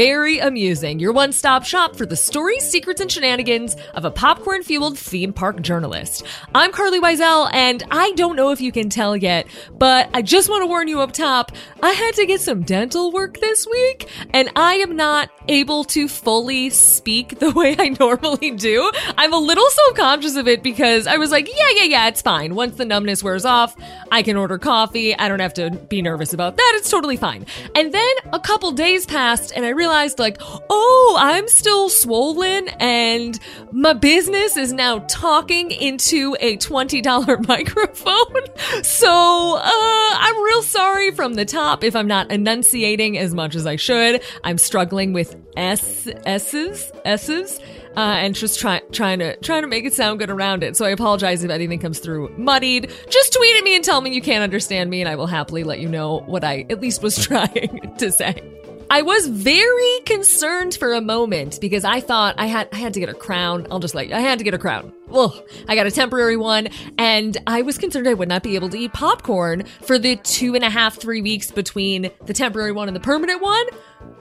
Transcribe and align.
very 0.00 0.29
amusing, 0.40 0.98
your 0.98 1.12
one 1.12 1.32
stop 1.32 1.64
shop 1.64 1.96
for 1.96 2.06
the 2.06 2.16
stories, 2.16 2.68
secrets, 2.68 3.00
and 3.00 3.10
shenanigans 3.10 3.76
of 3.94 4.04
a 4.04 4.10
popcorn 4.10 4.62
fueled 4.62 4.98
theme 4.98 5.32
park 5.32 5.60
journalist. 5.62 6.24
I'm 6.54 6.72
Carlye 6.72 7.00
Wisel, 7.00 7.50
and 7.52 7.82
I 7.90 8.12
don't 8.12 8.36
know 8.36 8.50
if 8.50 8.60
you 8.60 8.72
can 8.72 8.90
tell 8.90 9.16
yet, 9.16 9.46
but 9.78 10.10
I 10.12 10.22
just 10.22 10.48
want 10.48 10.62
to 10.62 10.66
warn 10.66 10.88
you 10.88 11.00
up 11.00 11.12
top 11.12 11.52
I 11.82 11.92
had 11.92 12.14
to 12.14 12.26
get 12.26 12.40
some 12.40 12.62
dental 12.62 13.12
work 13.12 13.40
this 13.40 13.66
week, 13.66 14.08
and 14.30 14.50
I 14.56 14.74
am 14.74 14.96
not 14.96 15.30
able 15.48 15.84
to 15.84 16.08
fully 16.08 16.70
speak 16.70 17.38
the 17.38 17.50
way 17.50 17.76
I 17.78 17.96
normally 17.98 18.52
do. 18.52 18.90
I'm 19.16 19.32
a 19.32 19.38
little 19.38 19.68
self 19.68 19.96
conscious 19.96 20.36
of 20.36 20.48
it 20.48 20.62
because 20.62 21.06
I 21.06 21.16
was 21.16 21.30
like, 21.30 21.48
yeah, 21.48 21.70
yeah, 21.76 21.84
yeah, 21.84 22.08
it's 22.08 22.22
fine. 22.22 22.54
Once 22.54 22.76
the 22.76 22.84
numbness 22.84 23.22
wears 23.22 23.44
off, 23.44 23.76
I 24.12 24.22
can 24.22 24.36
order 24.36 24.58
coffee. 24.58 25.16
I 25.16 25.28
don't 25.28 25.40
have 25.40 25.54
to 25.54 25.70
be 25.70 26.02
nervous 26.02 26.32
about 26.32 26.56
that. 26.56 26.72
It's 26.76 26.90
totally 26.90 27.16
fine. 27.16 27.46
And 27.74 27.92
then 27.92 28.14
a 28.32 28.40
couple 28.40 28.72
days 28.72 29.06
passed 29.06 29.52
and 29.54 29.64
I 29.64 29.70
realized 29.70 30.18
like, 30.18 30.29
oh, 30.40 31.16
I'm 31.18 31.48
still 31.48 31.88
swollen 31.88 32.68
and 32.80 33.38
my 33.72 33.92
business 33.92 34.56
is 34.56 34.72
now 34.72 35.00
talking 35.00 35.70
into 35.70 36.36
a 36.40 36.56
$20 36.56 37.48
microphone. 37.48 38.16
So, 38.82 39.08
uh, 39.08 39.62
I'm 39.64 40.42
real 40.42 40.62
sorry 40.62 41.10
from 41.10 41.34
the 41.34 41.44
top 41.44 41.82
if 41.82 41.96
I'm 41.96 42.06
not 42.06 42.30
enunciating 42.30 43.18
as 43.18 43.34
much 43.34 43.54
as 43.54 43.66
I 43.66 43.76
should. 43.76 44.22
I'm 44.44 44.58
struggling 44.58 45.12
with 45.12 45.36
S, 45.56 46.08
S's, 46.24 46.92
S's 47.04 47.60
uh, 47.96 48.00
and 48.00 48.34
just 48.34 48.60
try, 48.60 48.80
trying 48.92 49.18
to 49.18 49.36
trying 49.36 49.62
to 49.62 49.68
make 49.68 49.84
it 49.84 49.94
sound 49.94 50.18
good 50.18 50.30
around 50.30 50.62
it. 50.62 50.76
So 50.76 50.84
I 50.84 50.90
apologize 50.90 51.42
if 51.42 51.50
anything 51.50 51.78
comes 51.78 51.98
through 51.98 52.32
muddied. 52.36 52.90
Just 53.08 53.32
tweet 53.32 53.56
at 53.56 53.64
me 53.64 53.74
and 53.74 53.84
tell 53.84 54.00
me 54.00 54.14
you 54.14 54.22
can't 54.22 54.42
understand 54.42 54.90
me, 54.90 55.00
and 55.00 55.08
I 55.08 55.16
will 55.16 55.26
happily 55.26 55.64
let 55.64 55.80
you 55.80 55.88
know 55.88 56.20
what 56.26 56.44
I 56.44 56.66
at 56.70 56.80
least 56.80 57.02
was 57.02 57.18
trying 57.26 57.94
to 57.98 58.12
say. 58.12 58.42
I 58.90 59.02
was 59.02 59.28
very 59.28 60.00
concerned 60.04 60.74
for 60.74 60.94
a 60.94 61.00
moment 61.00 61.60
because 61.60 61.84
I 61.84 62.00
thought 62.00 62.34
I 62.38 62.46
had 62.46 62.68
I 62.72 62.76
had 62.76 62.94
to 62.94 63.00
get 63.00 63.08
a 63.08 63.14
crown. 63.14 63.68
I'll 63.70 63.78
just 63.78 63.94
like 63.94 64.10
I 64.10 64.18
had 64.18 64.38
to 64.38 64.44
get 64.44 64.52
a 64.52 64.58
crown. 64.58 64.92
Ugh, 65.12 65.32
I 65.68 65.76
got 65.76 65.86
a 65.86 65.92
temporary 65.92 66.36
one, 66.36 66.68
and 66.98 67.38
I 67.46 67.62
was 67.62 67.78
concerned 67.78 68.08
I 68.08 68.14
would 68.14 68.28
not 68.28 68.42
be 68.42 68.56
able 68.56 68.68
to 68.70 68.76
eat 68.76 68.92
popcorn 68.92 69.64
for 69.82 69.96
the 69.96 70.16
two 70.16 70.56
and 70.56 70.64
a 70.64 70.70
half 70.70 70.96
three 70.96 71.22
weeks 71.22 71.52
between 71.52 72.10
the 72.26 72.34
temporary 72.34 72.72
one 72.72 72.88
and 72.88 72.96
the 72.96 73.00
permanent 73.00 73.40
one. 73.40 73.66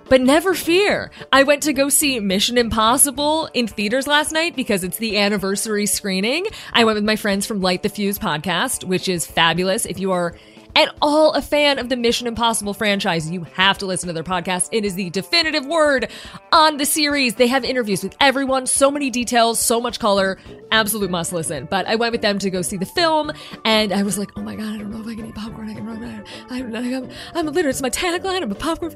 But 0.07 0.21
never 0.21 0.53
fear. 0.53 1.11
I 1.31 1.43
went 1.43 1.63
to 1.63 1.73
go 1.73 1.89
see 1.89 2.19
Mission 2.19 2.57
Impossible 2.57 3.49
in 3.55 3.67
theaters 3.67 4.05
last 4.05 4.31
night 4.31 4.55
because 4.55 4.83
it's 4.83 4.97
the 4.97 5.17
anniversary 5.17 5.87
screening. 5.87 6.45
I 6.73 6.83
went 6.83 6.95
with 6.95 7.05
my 7.05 7.15
friends 7.15 7.47
from 7.47 7.61
Light 7.61 7.81
the 7.81 7.89
Fuse 7.89 8.19
podcast, 8.19 8.83
which 8.83 9.07
is 9.07 9.25
fabulous. 9.25 9.85
If 9.85 9.99
you 9.99 10.11
are 10.11 10.35
at 10.75 10.95
all 11.01 11.33
a 11.33 11.41
fan 11.41 11.79
of 11.79 11.89
the 11.89 11.97
Mission 11.97 12.27
Impossible 12.27 12.73
franchise, 12.73 13.29
you 13.29 13.43
have 13.53 13.77
to 13.79 13.85
listen 13.85 14.07
to 14.07 14.13
their 14.13 14.23
podcast. 14.23 14.69
It 14.71 14.85
is 14.85 14.95
the 14.95 15.09
definitive 15.09 15.65
word 15.65 16.09
on 16.51 16.77
the 16.77 16.85
series. 16.85 17.35
They 17.35 17.47
have 17.47 17.63
interviews 17.63 18.03
with 18.03 18.15
everyone, 18.19 18.67
so 18.67 18.89
many 18.91 19.09
details, 19.09 19.59
so 19.59 19.81
much 19.81 19.99
color. 19.99 20.37
Absolute 20.71 21.09
must 21.09 21.33
listen. 21.33 21.67
But 21.69 21.87
I 21.87 21.95
went 21.95 22.11
with 22.11 22.21
them 22.21 22.39
to 22.39 22.49
go 22.49 22.61
see 22.61 22.77
the 22.77 22.85
film, 22.85 23.31
and 23.65 23.91
I 23.91 24.03
was 24.03 24.17
like, 24.17 24.31
oh 24.35 24.41
my 24.41 24.55
god, 24.55 24.75
I 24.75 24.77
don't 24.77 24.91
know 24.91 25.01
if 25.01 25.07
I 25.07 25.15
can 25.15 25.27
eat 25.27 25.35
popcorn. 25.35 25.69
I 25.69 25.73
can 25.73 25.85
run. 25.85 26.23
I'm, 26.49 26.75
I'm, 26.75 27.09
I'm 27.33 27.47
a 27.47 27.51
literally, 27.51 27.69
it's 27.69 27.81
my 27.81 27.89
tagline. 27.89 28.41
I'm 28.41 28.51
a 28.51 28.55
popcorn 28.55 28.95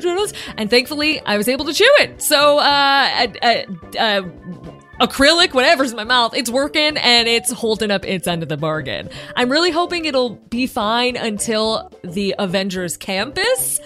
journalist. 0.00 0.34
And 0.56 0.70
thankfully, 0.70 1.20
I 1.20 1.36
was 1.36 1.48
able 1.48 1.64
to 1.66 1.72
chew 1.72 1.90
it. 2.00 2.20
So, 2.20 2.58
uh, 2.58 3.26
uh, 3.42 3.62
uh, 3.98 4.22
acrylic, 5.00 5.52
whatever's 5.54 5.90
in 5.90 5.96
my 5.96 6.04
mouth, 6.04 6.34
it's 6.34 6.50
working 6.50 6.96
and 6.96 7.28
it's 7.28 7.50
holding 7.50 7.90
up 7.90 8.04
its 8.04 8.26
end 8.26 8.42
of 8.42 8.48
the 8.48 8.56
bargain. 8.56 9.08
I'm 9.36 9.50
really 9.50 9.70
hoping 9.70 10.04
it'll 10.04 10.30
be 10.30 10.66
fine 10.66 11.16
until 11.16 11.90
the 12.02 12.34
Avengers 12.38 12.96
campus 12.96 13.80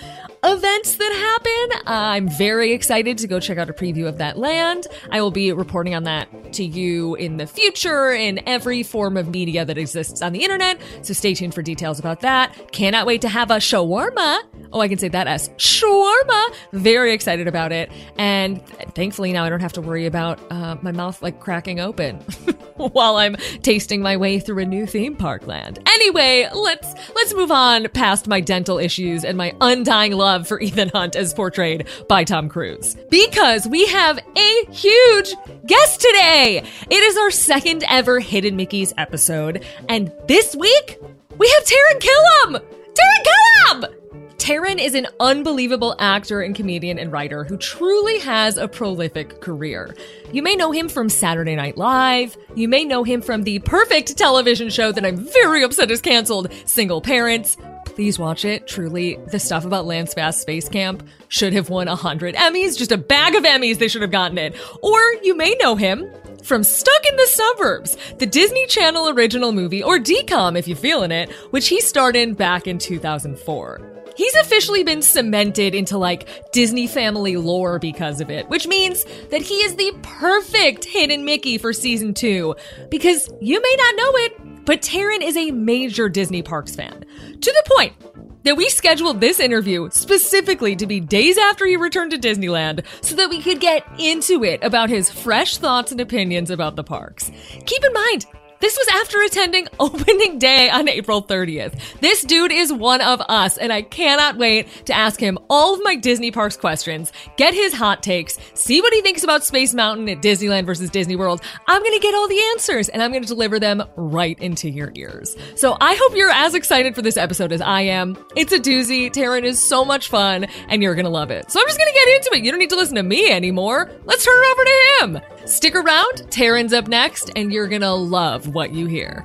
events 0.46 0.96
that 0.96 1.12
happen. 1.12 1.82
I'm 1.86 2.28
very 2.28 2.72
excited 2.72 3.18
to 3.18 3.26
go 3.26 3.40
check 3.40 3.58
out 3.58 3.68
a 3.68 3.72
preview 3.72 4.06
of 4.06 4.18
that 4.18 4.38
land. 4.38 4.86
I 5.10 5.20
will 5.20 5.30
be 5.32 5.52
reporting 5.52 5.94
on 5.94 6.04
that 6.04 6.52
to 6.54 6.64
you 6.64 7.16
in 7.16 7.36
the 7.36 7.46
future 7.46 8.12
in 8.12 8.40
every 8.46 8.82
form 8.82 9.16
of 9.16 9.28
media 9.28 9.64
that 9.64 9.76
exists 9.76 10.22
on 10.22 10.32
the 10.32 10.42
internet. 10.42 10.80
So 11.02 11.12
stay 11.14 11.34
tuned 11.34 11.54
for 11.54 11.62
details 11.62 11.98
about 11.98 12.20
that. 12.20 12.72
Cannot 12.72 13.06
wait 13.06 13.20
to 13.22 13.28
have 13.28 13.50
a 13.50 13.56
shawarma. 13.56 14.42
Oh, 14.72 14.80
I 14.80 14.88
can 14.88 14.98
say 14.98 15.08
that 15.08 15.26
as 15.26 15.48
shawarma. 15.50 16.54
Very 16.72 17.12
excited 17.12 17.48
about 17.48 17.72
it. 17.72 17.90
And 18.16 18.64
thankfully 18.94 19.32
now 19.32 19.44
I 19.44 19.48
don't 19.48 19.60
have 19.60 19.72
to 19.74 19.80
worry 19.80 20.06
about 20.06 20.40
uh, 20.50 20.76
my 20.82 20.92
mouth 20.92 21.20
like 21.22 21.40
cracking 21.40 21.80
open 21.80 22.16
while 22.76 23.16
I'm 23.16 23.36
tasting 23.62 24.02
my 24.02 24.16
way 24.16 24.38
through 24.38 24.62
a 24.62 24.66
new 24.66 24.86
theme 24.86 25.16
park 25.16 25.46
land. 25.46 25.78
Anyway, 25.86 26.48
let's 26.54 26.94
let's 27.14 27.34
move 27.34 27.50
on 27.50 27.88
past 27.94 28.28
my 28.28 28.40
dental 28.40 28.78
issues 28.78 29.24
and 29.24 29.36
my 29.36 29.54
undying 29.60 30.12
love 30.12 30.35
love 30.36 30.46
for 30.46 30.60
Ethan 30.60 30.90
Hunt 30.90 31.16
as 31.16 31.32
portrayed 31.32 31.86
by 32.08 32.22
Tom 32.22 32.50
Cruise. 32.50 32.94
Because 33.08 33.66
we 33.66 33.86
have 33.86 34.18
a 34.36 34.64
huge 34.70 35.34
guest 35.66 36.00
today. 36.02 36.62
It 36.90 36.94
is 36.94 37.16
our 37.16 37.30
second 37.30 37.84
ever 37.88 38.20
Hidden 38.20 38.54
Mickeys 38.54 38.92
episode. 38.98 39.64
And 39.88 40.12
this 40.28 40.54
week, 40.54 40.98
we 41.38 41.48
have 41.48 41.64
Taran 41.64 42.00
Killam! 42.00 42.62
Taran 42.92 43.24
Killam! 43.24 43.94
Taran 44.36 44.78
is 44.78 44.94
an 44.94 45.06
unbelievable 45.20 45.96
actor 45.98 46.42
and 46.42 46.54
comedian 46.54 46.98
and 46.98 47.10
writer 47.10 47.42
who 47.42 47.56
truly 47.56 48.18
has 48.18 48.58
a 48.58 48.68
prolific 48.68 49.40
career. 49.40 49.96
You 50.32 50.42
may 50.42 50.54
know 50.54 50.70
him 50.70 50.90
from 50.90 51.08
Saturday 51.08 51.56
Night 51.56 51.78
Live. 51.78 52.36
You 52.54 52.68
may 52.68 52.84
know 52.84 53.04
him 53.04 53.22
from 53.22 53.44
the 53.44 53.60
perfect 53.60 54.18
television 54.18 54.68
show 54.68 54.92
that 54.92 55.06
I'm 55.06 55.16
very 55.16 55.64
upset 55.64 55.90
is 55.90 56.02
canceled, 56.02 56.52
Single 56.66 57.00
Parents. 57.00 57.56
Please 57.96 58.18
watch 58.18 58.44
it. 58.44 58.66
Truly, 58.66 59.18
the 59.32 59.38
stuff 59.38 59.64
about 59.64 59.86
Lance 59.86 60.12
Bass 60.12 60.38
Space 60.38 60.68
Camp 60.68 61.02
should 61.28 61.54
have 61.54 61.70
won 61.70 61.86
100 61.86 62.34
Emmys, 62.34 62.76
just 62.76 62.92
a 62.92 62.98
bag 62.98 63.34
of 63.34 63.42
Emmys, 63.42 63.78
they 63.78 63.88
should 63.88 64.02
have 64.02 64.10
gotten 64.10 64.36
it. 64.36 64.54
Or 64.82 65.00
you 65.22 65.34
may 65.34 65.54
know 65.54 65.76
him 65.76 66.06
from 66.42 66.62
Stuck 66.62 67.06
in 67.06 67.16
the 67.16 67.26
Suburbs, 67.26 67.96
the 68.18 68.26
Disney 68.26 68.66
Channel 68.66 69.08
original 69.08 69.50
movie, 69.50 69.82
or 69.82 69.98
DCOM 69.98 70.58
if 70.58 70.68
you're 70.68 70.76
feeling 70.76 71.10
it, 71.10 71.32
which 71.52 71.68
he 71.68 71.80
starred 71.80 72.16
in 72.16 72.34
back 72.34 72.66
in 72.66 72.76
2004. 72.76 73.80
He's 74.14 74.34
officially 74.36 74.84
been 74.84 75.00
cemented 75.00 75.74
into 75.74 75.96
like 75.96 76.52
Disney 76.52 76.86
family 76.86 77.38
lore 77.38 77.78
because 77.78 78.20
of 78.20 78.28
it, 78.28 78.46
which 78.50 78.66
means 78.66 79.04
that 79.30 79.40
he 79.40 79.54
is 79.54 79.74
the 79.76 79.90
perfect 80.02 80.84
hidden 80.84 81.24
Mickey 81.24 81.56
for 81.56 81.72
season 81.72 82.12
two. 82.12 82.56
Because 82.90 83.30
you 83.40 83.58
may 83.58 83.76
not 83.78 83.96
know 83.96 84.12
it, 84.16 84.55
but 84.66 84.82
Taran 84.82 85.22
is 85.22 85.36
a 85.36 85.52
major 85.52 86.08
Disney 86.08 86.42
Parks 86.42 86.76
fan. 86.76 87.04
To 87.40 87.52
the 87.52 87.62
point 87.74 87.94
that 88.42 88.56
we 88.56 88.68
scheduled 88.68 89.20
this 89.20 89.40
interview 89.40 89.88
specifically 89.90 90.76
to 90.76 90.86
be 90.86 91.00
days 91.00 91.36
after 91.36 91.66
he 91.66 91.76
returned 91.76 92.12
to 92.12 92.18
Disneyland 92.18 92.84
so 93.00 93.16
that 93.16 93.28
we 93.28 93.42
could 93.42 93.60
get 93.60 93.84
into 93.98 94.44
it 94.44 94.62
about 94.62 94.88
his 94.88 95.10
fresh 95.10 95.56
thoughts 95.56 95.90
and 95.90 96.00
opinions 96.00 96.50
about 96.50 96.76
the 96.76 96.84
parks. 96.84 97.30
Keep 97.64 97.84
in 97.84 97.92
mind, 97.92 98.26
this 98.60 98.76
was 98.76 98.88
after 99.00 99.22
attending 99.22 99.68
opening 99.80 100.38
day 100.38 100.70
on 100.70 100.88
April 100.88 101.22
30th. 101.22 101.78
This 102.00 102.22
dude 102.22 102.52
is 102.52 102.72
one 102.72 103.00
of 103.00 103.20
us, 103.22 103.58
and 103.58 103.72
I 103.72 103.82
cannot 103.82 104.36
wait 104.36 104.68
to 104.86 104.94
ask 104.94 105.20
him 105.20 105.38
all 105.48 105.74
of 105.74 105.80
my 105.82 105.96
Disney 105.96 106.30
Parks 106.30 106.56
questions, 106.56 107.12
get 107.36 107.54
his 107.54 107.72
hot 107.72 108.02
takes, 108.02 108.38
see 108.54 108.80
what 108.80 108.92
he 108.92 109.02
thinks 109.02 109.24
about 109.24 109.44
Space 109.44 109.74
Mountain 109.74 110.08
at 110.08 110.22
Disneyland 110.22 110.66
versus 110.66 110.90
Disney 110.90 111.16
World. 111.16 111.40
I'm 111.66 111.82
gonna 111.82 111.98
get 111.98 112.14
all 112.14 112.28
the 112.28 112.40
answers, 112.52 112.88
and 112.88 113.02
I'm 113.02 113.12
gonna 113.12 113.26
deliver 113.26 113.58
them 113.58 113.82
right 113.96 114.38
into 114.40 114.70
your 114.70 114.92
ears. 114.94 115.36
So 115.54 115.76
I 115.80 115.94
hope 116.00 116.16
you're 116.16 116.30
as 116.30 116.54
excited 116.54 116.94
for 116.94 117.02
this 117.02 117.16
episode 117.16 117.52
as 117.52 117.60
I 117.60 117.82
am. 117.82 118.16
It's 118.36 118.52
a 118.52 118.58
doozy. 118.58 119.10
Taran 119.10 119.44
is 119.44 119.66
so 119.66 119.84
much 119.84 120.08
fun, 120.08 120.44
and 120.68 120.82
you're 120.82 120.94
gonna 120.94 121.10
love 121.10 121.30
it. 121.30 121.50
So 121.50 121.60
I'm 121.60 121.66
just 121.66 121.78
gonna 121.78 121.92
get 121.92 122.08
into 122.16 122.30
it. 122.34 122.44
You 122.44 122.50
don't 122.50 122.60
need 122.60 122.70
to 122.70 122.76
listen 122.76 122.96
to 122.96 123.02
me 123.02 123.30
anymore. 123.30 123.90
Let's 124.04 124.24
turn 124.24 124.34
it 124.36 124.46
over 124.52 124.64
to 124.64 125.20
him. 125.20 125.35
Stick 125.46 125.76
around, 125.76 126.28
Taran's 126.28 126.72
up 126.72 126.88
next, 126.88 127.30
and 127.36 127.52
you're 127.52 127.68
gonna 127.68 127.94
love 127.94 128.48
what 128.48 128.72
you 128.72 128.86
hear. 128.86 129.24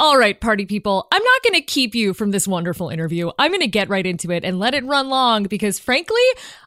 All 0.00 0.16
right, 0.16 0.40
party 0.40 0.64
people, 0.64 1.08
I'm 1.10 1.24
not 1.24 1.42
going 1.42 1.54
to 1.54 1.60
keep 1.60 1.92
you 1.92 2.14
from 2.14 2.30
this 2.30 2.46
wonderful 2.46 2.88
interview. 2.88 3.32
I'm 3.36 3.50
going 3.50 3.62
to 3.62 3.66
get 3.66 3.88
right 3.88 4.06
into 4.06 4.30
it 4.30 4.44
and 4.44 4.60
let 4.60 4.72
it 4.72 4.84
run 4.84 5.08
long 5.08 5.42
because, 5.42 5.80
frankly, 5.80 6.22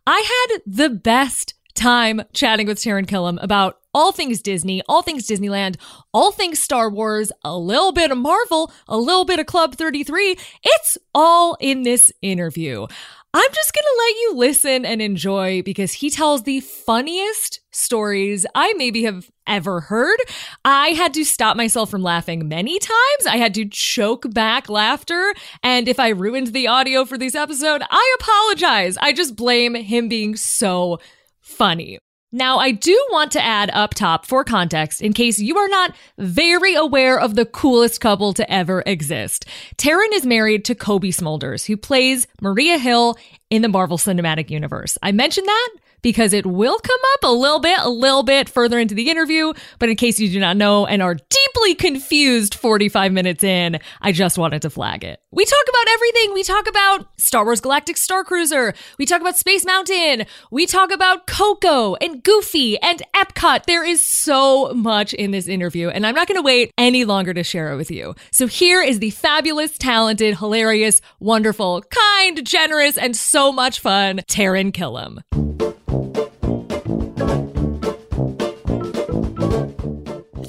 I 0.05 0.49
had 0.51 0.61
the 0.65 0.89
best 0.89 1.53
time 1.73 2.23
chatting 2.33 2.67
with 2.67 2.77
Taran 2.77 3.05
Killam 3.05 3.41
about 3.41 3.79
all 3.93 4.11
things 4.11 4.41
Disney, 4.41 4.81
all 4.89 5.01
things 5.01 5.25
Disneyland, 5.25 5.77
all 6.13 6.33
things 6.33 6.59
Star 6.59 6.89
Wars, 6.89 7.31
a 7.45 7.57
little 7.57 7.93
bit 7.93 8.11
of 8.11 8.17
Marvel, 8.17 8.69
a 8.89 8.97
little 8.97 9.23
bit 9.23 9.39
of 9.39 9.45
Club 9.45 9.75
33. 9.75 10.37
It's 10.63 10.97
all 11.15 11.55
in 11.61 11.83
this 11.83 12.11
interview. 12.21 12.85
I'm 13.33 13.51
just 13.53 13.73
going 13.73 13.85
to 13.85 13.97
let 13.97 14.15
you 14.17 14.33
listen 14.35 14.85
and 14.85 15.01
enjoy 15.01 15.61
because 15.61 15.93
he 15.93 16.09
tells 16.09 16.43
the 16.43 16.59
funniest 16.59 17.60
stories 17.71 18.45
I 18.55 18.73
maybe 18.73 19.03
have 19.03 19.29
ever 19.47 19.81
heard. 19.81 20.19
I 20.63 20.89
had 20.89 21.13
to 21.15 21.23
stop 21.23 21.57
myself 21.57 21.89
from 21.89 22.03
laughing 22.03 22.47
many 22.47 22.79
times. 22.79 23.27
I 23.27 23.37
had 23.37 23.53
to 23.55 23.65
choke 23.65 24.33
back 24.33 24.69
laughter. 24.69 25.33
And 25.63 25.87
if 25.87 25.99
I 25.99 26.09
ruined 26.09 26.47
the 26.47 26.67
audio 26.67 27.05
for 27.05 27.17
this 27.17 27.35
episode, 27.35 27.81
I 27.89 28.15
apologize. 28.19 28.97
I 28.97 29.13
just 29.13 29.35
blame 29.35 29.75
him 29.75 30.07
being 30.07 30.35
so 30.35 30.99
funny. 31.39 31.99
Now, 32.33 32.59
I 32.59 32.71
do 32.71 32.97
want 33.11 33.33
to 33.33 33.43
add 33.43 33.69
up 33.73 33.93
top 33.93 34.25
for 34.25 34.45
context 34.45 35.01
in 35.01 35.11
case 35.11 35.39
you 35.39 35.57
are 35.57 35.67
not 35.67 35.93
very 36.17 36.75
aware 36.75 37.19
of 37.19 37.35
the 37.35 37.45
coolest 37.45 37.99
couple 37.99 38.31
to 38.33 38.49
ever 38.49 38.83
exist. 38.85 39.45
Taran 39.75 40.13
is 40.13 40.25
married 40.25 40.63
to 40.65 40.75
Cobie 40.75 41.11
Smulders, 41.11 41.65
who 41.65 41.75
plays 41.75 42.27
Maria 42.39 42.77
Hill 42.77 43.17
in 43.49 43.63
the 43.63 43.67
Marvel 43.67 43.97
Cinematic 43.97 44.49
Universe. 44.49 44.97
I 45.03 45.11
mentioned 45.11 45.47
that 45.47 45.69
because 46.01 46.33
it 46.33 46.45
will 46.45 46.79
come 46.79 46.99
up 47.13 47.23
a 47.23 47.33
little 47.33 47.59
bit, 47.59 47.79
a 47.79 47.89
little 47.89 48.23
bit 48.23 48.49
further 48.49 48.79
into 48.79 48.95
the 48.95 49.09
interview. 49.09 49.53
But 49.79 49.89
in 49.89 49.95
case 49.95 50.19
you 50.19 50.29
do 50.29 50.39
not 50.39 50.57
know 50.57 50.85
and 50.85 51.01
are 51.01 51.15
deeply 51.15 51.75
confused 51.75 52.55
45 52.55 53.11
minutes 53.11 53.43
in, 53.43 53.79
I 54.01 54.11
just 54.11 54.37
wanted 54.37 54.61
to 54.63 54.69
flag 54.69 55.03
it. 55.03 55.19
We 55.31 55.45
talk 55.45 55.63
about 55.69 55.93
everything. 55.93 56.33
We 56.33 56.43
talk 56.43 56.67
about 56.67 57.07
Star 57.19 57.45
Wars 57.45 57.61
Galactic 57.61 57.97
Star 57.97 58.23
Cruiser. 58.23 58.73
We 58.97 59.05
talk 59.05 59.21
about 59.21 59.37
Space 59.37 59.65
Mountain. 59.65 60.25
We 60.51 60.65
talk 60.65 60.91
about 60.91 61.27
Coco 61.27 61.95
and 61.95 62.21
Goofy 62.23 62.77
and 62.79 63.01
Epcot. 63.15 63.65
There 63.65 63.85
is 63.85 64.03
so 64.03 64.73
much 64.73 65.13
in 65.13 65.31
this 65.31 65.47
interview, 65.47 65.89
and 65.89 66.05
I'm 66.05 66.15
not 66.15 66.27
going 66.27 66.37
to 66.37 66.41
wait 66.41 66.73
any 66.77 67.05
longer 67.05 67.33
to 67.33 67.43
share 67.43 67.71
it 67.71 67.77
with 67.77 67.91
you. 67.91 68.15
So 68.31 68.47
here 68.47 68.81
is 68.81 68.99
the 68.99 69.11
fabulous, 69.11 69.77
talented, 69.77 70.37
hilarious, 70.37 71.01
wonderful, 71.19 71.83
kind, 71.83 72.45
generous, 72.45 72.97
and 72.97 73.15
so 73.15 73.51
much 73.51 73.79
fun 73.79 74.17
Taran 74.27 74.71
Killam. 74.71 75.50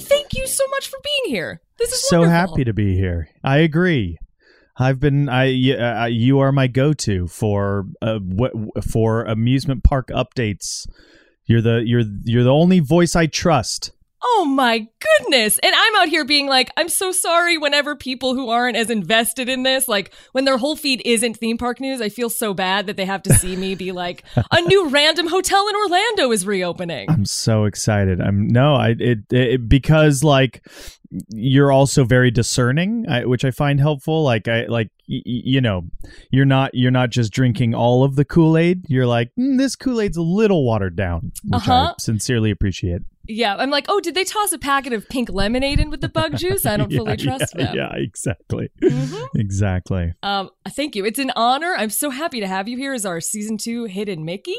Thank 0.09 0.35
you 0.35 0.47
so 0.47 0.67
much 0.69 0.89
for 0.89 0.99
being 1.03 1.35
here. 1.35 1.61
This 1.79 1.93
is 1.93 2.09
so 2.09 2.21
wonderful. 2.21 2.55
happy 2.55 2.65
to 2.65 2.73
be 2.73 2.95
here. 2.97 3.29
I 3.43 3.59
agree. 3.59 4.19
I've 4.77 5.01
been 5.01 5.29
I 5.29 5.47
uh, 5.73 6.07
you 6.07 6.39
are 6.39 6.53
my 6.53 6.69
go-to 6.69 7.27
for 7.27 7.87
uh, 8.01 8.21
what 8.21 8.53
for 8.89 9.25
amusement 9.25 9.83
park 9.83 10.09
updates. 10.09 10.87
You're 11.45 11.61
the 11.61 11.83
you're 11.85 12.05
you're 12.23 12.45
the 12.45 12.51
only 12.51 12.79
voice 12.79 13.17
I 13.17 13.27
trust. 13.27 13.91
Oh 14.25 14.45
my 14.49 14.87
goodness. 15.19 15.59
And 15.63 15.75
I'm 15.77 15.97
out 15.97 16.09
here 16.09 16.25
being 16.25 16.47
like, 16.47 16.71
I'm 16.77 16.89
so 16.89 17.11
sorry 17.13 17.59
whenever 17.59 17.97
people 17.97 18.35
who 18.35 18.51
aren't 18.51 18.77
as 18.77 18.89
invested 18.91 19.49
in 19.49 19.63
this, 19.65 19.89
like 19.89 20.15
when 20.33 20.45
their 20.45 20.59
whole 20.59 20.77
feed 20.77 21.03
isn't 21.05 21.37
theme 21.39 21.59
park 21.59 21.81
news, 21.81 22.01
I 22.01 22.09
feel 22.09 22.31
so 22.31 22.55
bad 22.55 22.87
that 22.87 22.97
they 22.97 23.05
have 23.05 23.23
to 23.25 23.35
see 23.35 23.57
me 23.57 23.75
be 23.75 23.91
like, 23.93 24.23
a 24.51 24.61
new 24.61 24.89
random 24.91 25.27
hotel 25.27 25.67
in 25.69 25.75
Orlando 25.77 26.31
is 26.31 26.47
reopening. 26.47 27.11
I'm 27.11 27.25
so 27.25 27.65
excited. 27.65 28.21
I'm 28.21 28.47
no, 28.47 28.75
I 28.75 28.95
it, 28.99 29.19
it 29.31 29.69
because 29.69 30.23
like 30.23 30.65
you're 31.29 31.73
also 31.73 32.05
very 32.05 32.31
discerning, 32.31 33.07
I, 33.09 33.25
which 33.25 33.45
I 33.45 33.51
find 33.51 33.81
helpful. 33.81 34.23
Like 34.23 34.47
I 34.49 34.67
like 34.67 34.89
y- 35.09 35.21
you 35.25 35.61
know, 35.61 35.83
you're 36.31 36.45
not 36.47 36.71
you're 36.75 36.91
not 36.93 37.11
just 37.11 37.33
drinking 37.33 37.75
all 37.75 38.05
of 38.05 38.15
the 38.17 38.25
Kool 38.25 38.57
Aid. 38.57 38.85
You're 38.89 39.07
like 39.07 39.31
mm, 39.39 39.59
this 39.59 39.75
Kool 39.77 40.01
Aid's 40.01 40.17
a 40.17 40.23
little 40.23 40.65
watered 40.65 40.97
down, 40.97 41.33
which 41.45 41.69
I 41.69 41.73
Uh-huh. 41.87 41.95
sincerely 41.99 42.51
appreciate. 42.51 43.03
Yeah. 43.29 43.57
I'm 43.57 43.71
like, 43.71 43.87
oh, 43.89 44.01
did 44.01 44.15
they 44.15 44.25
toss 44.25 44.53
a 44.53 44.59
packet 44.59 44.93
of 44.93 45.09
pink 45.09 45.29
lemonade 45.31 45.81
in 45.81 45.91
with 45.91 46.01
the 46.01 46.09
bug 46.09 46.37
juice? 46.37 46.67
I 46.67 46.77
don't 46.77 46.91
Yeah, 46.93 46.99
fully 46.99 47.17
trust 47.17 47.55
yeah, 47.57 47.65
them. 47.67 47.77
Yeah, 47.77 47.93
exactly, 47.97 48.71
Mhm. 48.83 49.29
exactly. 49.37 50.13
Um, 50.23 50.51
thank 50.71 50.97
you. 50.97 51.05
It's 51.05 51.19
an 51.19 51.33
honor. 51.37 51.75
I'm 51.77 51.91
so 51.91 52.11
happy 52.11 52.41
to 52.41 52.47
have 52.47 52.69
you 52.69 52.77
here 52.77 52.93
as 52.93 53.07
our 53.07 53.21
season 53.21 53.59
two 53.59 53.85
hidden 53.85 54.25
Mickey. 54.25 54.57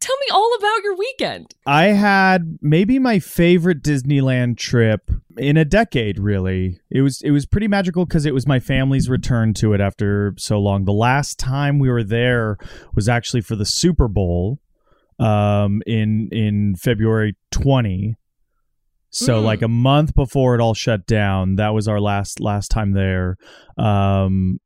Tell 0.00 0.16
me 0.16 0.26
all 0.32 0.50
about 0.58 0.82
your 0.82 0.96
weekend. 0.96 1.54
I 1.66 1.88
had 1.88 2.58
maybe 2.62 2.98
my 2.98 3.18
favorite 3.18 3.82
Disneyland 3.82 4.56
trip 4.56 5.10
in 5.36 5.58
a 5.58 5.64
decade 5.66 6.18
really. 6.18 6.80
It 6.90 7.02
was 7.02 7.20
it 7.20 7.32
was 7.32 7.44
pretty 7.44 7.68
magical 7.68 8.06
cuz 8.06 8.24
it 8.24 8.32
was 8.32 8.46
my 8.46 8.60
family's 8.60 9.10
return 9.10 9.52
to 9.54 9.74
it 9.74 9.80
after 9.82 10.32
so 10.38 10.58
long. 10.58 10.86
The 10.86 10.94
last 10.94 11.38
time 11.38 11.78
we 11.78 11.90
were 11.90 12.02
there 12.02 12.56
was 12.94 13.10
actually 13.10 13.42
for 13.42 13.56
the 13.56 13.66
Super 13.66 14.08
Bowl 14.08 14.58
um 15.20 15.82
in 15.86 16.28
in 16.32 16.74
February 16.76 17.36
20. 17.52 18.16
So 19.10 19.40
Mm. 19.40 19.44
like 19.44 19.62
a 19.62 19.68
month 19.68 20.14
before 20.14 20.54
it 20.54 20.60
all 20.60 20.74
shut 20.74 21.06
down, 21.06 21.56
that 21.56 21.74
was 21.74 21.86
our 21.88 22.00
last 22.00 22.40
last 22.40 22.68
time 22.68 22.92
there. 22.92 23.36
Um 23.78 24.58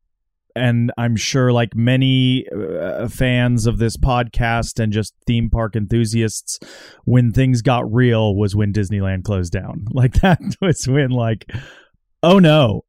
and 0.57 0.89
I'm 0.97 1.17
sure, 1.17 1.51
like 1.51 1.75
many 1.75 2.45
uh, 2.47 3.09
fans 3.09 3.67
of 3.67 3.77
this 3.77 3.97
podcast 3.97 4.79
and 4.81 4.93
just 4.93 5.13
theme 5.27 5.49
park 5.49 5.75
enthusiasts, 5.75 6.59
when 7.03 7.33
things 7.33 7.61
got 7.61 7.91
real 7.93 8.37
was 8.37 8.55
when 8.55 8.71
Disneyland 8.71 9.25
closed 9.25 9.51
down. 9.51 9.83
Like 9.91 10.13
that 10.21 10.39
was 10.61 10.87
when, 10.87 11.09
like, 11.09 11.51
oh 12.23 12.39
no. 12.39 12.84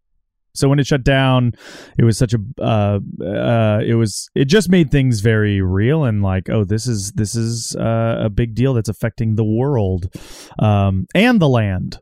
So 0.57 0.69
when 0.69 0.79
it 0.79 0.87
shut 0.87 1.05
down, 1.05 1.53
it 1.99 2.05
was 2.05 2.19
such 2.19 2.35
a, 2.35 2.39
uh, 2.61 3.01
uh, 3.23 3.81
it 3.85 3.95
was, 3.95 4.29
it 4.35 4.47
just 4.47 4.69
made 4.71 4.91
things 4.91 5.21
very 5.21 5.61
real 5.61 6.05
and 6.05 6.23
like, 6.23 6.49
oh, 6.51 6.65
this 6.65 6.87
is 6.87 7.13
this 7.13 7.35
is 7.35 7.77
uh, 7.77 8.19
a 8.21 8.31
big 8.31 8.55
deal 8.55 8.75
that's 8.75 8.89
affecting 8.89 9.35
the 9.35 9.45
world, 9.45 10.15
um, 10.59 11.07
and 11.15 11.41
the 11.41 11.49
land. 11.49 11.99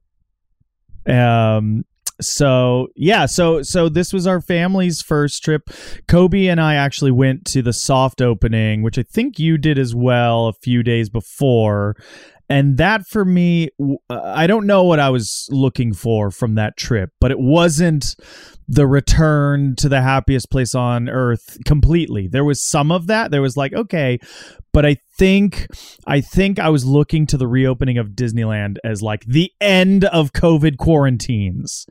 Um, 1.07 1.85
so 2.21 2.87
yeah 2.95 3.27
so 3.27 3.61
so 3.63 3.89
this 3.89 4.13
was 4.13 4.27
our 4.27 4.41
family's 4.41 5.03
first 5.03 5.43
trip 5.43 5.63
cobie 6.07 6.49
and 6.49 6.61
i 6.61 6.77
actually 6.77 7.11
went 7.11 7.45
to 7.45 7.61
the 7.61 7.73
soft 7.73 8.23
opening 8.23 8.83
which 8.83 8.99
i 8.99 9.03
think 9.03 9.39
you 9.39 9.59
did 9.59 9.79
as 9.79 9.97
well 9.97 10.47
a 10.47 10.53
few 10.53 10.83
days 10.85 11.09
before 11.09 11.97
and 12.49 12.77
that 12.77 13.07
for 13.07 13.25
me 13.25 13.69
uh, 14.11 14.21
i 14.23 14.47
don't 14.47 14.67
know 14.67 14.85
what 14.85 15.01
i 15.01 15.11
was 15.11 15.49
looking 15.51 15.93
for 15.93 16.31
from 16.31 16.55
that 16.55 16.77
trip 16.77 17.11
but 17.21 17.31
it 17.31 17.39
wasn't 17.39 18.15
the 18.67 18.87
return 18.87 19.77
to 19.77 19.89
the 19.89 20.01
happiest 20.01 20.51
place 20.51 20.75
on 20.75 21.09
earth 21.09 21.59
completely. 21.67 22.29
There 22.29 22.45
was 22.45 22.63
some 22.63 22.91
of 22.91 23.09
that. 23.09 23.31
There 23.31 23.43
was 23.43 23.59
like 23.59 23.75
okay 23.75 24.19
but 24.75 24.85
i 24.85 24.97
think 25.17 25.67
i 26.07 26.21
think 26.21 26.59
i 26.59 26.69
was 26.69 26.85
looking 26.85 27.25
to 27.25 27.39
the 27.39 27.47
reopening 27.47 27.97
of 27.97 28.09
disneyland 28.09 28.77
as 28.85 29.01
like 29.01 29.25
the 29.25 29.51
end 29.61 30.05
of 30.05 30.33
covid 30.33 30.77
quarantines 30.77 31.87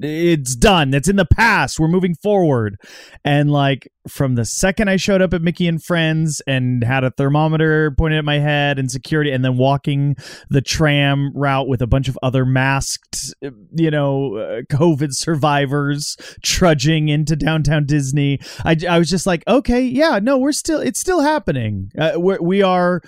it's 0.00 0.54
done. 0.56 0.90
That's 0.90 1.08
in 1.08 1.16
the 1.16 1.26
past. 1.26 1.78
We're 1.78 1.88
moving 1.88 2.14
forward. 2.22 2.76
And 3.24 3.50
like 3.50 3.88
from 4.08 4.34
the 4.36 4.44
second 4.44 4.88
I 4.88 4.96
showed 4.96 5.20
up 5.20 5.34
at 5.34 5.42
Mickey 5.42 5.68
and 5.68 5.82
Friends 5.82 6.40
and 6.46 6.82
had 6.82 7.04
a 7.04 7.10
thermometer 7.10 7.90
pointed 7.90 8.18
at 8.18 8.24
my 8.24 8.38
head 8.38 8.78
and 8.78 8.90
security, 8.90 9.30
and 9.30 9.44
then 9.44 9.56
walking 9.56 10.16
the 10.48 10.62
tram 10.62 11.32
route 11.34 11.68
with 11.68 11.82
a 11.82 11.86
bunch 11.86 12.08
of 12.08 12.18
other 12.22 12.44
masked, 12.44 13.34
you 13.74 13.90
know, 13.90 14.36
uh, 14.36 14.62
COVID 14.70 15.12
survivors 15.12 16.16
trudging 16.42 17.08
into 17.08 17.36
downtown 17.36 17.84
Disney, 17.84 18.40
I, 18.64 18.76
I 18.88 18.98
was 18.98 19.10
just 19.10 19.26
like, 19.26 19.44
okay, 19.46 19.82
yeah, 19.82 20.18
no, 20.22 20.38
we're 20.38 20.52
still, 20.52 20.80
it's 20.80 21.00
still 21.00 21.20
happening. 21.20 21.90
Uh, 21.98 22.12
we're, 22.16 22.40
we 22.40 22.62
are 22.62 23.02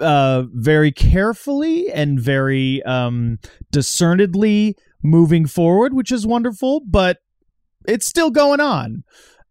uh, 0.00 0.44
very 0.52 0.92
carefully 0.92 1.90
and 1.92 2.20
very 2.20 2.82
um, 2.84 3.38
discernedly 3.70 4.76
moving 5.04 5.46
forward, 5.46 5.94
which 5.94 6.10
is 6.10 6.26
wonderful, 6.26 6.80
but 6.80 7.18
it's 7.86 8.06
still 8.06 8.30
going 8.30 8.60
on. 8.60 9.04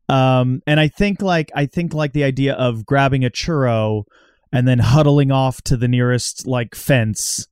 Um, 0.09 0.61
and 0.67 0.79
I 0.79 0.89
think 0.89 1.21
like 1.21 1.51
I 1.55 1.65
think 1.65 1.93
like 1.93 2.11
the 2.11 2.25
idea 2.25 2.53
of 2.55 2.85
grabbing 2.85 3.23
a 3.23 3.29
churro 3.29 4.03
and 4.51 4.67
then 4.67 4.79
huddling 4.79 5.31
off 5.31 5.61
to 5.63 5.77
the 5.77 5.87
nearest 5.87 6.45
like 6.45 6.75
fence 6.75 7.47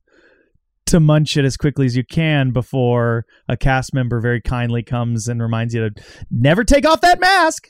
to 0.86 1.00
munch 1.00 1.36
it 1.36 1.44
as 1.44 1.56
quickly 1.56 1.86
as 1.86 1.96
you 1.96 2.04
can 2.04 2.50
before 2.50 3.24
a 3.48 3.56
cast 3.56 3.94
member 3.94 4.20
very 4.20 4.40
kindly 4.40 4.82
comes 4.82 5.28
and 5.28 5.40
reminds 5.40 5.72
you 5.72 5.88
to 5.88 6.02
never 6.30 6.64
take 6.64 6.86
off 6.86 7.00
that 7.00 7.20
mask. 7.20 7.68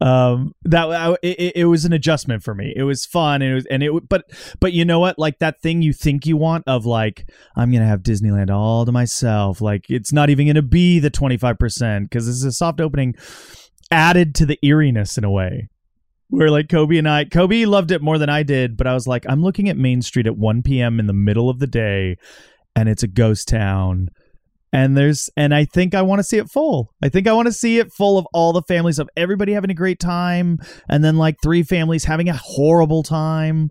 Um 0.00 0.52
that 0.64 0.90
I, 0.90 1.16
it, 1.22 1.56
it 1.56 1.64
was 1.64 1.84
an 1.84 1.92
adjustment 1.92 2.42
for 2.42 2.54
me. 2.54 2.72
It 2.76 2.82
was 2.82 3.06
fun 3.06 3.40
and 3.40 3.52
it 3.52 3.54
was 3.54 3.66
and 3.70 3.82
it 3.82 4.08
but 4.08 4.24
but 4.60 4.72
you 4.72 4.84
know 4.84 5.00
what? 5.00 5.18
Like 5.18 5.38
that 5.38 5.60
thing 5.62 5.80
you 5.80 5.92
think 5.92 6.26
you 6.26 6.36
want 6.36 6.64
of 6.66 6.84
like 6.84 7.30
i'm 7.56 7.72
gonna 7.72 7.86
have 7.86 8.02
disneyland 8.02 8.50
all 8.50 8.84
to 8.84 8.92
myself. 8.92 9.60
Like 9.60 9.86
it's 9.88 10.12
not 10.12 10.28
even 10.28 10.46
gonna 10.46 10.62
be 10.62 10.98
the 10.98 11.10
25% 11.10 12.02
because 12.02 12.26
this 12.26 12.36
is 12.36 12.44
a 12.44 12.52
soft 12.52 12.80
opening 12.80 13.14
added 13.90 14.34
to 14.34 14.46
the 14.46 14.58
eeriness 14.62 15.16
in 15.16 15.24
a 15.24 15.30
way. 15.30 15.68
Where 16.28 16.50
like 16.50 16.68
cobie 16.68 16.98
and 16.98 17.08
i 17.08 17.24
cobie 17.24 17.66
loved 17.66 17.92
it 17.92 18.02
more 18.02 18.18
than 18.18 18.28
i 18.28 18.42
did 18.42 18.76
but 18.76 18.88
i 18.88 18.94
was 18.94 19.06
like 19.06 19.24
i'm 19.28 19.42
looking 19.42 19.68
at 19.68 19.76
main 19.76 20.02
street 20.02 20.26
at 20.26 20.36
1 20.36 20.62
p.m 20.64 20.98
in 20.98 21.06
the 21.06 21.12
middle 21.12 21.48
of 21.48 21.60
the 21.60 21.68
day 21.68 22.16
and 22.74 22.88
it's 22.88 23.04
a 23.04 23.08
ghost 23.08 23.46
town 23.46 24.08
and 24.76 24.94
there's 24.94 25.30
and 25.38 25.54
I 25.54 25.64
think 25.64 25.94
I 25.94 26.02
want 26.02 26.18
to 26.18 26.22
see 26.22 26.36
it 26.36 26.50
full. 26.50 26.92
I 27.02 27.08
think 27.08 27.26
I 27.26 27.32
want 27.32 27.46
to 27.46 27.52
see 27.52 27.78
it 27.78 27.90
full 27.90 28.18
of 28.18 28.26
all 28.34 28.52
the 28.52 28.60
families 28.60 28.98
of 28.98 29.08
everybody 29.16 29.54
having 29.54 29.70
a 29.70 29.74
great 29.74 29.98
time 29.98 30.58
and 30.86 31.02
then 31.02 31.16
like 31.16 31.36
three 31.42 31.62
families 31.62 32.04
having 32.04 32.28
a 32.28 32.36
horrible 32.36 33.02
time. 33.02 33.70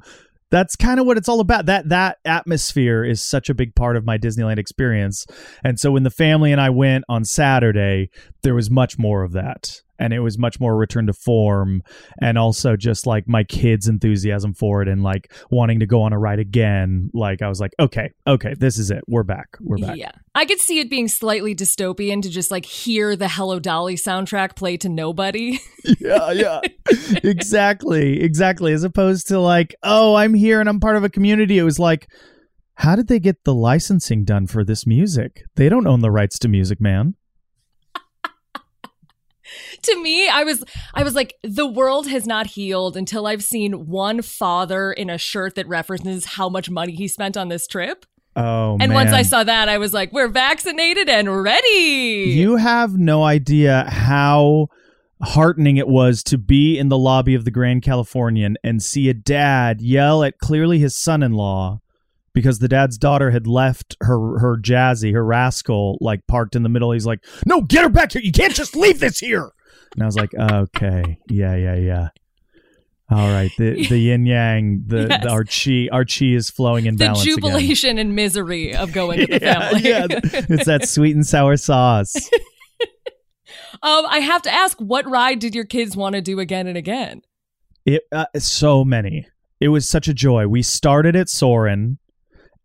That's 0.49 0.75
kind 0.75 0.99
of 0.99 1.05
what 1.05 1.17
it's 1.17 1.29
all 1.29 1.41
about. 1.41 1.67
That 1.67 1.89
that 1.89 2.17
atmosphere 2.25 3.03
is 3.03 3.21
such 3.21 3.49
a 3.49 3.53
big 3.53 3.75
part 3.75 3.97
of 3.97 4.03
my 4.03 4.17
Disneyland 4.17 4.57
experience. 4.57 5.27
And 5.63 5.79
so 5.79 5.91
when 5.91 6.01
the 6.01 6.09
family 6.09 6.51
and 6.51 6.59
I 6.59 6.71
went 6.71 7.05
on 7.07 7.23
Saturday, 7.23 8.09
there 8.41 8.55
was 8.55 8.71
much 8.71 8.97
more 8.97 9.21
of 9.21 9.33
that 9.33 9.81
and 9.99 10.13
it 10.13 10.19
was 10.19 10.37
much 10.37 10.59
more 10.59 10.75
return 10.75 11.07
to 11.07 11.13
form 11.13 11.81
and 12.21 12.37
also 12.37 12.75
just 12.75 13.05
like 13.05 13.27
my 13.27 13.43
kids 13.43 13.87
enthusiasm 13.87 14.53
for 14.53 14.81
it 14.81 14.87
and 14.87 15.03
like 15.03 15.31
wanting 15.49 15.79
to 15.79 15.85
go 15.85 16.01
on 16.01 16.13
a 16.13 16.19
ride 16.19 16.39
again. 16.39 17.09
Like 17.13 17.41
i 17.41 17.47
was 17.47 17.59
like 17.59 17.73
okay 17.79 18.11
okay 18.27 18.53
this 18.57 18.77
is 18.77 18.91
it. 18.91 19.03
We're 19.07 19.23
back. 19.23 19.57
We're 19.59 19.77
back. 19.77 19.97
Yeah. 19.97 20.11
I 20.33 20.45
could 20.45 20.59
see 20.59 20.79
it 20.79 20.89
being 20.89 21.07
slightly 21.07 21.55
dystopian 21.55 22.21
to 22.21 22.29
just 22.29 22.51
like 22.51 22.65
hear 22.65 23.15
the 23.15 23.29
hello 23.29 23.59
dolly 23.59 23.95
soundtrack 23.95 24.55
play 24.55 24.77
to 24.77 24.89
nobody. 24.89 25.59
Yeah 25.99 26.31
yeah. 26.31 26.61
Exactly. 27.23 28.21
Exactly. 28.23 28.73
As 28.73 28.83
opposed 28.83 29.27
to 29.27 29.39
like 29.39 29.75
oh 29.83 30.15
i'm 30.15 30.33
here 30.33 30.59
and 30.59 30.67
i'm 30.67 30.79
part 30.79 30.95
of 30.95 31.03
a 31.03 31.09
community. 31.09 31.57
It 31.57 31.63
was 31.63 31.79
like 31.79 32.07
how 32.75 32.95
did 32.95 33.07
they 33.07 33.19
get 33.19 33.43
the 33.45 33.53
licensing 33.53 34.25
done 34.25 34.47
for 34.47 34.63
this 34.63 34.85
music? 34.85 35.43
They 35.55 35.69
don't 35.69 35.87
own 35.87 36.01
the 36.01 36.11
rights 36.11 36.37
to 36.39 36.47
music 36.47 36.81
man 36.81 37.15
to 39.83 40.01
me, 40.01 40.27
I 40.27 40.43
was 40.43 40.63
I 40.93 41.03
was 41.03 41.15
like, 41.15 41.35
the 41.43 41.67
world 41.67 42.07
has 42.07 42.25
not 42.25 42.47
healed 42.47 42.97
until 42.97 43.27
I've 43.27 43.43
seen 43.43 43.87
one 43.87 44.21
father 44.21 44.91
in 44.91 45.09
a 45.09 45.17
shirt 45.17 45.55
that 45.55 45.67
references 45.67 46.25
how 46.25 46.49
much 46.49 46.69
money 46.69 46.93
he 46.93 47.07
spent 47.07 47.37
on 47.37 47.49
this 47.49 47.67
trip. 47.67 48.05
Oh, 48.35 48.73
and 48.81 48.91
man. 48.91 48.93
once 48.93 49.11
I 49.11 49.21
saw 49.21 49.43
that, 49.45 49.69
I 49.69 49.77
was 49.77 49.93
like, 49.93 50.11
we're 50.11 50.27
vaccinated 50.27 51.07
and 51.07 51.41
ready. 51.41 52.33
You 52.35 52.57
have 52.57 52.97
no 52.97 53.23
idea 53.23 53.85
how 53.89 54.67
heartening 55.21 55.77
it 55.77 55.87
was 55.87 56.21
to 56.23 56.37
be 56.37 56.77
in 56.77 56.89
the 56.89 56.97
lobby 56.97 57.33
of 57.33 57.45
the 57.45 57.51
Grand 57.51 57.81
Californian 57.81 58.57
and 58.63 58.83
see 58.83 59.07
a 59.07 59.13
dad 59.13 59.79
yell 59.81 60.23
at 60.23 60.37
clearly 60.39 60.79
his 60.79 60.95
son-in-law 60.95 61.79
because 62.35 62.59
the 62.59 62.67
dad's 62.67 62.99
daughter 62.99 63.31
had 63.31 63.47
left 63.47 63.97
her 64.01 64.37
her 64.37 64.57
jazzy, 64.61 65.11
her 65.13 65.25
rascal, 65.25 65.97
like 66.01 66.27
parked 66.27 66.55
in 66.55 66.61
the 66.61 66.69
middle. 66.69 66.91
He's 66.91 67.07
like, 67.07 67.25
"No, 67.47 67.61
get 67.61 67.81
her 67.81 67.89
back 67.89 68.11
here! 68.11 68.21
You 68.21 68.31
can't 68.31 68.53
just 68.53 68.75
leave 68.75 68.99
this 68.99 69.17
here." 69.19 69.51
And 69.95 70.03
I 70.03 70.05
was 70.05 70.15
like, 70.15 70.35
"Okay, 70.35 71.17
yeah, 71.29 71.55
yeah, 71.55 71.75
yeah." 71.75 72.09
All 73.09 73.29
right, 73.31 73.51
the 73.57 73.87
the 73.87 73.97
yin 73.97 74.25
yang, 74.25 74.83
the, 74.87 75.07
Yes. 75.09 75.23
the 75.23 75.29
our 75.29 75.43
chi, 75.43 75.87
our 75.91 76.05
chi 76.05 76.35
is 76.35 76.49
flowing 76.49 76.85
in 76.87 76.95
the 76.95 77.05
balance 77.05 77.23
again. 77.23 77.35
jubilation 77.35 77.97
and 77.97 78.15
misery 78.15 78.75
of 78.75 78.91
going 78.91 79.19
to 79.19 79.27
the 79.27 79.39
yeah, 79.41 79.69
family. 79.69 79.89
yeah, 79.89 80.07
it's 80.49 80.65
that 80.65 80.87
sweet 80.89 81.15
and 81.15 81.25
sour 81.25 81.55
sauce. 81.55 82.15
um, 83.81 84.05
I 84.07 84.19
have 84.19 84.41
to 84.43 84.53
ask, 84.53 84.77
what 84.79 85.07
ride 85.09 85.39
did 85.39 85.53
your 85.53 85.65
kids 85.65 85.95
want 85.95 86.15
to 86.15 86.21
do 86.21 86.39
again 86.39 86.67
and 86.67 86.77
again? 86.77 87.21
It 87.85 88.03
uh, 88.11 88.25
so 88.37 88.83
many. 88.83 89.27
It 89.61 89.69
was 89.69 89.87
such 89.87 90.07
a 90.07 90.13
joy. 90.13 90.47
We 90.47 90.63
started 90.63 91.15
at 91.15 91.29
Soarin', 91.29 91.99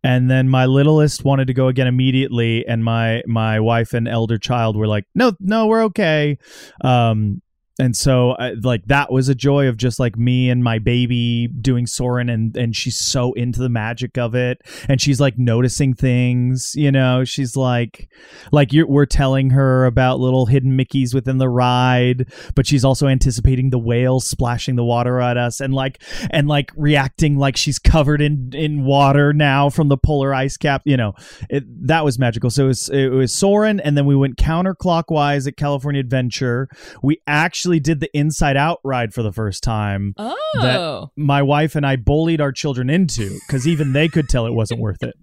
and 0.02 0.30
then 0.30 0.48
my 0.48 0.66
littlest 0.66 1.24
wanted 1.24 1.46
to 1.46 1.54
go 1.54 1.68
again 1.68 1.86
immediately, 1.86 2.66
and 2.66 2.84
my 2.84 3.22
my 3.26 3.60
wife 3.60 3.92
and 3.92 4.08
elder 4.08 4.38
child 4.38 4.76
were 4.76 4.88
like, 4.88 5.04
"No, 5.14 5.32
no, 5.40 5.66
we're 5.66 5.84
okay." 5.84 6.38
Um, 6.82 7.42
and 7.80 7.96
so 7.96 8.32
I, 8.32 8.52
like 8.62 8.84
that 8.86 9.10
was 9.10 9.28
a 9.28 9.34
joy 9.34 9.66
of 9.66 9.78
just 9.78 9.98
like 9.98 10.16
me 10.18 10.50
and 10.50 10.62
my 10.62 10.78
baby 10.78 11.48
doing 11.48 11.86
Soarin', 11.86 12.28
and 12.28 12.54
and 12.56 12.76
she's 12.76 12.98
so 12.98 13.32
into 13.32 13.58
the 13.60 13.70
magic 13.70 14.18
of 14.18 14.34
it, 14.34 14.60
and 14.88 15.00
she's 15.00 15.20
like 15.20 15.38
noticing 15.38 15.94
things. 15.94 16.74
You 16.76 16.92
know, 16.92 17.24
she's 17.24 17.56
like 17.56 18.08
like 18.52 18.70
we're 18.72 19.06
telling 19.06 19.50
her 19.50 19.86
about 19.86 20.20
little 20.20 20.46
hidden 20.46 20.76
Mickeys 20.76 21.14
within 21.14 21.38
the 21.38 21.48
ride, 21.48 22.30
but 22.54 22.66
she's 22.66 22.84
also 22.84 23.06
anticipating 23.08 23.70
the 23.70 23.78
whales 23.78 24.26
splashing 24.26 24.76
the 24.76 24.84
water 24.84 25.18
at 25.20 25.38
us 25.38 25.60
and 25.60 25.72
like 25.72 26.02
and 26.30 26.48
like 26.48 26.72
reacting 26.76 27.38
like 27.38 27.56
she's 27.56 27.78
covered 27.78 28.20
in 28.20 28.50
in 28.52 28.84
water 28.84 29.32
now 29.32 29.70
from 29.70 29.88
the 29.88 29.96
polar 29.96 30.34
ice 30.34 30.58
cap. 30.58 30.82
You 30.84 30.98
know, 30.98 31.14
it, 31.48 31.64
that 31.86 32.04
was 32.04 32.18
magical. 32.18 32.50
So 32.50 32.64
it 32.64 32.68
was 32.68 32.88
it 32.90 33.08
was 33.08 33.32
Soarin', 33.32 33.80
and 33.80 33.96
then 33.96 34.04
we 34.04 34.16
went 34.16 34.36
counterclockwise 34.36 35.46
at 35.46 35.56
California 35.56 36.00
Adventure. 36.00 36.68
We 37.02 37.22
actually 37.26 37.69
did 37.78 38.00
the 38.00 38.10
Inside 38.16 38.56
Out 38.56 38.80
ride 38.82 39.14
for 39.14 39.22
the 39.22 39.32
first 39.32 39.62
time. 39.62 40.14
Oh, 40.16 40.34
That 40.54 41.22
my 41.22 41.42
wife 41.42 41.76
and 41.76 41.86
I 41.86 41.96
bullied 41.96 42.40
our 42.40 42.50
children 42.50 42.90
into 42.90 43.38
because 43.46 43.68
even 43.68 43.92
they 43.92 44.08
could 44.08 44.28
tell 44.28 44.46
it 44.46 44.54
wasn't 44.54 44.80
worth 44.80 45.02
it. 45.02 45.14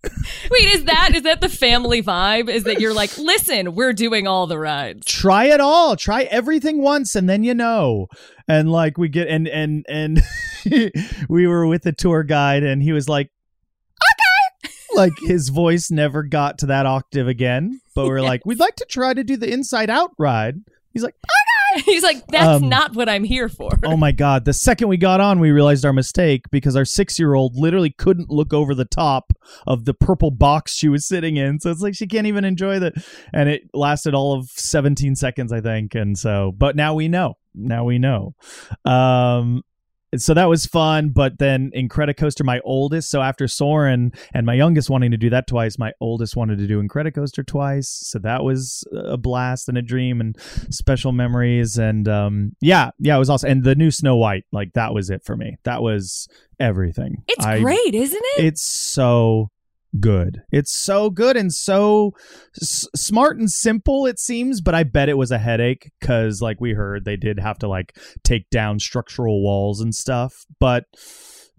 wait, 0.50 0.74
is 0.74 0.84
that 0.84 1.10
is 1.16 1.22
that 1.22 1.40
the 1.40 1.48
family 1.48 2.02
vibe? 2.02 2.48
Is 2.48 2.62
that 2.64 2.80
you're 2.80 2.94
like, 2.94 3.18
listen, 3.18 3.74
we're 3.74 3.92
doing 3.92 4.28
all 4.28 4.46
the 4.46 4.58
rides. 4.58 5.04
try 5.06 5.46
it 5.46 5.60
all 5.60 5.96
try 5.96 6.22
everything 6.24 6.80
once 6.80 7.16
and 7.16 7.28
then 7.28 7.42
you 7.42 7.54
know 7.54 8.06
and 8.46 8.70
like 8.70 8.96
we 8.96 9.08
get 9.08 9.26
and 9.26 9.48
and 9.48 9.84
and 9.88 10.22
we 11.28 11.46
were 11.48 11.66
with 11.66 11.82
the 11.82 11.92
tour 11.92 12.22
guide 12.22 12.62
and 12.62 12.82
he 12.82 12.92
was 12.92 13.08
like 13.08 13.30
okay 14.04 14.72
like 14.94 15.12
his 15.22 15.48
voice 15.48 15.90
never 15.90 16.22
got 16.22 16.58
to 16.58 16.66
that 16.66 16.86
octave 16.86 17.26
again 17.26 17.80
but 17.96 18.06
we're 18.06 18.22
like 18.22 18.44
we'd 18.46 18.60
like 18.60 18.76
to 18.76 18.86
try 18.88 19.12
to 19.12 19.24
do 19.24 19.36
the 19.36 19.50
inside 19.52 19.90
out 19.90 20.12
ride 20.18 20.54
he's 20.92 21.02
like 21.02 21.14
He's 21.84 22.02
like, 22.02 22.26
that's 22.28 22.62
Um, 22.62 22.68
not 22.68 22.94
what 22.94 23.08
I'm 23.08 23.24
here 23.24 23.48
for. 23.48 23.70
oh 23.84 23.96
my 23.96 24.12
god. 24.12 24.44
The 24.44 24.52
second 24.52 24.88
we 24.88 24.96
got 24.96 25.20
on 25.20 25.38
we 25.40 25.50
realized 25.50 25.84
our 25.84 25.92
mistake 25.92 26.42
because 26.50 26.76
our 26.76 26.84
six 26.84 27.18
year 27.18 27.34
old 27.34 27.56
literally 27.56 27.90
couldn't 27.90 28.30
look 28.30 28.52
over 28.52 28.74
the 28.74 28.84
top 28.84 29.32
of 29.66 29.84
the 29.84 29.94
purple 29.94 30.30
box 30.30 30.74
she 30.74 30.88
was 30.88 31.06
sitting 31.06 31.36
in. 31.36 31.60
So 31.60 31.70
it's 31.70 31.80
like 31.80 31.94
she 31.94 32.06
can't 32.06 32.26
even 32.26 32.44
enjoy 32.44 32.78
that 32.78 32.94
and 33.32 33.48
it 33.48 33.62
lasted 33.74 34.14
all 34.14 34.32
of 34.38 34.48
17 34.50 35.14
seconds 35.16 35.52
i 35.52 35.60
think. 35.60 35.94
And 35.94 36.18
so 36.18 36.52
but 36.56 36.76
now 36.76 36.94
we 36.94 37.08
know. 37.08 37.34
Now 37.54 37.84
we 37.84 37.98
know. 37.98 38.34
Um 38.84 39.62
so 40.16 40.34
that 40.34 40.46
was 40.48 40.66
fun 40.66 41.10
but 41.10 41.38
then 41.38 41.70
incredicoaster 41.76 42.44
my 42.44 42.60
oldest 42.64 43.10
so 43.10 43.20
after 43.20 43.46
soarin' 43.46 44.12
and 44.32 44.46
my 44.46 44.54
youngest 44.54 44.88
wanting 44.88 45.10
to 45.10 45.16
do 45.16 45.30
that 45.30 45.46
twice 45.46 45.78
my 45.78 45.92
oldest 46.00 46.36
wanted 46.36 46.58
to 46.58 46.66
do 46.66 46.82
incredicoaster 46.82 47.46
twice. 47.46 47.88
So 47.88 48.18
that 48.20 48.44
was 48.44 48.84
a 48.92 49.16
blast 49.16 49.68
and 49.68 49.76
a 49.78 49.82
dream 49.82 50.20
and 50.20 50.36
special 50.70 51.12
memories. 51.12 51.78
And 51.78 52.08
um 52.08 52.52
yeah 52.60 52.90
yeah 52.98 53.16
it 53.16 53.18
was 53.18 53.30
awesome. 53.30 53.50
And 53.50 53.64
the 53.64 53.74
new 53.74 53.90
snow 53.90 54.16
white 54.16 54.44
like 54.52 54.72
that 54.74 54.94
was 54.94 55.10
it 55.10 55.24
for 55.24 55.36
me. 55.36 55.56
That 55.64 55.82
was 55.82 56.28
everything. 56.60 57.22
It's 57.28 57.44
I- 57.44 57.60
great, 57.60 57.94
isn't 57.94 58.22
it? 58.36 58.44
it's 58.44 58.62
so 58.62 59.50
good. 60.00 60.42
It's 60.52 60.74
so 60.74 61.10
good 61.10 61.36
and 61.36 61.52
so 61.52 62.12
s- 62.60 62.86
smart 62.94 63.38
and 63.38 63.50
simple 63.50 64.06
it 64.06 64.18
seems 64.18 64.60
but 64.60 64.74
i 64.74 64.82
bet 64.82 65.08
it 65.08 65.16
was 65.16 65.30
a 65.30 65.38
headache 65.38 65.90
because 65.98 66.42
like 66.42 66.60
we 66.60 66.72
heard 66.72 67.04
they 67.04 67.16
did 67.16 67.38
have 67.38 67.58
to 67.58 67.68
like 67.68 67.96
take 68.22 68.48
down 68.50 68.78
structural 68.78 69.42
walls 69.42 69.80
and 69.80 69.94
stuff 69.94 70.44
but 70.60 70.84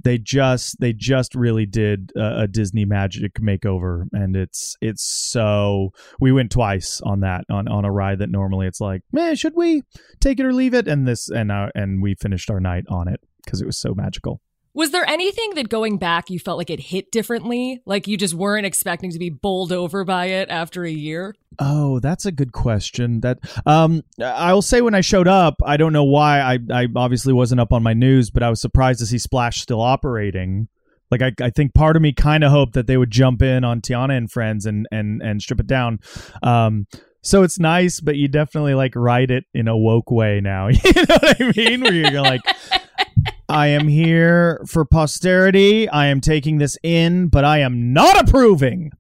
they 0.04 0.18
just 0.18 0.80
they 0.80 0.94
just 0.94 1.36
really 1.36 1.66
did 1.66 2.12
a, 2.16 2.42
a 2.42 2.48
disney 2.48 2.86
magic 2.86 3.34
makeover 3.36 4.06
and 4.14 4.36
it's 4.36 4.76
it's 4.82 5.04
so 5.04 5.90
we 6.20 6.32
went 6.32 6.52
twice 6.52 7.02
on 7.02 7.22
that 7.22 7.44
on 7.50 7.68
on 7.68 7.86
a 7.86 7.92
ride 7.92 8.20
that 8.20 8.30
normally 8.30 8.68
it's 8.68 8.82
like 8.82 9.02
man 9.12 9.36
should 9.36 9.56
we 9.56 9.82
take 10.20 10.40
it 10.40 10.46
or 10.46 10.54
leave 10.54 10.74
it? 10.74 10.88
and 10.88 11.08
this 11.08 11.30
and 11.30 11.52
uh, 11.52 11.68
and 11.76 12.02
we 12.02 12.16
finished 12.16 12.50
our 12.50 12.60
night 12.60 12.86
on 12.90 13.08
it 13.08 13.20
because 13.44 13.62
it 13.62 13.66
was 13.66 13.78
so 13.78 13.94
magical 13.94 14.42
Was 14.80 14.92
there 14.92 15.06
anything 15.10 15.56
that 15.56 15.68
going 15.68 15.98
back 15.98 16.30
you 16.30 16.40
felt 16.40 16.58
like 16.58 16.70
it 16.70 16.80
hit 16.80 17.12
differently? 17.12 17.82
Like 17.86 18.08
you 18.08 18.16
just 18.16 18.34
weren't 18.34 18.66
expecting 18.66 19.12
to 19.12 19.20
be 19.20 19.30
bowled 19.30 19.74
over 19.74 20.06
by 20.06 20.28
it 20.28 20.48
after 20.50 20.86
a 20.86 20.90
year? 20.90 21.36
Oh, 21.60 22.00
that's 22.00 22.26
a 22.26 22.32
good 22.32 22.54
question. 22.54 23.20
That 23.20 23.40
um 23.66 24.04
I 24.24 24.54
will 24.54 24.62
say 24.62 24.80
when 24.80 24.96
I 24.96 25.02
showed 25.02 25.28
up, 25.28 25.56
I 25.66 25.76
don't 25.76 25.92
know 25.92 26.06
why 26.06 26.40
I 26.40 26.60
I 26.72 26.88
obviously 26.96 27.34
wasn't 27.34 27.60
up 27.60 27.74
on 27.74 27.84
my 27.84 27.92
news, 27.92 28.30
but 28.30 28.42
I 28.42 28.50
was 28.50 28.62
surprised 28.62 29.02
to 29.02 29.06
see 29.06 29.18
Splash 29.18 29.60
still 29.60 29.82
operating. 29.82 30.70
Like 31.12 31.24
I, 31.24 31.34
I 31.42 31.50
think 31.50 31.74
part 31.74 31.98
of 31.98 32.02
me 32.02 32.14
kind 32.14 32.46
of 32.46 32.52
hoped 32.52 32.72
that 32.76 32.88
they 32.88 32.96
would 32.96 33.12
jump 33.12 33.42
in 33.42 33.66
on 33.66 33.82
Tiana 33.82 34.16
and 34.16 34.32
friends 34.32 34.66
and 34.66 34.88
and 34.94 35.22
and 35.22 35.42
strip 35.42 35.60
it 35.60 35.68
down. 35.68 36.00
Um 36.42 36.88
so 37.22 37.44
it's 37.44 37.60
nice, 37.60 38.00
but 38.00 38.16
you 38.16 38.30
definitely 38.30 38.76
like 38.76 38.96
write 38.96 39.30
it 39.30 39.44
in 39.54 39.68
a 39.68 39.78
woke 39.78 40.10
way 40.10 40.40
now. 40.40 40.70
You 40.70 40.94
know 40.96 41.18
what 41.22 41.42
I 41.42 41.52
mean? 41.54 41.82
Where 41.82 41.94
you're 41.94 42.22
like 42.22 42.44
I 43.50 43.68
am 43.68 43.88
here 43.88 44.62
for 44.68 44.86
posterity. 44.86 45.90
I 45.90 46.06
am 46.06 46.22
taking 46.22 46.60
this 46.60 46.78
in, 46.84 47.28
but 47.30 47.44
I 47.44 47.60
am 47.60 47.94
not 47.94 48.20
approving. 48.30 48.92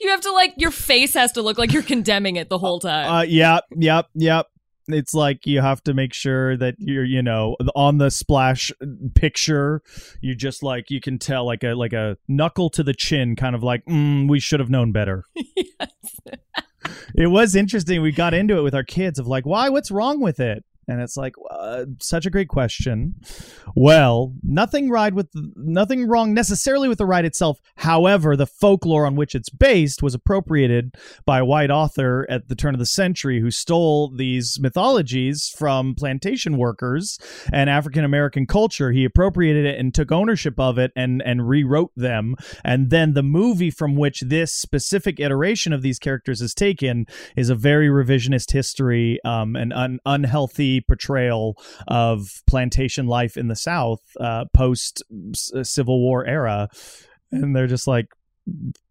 You 0.00 0.08
have 0.08 0.22
to 0.22 0.32
like 0.32 0.54
your 0.56 0.70
face 0.70 1.14
has 1.14 1.32
to 1.32 1.42
look 1.42 1.58
like 1.58 1.72
you're 1.72 1.82
condemning 1.82 2.36
it 2.36 2.48
the 2.48 2.58
whole 2.58 2.80
time. 2.80 3.12
Uh, 3.12 3.22
yep, 3.22 3.64
yep, 3.76 4.06
yep. 4.14 4.46
it's 4.88 5.14
like 5.14 5.46
you 5.46 5.60
have 5.60 5.82
to 5.84 5.94
make 5.94 6.14
sure 6.14 6.56
that 6.56 6.74
you're 6.78 7.04
you 7.04 7.22
know 7.22 7.56
on 7.76 7.98
the 7.98 8.10
splash 8.10 8.72
picture 9.14 9.82
you 10.20 10.34
just 10.34 10.62
like 10.62 10.90
you 10.90 11.00
can 11.00 11.18
tell 11.18 11.46
like 11.46 11.62
a 11.62 11.74
like 11.74 11.92
a 11.92 12.16
knuckle 12.26 12.70
to 12.70 12.82
the 12.82 12.94
chin 12.94 13.36
kind 13.36 13.54
of 13.54 13.62
like 13.62 13.84
mm, 13.84 14.28
we 14.28 14.40
should 14.40 14.58
have 14.58 14.70
known 14.70 14.90
better 14.90 15.24
yes. 15.34 15.90
it 17.14 17.28
was 17.28 17.54
interesting 17.54 18.02
we 18.02 18.10
got 18.10 18.34
into 18.34 18.58
it 18.58 18.62
with 18.62 18.74
our 18.74 18.82
kids 18.82 19.18
of 19.18 19.28
like 19.28 19.46
why 19.46 19.68
what's 19.68 19.90
wrong 19.92 20.20
with 20.20 20.40
it 20.40 20.64
and 20.90 21.00
it's 21.00 21.16
like 21.16 21.34
uh, 21.50 21.86
such 22.00 22.26
a 22.26 22.30
great 22.30 22.48
question. 22.48 23.14
Well, 23.76 24.34
nothing 24.42 24.90
right 24.90 25.14
with 25.14 25.28
nothing 25.54 26.08
wrong 26.08 26.34
necessarily 26.34 26.88
with 26.88 26.98
the 26.98 27.06
ride 27.06 27.24
itself. 27.24 27.60
However, 27.76 28.36
the 28.36 28.46
folklore 28.46 29.06
on 29.06 29.14
which 29.14 29.34
it's 29.34 29.50
based 29.50 30.02
was 30.02 30.14
appropriated 30.14 30.96
by 31.24 31.38
a 31.38 31.44
white 31.44 31.70
author 31.70 32.26
at 32.28 32.48
the 32.48 32.56
turn 32.56 32.74
of 32.74 32.80
the 32.80 32.86
century 32.86 33.40
who 33.40 33.50
stole 33.50 34.10
these 34.14 34.58
mythologies 34.60 35.54
from 35.56 35.94
plantation 35.94 36.56
workers 36.56 37.18
and 37.52 37.70
African 37.70 38.04
American 38.04 38.46
culture. 38.46 38.90
He 38.90 39.04
appropriated 39.04 39.66
it 39.66 39.78
and 39.78 39.94
took 39.94 40.10
ownership 40.10 40.58
of 40.58 40.78
it 40.78 40.92
and 40.96 41.22
and 41.22 41.48
rewrote 41.48 41.92
them. 41.96 42.34
And 42.64 42.90
then 42.90 43.14
the 43.14 43.22
movie 43.22 43.70
from 43.70 43.96
which 43.96 44.22
this 44.22 44.52
specific 44.52 45.20
iteration 45.20 45.72
of 45.72 45.82
these 45.82 45.98
characters 45.98 46.40
is 46.40 46.54
taken 46.54 47.06
is 47.36 47.50
a 47.50 47.54
very 47.54 47.88
revisionist 47.88 48.52
history, 48.52 49.20
um, 49.24 49.54
an 49.54 49.72
un- 49.72 50.00
unhealthy 50.04 50.79
portrayal 50.86 51.56
of 51.88 52.42
plantation 52.46 53.06
life 53.06 53.36
in 53.36 53.48
the 53.48 53.56
South 53.56 54.00
uh, 54.18 54.44
post 54.54 55.02
uh, 55.54 55.64
Civil 55.64 56.00
War 56.00 56.26
era, 56.26 56.68
and 57.32 57.54
they're 57.54 57.66
just 57.66 57.86
like, 57.86 58.06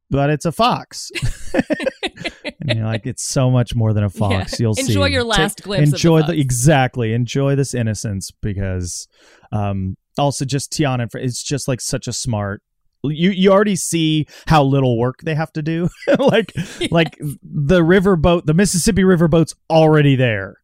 but 0.10 0.30
it's 0.30 0.46
a 0.46 0.52
fox. 0.52 1.12
and 1.54 2.78
you're 2.78 2.86
like, 2.86 3.06
it's 3.06 3.24
so 3.24 3.50
much 3.50 3.76
more 3.76 3.94
than 3.94 4.04
a 4.04 4.10
fox. 4.10 4.54
Yeah. 4.54 4.66
You'll 4.66 4.72
enjoy 4.72 4.84
see. 4.84 4.94
Enjoy 4.94 5.06
your 5.06 5.24
last 5.24 5.60
Take, 5.60 5.66
glimpse. 5.66 5.92
Enjoy 5.92 6.22
the, 6.22 6.34
the, 6.34 6.40
exactly. 6.40 7.14
Enjoy 7.14 7.56
this 7.56 7.74
innocence 7.74 8.32
because, 8.42 9.08
um, 9.52 9.96
also 10.18 10.46
just 10.46 10.72
Tiana. 10.72 11.08
It's 11.16 11.44
just 11.44 11.68
like 11.68 11.82
such 11.82 12.08
a 12.08 12.14
smart 12.14 12.62
you 13.04 13.32
you 13.32 13.52
already 13.52 13.76
see 13.76 14.28
how 14.48 14.64
little 14.64 14.98
work 14.98 15.20
they 15.24 15.36
have 15.36 15.52
to 15.54 15.62
do 15.62 15.90
like 16.20 16.54
like 16.92 17.18
the 17.42 17.84
river 17.84 18.16
boat 18.16 18.46
the 18.46 18.54
mississippi 18.54 19.04
river 19.04 19.28
boat's 19.28 19.56
already 19.70 20.16
there 20.16 20.58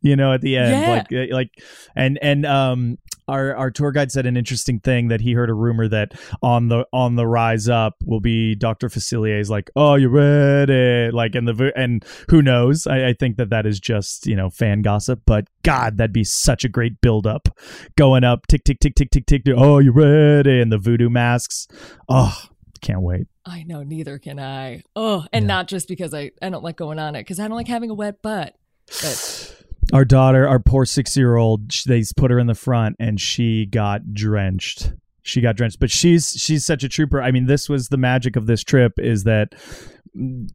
you 0.00 0.16
know 0.16 0.32
at 0.32 0.40
the 0.40 0.56
end 0.56 0.70
yeah. 0.70 0.90
like 0.90 1.12
uh, 1.12 1.34
like 1.34 1.50
and 1.96 2.18
and 2.22 2.46
um 2.46 2.98
our 3.28 3.54
our 3.54 3.70
tour 3.70 3.92
guide 3.92 4.10
said 4.10 4.26
an 4.26 4.36
interesting 4.36 4.80
thing 4.80 5.08
that 5.08 5.20
he 5.20 5.32
heard 5.32 5.50
a 5.50 5.54
rumor 5.54 5.86
that 5.86 6.12
on 6.42 6.68
the 6.68 6.86
on 6.92 7.16
the 7.16 7.26
rise 7.26 7.68
up 7.68 7.94
will 8.04 8.20
be 8.20 8.54
Dr. 8.54 8.88
Facilier's 8.88 9.50
like 9.50 9.70
oh 9.76 9.94
you 9.94 10.08
ready 10.08 11.10
like 11.12 11.34
and 11.34 11.46
the 11.46 11.72
and 11.76 12.04
who 12.30 12.42
knows 12.42 12.86
I, 12.86 13.08
I 13.08 13.12
think 13.12 13.36
that 13.36 13.50
that 13.50 13.66
is 13.66 13.78
just 13.78 14.26
you 14.26 14.34
know 14.34 14.50
fan 14.50 14.82
gossip 14.82 15.22
but 15.26 15.46
God 15.62 15.98
that'd 15.98 16.12
be 16.12 16.24
such 16.24 16.64
a 16.64 16.68
great 16.68 17.00
build 17.00 17.26
up 17.26 17.48
going 17.96 18.24
up 18.24 18.46
tick 18.46 18.64
tick 18.64 18.80
tick 18.80 18.94
tick 18.94 19.10
tick 19.10 19.26
tick 19.26 19.42
oh 19.54 19.78
you 19.78 19.92
ready 19.92 20.60
and 20.60 20.72
the 20.72 20.78
voodoo 20.78 21.10
masks 21.10 21.68
oh 22.08 22.36
can't 22.80 23.02
wait 23.02 23.26
I 23.44 23.64
know 23.64 23.82
neither 23.82 24.18
can 24.18 24.38
I 24.38 24.82
oh 24.96 25.26
and 25.32 25.44
yeah. 25.44 25.48
not 25.48 25.68
just 25.68 25.88
because 25.88 26.14
I 26.14 26.30
I 26.40 26.48
don't 26.48 26.64
like 26.64 26.76
going 26.76 26.98
on 26.98 27.14
it 27.14 27.20
because 27.20 27.40
I 27.40 27.48
don't 27.48 27.56
like 27.56 27.68
having 27.68 27.90
a 27.90 27.94
wet 27.94 28.22
butt 28.22 28.54
but 29.02 29.54
our 29.92 30.04
daughter, 30.04 30.46
our 30.46 30.58
poor 30.58 30.84
six 30.84 31.16
year 31.16 31.36
old, 31.36 31.70
they 31.86 32.02
put 32.16 32.30
her 32.30 32.38
in 32.38 32.46
the 32.46 32.54
front 32.54 32.96
and 32.98 33.20
she 33.20 33.66
got 33.66 34.12
drenched. 34.12 34.92
She 35.22 35.40
got 35.40 35.56
drenched, 35.56 35.78
but 35.78 35.90
she's 35.90 36.30
she's 36.30 36.64
such 36.64 36.84
a 36.84 36.88
trooper. 36.88 37.20
I 37.20 37.30
mean, 37.30 37.46
this 37.46 37.68
was 37.68 37.88
the 37.88 37.96
magic 37.98 38.36
of 38.36 38.46
this 38.46 38.62
trip 38.62 38.94
is 38.98 39.24
that 39.24 39.54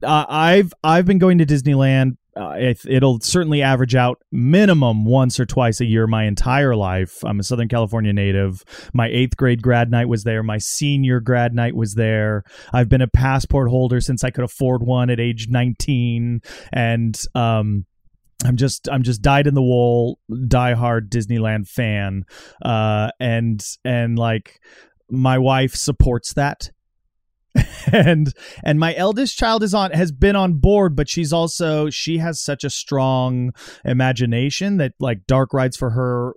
uh, 0.04 0.25
I've 0.28 0.74
I've 0.84 1.06
been 1.06 1.20
going 1.20 1.38
to 1.40 1.46
Disneyland. 1.46 2.18
Uh, 2.36 2.56
it, 2.58 2.82
it'll 2.88 3.20
certainly 3.20 3.62
average 3.62 3.94
out 3.94 4.20
minimum 4.32 5.06
once 5.06 5.39
or 5.39 5.46
twice 5.46 5.80
a 5.80 5.86
year 5.86 6.08
my 6.08 6.24
entire 6.24 6.76
life. 6.76 7.24
I'm 7.24 7.39
a 7.39 7.43
Southern 7.43 7.67
California 7.67 8.12
native. 8.12 8.63
My 8.91 9.08
eighth 9.08 9.38
grade 9.38 9.62
grad 9.62 9.91
night 9.91 10.08
was 10.08 10.24
there. 10.24 10.41
My 10.41 10.58
senior 10.58 11.19
grad 11.19 11.54
night 11.54 11.76
was 11.76 11.93
there. 11.93 12.43
I've 12.74 12.89
been 12.89 13.04
a 13.04 13.08
passport 13.08 13.69
holder 13.69 14.02
since 14.02 14.24
I 14.24 14.32
could 14.32 14.43
afford 14.43 14.82
one 14.82 15.12
at 15.12 15.19
age 15.19 15.48
19, 15.48 16.41
and 16.72 17.22
um, 17.36 17.86
I'm 18.43 18.58
just 18.58 18.89
I'm 18.89 19.03
just 19.03 19.21
dyed 19.21 19.47
in 19.47 19.53
the 19.53 19.62
wool 19.62 20.19
diehard 20.32 21.10
Disneyland 21.10 21.67
fan, 21.67 22.25
uh, 22.63 23.10
and 23.19 23.63
and 23.86 24.17
like 24.17 24.60
my 25.10 25.38
wife 25.38 25.75
supports 25.75 26.34
that 26.34 26.71
and 27.91 28.34
and 28.63 28.80
my 28.80 28.96
eldest 28.96 29.38
child 29.38 29.63
is 29.63 29.74
on 29.74 29.91
has 29.91 30.12
been 30.12 30.36
on 30.36 30.54
board 30.54 30.96
but 30.96 31.10
she's 31.10 31.34
also 31.34 31.89
she 31.89 32.17
has 32.17 32.39
such 32.39 32.63
a 32.63 32.69
strong 32.69 33.52
imagination 33.86 34.78
that 34.78 34.93
like 35.00 35.26
dark 35.28 35.54
rides 35.54 35.78
for 35.78 35.91
her 35.91 36.34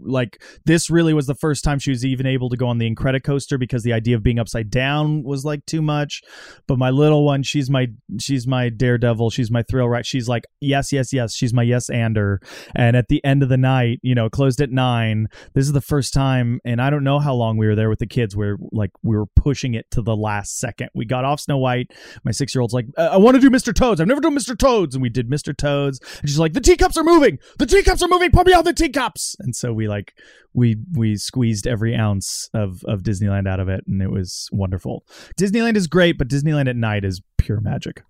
like 0.00 0.42
this 0.64 0.90
really 0.90 1.14
was 1.14 1.26
the 1.26 1.34
first 1.34 1.64
time 1.64 1.78
she 1.78 1.90
was 1.90 2.04
even 2.04 2.26
able 2.26 2.48
to 2.48 2.56
go 2.56 2.66
on 2.66 2.78
the 2.78 2.92
incredicoaster 2.92 3.58
because 3.58 3.82
the 3.82 3.92
idea 3.92 4.16
of 4.16 4.22
being 4.22 4.38
upside 4.38 4.70
down 4.70 5.22
was 5.22 5.44
like 5.44 5.64
too 5.66 5.82
much. 5.82 6.22
But 6.66 6.78
my 6.78 6.90
little 6.90 7.24
one 7.24 7.42
she's 7.42 7.70
my 7.70 7.88
she's 8.18 8.46
my 8.46 8.68
daredevil. 8.68 9.30
She's 9.30 9.50
my 9.50 9.62
thrill 9.62 9.88
ride 9.88 10.06
she's 10.06 10.28
like 10.28 10.44
yes 10.60 10.92
yes 10.92 11.12
yes. 11.12 11.34
She's 11.34 11.52
my 11.52 11.62
yes 11.62 11.90
ander. 11.90 12.40
And 12.74 12.96
at 12.96 13.08
the 13.08 13.24
end 13.24 13.42
of 13.42 13.48
the 13.48 13.56
night 13.56 14.00
you 14.02 14.14
know 14.14 14.28
closed 14.30 14.60
at 14.60 14.70
nine. 14.70 15.28
This 15.54 15.66
is 15.66 15.72
the 15.72 15.80
first 15.80 16.12
time 16.12 16.60
and 16.64 16.80
i 16.80 16.90
don't 16.90 17.04
know 17.04 17.18
how 17.18 17.34
long 17.34 17.56
we 17.56 17.66
were 17.66 17.74
there 17.74 17.88
with 17.88 17.98
the 17.98 18.06
kids 18.06 18.36
where 18.36 18.56
like 18.72 18.90
we 19.02 19.16
were 19.16 19.26
pushing 19.26 19.74
it 19.74 19.90
to 19.90 20.02
the 20.02 20.16
last 20.16 20.58
second. 20.58 20.85
We 20.94 21.04
got 21.04 21.24
off 21.24 21.40
Snow 21.40 21.58
White. 21.58 21.92
My 22.24 22.30
six 22.30 22.54
year 22.54 22.62
old's 22.62 22.74
like, 22.74 22.86
I, 22.96 23.06
I 23.06 23.16
want 23.16 23.34
to 23.36 23.40
do 23.40 23.50
Mr. 23.50 23.74
Toads. 23.74 24.00
I've 24.00 24.06
never 24.06 24.20
done 24.20 24.36
Mr. 24.36 24.56
Toads. 24.56 24.94
And 24.94 25.02
we 25.02 25.08
did 25.08 25.28
Mr. 25.28 25.56
Toads. 25.56 26.00
And 26.20 26.28
she's 26.28 26.38
like, 26.38 26.52
the 26.52 26.60
teacups 26.60 26.96
are 26.96 27.04
moving. 27.04 27.38
The 27.58 27.66
teacups 27.66 28.02
are 28.02 28.08
moving. 28.08 28.30
Put 28.30 28.46
me 28.46 28.52
on 28.52 28.64
the 28.64 28.72
teacups. 28.72 29.36
And 29.40 29.54
so 29.54 29.72
we 29.72 29.88
like, 29.88 30.14
we, 30.52 30.76
we 30.92 31.16
squeezed 31.16 31.66
every 31.66 31.94
ounce 31.94 32.48
of, 32.54 32.82
of 32.84 33.02
Disneyland 33.02 33.48
out 33.48 33.60
of 33.60 33.68
it. 33.68 33.84
And 33.86 34.02
it 34.02 34.10
was 34.10 34.48
wonderful. 34.52 35.04
Disneyland 35.38 35.76
is 35.76 35.86
great, 35.86 36.18
but 36.18 36.28
Disneyland 36.28 36.68
at 36.68 36.76
night 36.76 37.04
is 37.04 37.20
pure 37.38 37.60
magic. 37.60 38.02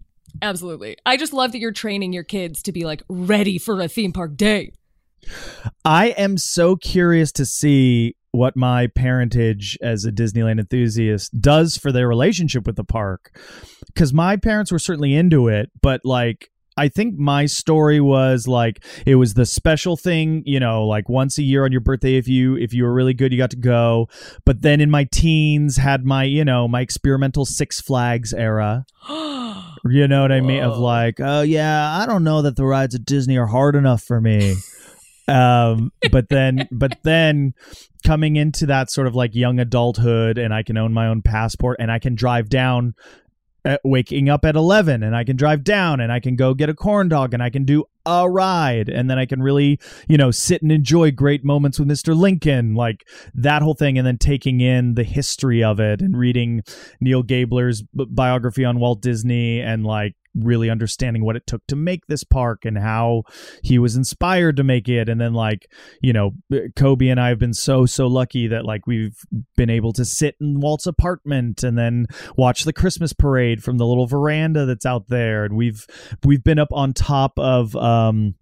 Absolutely. 0.43 0.97
I 1.07 1.17
just 1.17 1.33
love 1.33 1.53
that 1.53 1.59
you're 1.59 1.73
training 1.73 2.13
your 2.13 2.25
kids 2.25 2.63
to 2.63 2.73
be 2.73 2.85
like 2.85 3.03
ready 3.09 3.59
for 3.59 3.81
a 3.81 3.89
theme 3.89 4.13
park 4.13 4.37
day. 4.37 4.73
I 5.85 6.09
am 6.09 6.39
so 6.39 6.77
curious 6.77 7.33
to 7.33 7.45
see 7.45 8.17
what 8.37 8.57
my 8.57 8.87
parentage 8.87 9.79
as 9.81 10.05
a 10.05 10.13
Disneyland 10.13 10.61
enthusiast 10.61 11.41
does 11.41 11.77
for 11.77 11.91
their 11.91 12.09
relationship 12.09 12.67
with 12.67 12.77
the 12.77 12.85
park. 12.85 13.37
Because 13.87 14.13
my 14.13 14.37
parents 14.37 14.71
were 14.71 14.79
certainly 14.79 15.15
into 15.15 15.49
it, 15.49 15.71
but 15.81 16.03
like 16.05 16.51
I 16.79 16.89
think 16.89 17.19
my 17.19 17.47
story 17.47 18.01
was 18.01 18.47
like 18.47 18.85
it 19.07 19.15
was 19.15 19.35
the 19.35 19.47
special 19.47 19.97
thing, 19.97 20.43
you 20.45 20.61
know, 20.61 20.87
like 20.87 21.09
once 21.09 21.39
a 21.39 21.43
year 21.43 21.65
on 21.65 21.73
your 21.73 21.81
birthday 21.81 22.17
if 22.17 22.29
you 22.29 22.57
if 22.57 22.75
you 22.75 22.85
were 22.85 22.93
really 22.93 23.15
good 23.15 23.33
you 23.33 23.39
got 23.39 23.51
to 23.51 23.57
go. 23.57 24.09
But 24.45 24.61
then 24.61 24.81
in 24.83 24.91
my 24.91 25.05
teens 25.05 25.79
had 25.79 26.05
my, 26.05 26.25
you 26.25 26.45
know, 26.45 26.69
my 26.69 26.83
experimental 26.83 27.47
Six 27.47 27.81
Flags 27.81 28.35
era. 28.35 28.85
you 29.09 30.07
know 30.07 30.23
what 30.23 30.33
I 30.33 30.43
mean? 30.43 30.63
Of 30.63 30.77
like, 30.79 31.19
oh 31.19 31.41
yeah, 31.41 31.99
I 31.99 32.05
don't 32.05 32.25
know 32.25 32.43
that 32.43 32.57
the 32.57 32.67
rides 32.67 32.95
at 32.95 33.07
Disney 33.07 33.39
are 33.39 33.47
hard 33.47 33.75
enough 33.75 34.03
for 34.03 34.21
me 34.21 34.57
um 35.29 35.93
but 36.13 36.29
then 36.29 36.69
but 36.71 36.99
then 37.03 37.53
coming 38.05 38.37
into 38.37 38.67
that 38.67 38.91
sort 38.91 39.07
of 39.07 39.15
like 39.15 39.35
young 39.35 39.59
adulthood 39.59 40.39
and 40.39 40.55
i 40.55 40.63
can 40.63 40.77
own 40.77 40.93
my 40.93 41.09
own 41.09 41.23
passport 41.23 41.77
and 41.81 41.91
i 41.91 41.99
can 41.99 42.15
drive 42.15 42.49
down 42.49 42.95
at 43.67 43.81
waking 43.85 44.29
up 44.29 44.45
at 44.45 44.55
11 44.55 45.03
and 45.03 45.15
I 45.15 45.25
can 45.25 45.37
drive 45.37 45.65
down 45.65 46.01
and 46.01 46.13
I 46.13 46.21
can 46.21 46.37
go 46.37 46.55
get 46.55 46.69
a 46.69 46.75
corn 46.75 47.09
dog 47.09 47.35
and 47.35 47.43
I 47.43 47.51
can 47.51 47.65
do 47.65 47.85
a 48.07 48.31
ride 48.31 48.89
and 48.89 49.11
then 49.11 49.19
I 49.19 49.27
can 49.27 49.43
really, 49.43 49.81
you 50.09 50.17
know, 50.17 50.31
sit 50.31 50.63
and 50.63 50.71
enjoy 50.71 51.11
great 51.11 51.45
moments 51.45 51.79
with 51.79 51.89
Mr. 51.89 52.17
Lincoln, 52.17 52.75
like 52.75 53.07
that 53.35 53.63
whole 53.63 53.75
thing 53.75 53.99
and 53.99 54.07
then 54.07 54.19
taking 54.19 54.61
in 54.61 54.95
the 54.95 55.03
history 55.03 55.65
of 55.65 55.81
it 55.81 56.01
and 56.01 56.17
reading 56.17 56.63
Neil 57.01 57.25
Gabler's 57.25 57.83
biography 57.93 58.65
on 58.65 58.79
Walt 58.79 59.03
Disney 59.03 59.61
and 59.61 59.85
like 59.85 60.15
really 60.37 60.71
understanding 60.71 61.25
what 61.25 61.37
it 61.37 61.47
took 61.47 61.67
to 61.67 61.77
make 61.77 62.07
this 62.07 62.25
park 62.25 62.65
and 62.65 62.79
how 62.79 63.23
he 63.63 63.79
was 63.79 63.97
inspired 63.97 64.57
to 64.57 64.65
make 64.65 64.89
it. 64.89 65.09
And 65.09 65.21
then 65.21 65.35
like 65.35 65.71
you 66.01 66.13
know 66.13 66.33
cobie 66.75 67.09
and 67.09 67.21
i 67.21 67.29
have 67.29 67.39
been 67.39 67.55
so 67.55 67.87
so 67.87 68.07
lucky 68.07 68.47
that 68.47 68.65
like 68.65 68.87
we've 68.87 69.19
been 69.57 69.71
able 69.71 69.93
to 69.93 70.05
sit 70.05 70.37
in 70.41 70.61
walt's 70.61 70.87
apartment 70.87 71.63
and 71.63 71.77
then 71.79 72.07
watch 72.37 72.65
the 72.65 72.73
christmas 72.73 73.13
parade 73.13 73.63
from 73.63 73.79
the 73.79 73.87
little 73.87 74.07
veranda 74.07 74.67
that's 74.67 74.87
out 74.87 75.09
there. 75.09 75.45
And 75.45 75.57
we've 75.57 75.87
we've 76.25 76.45
been 76.45 76.59
up 76.59 76.73
on 76.73 76.93
top 76.93 77.39
of 77.39 77.75
um 77.77 78.35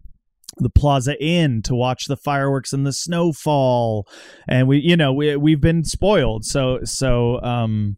the 0.59 0.71
Plaza 0.71 1.21
Inn 1.21 1.63
to 1.63 1.75
watch 1.75 2.07
the 2.07 2.17
fireworks 2.17 2.73
and 2.73 2.87
the 2.87 2.93
snowfall, 2.93 4.07
and 4.47 4.69
we, 4.69 4.79
you 4.79 4.97
know, 4.97 5.13
we 5.13 5.35
we've 5.37 5.61
been 5.61 5.85
spoiled. 5.85 6.45
So 6.45 6.81
so 6.85 7.41
um, 7.43 7.97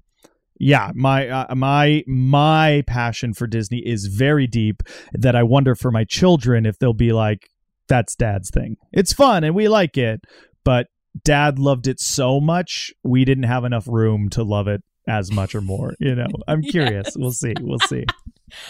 yeah 0.58 0.90
my 0.94 1.28
uh, 1.28 1.54
my 1.54 2.02
my 2.06 2.82
passion 2.86 3.32
for 3.34 3.46
disney 3.46 3.78
is 3.78 4.06
very 4.06 4.46
deep 4.46 4.82
that 5.12 5.36
i 5.36 5.42
wonder 5.42 5.74
for 5.74 5.90
my 5.90 6.04
children 6.04 6.64
if 6.66 6.78
they'll 6.78 6.92
be 6.92 7.12
like 7.12 7.48
that's 7.88 8.14
dad's 8.14 8.50
thing 8.50 8.76
it's 8.92 9.12
fun 9.12 9.44
and 9.44 9.54
we 9.54 9.68
like 9.68 9.96
it 9.96 10.20
but 10.64 10.86
dad 11.24 11.58
loved 11.58 11.86
it 11.86 12.00
so 12.00 12.40
much 12.40 12.92
we 13.04 13.24
didn't 13.24 13.44
have 13.44 13.64
enough 13.64 13.86
room 13.88 14.28
to 14.28 14.42
love 14.42 14.66
it 14.68 14.82
as 15.08 15.30
much 15.30 15.54
or 15.54 15.60
more 15.60 15.94
you 16.00 16.14
know 16.14 16.26
i'm 16.48 16.62
curious 16.62 17.06
yes. 17.06 17.16
we'll 17.16 17.32
see 17.32 17.54
we'll 17.60 17.78
see 17.80 18.04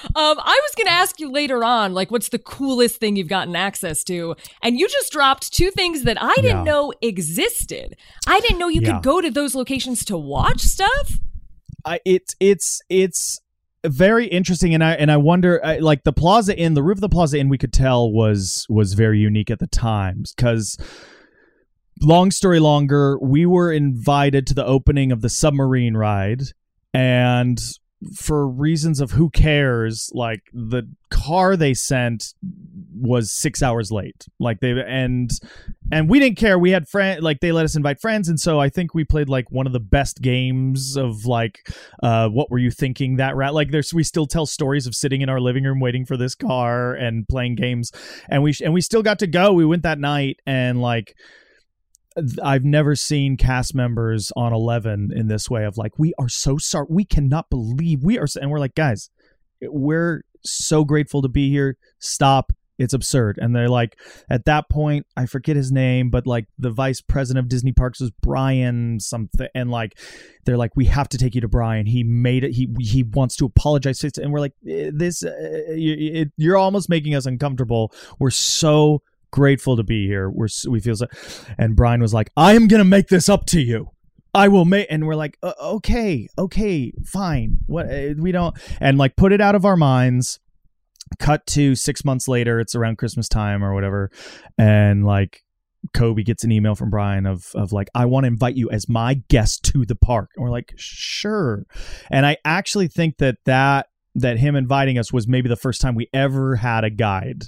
Um, 0.07 0.39
I 0.41 0.61
was 0.65 0.75
going 0.75 0.87
to 0.87 0.93
ask 0.93 1.21
you 1.21 1.31
later 1.31 1.63
on, 1.63 1.93
like, 1.93 2.11
what's 2.11 2.31
the 2.31 2.39
coolest 2.39 2.97
thing 2.99 3.15
you've 3.17 3.29
gotten 3.29 3.55
access 3.55 4.03
to? 4.05 4.35
And 4.63 4.79
you 4.81 4.89
just 4.89 5.13
dropped 5.13 5.53
two 5.53 5.71
things 5.71 6.05
that 6.05 6.17
I 6.19 6.35
didn't 6.37 6.65
Yeah. 6.65 6.73
know 6.73 6.95
existed. 7.03 7.95
I 8.27 8.41
didn't 8.41 8.59
know 8.59 8.69
you 8.69 8.81
Yeah. 8.81 8.95
could 8.95 9.03
go 9.03 9.21
to 9.21 9.31
those 9.31 9.55
locations 9.55 10.03
to 10.07 10.17
watch 10.17 10.63
stuff. 10.63 11.19
I, 11.87 12.01
it's 12.05 12.35
it's 12.41 12.83
it's 12.91 13.41
very 13.85 14.27
interesting 14.27 14.75
and 14.75 14.83
i 14.83 14.95
and 14.95 15.13
i 15.13 15.17
wonder 15.17 15.65
I, 15.65 15.79
like 15.79 16.03
the 16.03 16.13
plaza 16.13 16.59
inn 16.59 16.75
the 16.75 16.83
roof 16.83 16.97
of 16.97 17.03
the 17.03 17.09
plaza 17.09 17.39
inn 17.39 17.49
we 17.49 17.59
could 17.59 17.73
tell 17.73 18.11
was 18.11 18.67
was 18.69 18.95
very 18.95 19.21
unique 19.21 19.51
at 19.51 19.61
the 19.61 19.69
times 19.69 20.35
because 20.35 20.77
long 22.03 22.33
story 22.33 22.59
longer 22.59 23.19
we 23.21 23.47
were 23.47 23.73
invited 23.73 24.47
to 24.49 24.55
the 24.55 24.67
opening 24.67 25.13
of 25.13 25.21
the 25.21 25.29
submarine 25.29 25.97
ride 25.97 26.43
and 26.93 27.61
for 28.15 28.47
reasons 28.47 29.01
of 29.01 29.13
who 29.13 29.31
cares 29.31 30.11
like 30.15 30.43
the 30.53 30.83
car 31.11 31.57
they 31.57 31.75
sent 31.75 32.35
was 32.95 33.31
six 33.33 33.63
hours 33.63 33.91
late. 33.93 34.27
Like 34.39 34.61
they 34.61 34.73
and 34.73 35.31
and 35.93 36.09
we 36.09 36.19
didn't 36.19 36.39
care. 36.39 36.59
We 36.59 36.71
had 36.71 36.89
friend 36.89 37.23
like 37.23 37.41
they 37.41 37.53
let 37.53 37.65
us 37.65 37.77
invite 37.77 38.01
friends 38.01 38.29
and 38.29 38.39
so 38.41 38.61
i 38.61 38.69
think 38.69 38.95
we 38.95 39.05
played 39.05 39.29
like 39.29 39.51
one 39.51 39.67
of 39.67 39.73
the 39.73 39.81
best 39.81 40.21
games 40.21 40.97
of 40.97 41.27
like 41.27 41.69
uh 42.03 42.29
what 42.29 42.51
were 42.51 42.59
you 42.59 42.71
thinking 42.71 43.17
that 43.17 43.37
rat 43.37 43.55
like 43.55 43.71
there's 43.71 43.93
we 43.93 44.03
still 44.03 44.27
tell 44.27 44.47
stories 44.47 44.87
of 44.87 44.95
sitting 44.95 45.21
in 45.21 45.29
our 45.29 45.41
living 45.41 45.65
room 45.65 45.81
waiting 45.81 46.05
for 46.05 46.17
this 46.17 46.35
car 46.35 46.95
and 46.95 47.27
playing 47.29 47.55
games 47.55 47.93
and 48.29 48.43
we 48.43 48.55
and 48.63 48.73
we 48.73 48.81
still 48.81 49.03
got 49.03 49.19
to 49.21 49.27
go. 49.27 49.53
We 49.53 49.65
went 49.65 49.83
that 49.83 49.99
night 49.99 50.41
and 50.47 50.81
like 50.81 51.17
I've 52.43 52.65
never 52.65 52.97
seen 52.97 53.37
cast 53.37 53.75
members 53.75 54.33
on 54.37 54.53
11 54.53 55.11
in 55.15 55.29
this 55.29 55.51
way 55.51 55.65
of 55.65 55.77
like 55.77 55.99
we 55.99 56.15
are 56.19 56.29
so 56.29 56.57
sorry 56.57 56.87
we 56.89 57.05
cannot 57.05 57.51
believe 57.51 58.03
we 58.03 58.19
are 58.19 58.27
and 58.41 58.51
we're 58.51 58.59
like 58.59 58.75
guys 58.75 59.11
we're 59.63 60.23
so 60.45 60.85
grateful 60.85 61.23
to 61.23 61.29
be 61.29 61.51
here. 61.51 61.77
Stop. 61.99 62.53
It's 62.79 62.93
absurd. 62.93 63.39
And 63.41 63.57
they're 63.57 63.71
like 63.71 63.99
at 64.29 64.45
that 64.45 64.69
point 64.69 65.07
i 65.17 65.25
forget 65.25 65.57
his 65.57 65.73
name 65.73 66.11
but 66.11 66.27
like 66.27 66.47
the 66.59 66.71
vice 66.71 67.01
president 67.01 67.45
of 67.45 67.49
disney 67.49 67.73
parks 67.73 68.01
was 68.01 68.11
brian 68.21 69.01
something 69.01 69.49
and 69.55 69.71
like 69.71 69.99
they're 70.45 70.59
like 70.59 70.77
we 70.77 70.85
have 70.85 71.09
to 71.09 71.19
take 71.19 71.35
you 71.35 71.41
to 71.41 71.49
brian. 71.49 71.87
He 71.87 72.05
made 72.05 72.45
it. 72.45 72.53
He 72.53 72.69
he 72.79 73.03
wants 73.03 73.37
to 73.37 73.47
apologize 73.47 74.03
and 74.19 74.33
we're 74.33 74.41
like 74.41 74.53
eh, 74.69 74.91
this 74.93 75.25
uh, 75.25 75.33
you, 75.75 76.21
it, 76.23 76.33
you're 76.37 76.57
almost 76.57 76.89
making 76.89 77.15
us 77.15 77.25
uncomfortable. 77.25 77.93
We're 78.19 78.31
so 78.31 79.03
grateful 79.31 79.77
to 79.77 79.83
be 79.83 80.07
here 80.07 80.31
we're 80.31 80.49
we 80.69 80.81
feel 80.81 80.97
so 80.97 81.07
and 81.59 81.77
brian 81.77 82.01
was 82.01 82.15
like 82.15 82.31
i 82.37 82.55
am 82.55 82.69
gonna 82.69 82.85
make 82.85 83.09
this 83.09 83.29
up 83.29 83.47
to 83.47 83.61
you 83.61 83.91
I 84.37 84.49
will 84.49 84.67
make, 84.67 84.87
and 84.91 85.07
we're 85.07 85.15
like, 85.15 85.39
okay, 85.43 86.29
okay, 86.37 86.93
fine. 87.07 87.57
What 87.65 87.87
uh, 87.87 88.13
we 88.19 88.33
don't, 88.33 88.55
and 88.81 88.99
like 88.99 89.17
put 89.17 89.33
it 89.33 89.41
out 89.41 89.55
of 89.55 89.65
our 89.65 89.79
minds. 89.79 90.41
Cut 91.19 91.47
to 91.49 91.75
six 91.75 92.05
months 92.05 92.29
later, 92.29 92.61
it's 92.61 92.75
around 92.75 92.99
Christmas 92.99 93.31
time 93.31 93.65
or 93.65 93.73
whatever, 93.73 94.11
and 94.59 95.07
like 95.07 95.43
Cobie 95.95 96.23
gets 96.23 96.45
an 96.45 96.53
email 96.53 96.75
from 96.75 96.91
Brian 96.91 97.25
of 97.25 97.51
of 97.55 97.73
like, 97.73 97.89
I 97.95 98.05
want 98.05 98.25
to 98.25 98.29
invite 98.29 98.57
you 98.57 98.69
as 98.69 98.91
my 98.91 99.23
guest 99.31 99.65
to 99.73 99.87
the 99.87 99.97
park, 99.97 100.33
and 100.37 100.45
we're 100.45 100.51
like, 100.51 100.75
sure. 100.77 101.65
And 102.11 102.27
I 102.27 102.37
actually 102.45 102.89
think 102.89 103.17
that 103.17 103.37
that 103.47 103.87
that 104.15 104.39
him 104.39 104.55
inviting 104.55 104.99
us 104.99 105.15
was 105.15 105.27
maybe 105.27 105.49
the 105.49 105.57
first 105.57 105.81
time 105.81 105.95
we 105.95 106.09
ever 106.13 106.57
had 106.57 106.85
a 106.85 106.91
guide 106.91 107.45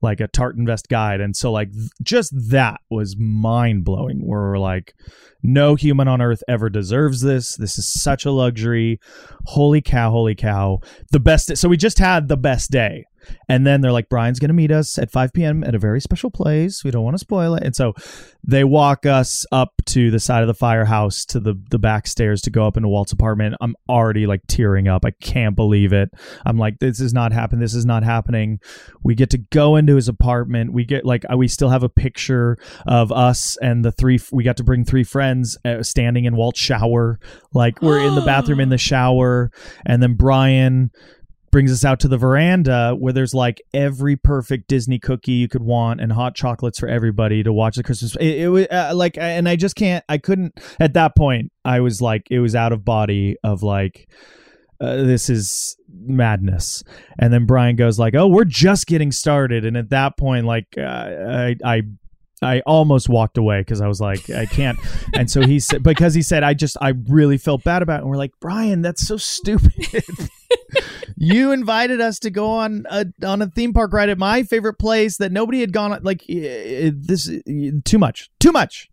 like 0.00 0.20
a 0.20 0.28
tartan 0.28 0.66
vest 0.66 0.88
guide. 0.88 1.20
And 1.20 1.36
so 1.36 1.52
like 1.52 1.72
th- 1.72 1.90
just 2.02 2.32
that 2.50 2.80
was 2.90 3.16
mind 3.18 3.84
blowing 3.84 4.26
where 4.26 4.40
we're 4.40 4.58
like 4.58 4.94
no 5.42 5.74
human 5.74 6.08
on 6.08 6.22
earth 6.22 6.42
ever 6.48 6.70
deserves 6.70 7.20
this. 7.20 7.56
This 7.56 7.78
is 7.78 7.92
such 8.02 8.24
a 8.24 8.30
luxury. 8.30 9.00
Holy 9.46 9.80
cow 9.80 10.10
holy 10.10 10.34
cow. 10.34 10.80
The 11.10 11.20
best 11.20 11.56
so 11.56 11.68
we 11.68 11.76
just 11.76 11.98
had 11.98 12.28
the 12.28 12.36
best 12.36 12.70
day 12.70 13.04
and 13.48 13.66
then 13.66 13.80
they're 13.80 13.92
like 13.92 14.08
brian's 14.08 14.38
gonna 14.38 14.52
meet 14.52 14.70
us 14.70 14.98
at 14.98 15.10
5 15.10 15.32
p.m 15.32 15.62
at 15.64 15.74
a 15.74 15.78
very 15.78 16.00
special 16.00 16.30
place. 16.30 16.84
We 16.84 16.90
don't 16.90 17.04
want 17.04 17.14
to 17.14 17.18
spoil 17.18 17.54
it. 17.54 17.62
And 17.62 17.74
so 17.74 17.94
they 18.44 18.64
walk 18.64 19.06
us 19.06 19.46
up 19.52 19.72
to 19.86 20.10
the 20.10 20.20
side 20.20 20.42
of 20.42 20.46
the 20.48 20.54
firehouse 20.54 21.24
to 21.26 21.40
the 21.40 21.54
the 21.70 21.78
back 21.78 22.06
stairs 22.06 22.40
to 22.42 22.50
go 22.50 22.66
up 22.66 22.76
into 22.76 22.88
walt's 22.88 23.12
apartment. 23.12 23.56
I'm 23.60 23.74
already 23.88 24.26
like 24.26 24.40
tearing 24.48 24.88
up. 24.88 25.04
I 25.04 25.12
can't 25.22 25.56
believe 25.56 25.92
it. 25.92 26.10
I'm 26.46 26.58
like 26.58 26.78
this 26.78 27.00
is 27.00 27.12
not 27.12 27.32
happening 27.32 27.60
this 27.60 27.74
is 27.74 27.86
not 27.86 28.02
happening. 28.02 28.60
We 29.02 29.14
get 29.14 29.30
to 29.30 29.38
go 29.38 29.76
into 29.76 29.96
his 29.96 30.08
apartment. 30.08 30.72
We 30.72 30.84
get 30.84 31.04
like 31.04 31.24
we 31.36 31.48
still 31.48 31.68
have 31.68 31.82
a 31.82 31.88
picture 31.88 32.56
of 32.86 33.12
us 33.12 33.56
and 33.60 33.84
the 33.84 33.92
three 33.92 34.18
we 34.32 34.44
got 34.44 34.56
to 34.58 34.64
bring 34.64 34.84
three 34.84 35.04
friends 35.04 35.58
uh, 35.64 35.82
standing 35.82 36.24
in 36.24 36.36
walt's 36.36 36.60
shower. 36.60 37.18
Like 37.52 37.82
we're 37.82 38.00
in 38.00 38.14
the 38.14 38.22
bathroom 38.22 38.60
in 38.60 38.68
the 38.68 38.78
shower. 38.92 39.50
And 39.86 40.02
then 40.02 40.14
brian 40.14 40.90
brings 41.52 41.70
us 41.70 41.84
out 41.84 42.00
to 42.00 42.08
the 42.08 42.16
veranda 42.16 42.96
where 42.98 43.12
there's 43.12 43.34
like 43.34 43.62
every 43.72 44.16
perfect 44.16 44.66
Disney 44.68 44.98
cookie 44.98 45.32
you 45.32 45.48
could 45.48 45.62
want 45.62 46.00
and 46.00 46.10
hot 46.10 46.34
chocolates 46.34 46.78
for 46.78 46.88
everybody 46.88 47.42
to 47.42 47.52
watch 47.52 47.76
the 47.76 47.82
Christmas. 47.82 48.16
It, 48.16 48.40
it 48.40 48.48
was 48.48 48.66
uh, 48.70 48.92
like, 48.94 49.16
and 49.18 49.48
I 49.48 49.54
just 49.56 49.76
can't. 49.76 50.04
I 50.08 50.18
couldn't 50.18 50.58
at 50.80 50.94
that 50.94 51.14
point. 51.14 51.52
I 51.64 51.80
was 51.80 52.00
like, 52.00 52.26
it 52.30 52.40
was 52.40 52.56
out 52.56 52.72
of 52.72 52.84
body 52.84 53.36
of 53.44 53.62
like. 53.62 54.08
Uh, 54.80 55.04
this 55.04 55.30
is 55.30 55.76
madness 55.94 56.82
and 57.16 57.32
then 57.32 57.46
brian 57.46 57.76
goes 57.76 58.00
like 58.00 58.16
oh 58.16 58.26
we're 58.26 58.42
just 58.42 58.88
getting 58.88 59.12
started 59.12 59.64
and 59.64 59.76
at 59.76 59.90
that 59.90 60.16
point 60.16 60.44
like 60.44 60.66
uh, 60.76 60.82
i 60.82 61.56
i 61.64 61.82
I 62.42 62.60
almost 62.60 63.08
walked 63.08 63.38
away 63.38 63.60
because 63.60 63.80
I 63.80 63.86
was 63.86 64.00
like, 64.00 64.28
I 64.30 64.46
can't. 64.46 64.78
And 65.14 65.30
so 65.30 65.42
he 65.42 65.60
said, 65.60 65.82
because 65.82 66.14
he 66.14 66.22
said, 66.22 66.42
I 66.42 66.54
just, 66.54 66.76
I 66.80 66.94
really 67.08 67.38
felt 67.38 67.62
bad 67.64 67.82
about 67.82 68.00
it. 68.00 68.02
And 68.02 68.10
we're 68.10 68.16
like, 68.16 68.32
Brian, 68.40 68.82
that's 68.82 69.06
so 69.06 69.16
stupid. 69.16 69.72
you 71.16 71.52
invited 71.52 72.00
us 72.00 72.18
to 72.20 72.30
go 72.30 72.50
on 72.50 72.84
a 72.90 73.06
on 73.24 73.42
a 73.42 73.46
theme 73.46 73.72
park 73.72 73.92
ride 73.92 74.08
at 74.08 74.18
my 74.18 74.42
favorite 74.42 74.78
place 74.78 75.18
that 75.18 75.32
nobody 75.32 75.60
had 75.60 75.72
gone. 75.72 75.98
Like 76.02 76.24
eh, 76.28 76.90
this, 76.94 77.30
too 77.84 77.98
much, 77.98 78.30
too 78.40 78.52
much. 78.52 78.90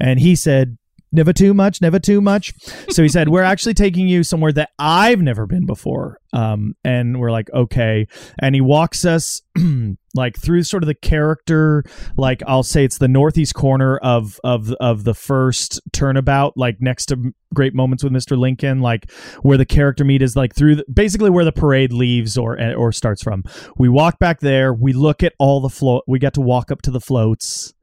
And 0.00 0.20
he 0.20 0.36
said, 0.36 0.78
never 1.14 1.32
too 1.32 1.54
much, 1.54 1.80
never 1.80 1.98
too 1.98 2.20
much. 2.20 2.54
So 2.90 3.02
he 3.02 3.08
said, 3.08 3.28
we're 3.28 3.42
actually 3.42 3.74
taking 3.74 4.08
you 4.08 4.22
somewhere 4.22 4.52
that 4.52 4.70
I've 4.78 5.20
never 5.20 5.46
been 5.46 5.66
before. 5.66 6.18
Um, 6.32 6.74
and 6.84 7.20
we're 7.20 7.30
like, 7.30 7.48
okay. 7.52 8.08
And 8.40 8.54
he 8.54 8.60
walks 8.60 9.04
us 9.04 9.40
like 10.14 10.36
through 10.36 10.64
sort 10.64 10.82
of 10.82 10.88
the 10.88 10.94
character, 10.94 11.84
like 12.16 12.42
I'll 12.46 12.64
say 12.64 12.84
it's 12.84 12.98
the 12.98 13.08
northeast 13.08 13.54
corner 13.54 13.98
of 13.98 14.40
of 14.42 14.72
of 14.80 15.04
the 15.04 15.14
first 15.14 15.80
turnabout, 15.92 16.56
like 16.56 16.80
next 16.80 17.06
to 17.06 17.32
Great 17.54 17.74
Moments 17.74 18.02
with 18.02 18.12
Mr. 18.12 18.36
Lincoln, 18.36 18.80
like 18.80 19.10
where 19.42 19.56
the 19.56 19.64
character 19.64 20.04
meet 20.04 20.22
is 20.22 20.34
like 20.34 20.54
through 20.54 20.76
the, 20.76 20.84
basically 20.92 21.30
where 21.30 21.44
the 21.44 21.52
parade 21.52 21.92
leaves 21.92 22.36
or 22.36 22.58
or 22.74 22.90
starts 22.90 23.22
from. 23.22 23.44
We 23.76 23.88
walk 23.88 24.18
back 24.18 24.40
there, 24.40 24.74
we 24.74 24.92
look 24.92 25.22
at 25.22 25.34
all 25.38 25.60
the 25.60 25.68
float. 25.68 26.02
We 26.08 26.18
got 26.18 26.34
to 26.34 26.40
walk 26.40 26.72
up 26.72 26.82
to 26.82 26.90
the 26.90 27.00
floats 27.00 27.73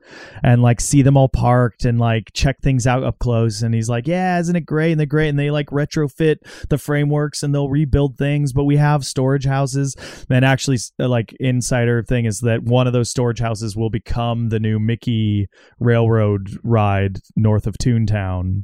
and 0.43 0.61
like 0.61 0.81
see 0.81 1.01
them 1.01 1.17
all 1.17 1.29
parked 1.29 1.85
and 1.85 1.99
like 1.99 2.31
check 2.33 2.59
things 2.61 2.87
out 2.87 3.03
up 3.03 3.19
close 3.19 3.61
and 3.61 3.73
he's 3.73 3.89
like 3.89 4.07
yeah 4.07 4.39
isn't 4.39 4.55
it 4.55 4.65
great 4.65 4.91
and 4.91 4.99
they're 4.99 5.05
great 5.05 5.29
and 5.29 5.39
they 5.39 5.51
like 5.51 5.67
retrofit 5.67 6.37
the 6.69 6.77
frameworks 6.77 7.43
and 7.43 7.53
they'll 7.53 7.69
rebuild 7.69 8.17
things 8.17 8.53
but 8.53 8.63
we 8.63 8.77
have 8.77 9.05
storage 9.05 9.45
houses 9.45 9.95
and 10.29 10.45
actually 10.45 10.77
uh, 10.99 11.07
like 11.07 11.33
insider 11.39 12.03
thing 12.03 12.25
is 12.25 12.39
that 12.39 12.63
one 12.63 12.87
of 12.87 12.93
those 12.93 13.09
storage 13.09 13.39
houses 13.39 13.75
will 13.75 13.89
become 13.89 14.49
the 14.49 14.59
new 14.59 14.79
mickey 14.79 15.47
railroad 15.79 16.49
ride 16.63 17.19
north 17.35 17.67
of 17.67 17.77
toontown 17.77 18.63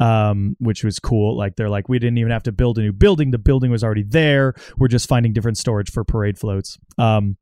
um, 0.00 0.56
which 0.60 0.84
was 0.84 0.98
cool. 0.98 1.36
Like 1.36 1.56
they're 1.56 1.68
like, 1.68 1.88
we 1.88 1.98
didn't 1.98 2.18
even 2.18 2.32
have 2.32 2.42
to 2.44 2.52
build 2.52 2.78
a 2.78 2.82
new 2.82 2.92
building. 2.92 3.30
The 3.30 3.38
building 3.38 3.70
was 3.70 3.84
already 3.84 4.04
there. 4.04 4.54
We're 4.76 4.88
just 4.88 5.08
finding 5.08 5.32
different 5.32 5.58
storage 5.58 5.90
for 5.90 6.04
parade 6.04 6.38
floats. 6.38 6.78
Um, 6.96 7.36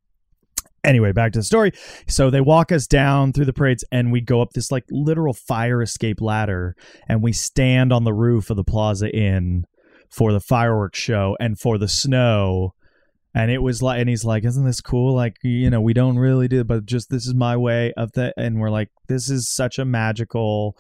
anyway, 0.86 1.12
back 1.12 1.32
to 1.32 1.40
the 1.40 1.44
story. 1.44 1.72
So 2.06 2.30
they 2.30 2.40
walk 2.40 2.72
us 2.72 2.86
down 2.86 3.32
through 3.32 3.44
the 3.44 3.52
parades 3.52 3.84
and 3.92 4.12
we 4.12 4.20
go 4.20 4.40
up 4.40 4.52
this 4.52 4.72
like 4.72 4.84
literal 4.90 5.34
fire 5.34 5.82
escape 5.82 6.20
ladder 6.20 6.76
and 7.08 7.22
we 7.22 7.32
stand 7.32 7.92
on 7.92 8.04
the 8.04 8.14
roof 8.14 8.48
of 8.48 8.56
the 8.56 8.64
Plaza 8.64 9.14
Inn 9.14 9.66
for 10.08 10.32
the 10.32 10.40
fireworks 10.40 10.98
show 10.98 11.36
and 11.40 11.58
for 11.58 11.76
the 11.76 11.88
snow. 11.88 12.74
And 13.34 13.50
it 13.50 13.58
was 13.58 13.82
like, 13.82 14.00
and 14.00 14.08
he's 14.08 14.24
like, 14.24 14.46
"Isn't 14.46 14.64
this 14.64 14.80
cool? 14.80 15.14
Like, 15.14 15.36
you 15.42 15.68
know, 15.68 15.82
we 15.82 15.92
don't 15.92 16.16
really 16.16 16.48
do, 16.48 16.64
but 16.64 16.86
just 16.86 17.10
this 17.10 17.26
is 17.26 17.34
my 17.34 17.54
way 17.54 17.92
of 17.94 18.12
that." 18.12 18.32
And 18.38 18.58
we're 18.58 18.70
like, 18.70 18.88
"This 19.08 19.28
is 19.28 19.46
such 19.46 19.78
a 19.78 19.84
magical 19.84 20.78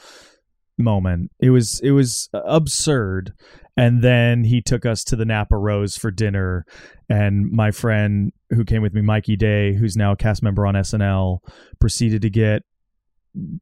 moment. 0.78 1.30
It 1.40 1.50
was 1.50 1.80
it 1.82 1.92
was 1.92 2.28
absurd. 2.32 3.32
And 3.78 4.02
then 4.02 4.44
he 4.44 4.62
took 4.62 4.86
us 4.86 5.04
to 5.04 5.16
the 5.16 5.26
Napa 5.26 5.56
Rose 5.56 5.96
for 5.96 6.10
dinner, 6.10 6.64
and 7.10 7.50
my 7.52 7.70
friend 7.70 8.32
who 8.50 8.64
came 8.64 8.80
with 8.80 8.94
me, 8.94 9.02
Mikey 9.02 9.36
Day, 9.36 9.74
who's 9.74 9.96
now 9.96 10.12
a 10.12 10.16
cast 10.16 10.42
member 10.42 10.66
on 10.66 10.74
SNL, 10.74 11.40
proceeded 11.78 12.22
to 12.22 12.30
get 12.30 12.62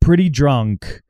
pretty 0.00 0.30
drunk, 0.30 1.02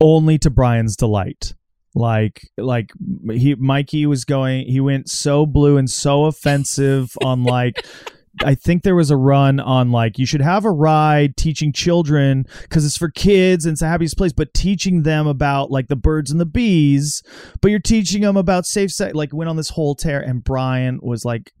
only 0.00 0.38
to 0.38 0.48
Brian's 0.48 0.96
delight. 0.96 1.54
Like 1.94 2.40
like 2.56 2.90
he 3.30 3.54
Mikey 3.56 4.06
was 4.06 4.24
going 4.24 4.66
he 4.66 4.80
went 4.80 5.10
so 5.10 5.44
blue 5.46 5.76
and 5.76 5.90
so 5.90 6.24
offensive 6.26 7.16
on 7.22 7.44
like 7.44 7.84
I 8.44 8.54
think 8.54 8.82
there 8.82 8.94
was 8.94 9.10
a 9.10 9.16
run 9.16 9.60
on 9.60 9.90
like 9.90 10.18
you 10.18 10.26
should 10.26 10.40
have 10.40 10.64
a 10.64 10.70
ride 10.70 11.36
teaching 11.36 11.72
children 11.72 12.46
because 12.62 12.84
it's 12.84 12.96
for 12.96 13.10
kids 13.10 13.64
and 13.64 13.72
it's 13.72 13.80
the 13.80 13.88
happiest 13.88 14.16
place, 14.16 14.32
but 14.32 14.54
teaching 14.54 15.02
them 15.02 15.26
about 15.26 15.70
like 15.70 15.88
the 15.88 15.96
birds 15.96 16.30
and 16.30 16.40
the 16.40 16.46
bees, 16.46 17.22
but 17.60 17.70
you're 17.70 17.80
teaching 17.80 18.22
them 18.22 18.36
about 18.36 18.66
safe 18.66 18.90
sex. 18.90 19.14
Like 19.14 19.32
went 19.32 19.48
on 19.48 19.56
this 19.56 19.70
whole 19.70 19.94
tear, 19.94 20.20
and 20.20 20.42
Brian 20.42 20.98
was 21.02 21.24
like, 21.24 21.52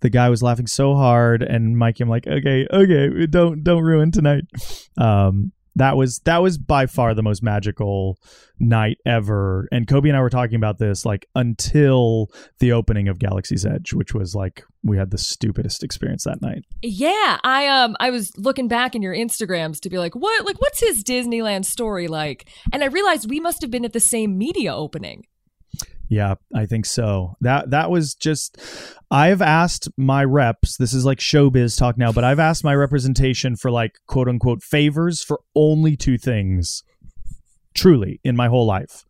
the 0.00 0.10
guy 0.10 0.28
was 0.28 0.42
laughing 0.42 0.66
so 0.66 0.94
hard, 0.94 1.42
and 1.42 1.78
Mikey, 1.78 2.02
I'm 2.02 2.10
like, 2.10 2.26
okay, 2.26 2.66
okay, 2.72 3.26
don't 3.26 3.62
don't 3.62 3.82
ruin 3.82 4.10
tonight. 4.10 4.44
Um, 4.98 5.52
that 5.76 5.96
was 5.96 6.18
that 6.20 6.42
was 6.42 6.58
by 6.58 6.86
far 6.86 7.14
the 7.14 7.22
most 7.22 7.42
magical 7.42 8.18
night 8.58 8.98
ever 9.06 9.68
and 9.72 9.86
cobie 9.86 10.08
and 10.08 10.16
i 10.16 10.20
were 10.20 10.30
talking 10.30 10.56
about 10.56 10.78
this 10.78 11.04
like 11.04 11.26
until 11.34 12.28
the 12.58 12.72
opening 12.72 13.08
of 13.08 13.18
galaxy's 13.18 13.66
edge 13.66 13.92
which 13.92 14.14
was 14.14 14.34
like 14.34 14.64
we 14.84 14.96
had 14.96 15.10
the 15.10 15.18
stupidest 15.18 15.82
experience 15.82 16.24
that 16.24 16.42
night 16.42 16.64
Yeah, 16.82 17.38
I 17.44 17.68
um 17.68 17.96
I 18.00 18.10
was 18.10 18.36
looking 18.36 18.68
back 18.68 18.94
in 18.94 19.02
your 19.02 19.14
Instagrams 19.14 19.80
to 19.80 19.90
be 19.90 19.98
like, 19.98 20.14
what 20.14 20.44
like 20.44 20.60
what's 20.60 20.80
his 20.80 21.04
Disneyland 21.04 21.64
story 21.64 22.08
like? 22.08 22.48
And 22.72 22.82
I 22.82 22.86
realized 22.86 23.30
we 23.30 23.40
must 23.40 23.62
have 23.62 23.70
been 23.70 23.84
at 23.84 23.92
the 23.92 24.00
same 24.00 24.36
media 24.36 24.74
opening. 24.74 25.26
Yeah, 26.12 26.34
I 26.54 26.66
think 26.66 26.84
so. 26.84 27.36
That 27.40 27.70
that 27.70 27.90
was 27.90 28.14
just 28.14 28.60
I've 29.10 29.40
asked 29.40 29.88
my 29.96 30.22
reps, 30.22 30.76
this 30.76 30.92
is 30.92 31.06
like 31.06 31.18
showbiz 31.20 31.78
talk 31.78 31.96
now, 31.96 32.12
but 32.12 32.22
I've 32.22 32.38
asked 32.38 32.62
my 32.64 32.74
representation 32.74 33.56
for 33.56 33.70
like 33.70 33.94
quote 34.06 34.28
unquote 34.28 34.62
favors 34.62 35.22
for 35.24 35.40
only 35.56 35.96
two 35.96 36.18
things 36.18 36.82
truly 37.74 38.20
in 38.24 38.36
my 38.36 38.48
whole 38.48 38.66
life. 38.66 39.04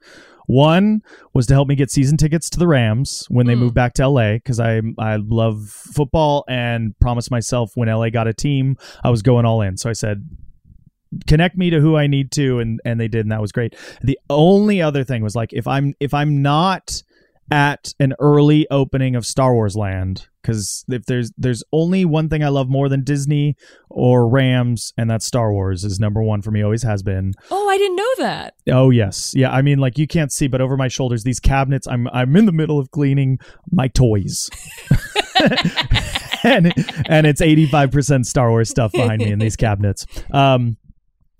One 0.46 1.00
was 1.34 1.46
to 1.48 1.54
help 1.54 1.66
me 1.66 1.74
get 1.74 1.90
season 1.90 2.16
tickets 2.16 2.48
to 2.50 2.58
the 2.60 2.68
Rams 2.68 3.24
when 3.28 3.46
they 3.46 3.54
Mm. 3.54 3.60
moved 3.60 3.74
back 3.74 3.94
to 3.94 4.02
LA 4.08 4.34
because 4.34 4.60
I 4.60 4.80
I 4.96 5.16
love 5.16 5.70
football 5.70 6.44
and 6.48 6.96
promised 7.00 7.32
myself 7.32 7.72
when 7.74 7.88
LA 7.88 8.10
got 8.10 8.28
a 8.28 8.32
team 8.32 8.76
I 9.02 9.10
was 9.10 9.22
going 9.22 9.44
all 9.44 9.60
in. 9.60 9.76
So 9.76 9.90
I 9.90 9.94
said 9.94 10.24
connect 11.26 11.56
me 11.56 11.70
to 11.70 11.80
who 11.80 11.96
I 11.96 12.06
need 12.06 12.30
to 12.32 12.58
and 12.58 12.80
and 12.84 13.00
they 13.00 13.08
did 13.08 13.20
and 13.22 13.32
that 13.32 13.40
was 13.40 13.52
great. 13.52 13.74
The 14.02 14.18
only 14.30 14.80
other 14.80 15.04
thing 15.04 15.22
was 15.22 15.34
like 15.34 15.52
if 15.52 15.66
I'm 15.66 15.94
if 16.00 16.14
I'm 16.14 16.42
not 16.42 17.02
at 17.50 17.92
an 17.98 18.14
early 18.18 18.66
opening 18.70 19.14
of 19.14 19.26
Star 19.26 19.52
Wars 19.52 19.76
Land 19.76 20.28
cuz 20.42 20.84
if 20.88 21.04
there's 21.04 21.32
there's 21.36 21.62
only 21.72 22.04
one 22.04 22.28
thing 22.28 22.42
I 22.42 22.48
love 22.48 22.68
more 22.68 22.88
than 22.88 23.04
Disney 23.04 23.56
or 23.90 24.28
Rams 24.28 24.92
and 24.96 25.10
that's 25.10 25.26
Star 25.26 25.52
Wars 25.52 25.84
is 25.84 26.00
number 26.00 26.22
1 26.22 26.40
for 26.42 26.50
me 26.50 26.62
always 26.62 26.82
has 26.82 27.02
been. 27.02 27.34
Oh, 27.50 27.68
I 27.68 27.76
didn't 27.76 27.96
know 27.96 28.14
that. 28.18 28.54
Oh 28.70 28.90
yes. 28.90 29.32
Yeah, 29.34 29.50
I 29.50 29.60
mean 29.62 29.78
like 29.78 29.98
you 29.98 30.06
can't 30.06 30.32
see 30.32 30.46
but 30.46 30.60
over 30.60 30.76
my 30.76 30.88
shoulders 30.88 31.24
these 31.24 31.40
cabinets 31.40 31.86
I'm 31.86 32.08
I'm 32.08 32.34
in 32.36 32.46
the 32.46 32.52
middle 32.52 32.78
of 32.78 32.90
cleaning 32.90 33.38
my 33.70 33.88
toys. 33.88 34.48
and 36.44 36.72
and 37.08 37.26
it's 37.26 37.40
85% 37.40 38.24
Star 38.24 38.50
Wars 38.50 38.70
stuff 38.70 38.92
behind 38.92 39.20
me 39.20 39.30
in 39.30 39.38
these 39.38 39.56
cabinets. 39.56 40.06
Um 40.32 40.76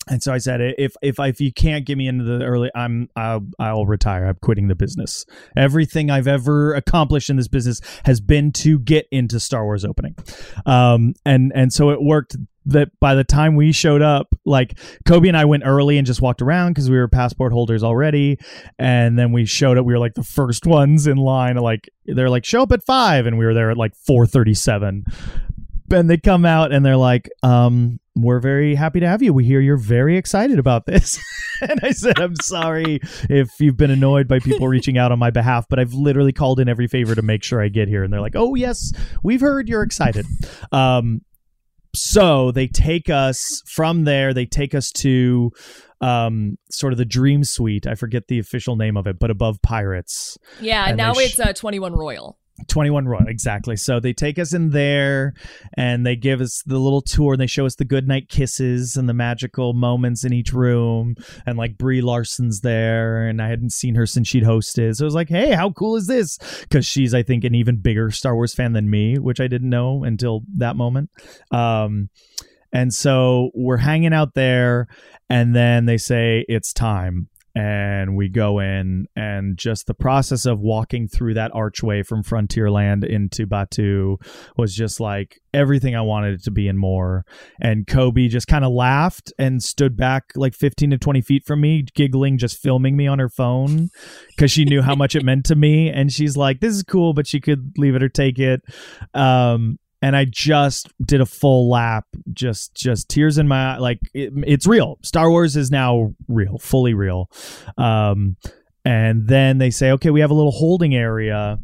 and 0.09 0.23
so 0.23 0.33
I 0.33 0.38
said, 0.38 0.61
if 0.61 0.97
if 1.01 1.21
if 1.21 1.41
you 1.41 1.53
can't 1.53 1.87
get 1.87 1.97
me 1.97 2.09
into 2.09 2.25
the 2.25 2.45
early, 2.45 2.71
I'm 2.75 3.09
I'll 3.15 3.47
I'll 3.59 3.87
retire. 3.87 4.27
I'm 4.27 4.37
quitting 4.43 4.69
the 4.69 4.75
business. 4.75 5.25
Everything 5.57 6.11
I've 6.11 6.27
ever 6.27 6.75
accomplished 6.75 7.31
in 7.31 7.37
this 7.37 7.49
business 7.49 7.81
has 8.05 8.21
been 8.21 8.51
to 8.53 8.81
get 8.81 9.07
into 9.12 9.38
Star 9.38 9.65
Wars 9.65 9.85
opening, 9.85 10.17
um, 10.67 11.15
and 11.25 11.53
and 11.55 11.73
so 11.73 11.91
it 11.91 12.03
worked. 12.03 12.37
That 12.65 12.91
by 13.01 13.17
the 13.17 13.25
time 13.25 13.57
we 13.57 13.73
showed 13.73 14.03
up, 14.03 14.37
like 14.45 14.79
Cobie 15.05 15.27
and 15.27 15.37
I 15.37 15.47
went 15.47 15.65
early 15.67 15.99
and 15.99 16.07
just 16.07 16.23
walked 16.23 16.41
around 16.41 16.75
because 16.75 16.88
we 16.88 16.97
were 16.97 17.09
passport 17.09 17.53
holders 17.53 17.83
already, 17.83 18.38
and 18.79 19.19
then 19.19 19.33
we 19.33 19.47
showed 19.47 19.79
up. 19.79 19.85
We 19.85 19.93
were 19.93 19.99
like 19.99 20.15
the 20.15 20.23
first 20.23 20.65
ones 20.65 21.09
in 21.09 21.17
line. 21.17 21.57
Like 21.57 21.91
they're 22.07 22.31
like 22.31 22.45
show 22.45 22.62
up 22.62 22.71
at 22.71 22.85
five, 22.85 23.27
and 23.27 23.37
we 23.37 23.47
were 23.47 23.55
there 23.55 23.73
at 23.73 23.77
like 23.77 23.97
four 23.97 24.27
thirty 24.27 24.55
seven 24.55 25.05
and 25.91 26.09
they 26.09 26.17
come 26.17 26.45
out 26.45 26.73
and 26.73 26.85
they're 26.87 26.97
like, 26.97 27.29
um, 27.43 28.01
we're 28.14 28.40
very 28.40 28.75
happy 28.75 29.01
to 29.01 29.09
have 29.09 29.22
you. 29.22 29.33
We 29.33 29.44
hear 29.44 29.61
you're 29.61 29.77
very 29.77 30.16
excited 30.16 30.59
about 30.59 30.87
this. 30.87 31.18
and 31.62 31.81
I 31.83 31.92
said, 31.92 32.18
I'm 32.20 32.37
sorry 32.37 33.01
if 33.31 33.48
you've 33.59 33.77
been 33.77 33.90
annoyed 33.90 34.29
by 34.29 34.38
people 34.38 34.68
reaching 34.68 34.98
out 34.98 35.12
on 35.12 35.18
my 35.18 35.31
behalf, 35.31 35.66
but 35.68 35.79
I've 35.79 35.94
literally 35.94 36.33
called 36.33 36.61
in 36.61 36.68
every 36.68 36.88
favor 36.88 37.14
to 37.14 37.22
make 37.22 37.42
sure 37.42 37.62
I 37.62 37.68
get 37.68 37.88
here. 37.88 38.05
And 38.05 38.12
they're 38.12 38.20
like, 38.20 38.37
oh, 38.37 38.55
yes, 38.55 38.92
we've 39.22 39.40
heard 39.40 39.68
you're 39.68 39.83
excited. 39.83 40.27
Um, 40.72 41.22
so 41.94 42.53
they 42.53 42.68
take 42.68 43.11
us 43.11 43.62
from 43.66 44.05
there, 44.05 44.33
they 44.35 44.46
take 44.46 44.75
us 44.75 44.90
to 44.92 45.53
um 46.01 46.59
sort 46.68 46.92
of 46.92 46.96
the 46.98 47.05
dream 47.05 47.44
suite 47.44 47.87
i 47.87 47.94
forget 47.94 48.27
the 48.27 48.40
official 48.40 48.75
name 48.75 48.96
of 48.96 49.07
it 49.07 49.20
but 49.20 49.31
above 49.31 49.62
pirates 49.62 50.37
Yeah, 50.61 50.87
And 50.88 50.96
now 50.96 51.14
they 51.14 51.27
it's 51.27 51.38
uh, 51.38 51.53
21 51.53 51.92
Royal. 51.92 52.40
21 52.68 53.07
Royal, 53.07 53.27
exactly. 53.27 53.77
So 53.77 54.01
they 54.01 54.12
take 54.12 54.38
us 54.38 54.53
in 54.53 54.70
there 54.70 55.35
and 55.77 56.07
they 56.07 56.16
give 56.16 56.40
us 56.40 56.62
the 56.64 56.79
little 56.79 57.03
tour 57.03 57.33
and 57.33 57.40
they 57.40 57.46
show 57.46 57.66
us 57.66 57.75
the 57.75 57.85
goodnight 57.85 58.29
kisses 58.29 58.96
and 58.96 59.09
the 59.09 59.14
magical 59.14 59.72
moments 59.72 60.25
in 60.25 60.33
each 60.33 60.53
room. 60.53 61.14
And 61.46 61.59
like 61.59 61.79
Brie 61.79 62.03
Larson's 62.03 62.61
there, 62.61 63.27
and 63.27 63.40
I 63.40 63.48
hadn't 63.48 63.72
seen 63.72 63.94
her 63.94 64.07
since 64.07 64.29
she'd 64.29 64.44
hosted. 64.44 64.96
So 64.96 65.05
I 65.05 65.07
was 65.07 65.14
like, 65.14 65.29
hey, 65.29 65.53
how 65.53 65.70
cool 65.70 65.96
is 65.96 66.07
this? 66.07 66.38
Because 66.62 66.87
she's, 66.87 67.14
I 67.14 67.22
think, 67.22 67.44
an 67.44 67.55
even 67.55 67.81
bigger 67.81 68.11
Star 68.11 68.35
Wars 68.35 68.55
fan 68.55 68.72
than 68.72 68.90
me, 68.90 69.18
which 69.18 69.40
I 69.40 69.48
didn't 69.48 69.70
know 69.70 70.05
until 70.05 70.42
that 70.57 70.77
moment. 70.77 71.11
Um, 71.51 72.09
and 72.72 72.92
so 72.92 73.51
we're 73.55 73.77
hanging 73.77 74.14
out 74.14 74.35
there, 74.35 74.88
and 75.29 75.55
then 75.55 75.85
they 75.85 75.98
say 75.98 76.44
it's 76.48 76.72
time. 76.72 77.29
And 77.55 78.17
we 78.17 78.29
go 78.29 78.61
in, 78.61 79.07
and 79.15 79.59
just 79.59 79.87
the 79.87 79.95
process 79.95 80.47
of 80.47 80.61
walking 80.61 81.09
through 81.09 81.35
that 81.35 81.55
archway 81.55 82.03
from 82.03 82.23
Frontierland 82.23 83.05
into 83.05 83.47
Batuu 83.47 84.17
was 84.57 84.75
just 84.75 85.01
like 85.01 85.38
everything 85.55 85.95
I 85.95 86.01
wanted 86.01 86.35
it 86.35 86.45
to 86.45 86.51
be 86.51 86.69
and 86.69 86.79
more. 86.79 87.25
And 87.61 87.87
Cobie 87.87 88.29
just 88.29 88.47
kind 88.47 88.65
of 88.65 88.73
laughed 88.73 89.33
and 89.38 89.62
stood 89.62 89.97
back 89.97 90.33
like 90.35 90.55
15 90.55 90.91
to 90.91 90.99
20 90.99 91.21
feet 91.21 91.45
from 91.45 91.61
me, 91.61 91.85
giggling, 91.95 92.38
just 92.38 92.59
filming 92.59 92.97
me 92.97 93.07
on 93.07 93.19
her 93.19 93.29
phone 93.29 93.91
because 94.29 94.51
she 94.51 94.65
knew 94.65 94.83
how 94.83 94.95
much 94.95 95.15
it 95.15 95.25
meant 95.25 95.45
to 95.47 95.55
me. 95.55 95.91
And 95.91 96.12
she's 96.12 96.37
like, 96.37 96.61
this 96.61 96.75
is 96.75 96.83
cool, 96.83 97.12
but 97.12 97.27
she 97.27 97.41
could 97.41 97.73
leave 97.77 97.95
it 97.95 98.03
or 98.03 98.09
take 98.09 98.38
it. 98.38 98.62
Um, 99.15 99.79
and 100.03 100.17
I 100.17 100.25
just 100.25 100.88
did 101.01 101.21
a 101.21 101.27
full 101.27 101.71
lap, 101.71 102.07
just 102.33 102.75
just 102.75 103.09
tears 103.09 103.38
in 103.38 103.47
my. 103.47 103.79
Like 103.79 104.01
it, 104.12 104.33
it's 104.45 104.67
real. 104.67 104.99
Star 105.03 105.31
Wars 105.31 105.57
is 105.57 105.71
now 105.71 106.15
real, 106.29 106.59
fully 106.59 106.93
real. 106.93 107.31
Um, 107.79 108.37
and 108.85 109.29
then 109.29 109.59
they 109.59 109.71
say, 109.71 109.93
okay, 109.93 110.11
we 110.11 110.21
have 110.21 110.33
a 110.33 110.35
little 110.35 110.51
holding 110.51 110.93
area, 110.93 111.61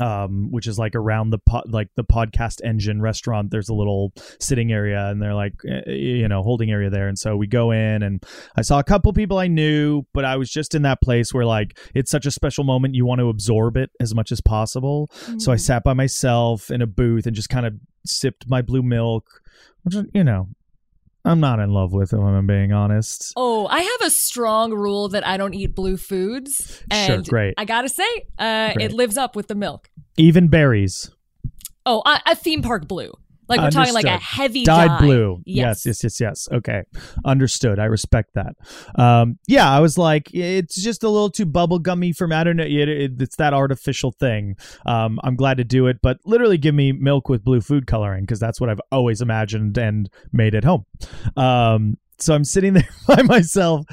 um, 0.00 0.50
which 0.50 0.66
is 0.66 0.78
like 0.78 0.94
around 0.94 1.30
the 1.30 1.38
po- 1.38 1.64
like 1.66 1.88
the 1.96 2.04
podracer 2.04 2.60
engine 2.64 3.00
restaurant. 3.00 3.50
There's 3.50 3.68
a 3.68 3.74
little 3.74 4.12
sitting 4.40 4.72
area, 4.72 5.08
and 5.08 5.20
they're 5.20 5.34
like, 5.34 5.54
eh, 5.68 5.90
you 5.90 6.28
know, 6.28 6.42
holding 6.42 6.70
area 6.70 6.90
there. 6.90 7.08
And 7.08 7.18
so 7.18 7.36
we 7.36 7.46
go 7.46 7.70
in, 7.70 8.02
and 8.02 8.22
I 8.56 8.62
saw 8.62 8.78
a 8.78 8.84
couple 8.84 9.12
people 9.12 9.38
I 9.38 9.48
knew, 9.48 10.04
but 10.14 10.24
I 10.24 10.36
was 10.36 10.50
just 10.50 10.74
in 10.74 10.82
that 10.82 11.00
place 11.02 11.34
where 11.34 11.44
like 11.44 11.78
it's 11.94 12.10
such 12.10 12.26
a 12.26 12.30
special 12.30 12.64
moment, 12.64 12.94
you 12.94 13.06
want 13.06 13.20
to 13.20 13.28
absorb 13.28 13.76
it 13.76 13.90
as 14.00 14.14
much 14.14 14.32
as 14.32 14.40
possible. 14.40 15.10
So 15.38 15.52
I 15.52 15.56
sat 15.56 15.84
by 15.84 15.92
myself 15.92 16.70
in 16.70 16.82
a 16.82 16.86
booth 16.86 17.26
and 17.26 17.34
just 17.34 17.48
kind 17.48 17.66
of 17.66 17.74
sipped 18.06 18.48
my 18.48 18.62
blue 18.62 18.82
milk, 18.82 19.42
which 19.82 19.94
you 20.14 20.24
know, 20.24 20.48
I'm 21.24 21.38
not 21.40 21.60
in 21.60 21.70
love 21.70 21.92
with, 21.92 22.12
if 22.12 22.18
I'm 22.18 22.46
being 22.46 22.72
honest. 22.72 23.32
Oh, 23.36 23.66
I 23.68 23.80
have 23.80 24.00
a 24.06 24.10
strong 24.10 24.72
rule 24.72 25.08
that 25.10 25.24
I 25.26 25.36
don't 25.36 25.54
eat 25.54 25.74
blue 25.74 25.96
foods. 25.96 26.82
Sure, 26.92 27.14
And 27.16 27.26
great. 27.28 27.54
I 27.56 27.64
gotta 27.64 27.88
say, 27.88 28.04
uh, 28.38 28.72
it 28.80 28.92
lives 28.92 29.16
up 29.16 29.36
with 29.36 29.46
the 29.46 29.54
milk. 29.54 29.88
Even 30.16 30.48
berries, 30.48 31.10
Oh, 31.84 32.02
a, 32.06 32.20
a 32.32 32.34
theme 32.36 32.62
park 32.62 32.86
blue. 32.86 33.12
Like 33.56 33.60
we're 33.60 33.70
talking 33.70 33.94
like 33.94 34.04
a 34.04 34.18
heavy 34.18 34.64
dyed 34.64 34.88
dye. 34.88 34.98
blue. 35.00 35.42
Yes. 35.44 35.84
Yes, 35.84 36.02
yes, 36.02 36.04
yes, 36.04 36.20
yes. 36.20 36.48
Okay, 36.52 36.82
understood. 37.24 37.78
I 37.78 37.84
respect 37.84 38.34
that. 38.34 38.54
Um, 38.94 39.38
yeah, 39.46 39.70
I 39.70 39.80
was 39.80 39.98
like, 39.98 40.32
it's 40.34 40.80
just 40.80 41.02
a 41.02 41.08
little 41.08 41.30
too 41.30 41.46
bubblegummy 41.46 42.14
for 42.16 42.26
me. 42.26 42.36
I 42.36 42.44
don't 42.44 42.56
know. 42.56 42.64
It, 42.64 42.88
it, 42.88 43.22
it's 43.22 43.36
that 43.36 43.54
artificial 43.54 44.12
thing. 44.12 44.56
Um, 44.86 45.20
I'm 45.22 45.36
glad 45.36 45.58
to 45.58 45.64
do 45.64 45.86
it, 45.86 45.98
but 46.02 46.18
literally 46.24 46.58
give 46.58 46.74
me 46.74 46.92
milk 46.92 47.28
with 47.28 47.44
blue 47.44 47.60
food 47.60 47.86
coloring 47.86 48.24
because 48.24 48.40
that's 48.40 48.60
what 48.60 48.70
I've 48.70 48.80
always 48.90 49.20
imagined 49.20 49.78
and 49.78 50.08
made 50.32 50.54
at 50.54 50.64
home. 50.64 50.86
Um, 51.36 51.96
so 52.18 52.34
I'm 52.34 52.44
sitting 52.44 52.72
there 52.74 52.88
by 53.06 53.22
myself. 53.22 53.86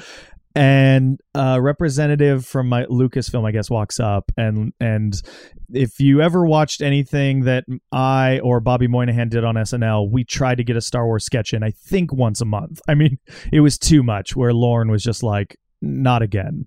And 0.54 1.20
a 1.34 1.62
representative 1.62 2.44
from 2.44 2.68
my 2.68 2.84
Lucasfilm, 2.86 3.46
I 3.46 3.52
guess, 3.52 3.70
walks 3.70 4.00
up 4.00 4.32
and 4.36 4.72
and 4.80 5.14
if 5.72 6.00
you 6.00 6.20
ever 6.20 6.44
watched 6.44 6.80
anything 6.80 7.42
that 7.42 7.64
I 7.92 8.40
or 8.40 8.60
Bobby 8.60 8.88
Moynihan 8.88 9.28
did 9.28 9.44
on 9.44 9.54
SNL, 9.54 10.10
we 10.10 10.24
tried 10.24 10.56
to 10.56 10.64
get 10.64 10.76
a 10.76 10.80
Star 10.80 11.06
Wars 11.06 11.24
sketch 11.24 11.52
in, 11.52 11.62
I 11.62 11.70
think 11.70 12.12
once 12.12 12.40
a 12.40 12.44
month. 12.44 12.80
I 12.88 12.94
mean, 12.94 13.18
it 13.52 13.60
was 13.60 13.78
too 13.78 14.02
much 14.02 14.34
where 14.34 14.52
Lorne 14.52 14.90
was 14.90 15.02
just 15.02 15.22
like, 15.22 15.56
not 15.80 16.22
again. 16.22 16.66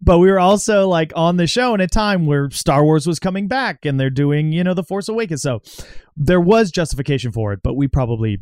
But 0.00 0.18
we 0.18 0.30
were 0.30 0.40
also 0.40 0.86
like 0.86 1.12
on 1.16 1.36
the 1.36 1.46
show 1.46 1.74
in 1.74 1.80
a 1.80 1.86
time 1.86 2.26
where 2.26 2.50
Star 2.50 2.84
Wars 2.84 3.06
was 3.06 3.18
coming 3.18 3.48
back 3.48 3.86
and 3.86 3.98
they're 3.98 4.10
doing, 4.10 4.52
you 4.52 4.62
know, 4.62 4.74
The 4.74 4.84
Force 4.84 5.08
Awakens. 5.08 5.42
So 5.42 5.60
there 6.16 6.40
was 6.40 6.70
justification 6.70 7.32
for 7.32 7.52
it, 7.52 7.60
but 7.62 7.74
we 7.74 7.88
probably 7.88 8.38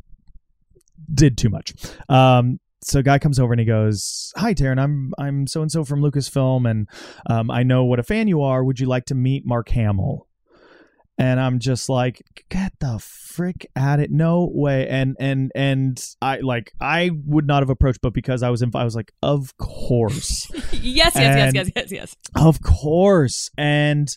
did 1.12 1.38
too 1.38 1.50
much. 1.50 1.72
Um, 2.08 2.58
so 2.82 2.98
a 2.98 3.02
guy 3.02 3.18
comes 3.18 3.38
over 3.38 3.52
and 3.52 3.60
he 3.60 3.66
goes, 3.66 4.32
"Hi, 4.36 4.54
Taran. 4.54 4.78
I'm 4.80 5.12
I'm 5.18 5.46
so 5.46 5.62
and 5.62 5.70
so 5.70 5.84
from 5.84 6.00
Lucasfilm, 6.02 6.68
and 6.70 6.88
um, 7.28 7.50
I 7.50 7.62
know 7.62 7.84
what 7.84 7.98
a 7.98 8.02
fan 8.02 8.28
you 8.28 8.42
are. 8.42 8.64
Would 8.64 8.80
you 8.80 8.86
like 8.86 9.06
to 9.06 9.14
meet 9.14 9.46
Mark 9.46 9.68
Hamill?" 9.70 10.26
and 11.18 11.38
I'm 11.38 11.58
just 11.58 11.88
like, 11.90 12.22
get 12.48 12.72
the 12.80 12.98
frick 12.98 13.66
at 13.76 14.00
it, 14.00 14.10
no 14.10 14.50
way. 14.52 14.88
And 14.88 15.14
and 15.20 15.52
and 15.54 16.02
I 16.22 16.38
like 16.38 16.72
I 16.80 17.10
would 17.26 17.46
not 17.46 17.62
have 17.62 17.70
approached, 17.70 18.00
but 18.02 18.14
because 18.14 18.42
I 18.42 18.50
was 18.50 18.62
in, 18.62 18.70
I 18.74 18.82
was 18.84 18.96
like, 18.96 19.12
of 19.22 19.56
course, 19.58 20.48
yes, 20.72 21.12
yes, 21.14 21.16
And- 21.16 21.54
yes, 21.54 21.54
yes, 21.54 21.70
yes, 21.76 21.92
yes. 21.92 22.16
of 22.34 22.62
course. 22.62 23.50
And 23.58 24.08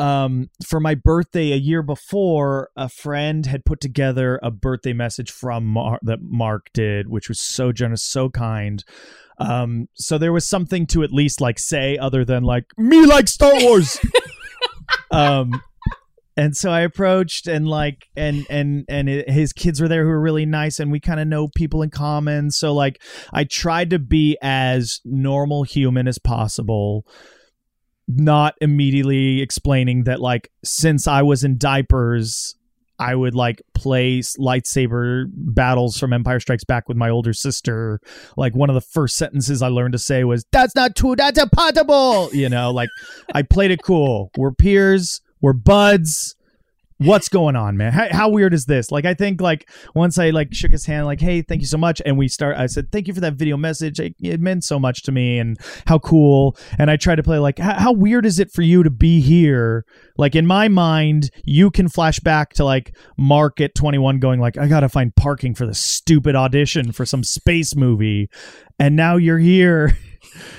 um, 0.00 0.48
for 0.66 0.80
my 0.80 0.94
birthday 0.94 1.52
a 1.52 1.56
year 1.56 1.82
before, 1.82 2.70
a 2.74 2.88
friend 2.88 3.44
had 3.44 3.66
put 3.66 3.80
together 3.80 4.40
a 4.42 4.50
birthday 4.50 4.94
message 4.94 5.30
from 5.30 5.66
Mar- 5.66 5.98
that 6.02 6.20
Mark 6.22 6.68
did, 6.72 7.08
which 7.08 7.28
was 7.28 7.38
so 7.38 7.70
generous, 7.70 8.02
so 8.02 8.30
kind. 8.30 8.82
Um, 9.38 9.88
so 9.94 10.16
there 10.16 10.32
was 10.32 10.48
something 10.48 10.86
to 10.88 11.02
at 11.02 11.12
least 11.12 11.42
like 11.42 11.58
say 11.58 11.98
other 11.98 12.24
than 12.24 12.44
like 12.44 12.64
me 12.78 13.04
like 13.04 13.28
Star 13.28 13.52
Wars. 13.62 14.00
um, 15.10 15.60
and 16.34 16.56
so 16.56 16.70
I 16.70 16.80
approached 16.80 17.46
and 17.46 17.68
like 17.68 18.06
and 18.16 18.46
and 18.48 18.86
and 18.88 19.06
it, 19.06 19.28
his 19.28 19.52
kids 19.52 19.82
were 19.82 19.88
there 19.88 20.04
who 20.04 20.08
were 20.08 20.20
really 20.20 20.46
nice 20.46 20.80
and 20.80 20.90
we 20.90 21.00
kind 21.00 21.20
of 21.20 21.28
know 21.28 21.48
people 21.54 21.82
in 21.82 21.90
common. 21.90 22.50
So 22.50 22.72
like 22.72 23.02
I 23.34 23.44
tried 23.44 23.90
to 23.90 23.98
be 23.98 24.38
as 24.40 25.00
normal 25.04 25.64
human 25.64 26.08
as 26.08 26.18
possible 26.18 27.04
not 28.16 28.54
immediately 28.60 29.40
explaining 29.40 30.04
that 30.04 30.20
like 30.20 30.50
since 30.64 31.06
I 31.06 31.22
was 31.22 31.44
in 31.44 31.58
diapers 31.58 32.56
I 33.00 33.14
would 33.14 33.34
like 33.34 33.62
play 33.72 34.20
lightsaber 34.20 35.24
battles 35.32 35.98
from 35.98 36.12
Empire 36.12 36.38
Strikes 36.38 36.64
Back 36.64 36.86
with 36.86 36.98
my 36.98 37.08
older 37.08 37.32
sister. 37.32 37.98
Like 38.36 38.54
one 38.54 38.68
of 38.68 38.74
the 38.74 38.82
first 38.82 39.16
sentences 39.16 39.62
I 39.62 39.68
learned 39.68 39.92
to 39.92 39.98
say 39.98 40.22
was 40.22 40.44
"That's 40.52 40.74
not 40.76 40.94
true. 40.94 41.16
That's 41.16 41.40
impossible." 41.40 42.28
You 42.34 42.50
know, 42.50 42.70
like 42.70 42.90
I 43.34 43.40
played 43.40 43.70
it 43.70 43.82
cool. 43.82 44.30
We're 44.36 44.52
peers. 44.52 45.22
We're 45.40 45.54
buds. 45.54 46.36
What's 47.00 47.30
going 47.30 47.56
on, 47.56 47.78
man? 47.78 47.92
How, 47.92 48.08
how 48.10 48.28
weird 48.28 48.52
is 48.52 48.66
this? 48.66 48.90
Like, 48.90 49.06
I 49.06 49.14
think 49.14 49.40
like 49.40 49.70
once 49.94 50.18
I 50.18 50.28
like 50.30 50.52
shook 50.52 50.70
his 50.70 50.84
hand, 50.84 51.06
like, 51.06 51.18
hey, 51.18 51.40
thank 51.40 51.62
you 51.62 51.66
so 51.66 51.78
much, 51.78 52.02
and 52.04 52.18
we 52.18 52.28
start. 52.28 52.58
I 52.58 52.66
said, 52.66 52.92
thank 52.92 53.08
you 53.08 53.14
for 53.14 53.20
that 53.20 53.36
video 53.36 53.56
message. 53.56 53.98
It, 53.98 54.14
it 54.20 54.38
meant 54.38 54.64
so 54.64 54.78
much 54.78 55.02
to 55.04 55.12
me, 55.12 55.38
and 55.38 55.58
how 55.86 55.98
cool. 55.98 56.58
And 56.78 56.90
I 56.90 56.98
tried 56.98 57.14
to 57.14 57.22
play 57.22 57.38
like, 57.38 57.58
how, 57.58 57.92
weird 57.92 58.26
is 58.26 58.38
it 58.38 58.52
for 58.52 58.60
you 58.60 58.82
to 58.82 58.90
be 58.90 59.22
here? 59.22 59.86
Like 60.18 60.34
in 60.34 60.46
my 60.46 60.68
mind, 60.68 61.30
you 61.42 61.70
can 61.70 61.88
flash 61.88 62.20
back 62.20 62.52
to 62.54 62.66
like 62.66 62.94
Mark 63.16 63.62
at 63.62 63.74
21 63.74 64.18
going 64.18 64.38
like, 64.38 64.58
I 64.58 64.68
gotta 64.68 64.90
find 64.90 65.16
parking 65.16 65.54
for 65.54 65.64
the 65.64 65.74
stupid 65.74 66.36
audition 66.36 66.92
for 66.92 67.06
some 67.06 67.24
space 67.24 67.74
movie, 67.74 68.28
and 68.78 68.94
now 68.94 69.16
you're 69.16 69.38
here. 69.38 69.96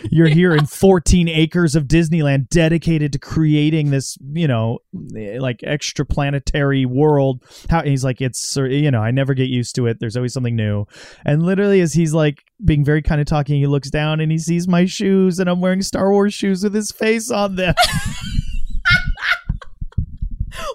You're 0.09 0.27
here 0.27 0.53
in 0.55 0.65
14 0.65 1.27
acres 1.27 1.75
of 1.75 1.85
Disneyland 1.85 2.49
dedicated 2.49 3.13
to 3.13 3.19
creating 3.19 3.91
this, 3.91 4.17
you 4.33 4.47
know, 4.47 4.79
like 4.91 5.59
extraplanetary 5.59 6.85
world. 6.85 7.43
How 7.69 7.83
he's 7.83 8.03
like, 8.03 8.21
it's, 8.21 8.55
you 8.55 8.91
know, 8.91 9.01
I 9.01 9.11
never 9.11 9.33
get 9.33 9.49
used 9.49 9.75
to 9.75 9.87
it. 9.87 9.99
There's 9.99 10.17
always 10.17 10.33
something 10.33 10.55
new. 10.55 10.85
And 11.25 11.43
literally, 11.43 11.81
as 11.81 11.93
he's 11.93 12.13
like 12.13 12.43
being 12.63 12.83
very 12.83 13.01
kind 13.01 13.21
of 13.21 13.27
talking, 13.27 13.59
he 13.59 13.67
looks 13.67 13.89
down 13.89 14.19
and 14.19 14.31
he 14.31 14.37
sees 14.37 14.67
my 14.67 14.85
shoes, 14.85 15.39
and 15.39 15.49
I'm 15.49 15.61
wearing 15.61 15.81
Star 15.81 16.11
Wars 16.11 16.33
shoes 16.33 16.63
with 16.63 16.73
his 16.73 16.91
face 16.91 17.31
on 17.31 17.55
them. 17.55 17.75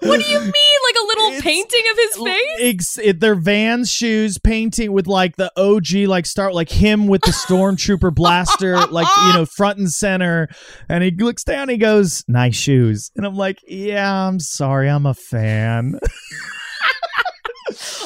What 0.03 0.21
do 0.21 0.29
you 0.29 0.39
mean, 0.41 0.51
like 0.51 0.95
a 1.01 1.05
little 1.07 1.27
It's- 1.27 1.41
painting 1.41 1.83
of 1.91 1.97
his 1.97 2.23
face? 2.23 2.59
Ex- 2.59 2.97
it, 2.97 3.19
they're 3.19 3.35
Vans 3.35 3.91
shoes 3.91 4.37
painting 4.37 4.91
with 4.91 5.07
like 5.07 5.35
the 5.35 5.51
OG 5.57 6.07
like 6.07 6.25
start 6.25 6.53
like 6.53 6.69
him 6.69 7.07
with 7.07 7.21
the 7.21 7.31
stormtrooper 7.31 8.13
blaster 8.13 8.77
like 8.87 9.07
you 9.27 9.33
know 9.33 9.45
front 9.45 9.79
and 9.79 9.91
center. 9.91 10.47
And 10.89 11.03
he 11.03 11.11
looks 11.11 11.43
down 11.43 11.69
he 11.69 11.77
goes 11.77 12.23
nice 12.27 12.55
shoes. 12.55 13.11
And 13.15 13.25
I'm 13.25 13.35
like 13.35 13.59
yeah 13.67 14.27
I'm 14.27 14.39
sorry 14.39 14.89
I'm 14.89 15.05
a 15.05 15.13
fan 15.13 15.99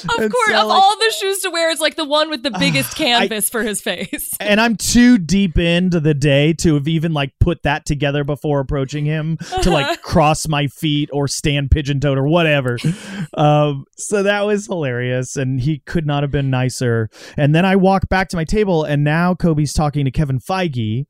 Of 0.03 0.19
And 0.19 0.31
course, 0.31 0.49
so, 0.51 0.61
of 0.61 0.67
like- 0.67 0.81
all 0.81 0.97
the 0.97 1.13
shoes 1.19 1.39
to 1.39 1.49
wear, 1.49 1.69
it's 1.71 1.81
like 1.81 1.95
the 1.95 2.05
one 2.05 2.29
with 2.29 2.43
the 2.43 2.51
biggest 2.59 2.95
canvas 2.95 3.49
for 3.49 3.63
his 3.63 3.81
face. 3.81 4.29
and 4.39 4.59
I'm 4.59 4.75
too 4.75 5.17
deep 5.17 5.57
into 5.57 5.99
the 5.99 6.13
day 6.13 6.53
to 6.53 6.75
have 6.75 6.87
even 6.87 7.13
like 7.13 7.31
put 7.39 7.63
that 7.63 7.85
together 7.85 8.23
before 8.23 8.59
approaching 8.59 9.05
him 9.05 9.37
to 9.61 9.69
like 9.69 10.01
cross 10.03 10.47
my 10.47 10.67
feet 10.67 11.09
or 11.13 11.27
stand 11.27 11.71
pigeon 11.71 11.99
toed 11.99 12.17
or 12.17 12.27
whatever. 12.27 12.77
Um, 13.35 13.85
so 13.97 14.23
that 14.23 14.41
was 14.45 14.65
hilarious, 14.67 15.35
and 15.35 15.61
he 15.61 15.79
could 15.79 16.05
not 16.05 16.23
have 16.23 16.31
been 16.31 16.49
nicer. 16.49 17.09
And 17.37 17.53
then 17.55 17.65
I 17.65 17.75
walk 17.75 18.09
back 18.09 18.29
to 18.29 18.35
my 18.37 18.43
table, 18.43 18.83
and 18.83 19.03
now 19.03 19.35
Cobie's 19.35 19.73
talking 19.73 20.05
to 20.05 20.11
Kevin 20.11 20.39
Feige. 20.39 21.05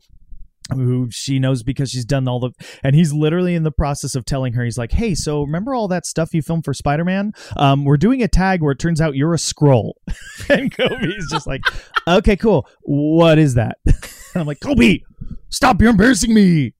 Who 0.73 1.09
she 1.11 1.39
knows 1.39 1.63
because 1.63 1.89
she's 1.89 2.05
done 2.05 2.27
all 2.27 2.39
the, 2.39 2.51
and 2.83 2.95
he's 2.95 3.13
literally 3.13 3.55
in 3.55 3.63
the 3.63 3.71
process 3.71 4.15
of 4.15 4.25
telling 4.25 4.53
her, 4.53 4.63
he's 4.63 4.77
like, 4.77 4.91
Hey, 4.91 5.15
so 5.15 5.41
remember 5.43 5.73
all 5.73 5.87
that 5.89 6.05
stuff 6.05 6.33
you 6.33 6.41
filmed 6.41 6.65
for 6.65 6.73
Spider 6.73 7.05
Man? 7.05 7.33
Um, 7.57 7.85
we're 7.85 7.97
doing 7.97 8.23
a 8.23 8.27
tag 8.27 8.61
where 8.61 8.71
it 8.71 8.79
turns 8.79 9.01
out 9.01 9.15
you're 9.15 9.33
a 9.33 9.39
scroll. 9.39 9.97
and 10.49 10.75
Cobie's 10.75 11.29
just 11.29 11.47
like, 11.47 11.61
okay, 12.07 12.35
cool. 12.35 12.67
What 12.81 13.37
is 13.37 13.55
that? 13.55 13.77
And 14.33 14.39
I'm 14.39 14.47
like, 14.47 14.61
Cobie, 14.61 15.03
stop! 15.49 15.81
You're 15.81 15.89
embarrassing 15.89 16.33
me. 16.33 16.73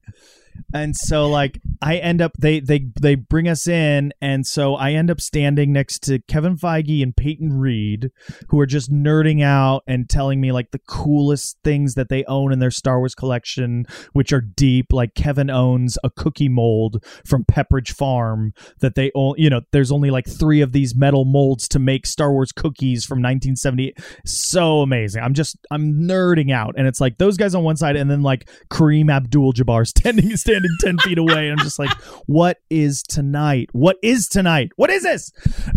And 0.73 0.95
so 0.95 1.27
like 1.27 1.59
I 1.81 1.97
end 1.97 2.21
up 2.21 2.33
they 2.37 2.59
they 2.59 2.87
they 3.01 3.15
bring 3.15 3.47
us 3.47 3.67
in, 3.67 4.13
and 4.21 4.45
so 4.45 4.75
I 4.75 4.91
end 4.91 5.09
up 5.09 5.19
standing 5.19 5.73
next 5.73 5.99
to 6.03 6.19
Kevin 6.19 6.57
Feige 6.57 7.01
and 7.01 7.15
Peyton 7.15 7.53
Reed, 7.53 8.11
who 8.49 8.59
are 8.59 8.65
just 8.65 8.91
nerding 8.91 9.43
out 9.43 9.81
and 9.87 10.09
telling 10.09 10.39
me 10.39 10.51
like 10.51 10.71
the 10.71 10.79
coolest 10.87 11.57
things 11.63 11.95
that 11.95 12.09
they 12.09 12.23
own 12.25 12.53
in 12.53 12.59
their 12.59 12.71
Star 12.71 12.99
Wars 12.99 13.15
collection, 13.15 13.85
which 14.13 14.31
are 14.31 14.41
deep. 14.41 14.87
Like 14.91 15.15
Kevin 15.15 15.49
owns 15.49 15.97
a 16.03 16.09
cookie 16.09 16.49
mold 16.49 17.03
from 17.25 17.45
Pepperidge 17.45 17.91
Farm 17.91 18.53
that 18.79 18.95
they 18.95 19.11
own. 19.15 19.35
You 19.37 19.49
know, 19.49 19.61
there's 19.71 19.91
only 19.91 20.11
like 20.11 20.27
three 20.27 20.61
of 20.61 20.71
these 20.71 20.95
metal 20.95 21.25
molds 21.25 21.67
to 21.69 21.79
make 21.79 22.05
Star 22.05 22.31
Wars 22.31 22.51
cookies 22.51 23.05
from 23.05 23.17
1970. 23.17 23.93
So 24.25 24.81
amazing. 24.81 25.23
I'm 25.23 25.33
just 25.33 25.57
I'm 25.71 25.93
nerding 25.93 26.51
out, 26.51 26.75
and 26.77 26.87
it's 26.87 27.01
like 27.01 27.17
those 27.17 27.37
guys 27.37 27.55
on 27.55 27.63
one 27.63 27.77
side, 27.77 27.95
and 27.95 28.09
then 28.09 28.21
like 28.21 28.49
Kareem 28.69 29.11
Abdul-Jabbar 29.11 29.87
standing 29.87 30.37
standing 30.37 30.50
ten 30.79 30.97
feet 30.99 31.17
away. 31.17 31.49
And 31.49 31.59
I'm 31.59 31.63
just 31.65 31.79
like, 31.79 31.91
what 32.27 32.57
is 32.69 33.03
tonight? 33.03 33.69
What 33.73 33.97
is 34.03 34.27
tonight? 34.27 34.71
What 34.75 34.89
is 34.89 35.03
this? 35.03 35.31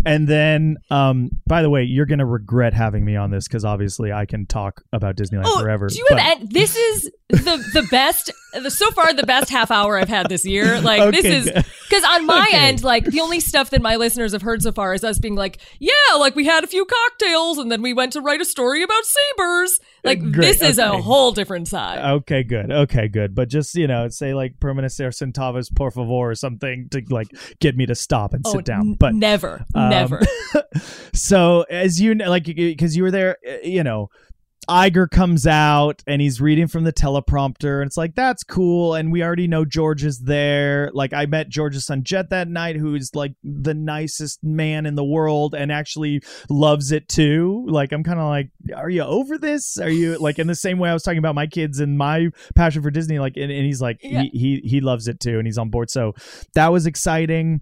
And 0.05 0.27
then, 0.27 0.77
um, 0.89 1.29
by 1.47 1.61
the 1.61 1.69
way, 1.69 1.83
you're 1.83 2.05
gonna 2.05 2.25
regret 2.25 2.73
having 2.73 3.05
me 3.05 3.15
on 3.15 3.31
this 3.31 3.47
because 3.47 3.65
obviously 3.65 4.11
I 4.11 4.25
can 4.25 4.45
talk 4.45 4.81
about 4.93 5.15
Disneyland 5.15 5.43
Oh, 5.45 5.61
forever. 5.61 5.87
do 5.87 5.95
you 5.97 6.05
have? 6.09 6.17
but- 6.17 6.41
an- 6.41 6.47
this 6.51 6.75
is 6.75 7.11
the 7.29 7.57
the 7.73 7.87
best. 7.91 8.31
The, 8.53 8.71
so 8.71 8.89
far, 8.91 9.11
the 9.13 9.23
best 9.25 9.49
half 9.49 9.69
hour 9.69 9.97
I've 9.99 10.07
had 10.07 10.29
this 10.29 10.45
year. 10.45 10.79
Like 10.79 11.11
this 11.13 11.25
is 11.25 11.45
because 11.89 12.03
on 12.05 12.25
my 12.25 12.45
Okay. 12.49 12.57
end, 12.57 12.83
like 12.83 13.03
the 13.05 13.19
only 13.19 13.39
stuff 13.41 13.69
that 13.71 13.81
my 13.81 13.95
listeners 13.97 14.31
have 14.31 14.41
heard 14.43 14.61
so 14.61 14.71
far 14.71 14.93
is 14.93 15.03
us 15.03 15.19
being 15.19 15.35
like, 15.35 15.59
yeah, 15.79 15.91
like 16.19 16.35
we 16.35 16.45
had 16.45 16.63
a 16.63 16.67
few 16.67 16.85
cocktails 16.85 17.57
and 17.57 17.69
then 17.71 17.81
we 17.81 17.93
went 17.93 18.13
to 18.13 18.21
write 18.21 18.39
a 18.41 18.45
story 18.45 18.81
about 18.83 19.03
sabers. 19.03 19.79
Like 20.05 20.19
Great, 20.19 20.59
this 20.59 20.61
is 20.61 20.77
a 20.77 21.01
whole 21.01 21.31
different 21.31 21.67
side. 21.67 21.99
Okay, 22.17 22.43
good. 22.43 22.71
Okay, 22.71 23.07
good. 23.07 23.33
But 23.33 23.49
just 23.49 23.75
you 23.75 23.87
know, 23.87 24.07
say 24.09 24.33
like 24.33 24.59
"permanecer 24.59 25.09
centavos 25.09 25.73
por 25.73 25.91
favor" 25.91 26.11
or 26.11 26.35
something 26.35 26.87
to 26.89 27.03
like 27.09 27.27
get 27.59 27.75
me 27.75 27.85
to 27.87 27.95
stop 27.95 28.33
and 28.33 28.43
oh, 28.45 28.51
sit 28.51 28.65
down. 28.65 28.93
But 28.93 29.15
never, 29.15 29.65
um, 29.73 29.89
never. 29.89 30.21
so 31.13 31.65
as 31.69 31.99
you 31.99 32.15
know, 32.15 32.29
like 32.29 32.45
because 32.45 32.95
you 32.95 33.03
were 33.03 33.11
there, 33.11 33.37
uh, 33.47 33.57
you 33.63 33.83
know. 33.83 34.09
Iger 34.69 35.09
comes 35.09 35.45
out 35.47 36.03
and 36.07 36.21
he's 36.21 36.41
reading 36.41 36.67
from 36.67 36.83
the 36.83 36.93
teleprompter, 36.93 37.81
and 37.81 37.87
it's 37.87 37.97
like 37.97 38.15
that's 38.15 38.43
cool. 38.43 38.93
And 38.93 39.11
we 39.11 39.23
already 39.23 39.47
know 39.47 39.65
George 39.65 40.03
is 40.03 40.19
there. 40.19 40.89
Like 40.93 41.13
I 41.13 41.25
met 41.25 41.49
George's 41.49 41.85
son 41.85 42.03
Jett 42.03 42.29
that 42.29 42.47
night, 42.47 42.75
who 42.75 42.95
is 42.95 43.11
like 43.13 43.33
the 43.43 43.73
nicest 43.73 44.43
man 44.43 44.85
in 44.85 44.95
the 44.95 45.03
world 45.03 45.53
and 45.55 45.71
actually 45.71 46.21
loves 46.49 46.91
it 46.91 47.07
too. 47.09 47.65
Like 47.67 47.91
I'm 47.91 48.03
kind 48.03 48.19
of 48.19 48.27
like, 48.27 48.49
are 48.75 48.89
you 48.89 49.03
over 49.03 49.37
this? 49.37 49.77
Are 49.77 49.89
you 49.89 50.17
like 50.19 50.39
in 50.39 50.47
the 50.47 50.55
same 50.55 50.79
way 50.79 50.89
I 50.89 50.93
was 50.93 51.03
talking 51.03 51.19
about 51.19 51.35
my 51.35 51.47
kids 51.47 51.79
and 51.79 51.97
my 51.97 52.29
passion 52.55 52.81
for 52.81 52.91
Disney? 52.91 53.19
Like, 53.19 53.37
and, 53.37 53.51
and 53.51 53.65
he's 53.65 53.81
like, 53.81 53.99
Yeah. 54.01 54.23
he, 54.23 54.61
he 54.63 54.69
he 54.69 54.81
loves 54.81 55.07
it 55.07 55.19
too, 55.19 55.37
and 55.37 55.47
he's 55.47 55.57
on 55.57 55.69
board. 55.69 55.89
So 55.89 56.13
that 56.53 56.71
was 56.71 56.85
exciting 56.85 57.61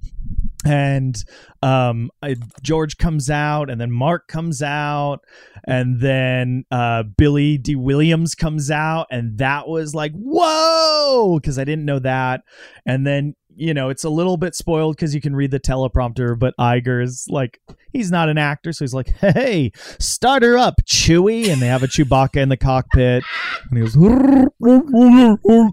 and 0.65 1.23
um 1.61 2.09
I, 2.21 2.35
george 2.61 2.97
comes 2.97 3.29
out 3.29 3.69
and 3.69 3.79
then 3.81 3.91
mark 3.91 4.27
comes 4.27 4.61
out 4.61 5.19
and 5.65 5.99
then 5.99 6.63
uh 6.71 6.92
Uh, 6.93 7.03
Billy 7.03 7.57
Dee 7.57 7.75
Williams 7.75 8.35
comes 8.35 8.69
out 8.69 9.07
and 9.09 9.37
that 9.39 9.67
was 9.67 9.95
like 9.95 10.11
whoa 10.13 11.39
because 11.39 11.57
i 11.57 11.63
didn't 11.63 11.85
know 11.85 11.99
that. 11.99 12.41
And 12.85 13.07
then 13.07 13.35
you 13.55 13.73
know 13.73 13.89
it's 13.89 14.03
a 14.03 14.09
little 14.09 14.37
bit 14.37 14.55
spoiled 14.55 14.95
because 14.95 15.13
you 15.13 15.21
can 15.21 15.35
read 15.35 15.51
the 15.51 15.59
teleprompter 15.59 16.37
but 16.37 16.53
Iger 16.59 17.03
is 17.03 17.25
like 17.29 17.59
he's 17.91 18.11
not 18.11 18.29
an 18.29 18.37
actor 18.37 18.71
so 18.71 18.83
he's 18.83 18.93
like 18.93 19.09
hey 19.17 19.71
start 19.99 20.43
her 20.43 20.57
up 20.57 20.75
chewie 20.85 21.49
and 21.49 21.61
they 21.61 21.67
have 21.67 21.83
a 21.83 21.87
chewbacca 21.87 22.37
in 22.37 22.49
the 22.49 22.57
cockpit 22.57 23.23
and 23.69 23.77
he 23.77 23.83
goes 23.83 23.95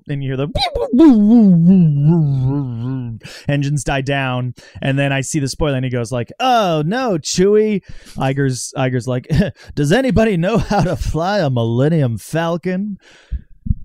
and 0.09 0.23
you 0.23 0.29
hear 0.31 0.37
the 0.37 0.49
engines 3.49 3.85
die 3.85 4.01
down 4.01 4.55
and 4.83 4.99
then 4.99 5.13
I 5.13 5.21
see 5.21 5.39
the 5.39 5.49
spoiler 5.49 5.77
and 5.77 5.85
he 5.85 5.91
goes 5.91 6.13
like, 6.13 6.33
"Oh 6.41 6.83
no, 6.87 7.19
Chewie." 7.19 7.83
Iger's 8.17 8.73
Iger's 8.77 9.07
like, 9.07 9.29
"Does 9.75 9.93
anybody 9.93 10.37
know 10.37 10.59
how 10.59 10.83
to 10.83 10.97
fly 10.97 11.39
a 11.41 11.51
Millennium 11.51 12.19
Falcon?" 12.19 12.99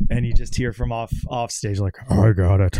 And 0.10 0.26
you 0.26 0.34
just 0.34 0.56
hear 0.56 0.74
from 0.74 0.91
off 0.91 1.12
off 1.30 1.51
stage 1.51 1.80
like 1.80 1.95
i 2.12 2.32
got 2.32 2.62
it. 2.62 2.80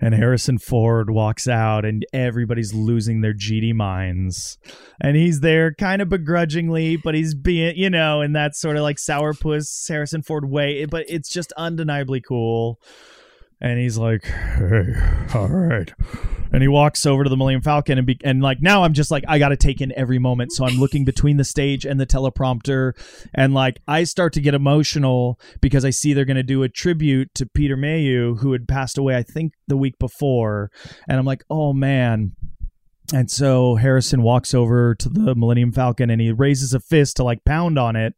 And 0.00 0.14
harrison 0.14 0.58
ford 0.58 1.10
walks 1.10 1.46
out 1.48 1.84
and 1.84 2.04
everybody's 2.12 2.74
losing 2.74 3.20
their 3.20 3.34
gd 3.34 3.74
minds. 3.74 4.58
And 5.00 5.16
he's 5.16 5.40
there 5.40 5.74
kind 5.74 6.02
of 6.02 6.08
begrudgingly 6.08 6.96
but 6.96 7.14
he's 7.14 7.34
being 7.34 7.76
you 7.76 7.90
know 7.90 8.20
in 8.20 8.32
that 8.32 8.54
sort 8.54 8.76
of 8.76 8.82
like 8.82 8.96
sourpuss 8.96 9.88
harrison 9.88 10.22
ford 10.22 10.48
way 10.48 10.84
but 10.84 11.04
it's 11.08 11.28
just 11.28 11.52
undeniably 11.52 12.20
cool 12.20 12.80
and 13.62 13.78
he's 13.78 13.96
like, 13.96 14.24
"Hey, 14.24 14.92
all 15.34 15.48
right," 15.48 15.90
and 16.52 16.62
he 16.62 16.68
walks 16.68 17.06
over 17.06 17.22
to 17.22 17.30
the 17.30 17.36
Millennium 17.36 17.62
Falcon 17.62 17.96
and 17.96 18.06
be, 18.06 18.18
and 18.24 18.42
like 18.42 18.60
now 18.60 18.82
I'm 18.82 18.92
just 18.92 19.10
like 19.10 19.24
I 19.28 19.38
got 19.38 19.50
to 19.50 19.56
take 19.56 19.80
in 19.80 19.96
every 19.96 20.18
moment, 20.18 20.52
so 20.52 20.66
I'm 20.66 20.78
looking 20.78 21.04
between 21.04 21.36
the 21.36 21.44
stage 21.44 21.86
and 21.86 21.98
the 21.98 22.06
teleprompter, 22.06 22.92
and 23.32 23.54
like 23.54 23.80
I 23.86 24.02
start 24.02 24.32
to 24.34 24.40
get 24.40 24.54
emotional 24.54 25.38
because 25.60 25.84
I 25.84 25.90
see 25.90 26.12
they're 26.12 26.24
gonna 26.24 26.42
do 26.42 26.64
a 26.64 26.68
tribute 26.68 27.32
to 27.36 27.46
Peter 27.46 27.76
Mayhew 27.76 28.34
who 28.34 28.52
had 28.52 28.66
passed 28.66 28.98
away 28.98 29.16
I 29.16 29.22
think 29.22 29.52
the 29.68 29.76
week 29.76 29.98
before, 29.98 30.70
and 31.08 31.18
I'm 31.18 31.26
like, 31.26 31.44
oh 31.48 31.72
man. 31.72 32.32
And 33.14 33.30
so 33.30 33.74
Harrison 33.74 34.22
walks 34.22 34.54
over 34.54 34.94
to 34.94 35.08
the 35.10 35.34
Millennium 35.34 35.70
Falcon 35.70 36.08
and 36.08 36.18
he 36.18 36.32
raises 36.32 36.72
a 36.72 36.80
fist 36.80 37.16
to 37.16 37.24
like 37.24 37.44
pound 37.44 37.78
on 37.78 37.94
it 37.94 38.14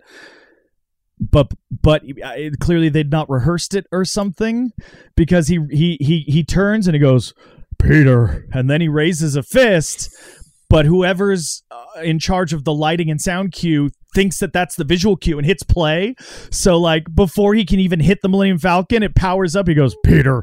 but 1.30 1.52
but 1.82 2.02
uh, 2.22 2.34
clearly 2.60 2.88
they'd 2.88 3.10
not 3.10 3.28
rehearsed 3.30 3.74
it 3.74 3.86
or 3.92 4.04
something 4.04 4.72
because 5.16 5.48
he 5.48 5.58
he 5.70 5.96
he 6.00 6.20
he 6.20 6.44
turns 6.44 6.86
and 6.86 6.94
he 6.94 7.00
goes 7.00 7.34
Peter 7.78 8.46
and 8.52 8.70
then 8.70 8.80
he 8.80 8.88
raises 8.88 9.36
a 9.36 9.42
fist 9.42 10.14
but 10.68 10.86
whoever's 10.86 11.62
uh, 11.70 12.00
in 12.02 12.18
charge 12.18 12.52
of 12.52 12.64
the 12.64 12.72
lighting 12.72 13.10
and 13.10 13.20
sound 13.20 13.52
cue 13.52 13.90
thinks 14.14 14.38
that 14.38 14.52
that's 14.52 14.76
the 14.76 14.84
visual 14.84 15.16
cue 15.16 15.38
and 15.38 15.46
hits 15.46 15.62
play. 15.62 16.14
So 16.50 16.78
like 16.78 17.14
before 17.14 17.54
he 17.54 17.64
can 17.64 17.80
even 17.80 18.00
hit 18.00 18.22
the 18.22 18.28
Millennium 18.28 18.58
Falcon 18.58 19.02
it 19.02 19.14
powers 19.14 19.56
up. 19.56 19.68
He 19.68 19.74
goes 19.74 19.96
Peter 20.04 20.42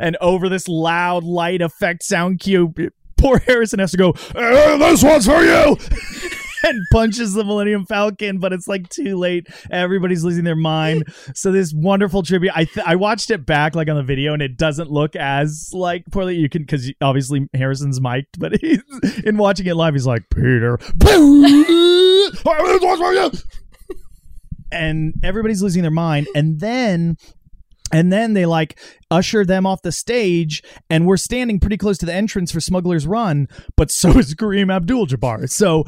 and 0.00 0.16
over 0.20 0.48
this 0.48 0.68
loud 0.68 1.24
light 1.24 1.60
effect 1.60 2.04
sound 2.04 2.40
cue 2.40 2.72
poor 3.16 3.38
Harrison 3.38 3.78
has 3.78 3.90
to 3.92 3.96
go 3.96 4.10
eh, 4.34 4.76
this 4.78 5.02
one's 5.02 5.26
for 5.26 5.42
you 5.42 5.76
and 6.62 6.80
punches 6.92 7.34
the 7.34 7.44
Millennium 7.44 7.86
Falcon, 7.86 8.38
but 8.38 8.52
it's 8.52 8.68
like 8.68 8.88
too 8.88 9.16
late. 9.16 9.46
Everybody's 9.70 10.24
losing 10.24 10.44
their 10.44 10.56
mind. 10.56 11.04
So 11.34 11.52
this 11.52 11.72
wonderful 11.74 12.22
tribute. 12.22 12.52
I 12.54 12.64
th- 12.64 12.86
I 12.86 12.96
watched 12.96 13.30
it 13.30 13.46
back 13.46 13.74
like 13.74 13.88
on 13.88 13.96
the 13.96 14.02
video, 14.02 14.32
and 14.32 14.42
it 14.42 14.56
doesn't 14.56 14.90
look 14.90 15.16
as 15.16 15.70
like 15.72 16.04
poorly. 16.10 16.36
You 16.36 16.48
can 16.48 16.62
because 16.62 16.90
obviously 17.00 17.48
Harrison's 17.54 18.00
mic'd, 18.00 18.38
but 18.38 18.56
he's 18.60 18.82
in 19.24 19.36
watching 19.36 19.66
it 19.66 19.74
live. 19.74 19.94
He's 19.94 20.06
like 20.06 20.24
Peter, 20.34 20.78
and 24.72 25.14
everybody's 25.22 25.62
losing 25.62 25.82
their 25.82 25.90
mind, 25.90 26.28
and 26.34 26.60
then 26.60 27.16
and 27.92 28.12
then 28.12 28.32
they 28.32 28.46
like 28.46 28.78
usher 29.10 29.44
them 29.44 29.66
off 29.66 29.82
the 29.82 29.92
stage, 29.92 30.62
and 30.90 31.06
we're 31.06 31.16
standing 31.16 31.60
pretty 31.60 31.76
close 31.76 31.98
to 31.98 32.06
the 32.06 32.14
entrance 32.14 32.50
for 32.50 32.60
Smuggler's 32.60 33.06
Run, 33.06 33.48
but 33.76 33.90
so 33.90 34.18
is 34.18 34.34
Kareem 34.36 34.74
Abdul 34.74 35.06
Jabbar. 35.06 35.48
So 35.48 35.84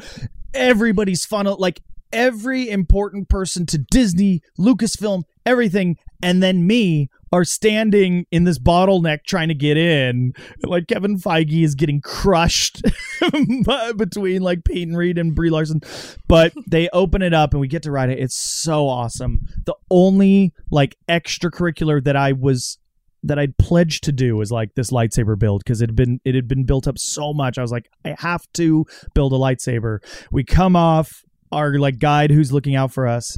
everybody's 0.53 1.25
funnel 1.25 1.57
like 1.59 1.81
every 2.13 2.69
important 2.69 3.27
person 3.27 3.65
to 3.65 3.77
Disney, 3.77 4.41
Lucasfilm, 4.57 5.23
everything, 5.45 5.97
and 6.21 6.41
then 6.41 6.65
me 6.65 7.09
are 7.31 7.43
standing 7.43 8.25
in 8.31 8.45
this 8.45 8.57
bottleneck 8.57 9.23
trying 9.25 9.49
to 9.49 9.53
get 9.53 9.77
in. 9.77 10.33
Like 10.63 10.87
Kevin 10.87 11.17
Feige 11.17 11.63
is 11.63 11.75
getting 11.75 11.99
crushed 11.99 12.81
between 13.97 14.41
like 14.41 14.63
Peyton 14.63 14.95
Reed 14.95 15.17
and 15.17 15.35
Brie 15.35 15.49
Larson. 15.49 15.81
But 16.27 16.53
they 16.67 16.87
open 16.89 17.21
it 17.21 17.33
up 17.33 17.51
and 17.53 17.59
we 17.59 17.67
get 17.67 17.83
to 17.83 17.91
ride 17.91 18.09
it. 18.09 18.19
It's 18.19 18.35
so 18.35 18.87
awesome. 18.87 19.41
The 19.65 19.75
only 19.91 20.53
like 20.71 20.95
extracurricular 21.09 22.03
that 22.03 22.15
I 22.15 22.31
was 22.31 22.77
that 23.23 23.39
I'd 23.39 23.57
pledged 23.57 24.03
to 24.03 24.11
do 24.11 24.37
was 24.37 24.51
like 24.51 24.75
this 24.75 24.91
lightsaber 24.91 25.37
build 25.37 25.63
because 25.63 25.81
it 25.81 25.89
had 25.89 25.95
been 25.95 26.21
it 26.23 26.35
had 26.35 26.47
been 26.47 26.63
built 26.63 26.87
up 26.87 26.97
so 26.97 27.33
much. 27.33 27.57
I 27.57 27.61
was 27.61 27.71
like, 27.71 27.89
I 28.05 28.15
have 28.19 28.47
to 28.53 28.85
build 29.13 29.33
a 29.33 29.37
lightsaber. 29.37 29.99
We 30.31 30.43
come 30.43 30.75
off 30.75 31.25
our 31.55 31.77
like 31.79 31.99
guide 31.99 32.31
who's 32.31 32.51
looking 32.51 32.75
out 32.75 32.91
for 32.91 33.07
us 33.07 33.37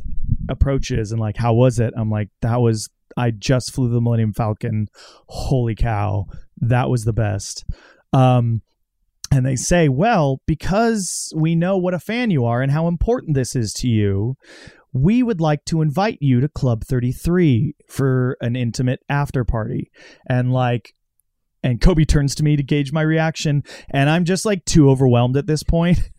approaches 0.49 1.11
and 1.11 1.20
like, 1.20 1.38
how 1.38 1.53
was 1.53 1.80
it? 1.80 1.93
I'm 1.97 2.09
like, 2.09 2.30
that 2.41 2.61
was 2.61 2.89
I 3.15 3.32
just 3.32 3.74
flew 3.74 3.89
the 3.89 4.01
Millennium 4.01 4.34
Falcon. 4.34 4.88
Holy 5.28 5.76
cow, 5.76 6.26
that 6.61 6.89
was 6.89 7.03
the 7.03 7.13
best. 7.13 7.65
Um, 8.13 8.61
and 9.32 9.45
they 9.45 9.55
say, 9.55 9.89
well, 9.89 10.41
because 10.45 11.34
we 11.36 11.55
know 11.55 11.78
what 11.78 11.93
a 11.93 11.99
fan 11.99 12.32
you 12.32 12.45
are 12.45 12.61
and 12.61 12.72
how 12.72 12.88
important 12.88 13.36
this 13.36 13.55
is 13.55 13.74
to 13.74 13.88
you, 13.88 14.36
we 14.93 15.22
would 15.22 15.41
like 15.41 15.65
to 15.65 15.82
invite 15.82 16.18
you 16.22 16.39
to 16.39 16.47
Club 16.47 16.84
33 16.86 17.76
for 17.89 18.38
an 18.39 18.55
intimate 18.55 19.01
after 19.09 19.43
party. 19.43 19.91
And 20.28 20.53
like, 20.53 20.93
and 21.63 21.82
Cobie 21.82 22.05
turns 22.05 22.36
to 22.36 22.43
me 22.43 22.55
to 22.55 22.63
gauge 22.63 22.93
my 22.93 23.01
reaction. 23.01 23.63
And 23.89 24.09
I'm 24.09 24.24
just 24.24 24.45
like 24.45 24.63
too 24.63 24.89
overwhelmed 24.89 25.36
at 25.36 25.47
this 25.47 25.63
point 25.63 25.99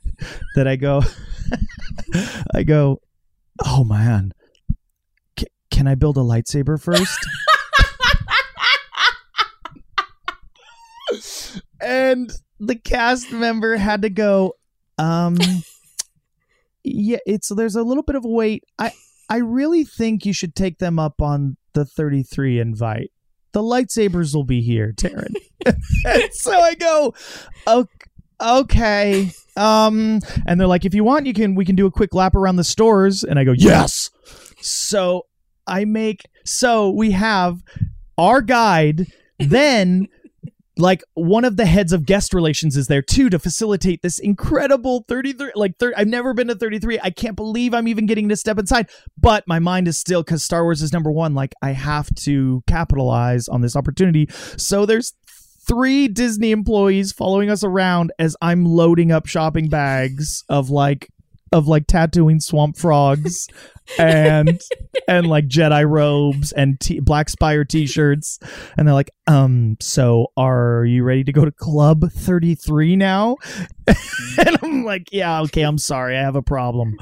that 0.54 0.66
I 0.66 0.76
go, 0.76 1.02
I 2.54 2.62
go, 2.62 3.00
oh 3.64 3.84
man, 3.84 4.32
C- 5.38 5.46
can 5.70 5.86
I 5.86 5.94
build 5.94 6.16
a 6.16 6.20
lightsaber 6.20 6.80
first? 6.80 7.18
and 11.80 12.30
the 12.60 12.76
cast 12.76 13.32
member 13.32 13.76
had 13.76 14.02
to 14.02 14.10
go, 14.10 14.54
um, 14.98 15.38
yeah, 16.84 17.18
it's 17.26 17.48
there's 17.54 17.76
a 17.76 17.82
little 17.82 18.02
bit 18.02 18.16
of 18.16 18.24
wait. 18.24 18.64
I 18.78 18.92
I 19.28 19.38
really 19.38 19.84
think 19.84 20.24
you 20.24 20.32
should 20.32 20.54
take 20.54 20.78
them 20.78 20.98
up 20.98 21.20
on 21.20 21.56
the 21.74 21.84
33 21.84 22.60
invite. 22.60 23.10
The 23.52 23.62
lightsabers 23.62 24.34
will 24.34 24.44
be 24.44 24.62
here, 24.62 24.92
Taran. 24.96 25.34
so 26.32 26.58
I 26.58 26.74
go, 26.74 27.14
okay, 27.66 28.07
um, 29.56 30.20
and 30.46 30.60
they're 30.60 30.68
like, 30.68 30.84
if 30.84 30.94
you 30.94 31.04
want, 31.04 31.26
you 31.26 31.34
can 31.34 31.54
we 31.54 31.64
can 31.64 31.76
do 31.76 31.86
a 31.86 31.90
quick 31.90 32.14
lap 32.14 32.34
around 32.34 32.56
the 32.56 32.64
stores, 32.64 33.24
and 33.24 33.38
I 33.38 33.44
go, 33.44 33.52
yes. 33.52 34.10
So 34.60 35.26
I 35.66 35.84
make 35.84 36.22
so 36.44 36.90
we 36.90 37.10
have 37.10 37.62
our 38.16 38.40
guide 38.40 39.06
then 39.38 40.08
like 40.78 41.02
one 41.14 41.44
of 41.44 41.56
the 41.56 41.66
heads 41.66 41.92
of 41.92 42.06
guest 42.06 42.32
relations 42.32 42.76
is 42.76 42.86
there 42.86 43.02
too 43.02 43.28
to 43.28 43.38
facilitate 43.38 44.00
this 44.02 44.18
incredible 44.18 45.04
33 45.08 45.52
like 45.56 45.76
30, 45.78 45.96
I've 45.96 46.08
never 46.08 46.32
been 46.34 46.48
to 46.48 46.54
33 46.54 47.00
I 47.02 47.10
can't 47.10 47.36
believe 47.36 47.74
I'm 47.74 47.88
even 47.88 48.06
getting 48.06 48.28
to 48.28 48.36
step 48.36 48.58
inside. 48.58 48.88
But 49.20 49.44
my 49.46 49.58
mind 49.58 49.88
is 49.88 49.98
still 49.98 50.24
cuz 50.24 50.44
Star 50.44 50.62
Wars 50.62 50.80
is 50.80 50.92
number 50.92 51.10
1 51.10 51.34
like 51.34 51.52
I 51.62 51.72
have 51.72 52.14
to 52.16 52.62
capitalize 52.66 53.48
on 53.48 53.60
this 53.60 53.76
opportunity. 53.76 54.28
So 54.56 54.86
there's 54.86 55.14
three 55.68 56.08
Disney 56.08 56.50
employees 56.50 57.12
following 57.12 57.50
us 57.50 57.62
around 57.62 58.10
as 58.18 58.36
I'm 58.40 58.64
loading 58.64 59.12
up 59.12 59.26
shopping 59.26 59.68
bags 59.68 60.42
of 60.48 60.70
like 60.70 61.08
of 61.52 61.66
like 61.66 61.86
tattooing 61.86 62.40
swamp 62.40 62.76
frogs 62.76 63.48
and 63.98 64.60
and 65.06 65.26
like 65.26 65.46
Jedi 65.46 65.88
robes 65.88 66.52
and 66.52 66.78
t- 66.80 67.00
Black 67.00 67.28
Spire 67.28 67.64
t-shirts. 67.64 68.38
And 68.76 68.86
they're 68.86 68.94
like 68.94 69.10
um 69.26 69.76
so 69.80 70.28
are 70.36 70.84
you 70.84 71.04
ready 71.04 71.24
to 71.24 71.32
go 71.32 71.44
to 71.44 71.52
club 71.52 72.10
33 72.10 72.96
now? 72.96 73.36
And 74.38 74.58
I'm 74.62 74.84
like 74.84 75.08
yeah 75.10 75.40
okay 75.42 75.62
I'm 75.62 75.78
sorry 75.78 76.16
I 76.16 76.20
have 76.20 76.36
a 76.36 76.42
problem. 76.42 76.96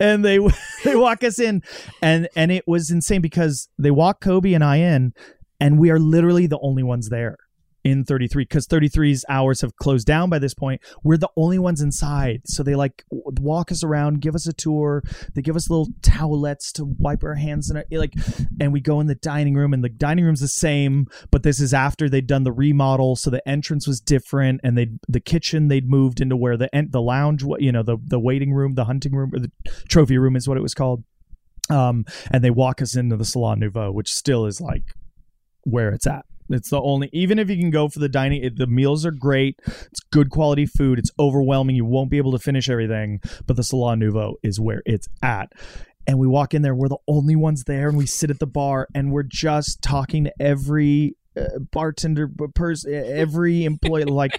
And 0.00 0.24
they 0.24 0.38
they 0.84 0.96
walk 0.96 1.22
us 1.22 1.38
in 1.38 1.62
and 2.00 2.28
and 2.34 2.50
it 2.50 2.66
was 2.66 2.90
insane 2.90 3.20
because 3.20 3.68
they 3.78 3.90
walk 3.90 4.20
Cobie 4.20 4.54
and 4.54 4.64
I 4.64 4.76
in 4.76 5.12
and 5.60 5.78
we 5.78 5.90
are 5.90 5.98
literally 5.98 6.46
the 6.46 6.58
only 6.60 6.82
ones 6.82 7.08
there 7.08 7.36
in 7.84 8.04
33 8.04 8.44
because 8.44 8.66
33's 8.66 9.24
hours 9.28 9.60
have 9.60 9.76
closed 9.76 10.06
down 10.06 10.30
by 10.30 10.38
this 10.38 10.54
point. 10.54 10.80
We're 11.02 11.16
the 11.16 11.30
only 11.36 11.58
ones 11.58 11.80
inside. 11.80 12.42
So 12.46 12.62
they 12.62 12.74
like 12.74 13.04
walk 13.10 13.72
us 13.72 13.82
around 13.82 14.20
give 14.20 14.34
us 14.34 14.46
a 14.46 14.52
tour. 14.52 15.02
They 15.34 15.42
give 15.42 15.56
us 15.56 15.68
little 15.68 15.88
towelettes 16.00 16.72
to 16.72 16.84
wipe 16.84 17.24
our 17.24 17.34
hands 17.34 17.70
and 17.70 17.84
like 17.90 18.14
and 18.60 18.72
we 18.72 18.80
go 18.80 19.00
in 19.00 19.06
the 19.06 19.14
dining 19.14 19.54
room 19.54 19.72
and 19.72 19.82
the 19.82 19.88
dining 19.88 20.24
room's 20.24 20.40
the 20.40 20.48
same 20.48 21.06
but 21.30 21.42
this 21.42 21.60
is 21.60 21.74
after 21.74 22.08
they'd 22.08 22.26
done 22.26 22.44
the 22.44 22.52
remodel 22.52 23.16
so 23.16 23.30
the 23.30 23.46
entrance 23.48 23.86
was 23.86 24.00
different 24.00 24.60
and 24.62 24.76
they 24.76 24.88
the 25.08 25.20
kitchen 25.20 25.68
they'd 25.68 25.88
moved 25.88 26.20
into 26.20 26.36
where 26.36 26.56
the 26.56 26.68
the 26.90 27.00
lounge 27.00 27.44
you 27.58 27.72
know 27.72 27.82
the 27.82 27.96
the 28.06 28.20
waiting 28.20 28.52
room 28.52 28.74
the 28.74 28.84
hunting 28.84 29.14
room 29.14 29.30
or 29.32 29.38
the 29.38 29.50
trophy 29.88 30.18
room 30.18 30.36
is 30.36 30.48
what 30.48 30.56
it 30.56 30.62
was 30.62 30.74
called. 30.74 31.04
Um 31.70 32.04
and 32.30 32.42
they 32.44 32.50
walk 32.50 32.82
us 32.82 32.96
into 32.96 33.16
the 33.16 33.24
salon 33.24 33.60
nouveau 33.60 33.90
which 33.90 34.12
still 34.12 34.46
is 34.46 34.60
like 34.60 34.84
where 35.64 35.90
it's 35.90 36.06
at 36.06 36.24
it's 36.48 36.70
the 36.70 36.80
only, 36.80 37.08
even 37.12 37.38
if 37.38 37.48
you 37.48 37.56
can 37.56 37.70
go 37.70 37.88
for 37.88 37.98
the 37.98 38.08
dining, 38.08 38.42
it, 38.42 38.56
the 38.56 38.66
meals 38.66 39.06
are 39.06 39.10
great. 39.10 39.60
It's 39.66 40.00
good 40.10 40.30
quality 40.30 40.66
food. 40.66 40.98
It's 40.98 41.10
overwhelming. 41.18 41.76
You 41.76 41.84
won't 41.84 42.10
be 42.10 42.18
able 42.18 42.32
to 42.32 42.38
finish 42.38 42.68
everything, 42.68 43.20
but 43.46 43.56
the 43.56 43.64
Salon 43.64 43.98
Nouveau 43.98 44.36
is 44.42 44.60
where 44.60 44.82
it's 44.84 45.08
at. 45.22 45.52
And 46.06 46.18
we 46.18 46.26
walk 46.26 46.52
in 46.52 46.62
there, 46.62 46.74
we're 46.74 46.88
the 46.88 46.96
only 47.06 47.36
ones 47.36 47.64
there, 47.64 47.88
and 47.88 47.96
we 47.96 48.06
sit 48.06 48.30
at 48.30 48.40
the 48.40 48.46
bar 48.46 48.88
and 48.94 49.12
we're 49.12 49.22
just 49.22 49.82
talking 49.82 50.24
to 50.24 50.32
every 50.40 51.16
uh, 51.34 51.58
bartender 51.70 52.28
person 52.54 52.92
every 52.92 53.64
employee 53.64 54.04
like 54.04 54.38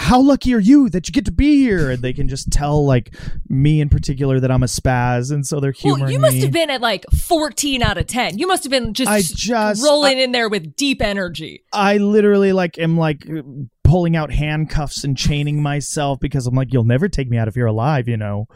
how 0.00 0.18
lucky 0.20 0.54
are 0.54 0.58
you 0.60 0.88
that 0.88 1.06
you 1.06 1.12
get 1.12 1.26
to 1.26 1.30
be 1.32 1.58
here? 1.58 1.90
And 1.90 2.02
they 2.02 2.14
can 2.14 2.26
just 2.26 2.50
tell 2.50 2.84
like 2.86 3.14
me 3.48 3.80
in 3.82 3.90
particular 3.90 4.40
that 4.40 4.50
I'm 4.50 4.62
a 4.62 4.66
spaz, 4.66 5.30
and 5.30 5.46
so 5.46 5.60
they're 5.60 5.72
humoring 5.72 6.04
Well, 6.04 6.12
you 6.12 6.18
must 6.18 6.36
me. 6.36 6.40
have 6.40 6.52
been 6.52 6.70
at 6.70 6.80
like 6.80 7.04
14 7.12 7.82
out 7.82 7.98
of 7.98 8.06
10. 8.06 8.38
You 8.38 8.46
must 8.46 8.64
have 8.64 8.70
been 8.70 8.94
just, 8.94 9.10
I 9.10 9.20
just- 9.20 9.84
rolling 9.84 10.18
in 10.18 10.32
there 10.32 10.48
with 10.48 10.74
deep 10.74 11.02
energy. 11.02 11.64
I 11.72 11.98
literally 11.98 12.52
like 12.52 12.78
am 12.78 12.96
like 12.96 13.26
pulling 13.84 14.16
out 14.16 14.32
handcuffs 14.32 15.04
and 15.04 15.16
chaining 15.18 15.60
myself 15.62 16.18
because 16.20 16.46
I'm 16.46 16.54
like, 16.54 16.72
you'll 16.72 16.84
never 16.84 17.08
take 17.08 17.28
me 17.28 17.36
out 17.36 17.48
if 17.48 17.54
you're 17.56 17.66
alive, 17.66 18.08
you 18.08 18.16
know. 18.16 18.46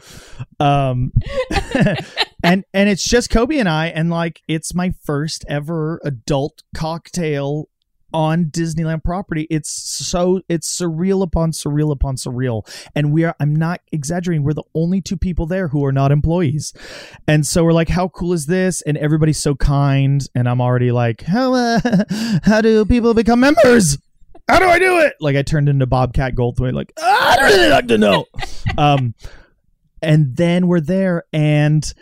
Um, 0.59 1.11
and 2.43 2.63
and 2.73 2.89
it's 2.89 3.03
just 3.03 3.29
Cobie 3.29 3.59
and 3.59 3.69
I, 3.69 3.87
and 3.87 4.09
like 4.09 4.41
it's 4.47 4.73
my 4.73 4.93
first 5.03 5.45
ever 5.47 5.99
adult 6.03 6.63
cocktail 6.75 7.69
on 8.15 8.45
Disneyland 8.45 9.03
property. 9.03 9.45
It's 9.49 9.69
so 9.69 10.41
it's 10.47 10.73
surreal 10.73 11.21
upon 11.21 11.51
surreal 11.51 11.91
upon 11.91 12.15
surreal. 12.15 12.65
And 12.95 13.11
we 13.11 13.25
are 13.25 13.35
I'm 13.41 13.53
not 13.53 13.81
exaggerating, 13.91 14.43
we're 14.43 14.53
the 14.53 14.63
only 14.73 15.01
two 15.01 15.17
people 15.17 15.45
there 15.45 15.67
who 15.67 15.83
are 15.83 15.91
not 15.91 16.13
employees. 16.13 16.71
And 17.27 17.45
so 17.45 17.65
we're 17.65 17.73
like, 17.73 17.89
how 17.89 18.07
cool 18.07 18.31
is 18.31 18.45
this? 18.45 18.81
And 18.83 18.97
everybody's 18.97 19.37
so 19.37 19.53
kind. 19.53 20.25
And 20.33 20.47
I'm 20.47 20.61
already 20.61 20.93
like, 20.93 21.23
how 21.23 21.53
uh, 21.55 21.79
how 22.43 22.61
do 22.61 22.85
people 22.85 23.13
become 23.13 23.41
members? 23.41 23.97
How 24.47 24.59
do 24.59 24.65
I 24.65 24.79
do 24.79 24.99
it? 24.99 25.15
Like 25.19 25.35
I 25.35 25.41
turned 25.41 25.67
into 25.67 25.85
Bobcat 25.85 26.35
Goldthwait, 26.35 26.73
like, 26.73 26.93
"Ah, 26.97 27.33
I'd 27.33 27.43
really 27.43 27.69
like 27.69 27.87
to 27.87 27.97
know. 27.97 28.27
um 28.77 29.13
and 30.01 30.37
then 30.37 30.67
we're 30.67 30.81
there 30.81 31.23
and 31.33 31.93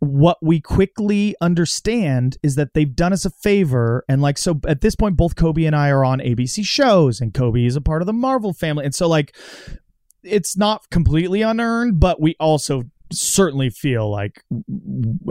what 0.00 0.38
we 0.42 0.60
quickly 0.60 1.34
understand 1.40 2.38
is 2.42 2.54
that 2.56 2.74
they've 2.74 2.96
done 2.96 3.12
us 3.12 3.24
a 3.24 3.30
favor 3.30 4.04
and 4.08 4.22
like 4.22 4.38
so 4.38 4.58
at 4.66 4.80
this 4.80 4.96
point 4.96 5.16
both 5.16 5.36
cobie 5.36 5.66
and 5.66 5.76
i 5.76 5.90
are 5.90 6.04
on 6.04 6.20
abc 6.20 6.64
shows 6.64 7.20
and 7.20 7.34
cobie 7.34 7.66
is 7.66 7.76
a 7.76 7.80
part 7.82 8.00
of 8.00 8.06
the 8.06 8.12
marvel 8.12 8.54
family 8.54 8.84
and 8.84 8.94
so 8.94 9.06
like 9.06 9.36
it's 10.22 10.56
not 10.56 10.88
completely 10.90 11.42
unearned 11.42 12.00
but 12.00 12.20
we 12.20 12.34
also 12.40 12.84
certainly 13.12 13.70
feel 13.70 14.10
like 14.10 14.44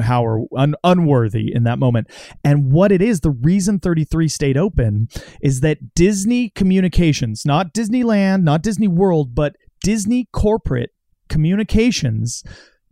how 0.01 0.25
are 0.25 0.41
un- 0.57 0.75
unworthy 0.83 1.53
in 1.53 1.63
that 1.63 1.79
moment. 1.79 2.09
And 2.43 2.71
what 2.71 2.91
it 2.91 3.01
is 3.01 3.21
the 3.21 3.31
reason 3.31 3.79
33 3.79 4.27
stayed 4.27 4.57
open 4.57 5.07
is 5.41 5.61
that 5.61 5.95
disney 5.95 6.49
communications 6.49 7.45
not 7.45 7.73
disneyland 7.73 8.43
not 8.43 8.61
disney 8.61 8.87
world 8.87 9.33
but 9.33 9.55
disney 9.83 10.27
corporate 10.31 10.91
communications 11.29 12.43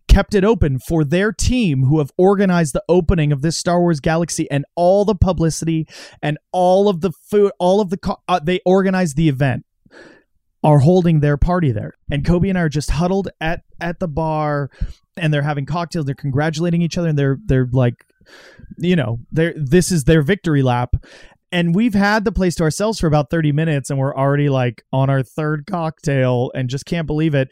kept 0.08 0.34
it 0.34 0.44
open 0.44 0.80
for 0.80 1.04
their 1.04 1.32
team 1.32 1.84
who 1.84 2.00
have 2.00 2.12
organized 2.18 2.74
the 2.74 2.84
opening 2.90 3.32
of 3.32 3.42
this 3.42 3.58
Star 3.58 3.80
Wars 3.80 4.00
galaxy 4.00 4.50
and 4.50 4.66
all 4.76 5.06
the 5.06 5.16
publicity 5.16 5.88
and 6.22 6.38
all 6.52 6.90
of 6.90 7.02
the 7.02 7.12
food, 7.12 7.52
all 7.60 7.82
of 7.82 7.90
the 7.90 7.98
co- 7.98 8.22
uh, 8.28 8.40
they 8.40 8.60
organized 8.66 9.16
the 9.16 9.30
event 9.30 9.66
are 10.64 10.80
holding 10.80 11.20
their 11.20 11.38
party 11.38 11.72
there. 11.72 11.94
And 12.12 12.26
Cobie 12.26 12.50
and 12.50 12.58
I 12.58 12.62
are 12.62 12.70
just 12.70 12.92
huddled 12.92 13.30
at 13.40 13.62
at 13.80 14.00
the 14.00 14.08
bar 14.08 14.70
and 15.16 15.34
they're 15.34 15.42
having 15.42 15.66
cocktails, 15.66 16.06
they're 16.06 16.16
congratulating 16.16 16.82
each 16.82 16.98
other 16.98 17.10
and 17.10 17.18
they're 17.18 17.38
they're 17.46 17.70
like 17.72 18.06
you 18.78 18.96
know, 18.96 19.20
they're 19.32 19.54
this 19.56 19.92
is 19.92 20.04
their 20.04 20.22
victory 20.22 20.62
lap. 20.62 20.96
And 21.52 21.74
we've 21.74 21.94
had 21.94 22.26
the 22.26 22.32
place 22.34 22.56
to 22.56 22.64
ourselves 22.64 23.00
for 23.00 23.08
about 23.08 23.30
30 23.30 23.54
minutes 23.54 23.90
and 23.90 23.98
we're 23.98 24.16
already 24.16 24.50
like 24.50 24.84
on 24.92 25.10
our 25.10 25.24
third 25.24 25.66
cocktail 25.66 26.52
and 26.54 26.70
just 26.70 26.86
can't 26.86 27.08
believe 27.08 27.36
it. 27.36 27.50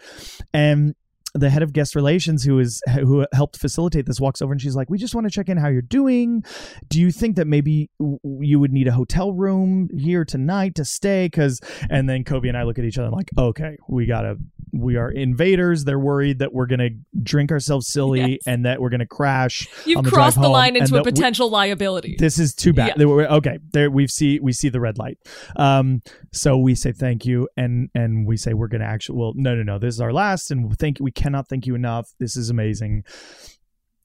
And 0.53 0.95
the 1.37 1.49
head 1.49 1.61
of 1.61 1.73
guest 1.73 1.95
relations 1.95 2.43
who 2.43 2.57
is 2.59 2.81
who 3.01 3.25
helped 3.33 3.57
facilitate 3.57 4.05
this 4.05 4.19
walks 4.19 4.41
over 4.41 4.51
and 4.53 4.61
she's 4.61 4.75
like 4.75 4.89
we 4.89 4.97
just 4.97 5.13
want 5.13 5.25
to 5.27 5.31
check 5.31 5.49
in 5.49 5.57
how 5.57 5.67
you're 5.67 5.81
doing 5.81 6.43
do 6.89 6.99
you 6.99 7.11
think 7.11 7.35
that 7.35 7.45
maybe 7.45 7.89
you 8.23 8.59
would 8.59 8.71
need 8.71 8.87
a 8.87 8.91
hotel 8.93 9.33
room 9.33 9.89
here 9.95 10.23
tonight 10.25 10.73
to 10.75 10.85
stay 10.85 11.25
because 11.25 11.59
and 11.89 12.09
then 12.09 12.23
cobie 12.23 12.47
and 12.47 12.57
i 12.57 12.63
look 12.63 12.79
at 12.79 12.85
each 12.85 12.97
other 12.97 13.09
like 13.09 13.29
okay 13.37 13.75
we 13.89 14.05
gotta 14.05 14.37
we 14.71 14.95
are 14.97 15.09
invaders 15.11 15.83
they're 15.85 15.99
worried 15.99 16.39
that 16.39 16.53
we're 16.53 16.65
gonna 16.65 16.89
drink 17.21 17.51
ourselves 17.51 17.87
silly 17.87 18.15
Yes. 18.33 18.39
and 18.47 18.65
that 18.65 18.81
we're 18.81 18.89
gonna 18.89 19.05
crash 19.05 19.67
You've 19.85 19.99
on 19.99 20.03
the 20.05 20.09
crossed 20.11 20.39
the 20.41 20.49
line 20.49 20.75
into 20.75 20.95
a 20.95 20.97
that 20.97 21.05
we- 21.05 21.11
potential 21.11 21.49
liability. 21.49 22.15
this 22.17 22.39
is 22.39 22.53
too 22.53 22.73
bad. 22.73 22.93
Yeah. 22.97 23.05
Okay, 23.05 23.59
there 23.73 23.89
we 23.91 24.07
see 24.07 24.39
we 24.39 24.51
see 24.53 24.69
the 24.69 24.79
red 24.79 24.97
light. 24.97 25.17
Um, 25.55 26.01
so 26.33 26.57
we 26.57 26.75
say 26.75 26.91
thank 26.91 27.25
you, 27.25 27.47
and 27.55 27.89
and 27.95 28.25
we 28.27 28.35
say 28.37 28.53
we're 28.53 28.67
gonna 28.67 28.85
actually. 28.85 29.17
Well, 29.19 29.33
no, 29.35 29.55
no, 29.55 29.63
no. 29.63 29.79
This 29.79 29.93
is 29.95 30.01
our 30.01 30.11
last, 30.13 30.51
and 30.51 30.77
thank 30.77 30.97
we 30.99 31.11
cannot 31.25 31.49
thank 31.49 31.65
you 31.65 31.73
enough. 31.73 32.13
This 32.19 32.37
is 32.37 32.51
amazing. 32.51 33.03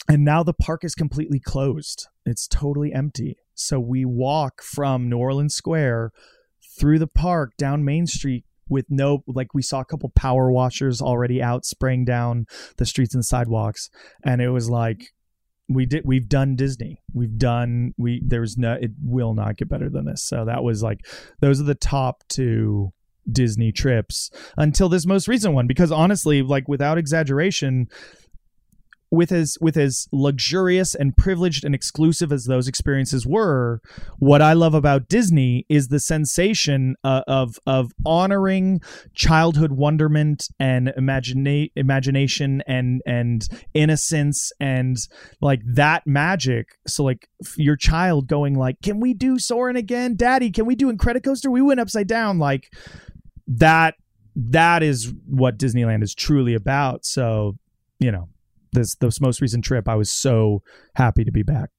And 0.08 0.24
now 0.24 0.42
the 0.42 0.54
park 0.54 0.84
is 0.84 0.94
completely 0.94 1.38
closed. 1.38 2.08
It's 2.24 2.48
totally 2.48 2.94
empty. 2.94 3.36
So 3.54 3.78
we 3.78 4.06
walk 4.06 4.62
from 4.62 5.10
New 5.10 5.18
Orleans 5.18 5.54
Square 5.54 6.12
through 6.78 6.98
the 6.98 7.06
park 7.06 7.52
down 7.58 7.84
Main 7.84 8.06
Street 8.06 8.44
with 8.70 8.86
no 8.88 9.22
like 9.26 9.52
we 9.52 9.60
saw 9.62 9.80
a 9.80 9.84
couple 9.84 10.10
power 10.14 10.50
washers 10.50 11.02
already 11.02 11.42
out 11.42 11.66
spraying 11.66 12.04
down 12.04 12.46
the 12.78 12.86
streets 12.86 13.14
and 13.14 13.24
sidewalks 13.24 13.90
and 14.24 14.40
it 14.40 14.50
was 14.50 14.70
like 14.70 15.08
we 15.68 15.84
did 15.84 16.04
we've 16.04 16.28
done 16.28 16.54
disney 16.54 17.02
we've 17.12 17.36
done 17.36 17.92
we 17.98 18.22
there's 18.24 18.56
no 18.56 18.74
it 18.80 18.92
will 19.02 19.34
not 19.34 19.56
get 19.56 19.68
better 19.68 19.90
than 19.90 20.04
this 20.04 20.22
so 20.22 20.44
that 20.44 20.62
was 20.62 20.84
like 20.84 21.00
those 21.40 21.60
are 21.60 21.64
the 21.64 21.74
top 21.74 22.22
two 22.28 22.92
disney 23.32 23.72
trips 23.72 24.30
until 24.56 24.88
this 24.88 25.06
most 25.06 25.28
recent 25.28 25.54
one 25.54 25.66
because 25.66 25.92
honestly 25.92 26.42
like 26.42 26.68
without 26.68 26.98
exaggeration 26.98 27.88
with 29.10 29.32
as 29.32 29.58
with 29.60 29.76
as 29.76 30.06
luxurious 30.12 30.94
and 30.94 31.16
privileged 31.16 31.64
and 31.64 31.74
exclusive 31.74 32.32
as 32.32 32.44
those 32.44 32.68
experiences 32.68 33.26
were, 33.26 33.80
what 34.18 34.40
I 34.40 34.52
love 34.52 34.74
about 34.74 35.08
Disney 35.08 35.66
is 35.68 35.88
the 35.88 35.98
sensation 35.98 36.94
uh, 37.02 37.22
of 37.26 37.58
of 37.66 37.90
honoring 38.06 38.80
childhood 39.14 39.72
wonderment 39.72 40.48
and 40.58 40.92
imagina- 40.96 41.70
imagination 41.74 42.62
and 42.66 43.02
and 43.04 43.48
innocence 43.74 44.52
and 44.60 44.96
like 45.40 45.60
that 45.74 46.06
magic. 46.06 46.68
So 46.86 47.02
like 47.02 47.28
your 47.56 47.76
child 47.76 48.28
going 48.28 48.54
like, 48.54 48.76
"Can 48.82 49.00
we 49.00 49.12
do 49.12 49.38
Soarin' 49.38 49.76
again, 49.76 50.14
Daddy? 50.14 50.50
Can 50.50 50.66
we 50.66 50.76
do 50.76 50.92
Incredicoaster? 50.92 51.50
We 51.50 51.62
went 51.62 51.80
upside 51.80 52.06
down." 52.06 52.38
Like 52.38 52.70
that. 53.50 53.94
That 54.36 54.84
is 54.84 55.12
what 55.26 55.58
Disneyland 55.58 56.04
is 56.04 56.14
truly 56.14 56.54
about. 56.54 57.04
So 57.04 57.56
you 58.00 58.10
know 58.10 58.28
this 58.72 58.96
this 58.96 59.20
most 59.20 59.40
recent 59.40 59.62
trip 59.62 59.88
i 59.88 59.94
was 59.94 60.10
so 60.10 60.62
happy 60.96 61.22
to 61.22 61.30
be 61.30 61.42
back 61.42 61.70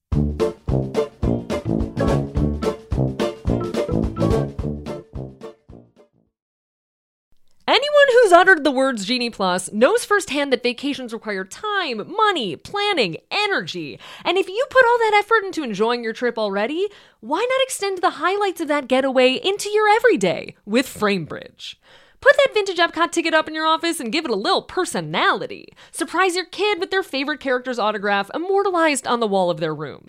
Anyone 7.72 8.06
who's 8.12 8.32
uttered 8.32 8.64
the 8.64 8.70
words 8.70 9.06
Genie 9.06 9.30
Plus 9.30 9.72
knows 9.72 10.04
firsthand 10.04 10.52
that 10.52 10.62
vacations 10.62 11.14
require 11.14 11.42
time, 11.42 12.06
money, 12.14 12.54
planning, 12.54 13.16
energy. 13.30 13.98
And 14.26 14.36
if 14.36 14.46
you 14.46 14.66
put 14.68 14.84
all 14.84 14.98
that 14.98 15.14
effort 15.24 15.42
into 15.46 15.62
enjoying 15.62 16.04
your 16.04 16.12
trip 16.12 16.36
already, 16.36 16.90
why 17.20 17.38
not 17.38 17.62
extend 17.62 18.02
the 18.02 18.18
highlights 18.20 18.60
of 18.60 18.68
that 18.68 18.88
getaway 18.88 19.40
into 19.42 19.70
your 19.70 19.88
everyday 19.88 20.54
with 20.66 20.86
Framebridge? 20.86 21.76
Put 22.20 22.36
that 22.36 22.52
vintage 22.52 22.76
Epcot 22.76 23.10
ticket 23.10 23.32
up 23.32 23.48
in 23.48 23.54
your 23.54 23.64
office 23.64 24.00
and 24.00 24.12
give 24.12 24.26
it 24.26 24.30
a 24.30 24.34
little 24.34 24.60
personality. 24.60 25.68
Surprise 25.92 26.36
your 26.36 26.44
kid 26.44 26.78
with 26.78 26.90
their 26.90 27.02
favorite 27.02 27.40
character's 27.40 27.78
autograph 27.78 28.30
immortalized 28.34 29.06
on 29.06 29.20
the 29.20 29.26
wall 29.26 29.48
of 29.48 29.60
their 29.60 29.74
room. 29.74 30.08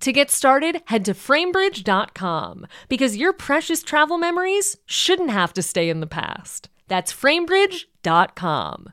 To 0.00 0.12
get 0.12 0.30
started, 0.30 0.82
head 0.86 1.04
to 1.06 1.14
framebridge.com 1.14 2.66
because 2.88 3.16
your 3.16 3.32
precious 3.32 3.82
travel 3.82 4.18
memories 4.18 4.76
shouldn't 4.86 5.30
have 5.30 5.52
to 5.54 5.62
stay 5.62 5.88
in 5.88 6.00
the 6.00 6.06
past. 6.06 6.68
That's 6.88 7.12
framebridge.com. 7.12 8.92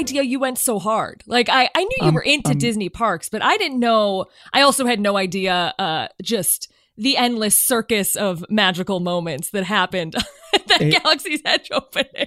Idea 0.00 0.22
you 0.22 0.38
went 0.40 0.58
so 0.58 0.78
hard. 0.78 1.22
Like 1.26 1.48
I, 1.48 1.68
I 1.74 1.84
knew 1.84 1.96
you 2.00 2.08
Um, 2.08 2.14
were 2.14 2.22
into 2.22 2.52
um, 2.52 2.58
Disney 2.58 2.88
parks, 2.88 3.28
but 3.28 3.42
I 3.42 3.56
didn't 3.58 3.78
know. 3.80 4.26
I 4.52 4.62
also 4.62 4.86
had 4.86 5.00
no 5.00 5.16
idea. 5.16 5.74
Uh, 5.78 6.08
just 6.22 6.72
the 6.96 7.16
endless 7.16 7.56
circus 7.58 8.16
of 8.16 8.44
magical 8.50 9.00
moments 9.00 9.50
that 9.50 9.64
happened 9.64 10.14
at 10.54 10.66
that 10.68 10.82
It- 10.82 11.02
Galaxy's 11.02 11.40
Edge 11.44 11.68
opening. 11.72 12.26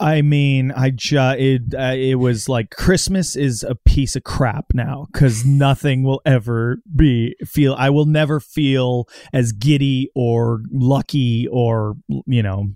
I 0.00 0.22
mean, 0.22 0.72
I 0.72 0.90
just 0.90 1.38
it 1.38 1.62
uh, 1.72 1.94
it 1.96 2.16
was 2.16 2.48
like 2.48 2.70
Christmas 2.70 3.36
is 3.36 3.62
a 3.62 3.76
piece 3.76 4.16
of 4.16 4.24
crap 4.24 4.66
now 4.74 5.06
because 5.12 5.44
nothing 5.44 6.02
will 6.02 6.20
ever 6.26 6.78
be 6.94 7.36
feel. 7.46 7.74
I 7.78 7.90
will 7.90 8.04
never 8.04 8.40
feel 8.40 9.08
as 9.32 9.52
giddy 9.52 10.10
or 10.14 10.62
lucky 10.72 11.46
or 11.50 11.94
you 12.26 12.42
know 12.42 12.72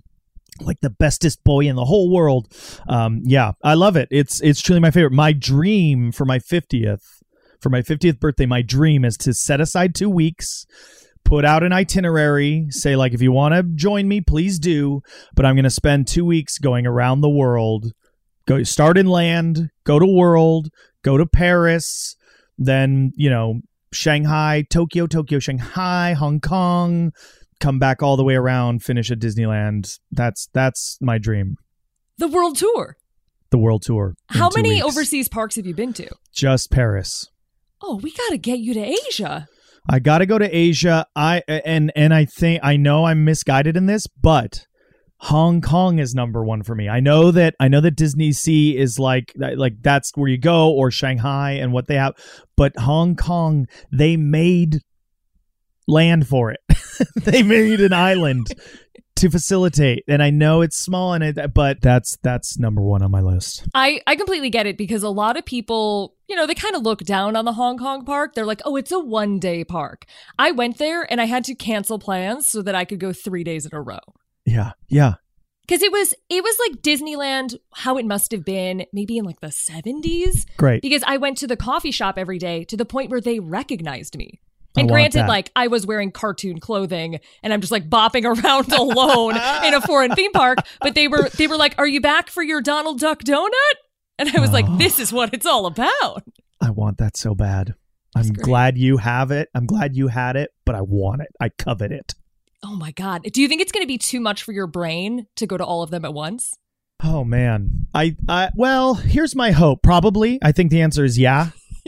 like 0.61 0.79
the 0.81 0.89
bestest 0.89 1.43
boy 1.43 1.61
in 1.61 1.75
the 1.75 1.85
whole 1.85 2.11
world. 2.13 2.47
Um, 2.87 3.21
yeah, 3.23 3.53
I 3.63 3.73
love 3.73 3.95
it. 3.95 4.07
It's 4.11 4.41
it's 4.41 4.61
truly 4.61 4.81
my 4.81 4.91
favorite. 4.91 5.13
My 5.13 5.33
dream 5.33 6.11
for 6.11 6.25
my 6.25 6.39
fiftieth 6.39 7.03
for 7.61 7.69
my 7.69 7.81
fiftieth 7.81 8.19
birthday, 8.19 8.45
my 8.45 8.61
dream 8.61 9.03
is 9.03 9.17
to 9.17 9.33
set 9.33 9.61
aside 9.61 9.95
two 9.95 10.09
weeks. 10.09 10.65
Put 11.25 11.45
out 11.45 11.63
an 11.63 11.73
itinerary, 11.73 12.67
say, 12.69 12.95
like, 12.95 13.13
if 13.13 13.21
you 13.21 13.31
want 13.31 13.53
to 13.53 13.61
join 13.61 14.07
me, 14.07 14.21
please 14.21 14.57
do 14.57 15.01
but 15.35 15.45
I'm 15.45 15.55
going 15.55 15.63
to 15.63 15.69
spend 15.69 16.07
two 16.07 16.25
weeks 16.25 16.57
going 16.57 16.85
around 16.85 17.21
the 17.21 17.29
world. 17.29 17.91
Go 18.47 18.63
start 18.63 18.97
in 18.97 19.05
land, 19.05 19.69
go 19.83 19.99
to 19.99 20.05
world, 20.05 20.69
go 21.03 21.17
to 21.17 21.25
Paris, 21.25 22.15
then 22.57 23.11
you 23.15 23.29
know 23.29 23.61
Shanghai, 23.91 24.65
Tokyo, 24.69 25.07
Tokyo, 25.07 25.39
Shanghai, 25.39 26.13
Hong 26.13 26.39
Kong, 26.39 27.11
come 27.59 27.79
back 27.79 28.01
all 28.01 28.17
the 28.17 28.23
way 28.23 28.35
around, 28.35 28.83
finish 28.83 29.11
at 29.11 29.19
Disneyland. 29.19 29.99
That's 30.11 30.49
that's 30.53 30.97
my 31.01 31.17
dream. 31.17 31.55
The 32.17 32.27
world 32.27 32.57
tour. 32.57 32.97
The 33.51 33.57
world 33.57 33.83
tour. 33.83 34.15
How 34.27 34.49
many 34.55 34.75
weeks. 34.75 34.85
overseas 34.85 35.27
parks 35.29 35.55
have 35.55 35.65
you 35.65 35.73
been 35.73 35.93
to? 35.93 36.09
Just 36.33 36.71
Paris. 36.71 37.27
Oh, 37.81 37.95
we 37.95 38.11
got 38.11 38.29
to 38.29 38.37
get 38.37 38.59
you 38.59 38.73
to 38.73 38.81
Asia. 39.07 39.47
I 39.89 39.99
got 39.99 40.19
to 40.19 40.25
go 40.25 40.37
to 40.37 40.55
Asia. 40.55 41.05
I 41.15 41.41
and 41.47 41.91
and 41.95 42.13
I 42.13 42.25
think 42.25 42.59
I 42.63 42.77
know 42.77 43.05
I'm 43.05 43.23
misguided 43.23 43.75
in 43.77 43.85
this, 43.85 44.05
but 44.07 44.65
Hong 45.21 45.61
Kong 45.61 45.99
is 45.99 46.15
number 46.15 46.43
one 46.43 46.63
for 46.63 46.75
me. 46.75 46.87
I 46.87 46.99
know 46.99 47.31
that 47.31 47.55
I 47.59 47.67
know 47.67 47.81
that 47.81 47.95
Disney 47.95 48.31
Sea 48.31 48.77
is 48.77 48.99
like 48.99 49.33
like 49.35 49.73
that's 49.81 50.11
where 50.15 50.29
you 50.29 50.37
go 50.37 50.71
or 50.71 50.91
Shanghai 50.91 51.51
and 51.51 51.73
what 51.73 51.87
they 51.87 51.95
have, 51.95 52.13
but 52.55 52.77
Hong 52.77 53.15
Kong 53.15 53.67
they 53.91 54.15
made 54.15 54.81
land 55.89 56.27
for 56.27 56.51
it. 56.51 56.59
they 57.15 57.43
made 57.43 57.81
an 57.81 57.93
island 57.93 58.47
to 59.15 59.29
facilitate, 59.29 60.03
and 60.07 60.23
I 60.23 60.29
know 60.29 60.61
it's 60.61 60.77
small 60.77 61.13
and 61.13 61.23
it, 61.23 61.53
but 61.53 61.81
that's 61.81 62.17
that's 62.23 62.57
number 62.57 62.81
one 62.81 63.01
on 63.01 63.11
my 63.11 63.21
list. 63.21 63.67
I, 63.73 64.01
I 64.07 64.15
completely 64.15 64.49
get 64.49 64.65
it 64.65 64.77
because 64.77 65.03
a 65.03 65.09
lot 65.09 65.37
of 65.37 65.45
people, 65.45 66.15
you 66.27 66.35
know, 66.35 66.47
they 66.47 66.55
kind 66.55 66.75
of 66.75 66.83
look 66.83 66.99
down 67.01 67.35
on 67.35 67.45
the 67.45 67.53
Hong 67.53 67.77
Kong 67.77 68.05
park. 68.05 68.33
They're 68.33 68.45
like, 68.45 68.61
oh, 68.65 68.75
it's 68.75 68.91
a 68.91 68.99
one 68.99 69.39
day 69.39 69.63
park. 69.63 70.05
I 70.37 70.51
went 70.51 70.77
there 70.77 71.09
and 71.11 71.19
I 71.19 71.25
had 71.25 71.43
to 71.45 71.55
cancel 71.55 71.99
plans 71.99 72.47
so 72.47 72.61
that 72.61 72.75
I 72.75 72.85
could 72.85 72.99
go 72.99 73.11
three 73.11 73.43
days 73.43 73.65
in 73.65 73.75
a 73.75 73.81
row. 73.81 73.99
Yeah, 74.45 74.71
yeah, 74.87 75.15
Cause 75.69 75.83
it 75.83 75.91
was 75.91 76.15
it 76.29 76.43
was 76.43 76.57
like 76.67 76.81
Disneyland, 76.81 77.55
how 77.75 77.99
it 77.99 78.05
must 78.05 78.31
have 78.31 78.43
been 78.43 78.87
maybe 78.91 79.19
in 79.19 79.23
like 79.23 79.39
the 79.39 79.49
70s. 79.49 80.47
great. 80.57 80.81
Because 80.81 81.03
I 81.05 81.17
went 81.17 81.37
to 81.37 81.47
the 81.47 81.55
coffee 81.55 81.91
shop 81.91 82.17
every 82.17 82.39
day 82.39 82.63
to 82.63 82.75
the 82.75 82.85
point 82.85 83.11
where 83.11 83.21
they 83.21 83.39
recognized 83.39 84.17
me. 84.17 84.39
I 84.77 84.81
And 84.81 84.89
granted, 84.89 85.25
like 85.27 85.51
I 85.55 85.67
was 85.67 85.85
wearing 85.85 86.11
cartoon 86.11 86.59
clothing 86.59 87.19
and 87.41 87.51
I'm 87.51 87.61
just 87.61 87.71
like 87.71 87.89
bopping 87.89 88.23
around 88.43 88.71
alone 88.71 89.35
in 89.65 89.73
a 89.73 89.81
foreign 89.81 90.13
theme 90.15 90.31
park, 90.31 90.59
but 90.81 90.95
they 90.95 91.07
were 91.07 91.29
they 91.29 91.47
were 91.47 91.57
like, 91.57 91.75
Are 91.77 91.87
you 91.87 92.01
back 92.01 92.29
for 92.29 92.43
your 92.43 92.61
Donald 92.61 92.99
Duck 92.99 93.23
donut? 93.23 93.49
And 94.17 94.29
I 94.35 94.39
was 94.39 94.51
like, 94.51 94.65
Oh. 94.67 94.77
This 94.77 94.99
is 94.99 95.11
what 95.11 95.33
it's 95.33 95.45
all 95.45 95.65
about. 95.65 96.23
I 96.61 96.69
want 96.71 96.97
that 96.99 97.17
so 97.17 97.33
bad. 97.33 97.73
I'm 98.15 98.27
great. 98.27 98.43
glad 98.43 98.77
you 98.77 98.97
have 98.97 99.31
it. 99.31 99.49
I'm 99.55 99.65
glad 99.65 99.95
you 99.95 100.07
had 100.07 100.35
it, 100.35 100.51
but 100.65 100.75
I 100.75 100.81
want 100.81 101.21
it. 101.21 101.29
I 101.39 101.49
covet 101.49 101.91
it. 101.91 102.13
Oh 102.63 102.75
my 102.75 102.91
God. 102.91 103.23
Do 103.23 103.41
you 103.41 103.47
think 103.47 103.61
it's 103.61 103.71
gonna 103.71 103.85
be 103.85 103.97
too 103.97 104.19
much 104.19 104.43
for 104.43 104.51
your 104.51 104.67
brain 104.67 105.27
to 105.37 105.47
go 105.47 105.57
to 105.57 105.65
all 105.65 105.81
of 105.81 105.89
them 105.89 106.05
at 106.05 106.13
once? 106.13 106.53
Oh 107.03 107.23
man. 107.23 107.87
I 107.93 108.15
I 108.27 108.49
well, 108.55 108.95
here's 108.95 109.35
my 109.35 109.51
hope. 109.51 109.81
Probably. 109.81 110.37
I 110.43 110.51
think 110.51 110.69
the 110.69 110.81
answer 110.81 111.03
is 111.03 111.17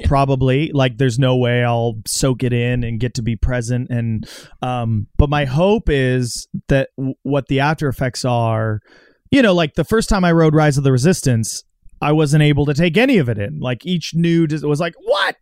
Probably. 0.08 0.72
Like 0.72 0.98
there's 0.98 1.20
no 1.20 1.36
way 1.36 1.64
I'll 1.64 1.96
soak 2.06 2.44
it 2.44 2.54
in 2.54 2.84
and 2.84 3.00
get 3.00 3.14
to 3.16 3.22
be 3.22 3.36
present 3.36 3.90
and 3.90 4.28
um 4.62 5.08
but 5.18 5.30
my 5.30 5.46
hope 5.46 5.90
is 5.90 6.48
that 6.68 6.90
w- 6.98 7.16
what 7.24 7.48
the 7.48 7.60
after 7.60 7.88
effects 7.88 8.26
are, 8.26 8.82
you 9.30 9.42
know, 9.42 9.54
like 9.54 9.76
the 9.76 9.84
first 9.84 10.10
time 10.10 10.26
I 10.26 10.32
rode 10.32 10.56
Rise 10.56 10.78
of 10.78 10.84
the 10.84 10.92
Resistance, 10.92 11.64
I 12.02 12.12
wasn't 12.12 12.44
able 12.44 12.66
to 12.66 12.74
take 12.74 12.98
any 12.98 13.18
of 13.18 13.30
it 13.30 13.38
in. 13.38 13.60
Like 13.60 13.86
each 13.86 14.14
new 14.16 14.48
dis- 14.48 14.64
was 14.64 14.80
like, 14.80 14.96
"What? 15.04 15.36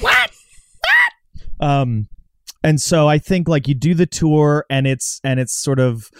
What? 0.00 0.30
What?" 1.58 1.68
Um 1.68 2.08
and 2.62 2.80
so 2.80 3.08
I 3.08 3.18
think 3.18 3.48
like 3.48 3.68
you 3.68 3.74
do 3.74 3.94
the 3.94 4.06
tour 4.06 4.66
and 4.68 4.86
it's 4.86 5.20
and 5.24 5.40
it's 5.40 5.54
sort 5.54 5.78
of 5.78 6.10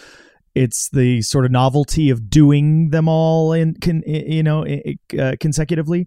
it's 0.55 0.89
the 0.91 1.22
sort 1.22 1.45
of 1.45 1.51
novelty 1.51 2.11
of 2.11 2.28
doing 2.28 2.91
them 2.91 3.09
all 3.09 3.53
in 3.53 3.74
can 3.74 4.03
you 4.07 4.43
know 4.43 4.66
uh, 5.18 5.37
consecutively 5.39 6.07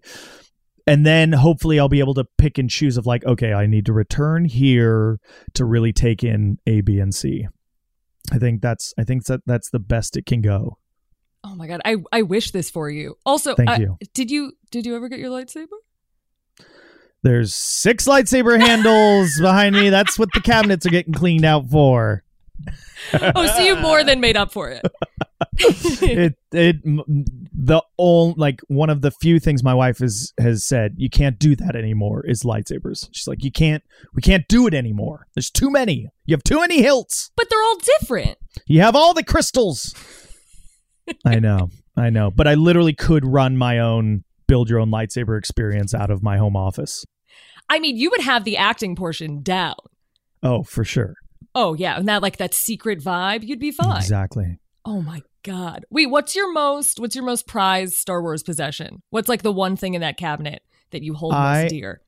and 0.86 1.06
then 1.06 1.32
hopefully 1.32 1.78
I'll 1.78 1.88
be 1.88 2.00
able 2.00 2.14
to 2.14 2.24
pick 2.38 2.58
and 2.58 2.68
choose 2.68 2.96
of 2.96 3.06
like 3.06 3.24
okay 3.24 3.52
I 3.52 3.66
need 3.66 3.86
to 3.86 3.92
return 3.92 4.44
here 4.44 5.18
to 5.54 5.64
really 5.64 5.92
take 5.92 6.22
in 6.22 6.58
A 6.66 6.80
B 6.80 6.98
and 6.98 7.14
C 7.14 7.46
I 8.32 8.38
think 8.38 8.62
that's 8.62 8.94
I 8.98 9.04
think 9.04 9.24
that 9.24 9.40
that's 9.46 9.70
the 9.70 9.78
best 9.78 10.16
it 10.16 10.26
can 10.26 10.40
go 10.40 10.78
Oh 11.46 11.54
my 11.54 11.66
God. 11.66 11.82
I, 11.84 11.96
I 12.10 12.22
wish 12.22 12.52
this 12.52 12.70
for 12.70 12.88
you. 12.88 13.18
Also, 13.26 13.54
Thank 13.54 13.68
uh, 13.68 13.76
you. 13.78 13.98
did 14.14 14.30
you 14.30 14.52
did 14.70 14.86
you 14.86 14.96
ever 14.96 15.08
get 15.08 15.18
your 15.18 15.30
lightsaber? 15.30 15.66
there's 17.22 17.54
six 17.54 18.06
lightsaber 18.06 18.60
handles 18.60 19.30
behind 19.40 19.74
me 19.74 19.88
that's 19.88 20.18
what 20.18 20.28
the 20.34 20.40
cabinets 20.40 20.84
are 20.84 20.90
getting 20.90 21.14
cleaned 21.14 21.44
out 21.44 21.66
for 21.68 22.22
Oh, 23.12 23.46
so 23.46 23.58
you 23.62 23.76
more 23.76 24.04
than 24.04 24.20
made 24.20 24.36
up 24.36 24.52
for 24.52 24.70
it. 24.70 24.86
it 25.58 26.34
it 26.52 26.76
the 27.56 27.82
only 27.98 28.34
like 28.36 28.60
one 28.66 28.90
of 28.90 29.00
the 29.00 29.12
few 29.12 29.38
things 29.38 29.62
my 29.62 29.74
wife 29.74 29.98
has 29.98 30.32
has 30.38 30.64
said 30.64 30.94
you 30.96 31.08
can't 31.08 31.38
do 31.38 31.54
that 31.56 31.76
anymore 31.76 32.26
is 32.26 32.42
lightsabers. 32.42 33.08
She's 33.12 33.28
like 33.28 33.44
you 33.44 33.52
can't 33.52 33.82
we 34.14 34.22
can't 34.22 34.46
do 34.48 34.66
it 34.66 34.74
anymore. 34.74 35.26
There's 35.34 35.50
too 35.50 35.70
many. 35.70 36.08
You 36.24 36.34
have 36.34 36.42
too 36.42 36.60
many 36.60 36.82
hilts. 36.82 37.30
but 37.36 37.48
they're 37.48 37.62
all 37.62 37.78
different. 38.00 38.38
You 38.66 38.80
have 38.80 38.96
all 38.96 39.14
the 39.14 39.22
crystals. 39.22 39.94
I 41.24 41.38
know. 41.38 41.70
I 41.96 42.10
know. 42.10 42.30
But 42.30 42.48
I 42.48 42.54
literally 42.54 42.94
could 42.94 43.24
run 43.24 43.56
my 43.56 43.78
own 43.78 44.24
build 44.46 44.68
your 44.68 44.80
own 44.80 44.90
lightsaber 44.90 45.38
experience 45.38 45.94
out 45.94 46.10
of 46.10 46.22
my 46.22 46.36
home 46.36 46.56
office. 46.56 47.04
I 47.68 47.78
mean, 47.78 47.96
you 47.96 48.10
would 48.10 48.20
have 48.20 48.44
the 48.44 48.56
acting 48.56 48.96
portion 48.96 49.42
down. 49.42 49.76
Oh, 50.42 50.64
for 50.64 50.84
sure. 50.84 51.14
Oh 51.54 51.74
yeah, 51.74 51.96
and 51.96 52.08
that 52.08 52.20
like 52.20 52.38
that 52.38 52.52
secret 52.52 53.00
vibe, 53.00 53.44
you'd 53.44 53.60
be 53.60 53.70
fine. 53.70 53.96
Exactly. 53.96 54.58
Oh 54.84 55.00
my 55.00 55.22
god. 55.42 55.84
Wait, 55.90 56.06
what's 56.06 56.34
your 56.34 56.52
most 56.52 57.00
what's 57.00 57.14
your 57.14 57.24
most 57.24 57.46
prized 57.46 57.94
Star 57.94 58.20
Wars 58.22 58.42
possession? 58.42 59.02
What's 59.10 59.28
like 59.28 59.42
the 59.42 59.52
one 59.52 59.76
thing 59.76 59.94
in 59.94 60.00
that 60.00 60.16
cabinet 60.16 60.62
that 60.90 61.02
you 61.02 61.14
hold 61.14 61.34
I- 61.34 61.62
most 61.62 61.70
dear? 61.70 62.00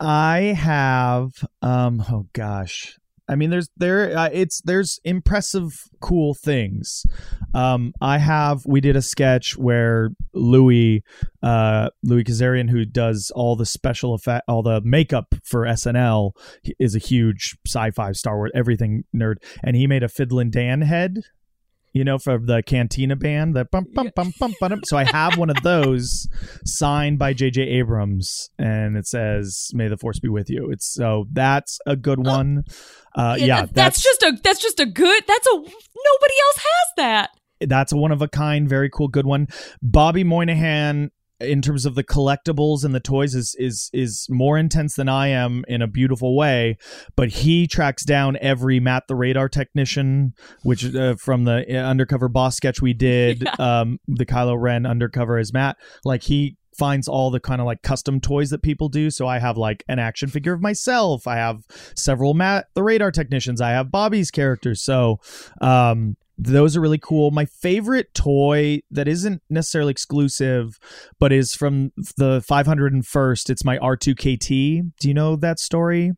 I 0.00 0.38
have 0.58 1.30
um 1.62 2.04
oh 2.10 2.26
gosh. 2.32 2.98
I 3.26 3.36
mean 3.36 3.48
there's 3.48 3.70
there 3.76 4.16
uh, 4.16 4.28
it's 4.32 4.60
there's 4.62 5.00
impressive 5.04 5.70
cool 6.00 6.34
things. 6.34 7.06
Um 7.54 7.92
I 8.00 8.18
have 8.18 8.66
we 8.66 8.80
did 8.80 8.96
a 8.96 9.02
sketch 9.02 9.56
where 9.56 10.10
Louis 10.32 11.02
uh 11.42 11.90
Louis 12.02 12.24
Kazarian 12.24 12.68
who 12.70 12.84
does 12.84 13.30
all 13.34 13.54
the 13.54 13.66
special 13.66 14.14
effect 14.14 14.44
all 14.48 14.62
the 14.62 14.80
makeup 14.82 15.34
for 15.44 15.62
SNL 15.62 16.32
is 16.78 16.94
a 16.94 16.98
huge 16.98 17.56
sci-fi 17.66 18.12
Star 18.12 18.36
Wars 18.36 18.50
everything 18.54 19.04
nerd 19.14 19.36
and 19.62 19.76
he 19.76 19.86
made 19.86 20.02
a 20.02 20.08
Figrin 20.08 20.50
D'an 20.50 20.82
head 20.82 21.22
you 21.94 22.04
know, 22.04 22.18
from 22.18 22.44
the 22.46 22.62
Cantina 22.62 23.16
band, 23.16 23.54
the 23.54 23.64
bum 23.64 23.86
bum 23.94 24.10
bum 24.14 24.32
bum 24.38 24.54
bum. 24.60 24.80
So 24.84 24.96
I 24.98 25.04
have 25.04 25.38
one 25.38 25.48
of 25.48 25.62
those 25.62 26.28
signed 26.64 27.18
by 27.18 27.32
J.J. 27.32 27.62
Abrams, 27.62 28.50
and 28.58 28.96
it 28.96 29.06
says 29.06 29.70
"May 29.72 29.88
the 29.88 29.96
Force 29.96 30.18
be 30.18 30.28
with 30.28 30.50
you." 30.50 30.70
It's 30.70 30.92
so 30.92 31.26
that's 31.32 31.78
a 31.86 31.96
good 31.96 32.18
one. 32.26 32.64
Uh, 33.14 33.36
yeah, 33.38 33.60
that- 33.62 33.74
that's, 33.74 34.02
just 34.02 34.22
a 34.24 34.36
that's 34.42 34.60
just 34.60 34.80
a 34.80 34.86
good 34.86 35.22
that's 35.26 35.46
a 35.46 35.54
nobody 35.56 36.34
else 36.42 36.56
has 36.56 36.92
that. 36.96 37.30
that's 37.60 37.92
a 37.92 37.96
one 37.96 38.10
of 38.10 38.20
a 38.20 38.28
kind, 38.28 38.68
very 38.68 38.90
cool, 38.90 39.06
good 39.08 39.24
one. 39.26 39.46
Bobby 39.80 40.24
Moynihan, 40.24 41.10
in 41.40 41.62
terms 41.62 41.84
of 41.84 41.94
the 41.94 42.04
collectibles 42.04 42.84
and 42.84 42.94
the 42.94 43.00
toys, 43.00 43.34
is 43.34 43.54
is 43.58 43.90
is 43.92 44.26
more 44.30 44.56
intense 44.58 44.94
than 44.94 45.08
I 45.08 45.28
am 45.28 45.64
in 45.68 45.82
a 45.82 45.86
beautiful 45.86 46.36
way. 46.36 46.76
But 47.16 47.30
he 47.30 47.66
tracks 47.66 48.04
down 48.04 48.36
every 48.40 48.80
Matt 48.80 49.08
the 49.08 49.16
Radar 49.16 49.48
Technician, 49.48 50.34
which 50.62 50.94
uh, 50.94 51.16
from 51.16 51.44
the 51.44 51.64
uh, 51.68 51.88
undercover 51.88 52.28
boss 52.28 52.56
sketch 52.56 52.80
we 52.80 52.92
did, 52.92 53.46
um, 53.58 53.98
the 54.06 54.26
Kylo 54.26 54.60
Ren 54.60 54.86
undercover 54.86 55.38
as 55.38 55.52
Matt. 55.52 55.76
Like 56.04 56.22
he 56.22 56.56
finds 56.76 57.08
all 57.08 57.30
the 57.30 57.40
kind 57.40 57.60
of 57.60 57.66
like 57.66 57.82
custom 57.82 58.20
toys 58.20 58.50
that 58.50 58.62
people 58.62 58.88
do. 58.88 59.10
So 59.10 59.26
I 59.26 59.38
have 59.38 59.56
like 59.56 59.84
an 59.88 59.98
action 59.98 60.28
figure 60.28 60.52
of 60.52 60.60
myself. 60.60 61.26
I 61.26 61.36
have 61.36 61.62
several 61.96 62.34
Matt 62.34 62.66
the 62.74 62.82
Radar 62.82 63.10
Technicians. 63.10 63.60
I 63.60 63.70
have 63.70 63.90
Bobby's 63.90 64.30
characters. 64.30 64.82
So 64.82 65.20
um 65.60 66.16
those 66.36 66.76
are 66.76 66.80
really 66.80 66.98
cool. 66.98 67.30
My 67.30 67.44
favorite 67.44 68.12
toy 68.14 68.80
that 68.90 69.06
isn't 69.06 69.42
necessarily 69.48 69.92
exclusive, 69.92 70.78
but 71.18 71.32
is 71.32 71.54
from 71.54 71.92
the 72.16 72.40
501st. 72.48 73.50
It's 73.50 73.64
my 73.64 73.78
R2KT. 73.78 74.92
Do 74.98 75.08
you 75.08 75.14
know 75.14 75.36
that 75.36 75.60
story? 75.60 76.12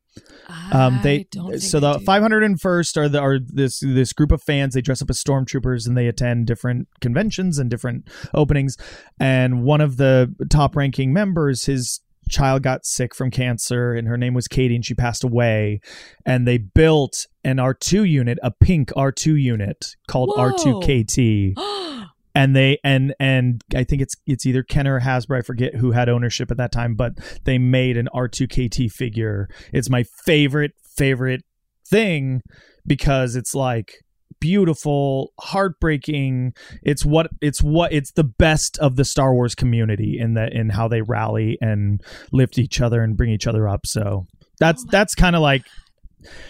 Um, 0.73 1.01
they 1.03 1.27
so 1.59 1.81
the 1.81 1.99
do. 1.99 2.05
501st 2.05 2.97
are 2.97 3.09
the 3.09 3.21
are 3.21 3.39
this 3.39 3.81
this 3.81 4.15
group 4.15 4.33
of 4.33 4.43
fans. 4.43 4.75
They 4.75 4.81
dress 4.81 5.03
up 5.03 5.11
as 5.11 5.23
stormtroopers 5.23 5.87
and 5.87 5.97
they 5.97 6.07
attend 6.07 6.47
different 6.47 6.89
conventions 7.01 7.59
and 7.59 7.69
different 7.69 8.09
openings. 8.33 8.79
And 9.21 9.63
one 9.63 9.83
of 9.83 9.99
the 9.99 10.35
top 10.49 10.75
ranking 10.75 11.13
members, 11.13 11.67
his 11.67 12.01
child 12.29 12.63
got 12.63 12.85
sick 12.85 13.15
from 13.15 13.31
cancer 13.31 13.93
and 13.93 14.09
her 14.09 14.17
name 14.17 14.35
was 14.35 14.49
Katie 14.49 14.75
and 14.75 14.85
she 14.85 14.95
passed 14.95 15.25
away. 15.25 15.81
And 16.25 16.47
they 16.47 16.59
built 16.59 17.27
an 17.45 17.57
R2 17.57 18.09
unit 18.09 18.39
a 18.43 18.51
pink 18.51 18.91
R2 18.91 19.41
unit 19.41 19.97
called 20.09 20.31
Whoa. 20.35 20.53
R2KT 20.53 21.55
and 22.35 22.55
they 22.55 22.79
and 22.85 23.15
and 23.19 23.63
I 23.75 23.85
think 23.85 24.03
it's 24.03 24.15
it's 24.27 24.47
either 24.47 24.63
Kenner 24.63 24.97
or 24.97 25.01
Hasbro 25.01 25.39
I 25.39 25.43
forget 25.43 25.75
who 25.75 25.93
had 25.93 26.09
ownership 26.09 26.51
at 26.51 26.57
that 26.59 26.73
time 26.73 26.95
but 26.95 27.13
they 27.45 27.59
made 27.59 27.97
an 27.97 28.09
R2KT 28.15 28.91
figure. 28.93 29.49
It's 29.73 29.91
my 29.91 30.05
favorite 30.25 30.73
favorite 30.97 31.43
thing 31.89 32.43
because 32.87 33.37
it's 33.37 33.55
like 33.55 33.95
beautiful 34.41 35.33
heartbreaking 35.41 36.53
it's 36.83 37.05
what 37.05 37.29
it's 37.41 37.63
what 37.63 37.93
it's 37.93 38.13
the 38.13 38.25
best 38.25 38.79
of 38.79 38.97
the 38.97 39.05
Star 39.05 39.35
Wars 39.35 39.55
community 39.55 40.19
in 40.19 40.35
that 40.35 40.53
in 40.53 40.71
how 40.71 40.89
they 40.89 41.03
rally 41.03 41.59
and 41.61 42.03
lift 42.33 42.59
each 42.59 42.81
other 42.81 43.03
and 43.03 43.17
bring 43.17 43.31
each 43.31 43.47
other 43.47 43.69
up 43.69 43.87
so 43.87 44.27
that's 44.59 44.85
that's 44.91 45.15
kind 45.15 45.37
of 45.37 45.43
like 45.43 45.63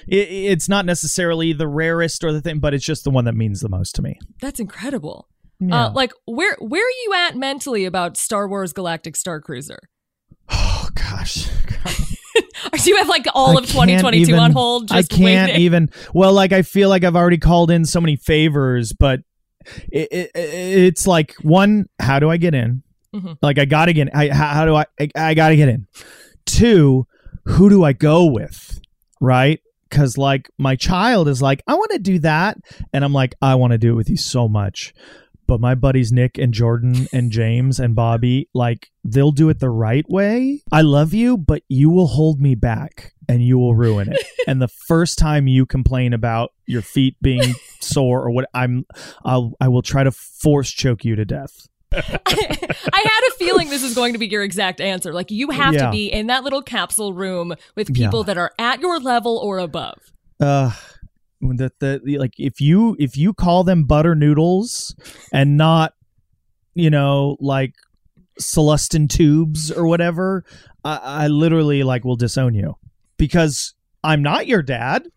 it, 0.06 0.28
it's 0.28 0.68
not 0.68 0.86
necessarily 0.86 1.52
the 1.52 1.68
rarest 1.68 2.24
or 2.24 2.32
the 2.32 2.40
thing 2.40 2.58
but 2.58 2.74
it's 2.74 2.84
just 2.84 3.04
the 3.04 3.10
one 3.10 3.24
that 3.24 3.34
means 3.34 3.60
the 3.60 3.68
most 3.68 3.94
to 3.94 4.02
me 4.02 4.18
That's 4.40 4.60
incredible. 4.60 5.28
Yeah. 5.58 5.86
Uh, 5.86 5.92
like 5.92 6.12
where 6.26 6.56
where 6.60 6.86
are 6.86 6.98
you 7.04 7.14
at 7.16 7.36
mentally 7.36 7.86
about 7.86 8.16
Star 8.18 8.46
Wars 8.46 8.74
Galactic 8.74 9.16
Star 9.16 9.40
Cruiser? 9.40 9.78
oh 10.50 10.88
gosh 10.94 11.48
Or 12.72 12.78
do 12.78 12.90
you 12.90 12.96
have 12.96 13.08
like 13.08 13.26
all 13.34 13.56
I 13.56 13.60
of 13.62 13.66
2022 13.66 14.22
even- 14.30 14.40
on 14.40 14.52
hold? 14.52 14.88
Just 14.88 15.12
I 15.12 15.16
can't 15.16 15.48
waiting? 15.50 15.62
even. 15.62 15.90
Well, 16.14 16.32
like 16.32 16.52
I 16.52 16.62
feel 16.62 16.88
like 16.88 17.04
I've 17.04 17.16
already 17.16 17.38
called 17.38 17.70
in 17.70 17.84
so 17.84 18.00
many 18.00 18.16
favors, 18.16 18.92
but 18.92 19.20
it, 19.92 20.08
it, 20.12 20.30
it's 20.34 21.06
like 21.06 21.34
one, 21.42 21.86
how 21.98 22.18
do 22.18 22.30
I 22.30 22.36
get 22.36 22.54
in? 22.54 22.82
Mhm. 23.14 23.38
Like 23.42 23.58
I 23.58 23.64
gotta 23.64 23.92
get. 23.92 24.08
I 24.14 24.28
how, 24.28 24.48
how 24.48 24.64
do 24.66 24.74
I, 24.76 24.84
I? 25.00 25.08
I 25.16 25.34
gotta 25.34 25.56
get 25.56 25.68
in. 25.68 25.86
Two, 26.44 27.06
who 27.44 27.68
do 27.70 27.82
I 27.84 27.92
go 27.92 28.26
with? 28.26 28.80
Right? 29.20 29.60
Because 29.88 30.18
like 30.18 30.50
my 30.58 30.76
child 30.76 31.28
is 31.28 31.40
like, 31.40 31.62
I 31.66 31.74
want 31.74 31.92
to 31.92 31.98
do 31.98 32.18
that, 32.20 32.58
and 32.92 33.04
I'm 33.04 33.12
like, 33.12 33.34
I 33.40 33.54
want 33.54 33.70
to 33.72 33.78
do 33.78 33.92
it 33.92 33.94
with 33.96 34.10
you 34.10 34.16
so 34.16 34.48
much. 34.48 34.92
But 35.46 35.60
my 35.60 35.74
buddies 35.74 36.10
Nick 36.12 36.38
and 36.38 36.52
Jordan 36.52 37.06
and 37.12 37.30
James 37.30 37.78
and 37.78 37.94
Bobby, 37.94 38.48
like 38.54 38.90
they'll 39.04 39.30
do 39.32 39.48
it 39.48 39.60
the 39.60 39.70
right 39.70 40.04
way. 40.08 40.62
I 40.72 40.82
love 40.82 41.14
you, 41.14 41.36
but 41.36 41.62
you 41.68 41.88
will 41.90 42.08
hold 42.08 42.40
me 42.40 42.54
back 42.54 43.12
and 43.28 43.42
you 43.44 43.58
will 43.58 43.74
ruin 43.76 44.12
it. 44.12 44.24
and 44.48 44.60
the 44.60 44.68
first 44.68 45.18
time 45.18 45.46
you 45.46 45.64
complain 45.66 46.12
about 46.12 46.52
your 46.66 46.82
feet 46.82 47.16
being 47.22 47.54
sore 47.80 48.22
or 48.22 48.30
what 48.30 48.48
I'm 48.54 48.86
I'll 49.24 49.52
I 49.60 49.68
will 49.68 49.82
try 49.82 50.02
to 50.04 50.10
force 50.12 50.70
choke 50.70 51.04
you 51.04 51.14
to 51.16 51.24
death. 51.24 51.66
I 51.92 52.00
had 53.04 53.20
a 53.28 53.34
feeling 53.38 53.70
this 53.70 53.82
is 53.84 53.94
going 53.94 54.12
to 54.12 54.18
be 54.18 54.26
your 54.26 54.42
exact 54.42 54.80
answer. 54.80 55.12
Like 55.12 55.30
you 55.30 55.50
have 55.50 55.74
Yeah. 55.74 55.86
to 55.86 55.90
be 55.92 56.06
in 56.12 56.26
that 56.26 56.42
little 56.44 56.62
capsule 56.62 57.12
room 57.12 57.54
with 57.76 57.94
people 57.94 58.20
Yeah. 58.20 58.24
that 58.26 58.38
are 58.38 58.52
at 58.58 58.80
your 58.80 58.98
level 58.98 59.38
or 59.38 59.58
above. 59.58 59.98
Uh 60.40 60.72
the 61.40 61.70
the- 61.80 62.18
like 62.18 62.34
if 62.38 62.60
you 62.60 62.96
if 62.98 63.16
you 63.16 63.32
call 63.34 63.64
them 63.64 63.84
butter 63.84 64.14
noodles 64.14 64.94
and 65.32 65.56
not 65.56 65.94
you 66.74 66.90
know 66.90 67.36
like 67.40 67.74
Celestin 68.40 69.08
tubes 69.08 69.70
or 69.70 69.86
whatever, 69.86 70.44
I, 70.84 71.00
I 71.02 71.26
literally 71.28 71.82
like 71.82 72.04
will 72.04 72.16
disown 72.16 72.54
you 72.54 72.76
because 73.16 73.74
I'm 74.04 74.22
not 74.22 74.46
your 74.46 74.62
dad. 74.62 75.08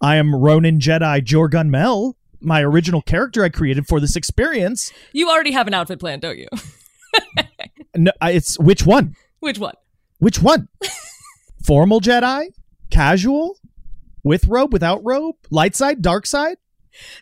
I 0.00 0.16
am 0.16 0.34
Ronin 0.34 0.78
Jedi 0.78 1.20
Jorgun 1.22 1.68
Mel, 1.68 2.16
my 2.40 2.62
original 2.62 3.02
character 3.02 3.44
I 3.44 3.48
created 3.50 3.86
for 3.86 4.00
this 4.00 4.16
experience. 4.16 4.92
You 5.12 5.28
already 5.28 5.50
have 5.52 5.66
an 5.66 5.74
outfit 5.74 5.98
plan, 6.00 6.20
don't 6.20 6.38
you? 6.38 6.48
No, 7.96 8.12
it's 8.22 8.56
which 8.60 8.86
one? 8.86 9.16
Which 9.40 9.58
one? 9.58 9.74
Which 10.20 10.40
one? 10.40 10.68
Formal 11.66 12.00
Jedi, 12.00 12.46
casual, 12.90 13.58
with 14.22 14.46
robe, 14.46 14.72
without 14.72 15.00
robe, 15.04 15.36
light 15.50 15.74
side, 15.76 16.02
dark 16.02 16.26
side. 16.26 16.56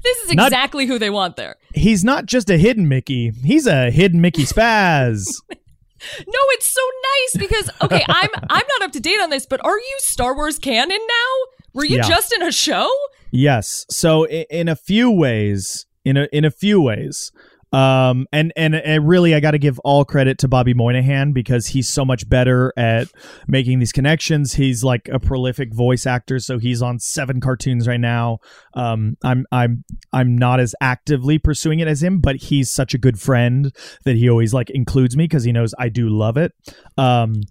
This 0.03 0.17
is 0.25 0.35
Not- 0.35 0.47
exactly 0.49 0.87
who 0.87 0.99
they 0.99 1.11
want 1.11 1.37
there. 1.37 1.57
He's 1.75 2.03
not 2.05 2.27
just 2.27 2.49
a 2.51 2.57
hidden 2.57 2.89
Mickey. 2.89 3.31
He's 3.45 3.67
a 3.67 3.91
hidden 3.91 4.21
Mickey 4.21 4.43
spaz. 4.45 5.25
No, 5.51 6.39
it's 6.53 6.67
so 6.67 6.81
nice 7.03 7.49
because 7.49 7.71
okay, 7.83 8.05
I'm 8.09 8.29
I'm 8.51 8.65
not 8.79 8.83
up 8.83 8.93
to 8.93 9.01
date 9.01 9.21
on 9.21 9.31
this, 9.31 9.47
but 9.47 9.63
are 9.65 9.77
you 9.79 9.97
Star 9.99 10.35
Wars 10.35 10.59
canon 10.59 10.99
now? 10.99 11.53
Were 11.75 11.85
you 11.85 11.97
Yeah. 11.97 12.09
just 12.09 12.33
in 12.33 12.43
a 12.43 12.53
show? 12.53 12.89
yes. 13.31 13.85
So 13.91 14.25
i- 14.27 14.47
in 14.51 14.69
a 14.69 14.77
few 14.77 15.11
ways, 15.11 15.87
in 16.05 16.17
a 16.17 16.29
in 16.33 16.45
a 16.45 16.51
few 16.51 16.81
ways, 16.81 17.31
um, 17.73 18.27
and 18.33 18.53
and, 18.57 18.75
and 18.75 19.07
really, 19.07 19.35
I 19.35 19.41
got 19.41 19.51
to 19.51 19.59
give 19.59 19.79
all 19.81 20.05
credit 20.05 20.39
to 20.39 20.49
Bobby 20.49 20.73
Moynihan 20.73 21.33
because 21.33 21.67
he's 21.67 21.89
so 21.89 22.05
much 22.05 22.29
better 22.29 22.73
at 22.77 23.09
making 23.47 23.79
these 23.79 23.93
connections. 23.93 24.55
He's 24.55 24.83
like 24.83 25.09
a 25.13 25.21
prolific 25.21 25.75
voice 25.75 26.07
actor, 26.07 26.39
so 26.39 26.59
he's 26.59 26.81
on 26.81 26.99
seven 26.99 27.41
cartoons 27.41 27.87
right 27.87 28.01
now. 28.01 28.39
Um, 28.73 29.17
I'm 29.23 29.45
I'm 29.53 29.85
I'm 30.13 30.37
not 30.37 30.61
as 30.61 30.75
actively 30.81 31.39
pursuing 31.39 31.81
it 31.81 31.89
as 31.89 32.03
him, 32.03 32.21
but 32.21 32.37
he's 32.37 32.73
such 32.73 32.95
a 32.95 32.99
good 32.99 33.21
friend 33.21 33.75
that 34.05 34.17
he 34.17 34.31
always 34.31 34.55
like 34.55 34.71
includes 34.71 35.15
me 35.15 35.25
because 35.25 35.45
he 35.45 35.53
knows 35.53 35.75
I 35.79 35.91
do 35.91 36.09
love 36.09 36.39
it. 36.39 36.53
Um, 36.97 37.43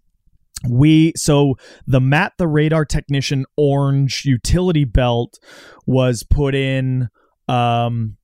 we 0.68 1.14
so 1.16 1.56
the 1.86 2.02
Matt 2.02 2.34
the 2.40 2.48
radar 2.48 2.86
technician 2.86 3.46
orange 3.56 4.26
utility 4.26 4.86
belt 4.86 5.38
was 5.86 6.24
put 6.24 6.56
in 6.56 7.10
um 7.48 8.18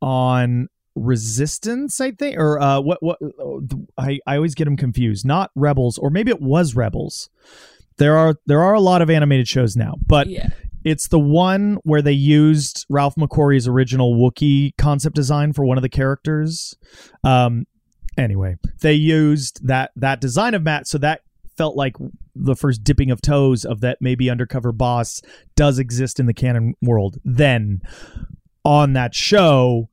on 0.00 0.68
resistance 0.94 2.00
i 2.00 2.10
think 2.12 2.36
or 2.38 2.60
uh 2.60 2.80
what 2.80 3.02
what 3.02 3.18
i 3.98 4.18
i 4.26 4.36
always 4.36 4.54
get 4.54 4.64
them 4.64 4.76
confused 4.76 5.26
not 5.26 5.50
rebels 5.54 5.98
or 5.98 6.08
maybe 6.10 6.30
it 6.30 6.40
was 6.40 6.74
rebels 6.76 7.28
there 7.98 8.16
are 8.16 8.36
there 8.46 8.62
are 8.62 8.74
a 8.74 8.80
lot 8.80 9.02
of 9.02 9.10
animated 9.10 9.48
shows 9.48 9.76
now 9.76 9.94
but 10.06 10.28
Yeah. 10.28 10.48
it's 10.84 11.08
the 11.08 11.18
one 11.18 11.78
where 11.84 12.02
they 12.02 12.12
used 12.12 12.86
Ralph 12.88 13.14
McQuarrie's 13.16 13.66
original 13.66 14.14
Wookiee 14.14 14.76
concept 14.76 15.14
design 15.16 15.52
for 15.52 15.64
one 15.64 15.78
of 15.78 15.82
the 15.82 15.88
characters. 15.88 16.74
Um, 17.24 17.66
anyway, 18.18 18.56
they 18.82 18.92
used 18.92 19.66
that 19.66 19.92
that 19.96 20.20
design 20.20 20.52
of 20.54 20.62
Matt, 20.62 20.86
so 20.86 20.98
that 20.98 21.22
felt 21.56 21.74
like 21.76 21.96
the 22.34 22.54
first 22.54 22.84
dipping 22.84 23.10
of 23.10 23.22
toes 23.22 23.64
of 23.64 23.80
that 23.80 23.98
maybe 24.02 24.28
undercover 24.28 24.72
boss 24.72 25.22
does 25.56 25.78
exist 25.78 26.20
in 26.20 26.26
the 26.26 26.34
canon 26.34 26.74
world. 26.82 27.16
Then 27.24 27.80
on 28.64 28.92
that 28.92 29.14
show, 29.14 29.88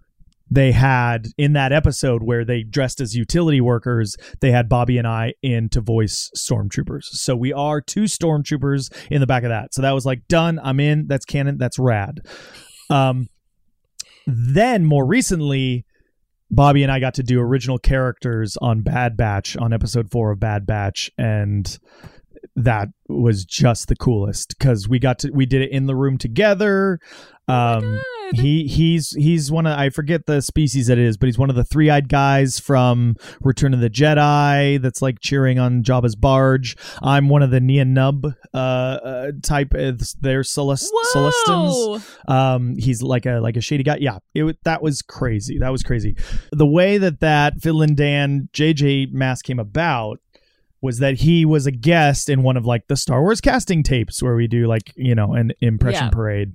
they 0.52 0.74
had 0.74 1.30
in 1.38 1.54
that 1.54 1.72
episode 1.72 2.22
where 2.22 2.44
they 2.44 2.62
dressed 2.62 3.00
as 3.00 3.16
utility 3.16 3.62
workers, 3.62 4.18
they 4.42 4.52
had 4.52 4.68
Bobby 4.68 4.98
and 4.98 5.08
I 5.08 5.34
in 5.42 5.70
to 5.70 5.80
voice 5.80 6.30
stormtroopers. 6.38 7.06
So 7.06 7.38
we 7.38 7.54
are 7.54 7.80
two 7.80 8.04
stormtroopers 8.04 8.94
in 9.10 9.22
the 9.22 9.28
back 9.28 9.44
of 9.44 9.50
that. 9.50 9.74
So 9.74 9.82
that 9.82 9.92
was 9.94 10.06
like 10.06 10.28
done. 10.28 10.60
I'm 10.62 10.82
in. 10.82 11.08
That's 11.08 11.24
canon. 11.24 11.58
That's 11.58 11.80
rad. 11.80 12.20
Um, 12.90 13.30
then 14.28 14.84
more 14.86 15.06
recently, 15.06 15.86
Bobby 16.52 16.84
and 16.84 16.92
I 16.92 17.00
got 17.00 17.14
to 17.14 17.24
do 17.24 17.40
original 17.40 17.78
characters 17.78 18.58
on 18.58 18.82
Bad 18.82 19.16
Batch 19.16 19.56
on 19.56 19.72
episode 19.72 20.12
four 20.12 20.32
of 20.32 20.42
Bad 20.42 20.66
Batch, 20.68 21.10
and 21.18 21.80
that 22.56 22.90
was 23.08 23.46
just 23.46 23.88
the 23.88 23.96
coolest 23.96 24.56
because 24.58 24.88
we 24.88 25.00
got 25.00 25.20
to 25.20 25.32
we 25.32 25.46
did 25.46 25.62
it 25.62 25.72
in 25.72 25.86
the 25.86 25.96
room 25.96 26.18
together. 26.18 27.00
Um, 27.48 28.02
he 28.34 28.66
he's 28.68 29.12
he's 29.12 29.52
one 29.52 29.68
of 29.68 29.78
I 29.78 29.90
forget 29.90 30.26
the 30.26 30.42
species 30.42 30.88
that 30.88 30.98
it 30.98 31.06
is, 31.06 31.18
but 31.18 31.26
he's 31.26 31.38
one 31.38 31.50
of 31.50 31.56
the 31.56 31.66
three 31.66 31.90
eyed 31.90 32.08
guys 32.08 32.60
from 32.60 33.16
Return 33.42 33.74
of 33.74 33.82
the 33.82 33.90
Jedi 33.90 34.82
that's 34.82 35.02
like 35.02 35.20
cheering 35.20 35.60
on 35.60 35.84
Jabba's 35.84 36.16
barge. 36.16 36.78
I'm 37.02 37.28
one 37.28 37.42
of 37.42 37.52
the 37.52 37.60
Nien 37.60 37.94
Nunb 37.94 38.36
uh, 38.54 38.58
uh 38.58 39.32
type. 39.44 39.74
Uh, 39.74 39.94
they're 40.22 40.44
Celest- 40.44 40.92
Sullustans. 41.14 42.08
Um, 42.30 42.76
he's 42.78 43.02
like 43.02 43.26
a 43.26 43.40
like 43.40 43.58
a 43.58 43.62
shady 43.62 43.84
guy. 43.84 43.98
Yeah, 44.00 44.20
it 44.34 44.58
that 44.64 44.82
was 44.82 45.02
crazy. 45.02 45.58
That 45.60 45.72
was 45.72 45.84
crazy. 45.84 46.16
The 46.54 46.68
way 46.68 46.98
that 47.00 47.20
that 47.20 47.58
Figrin 47.58 47.96
D'an 47.96 48.48
JJ 48.54 49.12
mask 49.12 49.46
came 49.46 49.60
about 49.60 50.21
was 50.82 50.98
that 51.00 51.16
he 51.22 51.46
was 51.46 51.68
a 51.68 51.72
guest 51.72 52.28
in 52.30 52.42
one 52.44 52.58
of 52.58 52.66
like 52.66 52.88
the 52.88 52.98
Star 52.98 53.22
Wars 53.22 53.40
casting 53.40 53.84
tapes 53.84 54.22
where 54.24 54.36
we 54.36 54.48
do 54.48 54.66
like 54.68 54.92
you 54.96 55.14
know 55.16 55.34
an 55.34 55.52
impression 55.62 56.06
Yeah. 56.06 56.10
parade. 56.10 56.54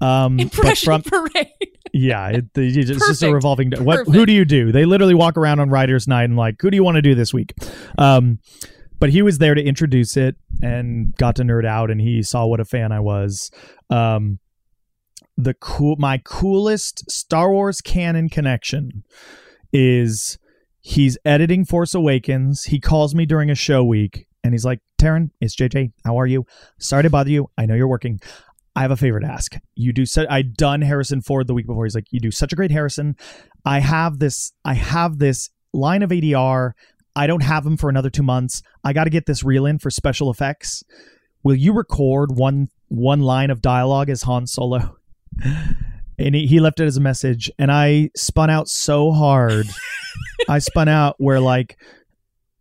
Um, 0.00 0.38
Impression 0.38 1.00
from- 1.02 1.02
parade. 1.32 1.48
yeah, 1.92 2.28
it, 2.28 2.44
it's 2.56 2.88
just 2.88 3.00
a 3.00 3.26
Perfect. 3.26 3.32
revolving. 3.32 3.72
What? 3.78 4.06
Who 4.06 4.26
do 4.26 4.32
you 4.32 4.44
do? 4.44 4.70
They 4.72 4.84
literally 4.84 5.14
walk 5.14 5.36
around 5.36 5.60
on 5.60 5.70
Writers' 5.70 6.06
Night 6.06 6.24
and 6.24 6.36
like, 6.36 6.56
who 6.60 6.70
do 6.70 6.76
you 6.76 6.84
want 6.84 6.96
to 6.96 7.02
do 7.02 7.14
this 7.14 7.32
week? 7.32 7.54
Um, 7.96 8.38
but 9.00 9.10
he 9.10 9.22
was 9.22 9.38
there 9.38 9.54
to 9.54 9.62
introduce 9.62 10.16
it 10.16 10.36
and 10.62 11.14
got 11.16 11.36
to 11.36 11.42
nerd 11.42 11.66
out, 11.66 11.90
and 11.90 12.00
he 12.00 12.22
saw 12.22 12.46
what 12.46 12.60
a 12.60 12.64
fan 12.64 12.92
I 12.92 13.00
was. 13.00 13.50
Um, 13.90 14.38
the 15.36 15.54
cool, 15.54 15.96
my 15.98 16.18
coolest 16.24 17.10
Star 17.10 17.50
Wars 17.50 17.80
canon 17.80 18.28
connection 18.28 19.04
is 19.72 20.38
he's 20.84 21.16
editing 21.24 21.64
Force 21.64 21.94
Awakens. 21.94 22.64
He 22.64 22.78
calls 22.78 23.14
me 23.14 23.24
during 23.26 23.50
a 23.50 23.54
show 23.54 23.82
week, 23.82 24.28
and 24.44 24.52
he's 24.52 24.64
like, 24.64 24.80
"Taran, 25.00 25.30
it's 25.40 25.56
JJ. 25.56 25.92
How 26.04 26.20
are 26.20 26.26
you? 26.26 26.44
Sorry 26.78 27.02
to 27.02 27.10
bother 27.10 27.30
you. 27.30 27.48
I 27.58 27.66
know 27.66 27.74
you're 27.74 27.88
working." 27.88 28.20
I 28.76 28.82
have 28.82 28.90
a 28.90 28.96
favor 28.96 29.20
to 29.20 29.26
ask. 29.26 29.56
You 29.76 29.92
do 29.92 30.04
so 30.04 30.26
I 30.28 30.42
done 30.42 30.82
Harrison 30.82 31.22
Ford 31.22 31.46
the 31.46 31.54
week 31.54 31.66
before. 31.66 31.84
He's 31.84 31.94
like, 31.94 32.08
you 32.10 32.18
do 32.18 32.32
such 32.32 32.52
a 32.52 32.56
great 32.56 32.72
Harrison. 32.72 33.14
I 33.64 33.78
have 33.78 34.18
this 34.18 34.52
I 34.64 34.74
have 34.74 35.18
this 35.18 35.48
line 35.72 36.02
of 36.02 36.10
ADR. 36.10 36.72
I 37.14 37.28
don't 37.28 37.44
have 37.44 37.64
him 37.64 37.76
for 37.76 37.88
another 37.88 38.10
two 38.10 38.24
months. 38.24 38.62
I 38.82 38.92
got 38.92 39.04
to 39.04 39.10
get 39.10 39.26
this 39.26 39.44
reel 39.44 39.64
in 39.64 39.78
for 39.78 39.90
special 39.90 40.28
effects. 40.28 40.82
Will 41.44 41.54
you 41.54 41.72
record 41.72 42.36
one 42.36 42.66
one 42.88 43.20
line 43.20 43.50
of 43.50 43.62
dialogue 43.62 44.10
as 44.10 44.22
Han 44.22 44.48
Solo? 44.48 44.96
And 46.18 46.34
he, 46.34 46.46
he 46.46 46.60
left 46.60 46.80
it 46.80 46.86
as 46.86 46.96
a 46.96 47.00
message, 47.00 47.50
and 47.58 47.72
I 47.72 48.10
spun 48.16 48.50
out 48.50 48.68
so 48.68 49.12
hard. 49.12 49.66
I 50.48 50.58
spun 50.58 50.88
out 50.88 51.16
where 51.18 51.40
like 51.40 51.76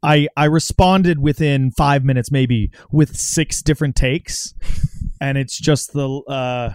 I 0.01 0.27
I 0.35 0.45
responded 0.45 1.19
within 1.19 1.71
five 1.71 2.03
minutes, 2.03 2.31
maybe 2.31 2.71
with 2.91 3.15
six 3.15 3.61
different 3.61 3.95
takes, 3.95 4.53
and 5.21 5.37
it's 5.37 5.57
just 5.57 5.93
the 5.93 6.09
uh, 6.27 6.73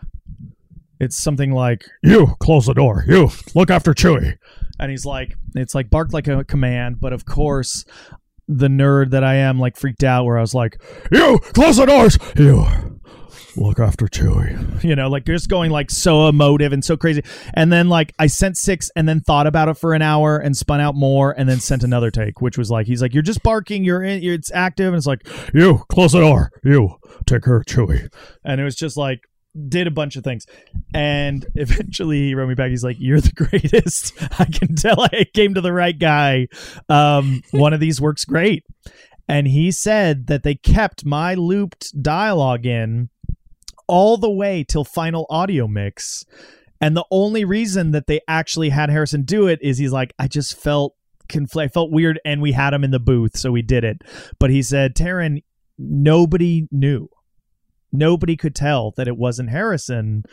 it's 0.99 1.17
something 1.17 1.53
like 1.53 1.85
you 2.03 2.35
close 2.41 2.67
the 2.67 2.75
door, 2.75 3.05
you 3.07 3.31
look 3.55 3.71
after 3.71 3.93
Chewie, 3.93 4.39
and 4.81 4.91
he's 4.91 5.05
like 5.05 5.35
it's 5.55 5.75
like 5.75 5.91
barked 5.91 6.13
like 6.13 6.27
a 6.27 6.45
command, 6.45 7.01
but 7.01 7.13
of 7.13 7.25
course 7.25 7.85
the 8.49 8.69
nerd 8.69 9.11
that 9.11 9.23
I 9.23 9.35
am 9.35 9.59
like 9.59 9.77
freaked 9.77 10.03
out 10.03 10.25
where 10.25 10.39
I 10.39 10.41
was 10.41 10.55
like 10.55 10.81
you 11.13 11.39
close 11.53 11.77
the 11.77 11.87
doors, 11.87 12.19
you 12.37 12.98
look 13.59 13.79
after 13.79 14.07
Chewie. 14.07 14.85
You 14.85 14.97
know, 14.97 15.09
like 15.09 15.25
just 15.25 15.49
going 15.49 15.71
like 15.71 15.91
so 15.91 16.29
emotive 16.29 16.73
and 16.73 16.85
so 16.85 16.97
crazy. 16.97 17.23
And 17.55 17.73
then 17.73 17.89
like 17.89 18.15
I 18.19 18.27
sent 18.27 18.57
six 18.57 18.91
and 18.97 19.09
then 19.09 19.21
thought 19.21 19.47
about 19.47 19.69
it 19.69 19.75
for 19.75 19.95
an 19.95 20.03
hour 20.03 20.39
and 20.39 20.57
spun 20.57 20.81
out 20.81 20.95
more 20.95 21.33
and 21.37 21.49
then 21.49 21.61
sent 21.61 21.83
another 21.83 22.11
take, 22.11 22.41
which 22.41 22.59
was 22.59 22.71
like 22.71 22.87
he's 22.87 23.03
like, 23.03 23.15
You're 23.15 23.23
just 23.23 23.43
barking, 23.43 23.85
you're 23.85 24.03
in 24.03 24.23
it's 24.23 24.53
active, 24.53 24.89
and 24.89 24.97
it's 24.97 25.07
like, 25.07 25.27
You 25.53 25.83
close 25.91 26.13
the 26.13 26.21
door, 26.21 26.51
you 26.65 26.97
take 27.27 27.45
her 27.45 27.63
Chewie. 27.65 28.13
And 28.45 28.61
it 28.61 28.65
was 28.65 28.77
just 28.77 28.97
like 28.97 29.21
did 29.69 29.87
a 29.87 29.91
bunch 29.91 30.17
of 30.17 30.25
things. 30.25 30.47
And 30.95 31.47
eventually 31.55 32.29
he 32.29 32.35
wrote 32.35 32.49
me 32.49 32.55
back. 32.55 32.71
He's 32.71 32.85
like 32.85 32.97
you're 32.99 33.21
the 33.21 33.33
greatest. 33.35 34.15
I 34.41 34.45
can 34.45 34.75
tell 34.75 35.01
i 35.01 35.25
came 35.35 35.55
to 35.55 35.61
the 35.61 35.73
right 35.73 35.99
guy. 35.99 36.49
Um 36.89 37.43
one 37.51 37.73
of 37.73 37.81
these 37.81 38.01
works 38.01 38.25
great. 38.25 38.65
And 39.31 39.47
he 39.47 39.71
said 39.71 40.29
that 40.29 40.43
they 40.43 40.55
kept 40.55 41.05
my 41.05 41.35
looped 41.35 42.03
dialogue 42.03 42.65
in 42.65 43.11
all 43.89 44.17
the 44.17 44.31
way 44.31 44.65
till 44.65 44.85
final 44.85 45.27
audio 45.29 45.67
mix. 45.67 46.25
And 46.81 46.97
the 46.97 47.05
only 47.11 47.45
reason 47.45 47.91
that 47.91 48.07
they 48.07 48.21
actually 48.29 48.69
had 48.69 48.91
Harrison 48.91 49.23
do 49.23 49.49
it 49.49 49.59
is 49.61 49.79
he's 49.79 49.93
like, 49.93 50.15
I 50.19 50.29
just 50.29 50.57
felt 50.57 50.95
confl- 51.29 51.63
I 51.63 51.69
felt 51.69 51.91
weird, 51.91 52.21
and 52.25 52.41
we 52.41 52.53
had 52.53 52.73
him 52.73 52.85
in 52.85 52.91
the 52.91 53.01
booth, 53.01 53.37
so 53.37 53.51
we 53.51 53.63
did 53.63 53.85
it. 53.85 54.03
But 54.39 54.51
he 54.51 54.63
said, 54.63 54.95
Taran, 54.95 55.43
nobody 55.77 56.69
knew, 56.71 57.09
nobody 57.93 58.37
could 58.37 58.55
tell 58.55 58.93
that 58.97 59.09
it 59.09 59.17
wasn't 59.17 59.51
Harrison. 59.51 60.25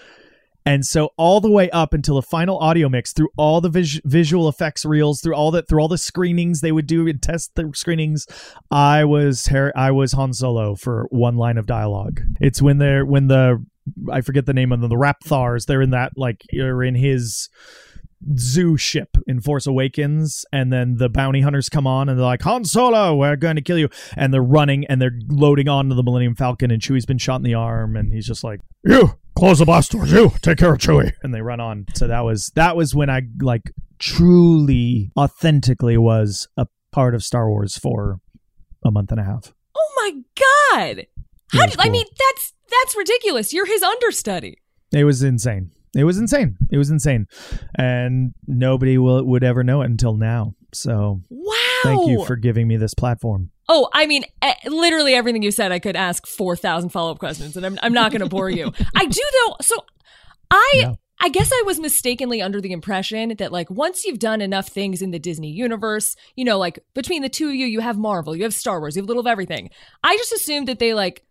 And 0.65 0.85
so 0.85 1.11
all 1.17 1.41
the 1.41 1.51
way 1.51 1.69
up 1.69 1.93
until 1.93 2.15
the 2.15 2.23
final 2.23 2.57
audio 2.57 2.89
mix, 2.89 3.13
through 3.13 3.29
all 3.37 3.61
the 3.61 3.69
vis- 3.69 4.01
visual 4.03 4.49
effects 4.49 4.83
reels, 4.83 5.21
through 5.21 5.35
all 5.35 5.51
that, 5.51 5.67
through 5.67 5.79
all 5.79 5.87
the 5.87 5.97
screenings 5.97 6.61
they 6.61 6.71
would 6.71 6.87
do 6.87 7.07
and 7.07 7.21
test 7.21 7.51
the 7.55 7.71
screenings, 7.75 8.25
I 8.71 9.05
was 9.05 9.47
Har- 9.47 9.73
I 9.75 9.91
was 9.91 10.13
Han 10.13 10.33
Solo 10.33 10.75
for 10.75 11.07
one 11.11 11.35
line 11.35 11.57
of 11.57 11.67
dialogue. 11.67 12.21
It's 12.41 12.61
when 12.61 12.79
they're 12.79 13.05
when 13.05 13.27
the 13.27 13.63
I 14.11 14.21
forget 14.21 14.47
the 14.47 14.53
name 14.53 14.71
of 14.71 14.81
them, 14.81 14.89
the 14.89 14.95
Rathtars. 14.95 15.67
They're 15.67 15.81
in 15.83 15.91
that 15.91 16.13
like 16.17 16.43
you're 16.51 16.83
in 16.83 16.95
his 16.95 17.49
zoo 18.37 18.77
ship 18.77 19.17
in 19.27 19.41
Force 19.41 19.67
Awakens, 19.67 20.45
and 20.51 20.71
then 20.71 20.95
the 20.97 21.09
bounty 21.09 21.41
hunters 21.41 21.69
come 21.69 21.87
on 21.87 22.09
and 22.09 22.17
they're 22.17 22.25
like, 22.25 22.41
Han 22.43 22.65
Solo, 22.65 23.15
we're 23.15 23.35
going 23.35 23.55
to 23.55 23.61
kill 23.61 23.77
you. 23.77 23.89
And 24.15 24.33
they're 24.33 24.41
running 24.41 24.85
and 24.87 25.01
they're 25.01 25.17
loading 25.27 25.69
onto 25.69 25.95
the 25.95 26.03
Millennium 26.03 26.35
Falcon, 26.35 26.71
and 26.71 26.81
Chewie's 26.81 27.05
been 27.05 27.17
shot 27.17 27.37
in 27.37 27.43
the 27.43 27.53
arm, 27.53 27.95
and 27.95 28.13
he's 28.13 28.27
just 28.27 28.43
like, 28.43 28.59
You 28.83 29.17
close 29.35 29.59
the 29.59 29.65
blast 29.65 29.91
doors, 29.91 30.11
you 30.11 30.31
take 30.41 30.57
care 30.57 30.73
of 30.73 30.79
Chewie. 30.79 31.11
And 31.23 31.33
they 31.33 31.41
run 31.41 31.59
on. 31.59 31.85
So 31.93 32.07
that 32.07 32.21
was 32.21 32.51
that 32.55 32.75
was 32.75 32.95
when 32.95 33.09
I 33.09 33.21
like 33.41 33.71
truly, 33.99 35.11
authentically 35.17 35.97
was 35.97 36.47
a 36.57 36.67
part 36.91 37.15
of 37.15 37.23
Star 37.23 37.49
Wars 37.49 37.77
for 37.77 38.19
a 38.83 38.91
month 38.91 39.11
and 39.11 39.19
a 39.19 39.23
half. 39.23 39.53
Oh 39.75 39.93
my 39.97 40.11
god! 40.73 41.07
How 41.51 41.65
did, 41.67 41.75
I 41.79 41.89
mean, 41.89 42.05
that's 42.17 42.53
that's 42.69 42.95
ridiculous. 42.95 43.53
You're 43.53 43.65
his 43.65 43.83
understudy. 43.83 44.57
It 44.91 45.03
was 45.03 45.23
insane. 45.23 45.71
It 45.95 46.03
was 46.03 46.17
insane. 46.17 46.57
It 46.71 46.77
was 46.77 46.89
insane, 46.89 47.27
and 47.77 48.33
nobody 48.47 48.97
will 48.97 49.23
would 49.23 49.43
ever 49.43 49.63
know 49.63 49.81
it 49.81 49.85
until 49.85 50.15
now. 50.15 50.53
So 50.73 51.21
Wow. 51.29 51.53
thank 51.83 52.07
you 52.07 52.25
for 52.25 52.35
giving 52.35 52.67
me 52.67 52.75
this 52.77 52.93
platform. 52.93 53.51
Oh, 53.69 53.89
I 53.93 54.05
mean, 54.05 54.25
literally 54.65 55.15
everything 55.15 55.41
you 55.41 55.51
said, 55.51 55.71
I 55.71 55.79
could 55.79 55.95
ask 55.95 56.27
four 56.27 56.55
thousand 56.55 56.89
follow 56.89 57.11
up 57.11 57.19
questions, 57.19 57.55
and 57.55 57.65
I'm 57.65 57.79
I'm 57.81 57.93
not 57.93 58.11
going 58.11 58.21
to 58.21 58.29
bore 58.29 58.49
you. 58.49 58.71
I 58.95 59.05
do 59.05 59.21
though. 59.45 59.55
So, 59.61 59.75
I. 60.51 60.95
I 61.17 61.29
guess 61.29 61.49
I 61.49 61.63
was 61.65 61.79
mistakenly 61.79 62.41
under 62.41 62.59
the 62.59 62.73
impression 62.73 63.33
that 63.37 63.49
like 63.49 63.69
once 63.69 64.03
you've 64.03 64.19
done 64.19 64.41
enough 64.41 64.67
things 64.67 65.01
in 65.01 65.11
the 65.11 65.17
Disney 65.17 65.49
universe, 65.49 66.13
you 66.35 66.43
know, 66.43 66.59
like 66.59 66.77
between 66.93 67.21
the 67.21 67.29
two 67.29 67.47
of 67.47 67.55
you, 67.55 67.65
you 67.65 67.79
have 67.79 67.97
Marvel, 67.97 68.35
you 68.35 68.43
have 68.43 68.53
Star 68.53 68.81
Wars, 68.81 68.97
you 68.97 69.01
have 69.01 69.07
a 69.07 69.07
little 69.07 69.21
of 69.21 69.27
everything. 69.27 69.69
I 70.03 70.17
just 70.17 70.33
assumed 70.33 70.67
that 70.67 70.79
they 70.79 70.93
like 70.93 71.23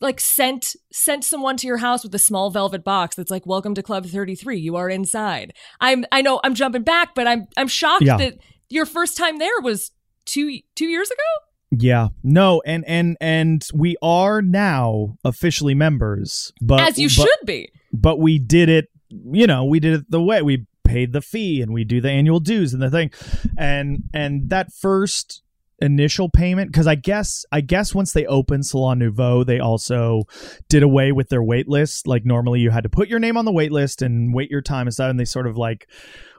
like 0.00 0.20
sent 0.20 0.76
sent 0.92 1.24
someone 1.24 1.56
to 1.56 1.66
your 1.66 1.78
house 1.78 2.02
with 2.02 2.14
a 2.14 2.18
small 2.18 2.50
velvet 2.50 2.84
box 2.84 3.16
that's 3.16 3.30
like 3.30 3.46
welcome 3.46 3.74
to 3.74 3.82
club 3.82 4.06
33 4.06 4.58
you 4.58 4.76
are 4.76 4.88
inside. 4.88 5.52
I'm 5.80 6.04
i 6.12 6.22
know 6.22 6.40
i'm 6.44 6.54
jumping 6.54 6.82
back 6.82 7.14
but 7.14 7.26
i'm 7.26 7.46
i'm 7.56 7.68
shocked 7.68 8.04
Yeah. 8.04 8.16
that 8.16 8.38
your 8.68 8.86
first 8.86 9.16
time 9.16 9.38
there 9.38 9.60
was 9.60 9.92
two 10.24 10.58
two 10.74 10.86
years 10.86 11.08
ago? 11.10 11.46
Yeah, 11.70 12.08
no, 12.22 12.62
and 12.64 12.84
and 12.86 13.16
and 13.20 13.66
we 13.74 13.96
are 14.00 14.40
now 14.40 15.16
officially 15.24 15.74
members, 15.74 16.52
but 16.60 16.80
as 16.80 16.98
you 16.98 17.08
but, 17.08 17.12
should 17.12 17.46
be. 17.46 17.70
But 17.92 18.18
we 18.18 18.38
did 18.38 18.68
it, 18.68 18.86
you 19.10 19.46
know, 19.46 19.64
we 19.64 19.80
did 19.80 19.94
it 20.00 20.10
the 20.10 20.22
way. 20.22 20.42
We 20.42 20.66
paid 20.84 21.12
the 21.12 21.20
fee 21.20 21.60
and 21.60 21.72
we 21.72 21.82
do 21.84 22.00
the 22.00 22.10
annual 22.10 22.38
dues 22.38 22.72
and 22.72 22.80
the 22.80 22.90
thing, 22.90 23.10
and 23.58 24.04
and 24.14 24.48
that 24.50 24.72
first 24.72 25.42
initial 25.80 26.30
payment 26.30 26.72
because 26.72 26.86
I 26.86 26.94
guess 26.94 27.44
I 27.52 27.60
guess 27.60 27.94
once 27.94 28.12
they 28.12 28.26
opened 28.26 28.66
Salon 28.66 28.98
Nouveau, 28.98 29.44
they 29.44 29.58
also 29.58 30.22
did 30.68 30.82
away 30.82 31.12
with 31.12 31.28
their 31.28 31.42
wait 31.42 31.68
list. 31.68 32.06
Like 32.06 32.24
normally, 32.24 32.60
you 32.60 32.70
had 32.70 32.84
to 32.84 32.88
put 32.88 33.08
your 33.08 33.18
name 33.18 33.36
on 33.36 33.44
the 33.44 33.52
wait 33.52 33.72
list 33.72 34.02
and 34.02 34.34
wait 34.34 34.50
your 34.50 34.62
time 34.62 34.86
and 34.86 34.94
stuff, 34.94 35.10
and 35.10 35.20
they 35.20 35.24
sort 35.24 35.46
of 35.46 35.56
like 35.56 35.88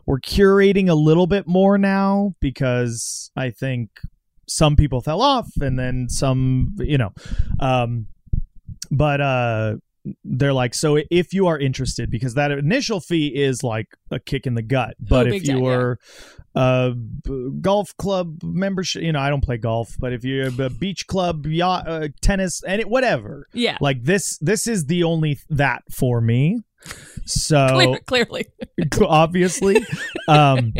we're 0.05 0.19
curating 0.19 0.89
a 0.89 0.95
little 0.95 1.27
bit 1.27 1.47
more 1.47 1.77
now 1.77 2.33
because 2.39 3.29
I 3.35 3.51
think 3.51 3.89
some 4.47 4.75
people 4.75 5.01
fell 5.01 5.21
off, 5.21 5.49
and 5.59 5.77
then 5.77 6.07
some, 6.09 6.75
you 6.79 6.97
know, 6.97 7.13
um, 7.59 8.07
but 8.89 9.19
uh, 9.21 9.75
they're 10.23 10.53
like, 10.53 10.73
so 10.73 10.99
if 11.09 11.33
you 11.33 11.47
are 11.47 11.57
interested, 11.57 12.09
because 12.11 12.33
that 12.35 12.51
initial 12.51 12.99
fee 12.99 13.27
is 13.27 13.63
like 13.63 13.87
a 14.11 14.19
kick 14.19 14.45
in 14.47 14.55
the 14.55 14.61
gut, 14.61 14.95
but 14.99 15.27
Oh, 15.27 15.31
if 15.33 15.47
you 15.47 15.53
time, 15.61 15.99
yeah. 16.55 16.89
a 16.89 16.93
golf 17.61 17.95
club 17.97 18.41
membership, 18.43 19.01
you 19.03 19.11
know, 19.11 19.19
I 19.19 19.29
don't 19.29 19.43
play 19.43 19.57
golf, 19.57 19.95
but 19.99 20.13
if 20.13 20.23
you're 20.23 20.47
a 20.47 20.69
beach 20.69 21.07
club, 21.07 21.45
yacht, 21.45 21.87
uh, 21.87 22.07
tennis, 22.21 22.63
and 22.63 22.81
it, 22.81 22.89
whatever, 22.89 23.47
Yeah. 23.53 23.77
like 23.81 24.03
this, 24.03 24.37
this 24.39 24.67
is 24.67 24.85
the 24.85 25.03
only 25.03 25.39
that 25.49 25.83
for 25.91 26.21
me. 26.21 26.61
So 27.25 27.67
Clear, 27.71 27.99
clearly. 28.05 28.45
obviously. 29.01 29.85
Um, 30.27 30.73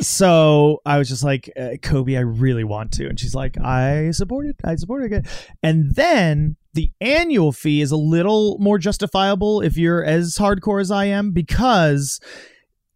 so 0.00 0.80
I 0.84 0.98
was 0.98 1.08
just 1.08 1.22
like, 1.24 1.50
uh, 1.56 1.76
Cobie, 1.82 2.16
I 2.16 2.20
really 2.22 2.64
want 2.64 2.92
to, 2.94 3.06
and 3.08 3.18
she's 3.18 3.34
like, 3.34 3.58
I 3.60 4.10
support 4.10 4.46
it. 4.46 4.56
I 4.64 4.74
support 4.76 5.02
it. 5.02 5.06
Again. 5.06 5.24
And 5.62 5.94
then 5.94 6.56
the 6.74 6.90
annual 7.00 7.52
fee 7.52 7.80
is 7.80 7.90
a 7.90 7.96
little 7.96 8.56
more 8.60 8.78
justifiable 8.78 9.60
if 9.60 9.76
you're 9.76 10.04
as 10.04 10.36
hardcore 10.38 10.80
as 10.80 10.90
I 10.90 11.06
am 11.06 11.30
because 11.32 12.20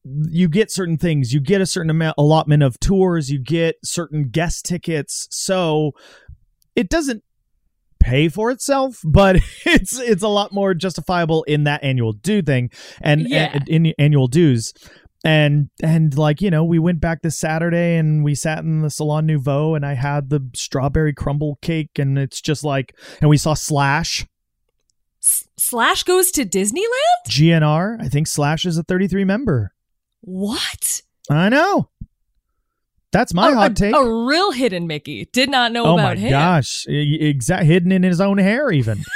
you 0.04 0.48
get 0.48 0.70
certain 0.70 0.96
things. 0.98 1.32
You 1.32 1.40
get 1.40 1.60
a 1.60 1.66
certain 1.66 1.90
amount 1.90 2.14
allotment 2.18 2.62
of 2.62 2.78
tours. 2.80 3.30
You 3.30 3.38
get 3.42 3.76
certain 3.84 4.28
guest 4.30 4.64
tickets. 4.64 5.26
So 5.30 5.92
it 6.76 6.88
doesn't 6.88 7.22
pay 8.00 8.28
for 8.28 8.50
itself 8.52 9.00
but 9.04 9.36
it's 9.66 9.98
it's 9.98 10.22
a 10.22 10.28
lot 10.28 10.52
more 10.52 10.72
justifiable 10.72 11.42
in 11.44 11.64
that 11.64 11.82
annual 11.82 12.12
due 12.12 12.40
thing 12.40 12.70
and 13.00 13.28
Yeah. 13.28 13.50
and- 13.52 13.68
in 13.68 13.86
annual 13.98 14.28
dues 14.28 14.72
and 15.28 15.68
and 15.82 16.16
like 16.16 16.40
you 16.40 16.48
know 16.50 16.64
we 16.64 16.78
went 16.78 17.00
back 17.00 17.20
this 17.20 17.38
saturday 17.38 17.96
and 17.98 18.24
we 18.24 18.34
sat 18.34 18.60
in 18.60 18.80
the 18.80 18.88
salon 18.88 19.26
nouveau 19.26 19.74
and 19.74 19.84
i 19.84 19.92
had 19.92 20.30
the 20.30 20.40
strawberry 20.54 21.12
crumble 21.12 21.58
cake 21.60 21.90
and 21.98 22.18
it's 22.18 22.40
just 22.40 22.64
like 22.64 22.96
and 23.20 23.28
we 23.28 23.36
saw 23.36 23.52
slash 23.52 24.26
S- 25.22 25.46
Slash 25.58 26.04
goes 26.04 26.30
to 26.30 26.46
Disneyland? 26.46 27.26
gnr 27.28 28.00
i 28.00 28.08
think 28.08 28.26
slash 28.26 28.64
is 28.64 28.78
a 28.78 28.82
33 28.82 29.24
member 29.24 29.74
What? 30.22 31.02
i 31.30 31.50
know 31.50 31.90
that's 33.12 33.34
my 33.34 33.50
a, 33.50 33.54
hot 33.54 33.76
take 33.76 33.94
A 33.94 34.04
real 34.26 34.50
hidden 34.52 34.86
Mickey. 34.86 35.26
Did 35.32 35.50
not 35.50 35.72
know 35.72 35.84
oh 35.86 35.94
about 35.94 36.16
my 36.16 36.20
him. 36.20 36.30
gosh 36.30 36.86
exact 36.88 37.64
hidden 37.64 37.92
in 37.92 38.02
his 38.02 38.20
own 38.20 38.38
hair 38.38 38.70
even 38.70 39.02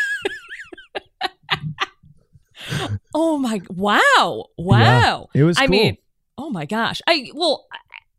Oh 3.14 3.38
my 3.38 3.60
wow. 3.70 4.46
Wow. 4.56 5.28
it 5.34 5.42
was 5.42 5.58
I 5.58 5.66
cool. 5.66 5.70
mean, 5.70 5.96
oh 6.42 6.50
my 6.50 6.66
gosh. 6.66 7.00
I 7.06 7.30
well 7.34 7.66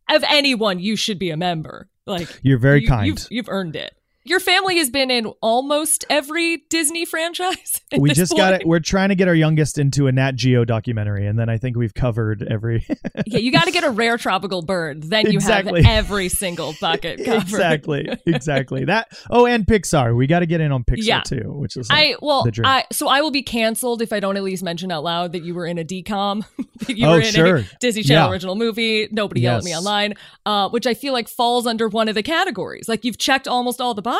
of 0.09 0.23
anyone 0.27 0.79
you 0.79 0.95
should 0.95 1.19
be 1.19 1.29
a 1.29 1.37
member. 1.37 1.89
Like 2.05 2.39
you're 2.41 2.57
very 2.57 2.81
you, 2.81 2.87
kind 2.87 3.07
You've, 3.07 3.27
you've 3.29 3.49
earned 3.49 3.75
it. 3.75 3.95
Your 4.25 4.39
family 4.39 4.77
has 4.77 4.89
been 4.89 5.11
in 5.11 5.25
almost 5.41 6.05
every 6.09 6.63
Disney 6.69 7.03
franchise. 7.05 7.81
we 7.97 8.11
just 8.11 8.35
got 8.35 8.53
it 8.53 8.65
we're 8.65 8.79
trying 8.79 9.09
to 9.09 9.15
get 9.15 9.27
our 9.27 9.35
youngest 9.35 9.77
into 9.77 10.07
a 10.07 10.11
nat 10.11 10.35
geo 10.35 10.65
documentary 10.65 11.27
and 11.27 11.37
then 11.37 11.47
i 11.49 11.57
think 11.59 11.77
we've 11.77 11.93
covered 11.93 12.41
every 12.49 12.85
Yeah, 13.27 13.37
you 13.39 13.51
got 13.51 13.65
to 13.65 13.71
get 13.71 13.83
a 13.83 13.89
rare 13.91 14.17
tropical 14.17 14.61
bird. 14.63 15.03
Then 15.03 15.27
you 15.27 15.33
Exactly. 15.33 15.83
have 15.83 16.05
every 16.05 16.29
single 16.29 16.73
bucket 16.81 17.19
covered. 17.25 17.41
exactly 17.43 18.07
exactly 18.25 18.85
that 18.85 19.09
oh 19.29 19.45
and 19.45 19.65
pixar 19.65 20.15
we 20.15 20.25
got 20.27 20.39
to 20.39 20.45
get 20.45 20.59
in 20.61 20.71
on 20.71 20.83
pixar 20.83 20.97
Yeah. 21.05 21.21
too 21.21 21.51
which 21.53 21.77
is 21.77 21.89
like 21.89 22.13
I 22.13 22.15
well, 22.21 22.43
the 22.43 22.51
dream. 22.51 22.65
I 22.65 22.85
so 22.91 23.07
I 23.07 23.21
will 23.21 23.31
be 23.31 23.43
canceled 23.43 24.01
if 24.01 24.11
I 24.13 24.19
don't 24.19 24.37
at 24.37 24.43
least 24.43 24.63
mention 24.63 24.91
out 24.91 25.03
loud 25.03 25.33
that 25.33 25.43
you 25.43 25.53
were 25.53 25.65
in 25.65 25.77
a 25.77 25.83
DCOM, 25.85 26.43
that 26.87 26.97
you 26.97 27.05
Oh, 27.07 27.11
were 27.13 27.19
in 27.21 27.25
sure. 27.33 27.55
a 27.57 27.63
Disney 27.79 28.03
Channel 28.03 28.27
Yeah. 28.27 28.31
original 28.31 28.55
movie. 28.55 29.07
Nobody 29.11 29.41
yelled 29.41 29.59
at 29.59 29.63
me 29.65 29.75
online, 29.75 30.15
uh, 30.45 30.69
which 30.69 30.87
I 30.87 30.93
feel 30.93 31.13
like 31.13 31.27
falls 31.29 31.67
under 31.67 31.87
one 31.87 32.07
of 32.09 32.15
the 32.15 32.23
categories. 32.23 32.87
Like 32.89 33.03
you've 33.05 33.17
checked 33.17 33.47
almost 33.47 33.79
all 33.81 33.93
the 33.93 34.01
boxes. 34.01 34.12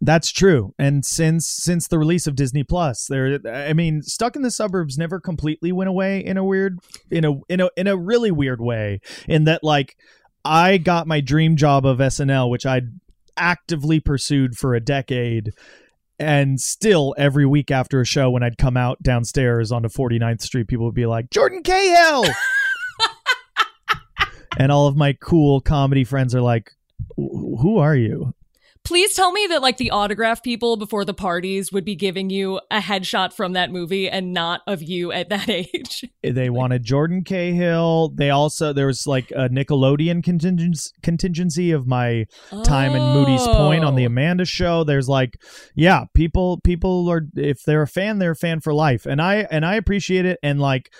That's 0.00 0.30
true. 0.30 0.74
And 0.78 1.04
since 1.04 1.48
since 1.48 1.88
the 1.88 1.98
release 1.98 2.26
of 2.26 2.36
Disney 2.36 2.64
Plus, 2.64 3.06
there 3.06 3.38
I 3.46 3.72
mean, 3.72 4.02
Stuck 4.02 4.36
in 4.36 4.42
the 4.42 4.50
Suburbs 4.50 4.98
never 4.98 5.20
completely 5.20 5.72
went 5.72 5.88
away 5.88 6.24
in 6.24 6.36
a 6.36 6.44
weird 6.44 6.78
in 7.10 7.24
a 7.24 7.34
in 7.48 7.60
a 7.60 7.70
in 7.76 7.86
a 7.86 7.96
really 7.96 8.30
weird 8.30 8.60
way 8.60 9.00
in 9.28 9.44
that 9.44 9.62
like 9.62 9.96
I 10.44 10.78
got 10.78 11.06
my 11.06 11.20
dream 11.20 11.56
job 11.56 11.86
of 11.86 11.98
SNL 11.98 12.50
which 12.50 12.66
I'd 12.66 13.00
actively 13.36 14.00
pursued 14.00 14.56
for 14.56 14.74
a 14.74 14.80
decade 14.80 15.52
and 16.18 16.60
still 16.60 17.14
every 17.16 17.46
week 17.46 17.70
after 17.70 18.00
a 18.00 18.04
show 18.04 18.30
when 18.30 18.42
I'd 18.42 18.58
come 18.58 18.76
out 18.76 19.02
downstairs 19.02 19.72
onto 19.72 19.88
49th 19.88 20.42
Street 20.42 20.68
people 20.68 20.84
would 20.84 20.94
be 20.94 21.06
like 21.06 21.30
Jordan 21.30 21.62
Cahill! 21.62 22.24
And 24.58 24.70
all 24.70 24.86
of 24.86 24.96
my 24.96 25.14
cool 25.14 25.62
comedy 25.62 26.04
friends 26.04 26.34
are 26.34 26.42
like 26.42 26.72
who 27.16 27.78
are 27.78 27.96
you 27.96 28.34
Please 28.84 29.14
tell 29.14 29.30
me 29.30 29.46
that 29.48 29.62
like 29.62 29.76
the 29.76 29.92
autograph 29.92 30.42
people 30.42 30.76
before 30.76 31.04
the 31.04 31.14
parties 31.14 31.72
would 31.72 31.84
be 31.84 31.94
giving 31.94 32.30
you 32.30 32.60
a 32.70 32.80
headshot 32.80 33.32
from 33.32 33.52
that 33.52 33.70
movie 33.70 34.10
and 34.10 34.32
not 34.32 34.60
of 34.66 34.82
you 34.82 35.12
at 35.12 35.28
that 35.28 35.48
age. 35.48 36.04
they 36.22 36.50
wanted 36.50 36.82
Jordan 36.82 37.22
Cahill. 37.22 38.08
They 38.08 38.30
also 38.30 38.72
there 38.72 38.86
was 38.88 39.06
like 39.06 39.30
a 39.30 39.48
Nickelodeon 39.48 40.24
contingency 40.24 40.90
contingency 41.02 41.70
of 41.70 41.86
my 41.86 42.26
time 42.64 42.94
in 42.96 43.02
Moody's 43.02 43.46
Point 43.46 43.84
on 43.84 43.94
the 43.94 44.02
Oh. 44.04 44.06
Amanda 44.06 44.44
show. 44.44 44.82
There's 44.84 45.08
like 45.08 45.34
yeah, 45.76 46.04
people 46.14 46.60
people 46.62 47.08
are 47.10 47.22
if 47.36 47.62
they're 47.62 47.82
a 47.82 47.86
fan, 47.86 48.18
they're 48.18 48.32
a 48.32 48.36
fan 48.36 48.60
for 48.60 48.74
life. 48.74 49.06
And 49.06 49.22
I 49.22 49.46
and 49.50 49.64
I 49.64 49.76
appreciate 49.76 50.26
it 50.26 50.38
and 50.42 50.60
like 50.60 50.92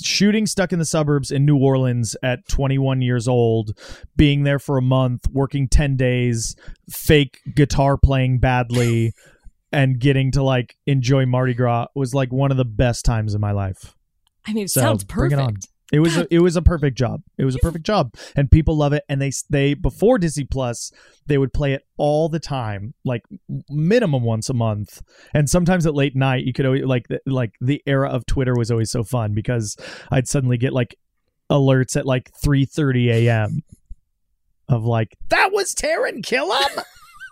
shooting 0.00 0.46
stuck 0.46 0.72
in 0.72 0.78
the 0.78 0.84
suburbs 0.84 1.30
in 1.30 1.44
New 1.44 1.56
Orleans 1.56 2.16
at 2.22 2.46
21 2.48 3.02
years 3.02 3.28
old, 3.28 3.76
being 4.16 4.44
there 4.44 4.58
for 4.58 4.78
a 4.78 4.82
month, 4.82 5.28
working 5.30 5.68
10 5.68 5.96
days, 5.96 6.56
fake 6.90 7.40
guitar 7.54 7.96
playing 7.96 8.38
badly 8.38 9.12
and 9.72 9.98
getting 9.98 10.30
to 10.32 10.42
like 10.42 10.76
enjoy 10.86 11.26
Mardi 11.26 11.54
Gras 11.54 11.86
was 11.94 12.14
like 12.14 12.32
one 12.32 12.50
of 12.50 12.56
the 12.56 12.64
best 12.64 13.04
times 13.04 13.34
in 13.34 13.40
my 13.40 13.52
life. 13.52 13.94
I 14.46 14.52
mean, 14.52 14.64
it 14.64 14.70
So, 14.70 14.80
sounds 14.80 15.04
perfect. 15.04 15.68
It 15.92 16.00
was 16.00 16.16
a, 16.16 16.26
it 16.34 16.38
was 16.38 16.56
a 16.56 16.62
perfect 16.62 16.96
job. 16.96 17.22
It 17.36 17.44
was 17.44 17.54
a 17.54 17.58
perfect 17.58 17.84
job, 17.84 18.14
and 18.34 18.50
people 18.50 18.76
love 18.76 18.94
it. 18.94 19.04
And 19.10 19.20
they 19.20 19.30
they 19.50 19.74
before 19.74 20.16
Disney 20.18 20.44
Plus, 20.44 20.90
they 21.26 21.36
would 21.36 21.52
play 21.52 21.74
it 21.74 21.82
all 21.98 22.30
the 22.30 22.40
time, 22.40 22.94
like 23.04 23.22
minimum 23.68 24.22
once 24.22 24.48
a 24.48 24.54
month, 24.54 25.02
and 25.34 25.50
sometimes 25.50 25.84
at 25.84 25.94
late 25.94 26.16
night. 26.16 26.44
You 26.44 26.54
could 26.54 26.64
always 26.64 26.84
like 26.84 27.08
the, 27.08 27.20
like 27.26 27.52
the 27.60 27.82
era 27.86 28.08
of 28.08 28.24
Twitter 28.24 28.54
was 28.56 28.70
always 28.70 28.90
so 28.90 29.04
fun 29.04 29.34
because 29.34 29.76
I'd 30.10 30.26
suddenly 30.28 30.56
get 30.56 30.72
like 30.72 30.96
alerts 31.50 31.94
at 31.94 32.06
like 32.06 32.30
three 32.42 32.64
thirty 32.64 33.10
a.m. 33.10 33.60
of 34.70 34.84
like 34.84 35.14
that 35.28 35.52
was 35.52 35.74
Taran 35.74 36.22
Killam. 36.24 36.82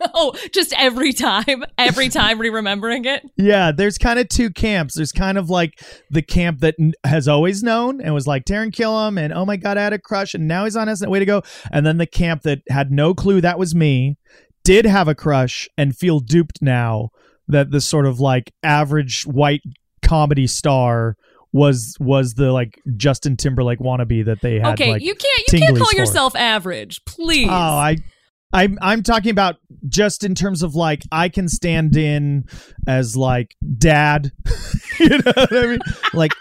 Oh, 0.14 0.34
just 0.52 0.72
every 0.78 1.12
time, 1.12 1.64
every 1.78 2.08
time 2.10 2.40
re-remembering 2.40 3.04
it. 3.04 3.22
Yeah, 3.36 3.70
there's 3.70 3.98
kind 3.98 4.18
of 4.18 4.28
two 4.28 4.50
camps. 4.50 4.94
There's 4.94 5.12
kind 5.12 5.38
of 5.38 5.50
like 5.50 5.82
the 6.10 6.22
camp 6.22 6.60
that 6.60 6.74
n- 6.80 6.94
has 7.04 7.28
always 7.28 7.62
known 7.62 8.00
and 8.00 8.14
was 8.14 8.26
like 8.26 8.44
Taran 8.44 8.72
Killam 8.72 9.20
and 9.20 9.32
oh 9.32 9.44
my 9.44 9.56
god, 9.56 9.76
I 9.76 9.84
had 9.84 9.92
a 9.92 9.98
crush 9.98 10.34
and 10.34 10.48
now 10.48 10.64
he's 10.64 10.76
on 10.76 10.88
SNL. 10.88 11.08
Way 11.08 11.18
to 11.18 11.26
go! 11.26 11.42
And 11.70 11.84
then 11.84 11.98
the 11.98 12.06
camp 12.06 12.42
that 12.42 12.60
had 12.68 12.90
no 12.90 13.14
clue 13.14 13.40
that 13.40 13.58
was 13.58 13.74
me, 13.74 14.16
did 14.64 14.84
have 14.84 15.08
a 15.08 15.14
crush 15.14 15.68
and 15.76 15.96
feel 15.96 16.20
duped 16.20 16.60
now 16.60 17.10
that 17.48 17.70
this 17.70 17.86
sort 17.86 18.06
of 18.06 18.20
like 18.20 18.52
average 18.62 19.24
white 19.24 19.62
comedy 20.02 20.46
star 20.46 21.16
was 21.52 21.96
was 21.98 22.34
the 22.34 22.52
like 22.52 22.80
Justin 22.96 23.36
Timberlake 23.36 23.80
wannabe 23.80 24.24
that 24.26 24.40
they 24.40 24.60
had. 24.60 24.74
Okay, 24.74 24.92
like, 24.92 25.02
you 25.02 25.14
can't 25.14 25.52
you 25.52 25.58
can't 25.58 25.76
call 25.76 25.90
for. 25.90 25.96
yourself 25.96 26.36
average, 26.36 27.04
please. 27.04 27.48
Oh, 27.48 27.52
I 27.52 27.96
I'm 28.52 28.78
I'm 28.82 29.02
talking 29.02 29.30
about 29.30 29.56
just 29.88 30.24
in 30.24 30.34
terms 30.34 30.62
of 30.62 30.74
like 30.74 31.02
I 31.12 31.28
can 31.28 31.48
stand 31.48 31.96
in 31.96 32.46
as 32.86 33.16
like 33.16 33.56
dad. 33.78 34.32
you 35.00 35.08
know 35.10 35.32
what 35.34 35.52
I 35.52 35.66
mean? 35.66 35.78
Like 36.12 36.32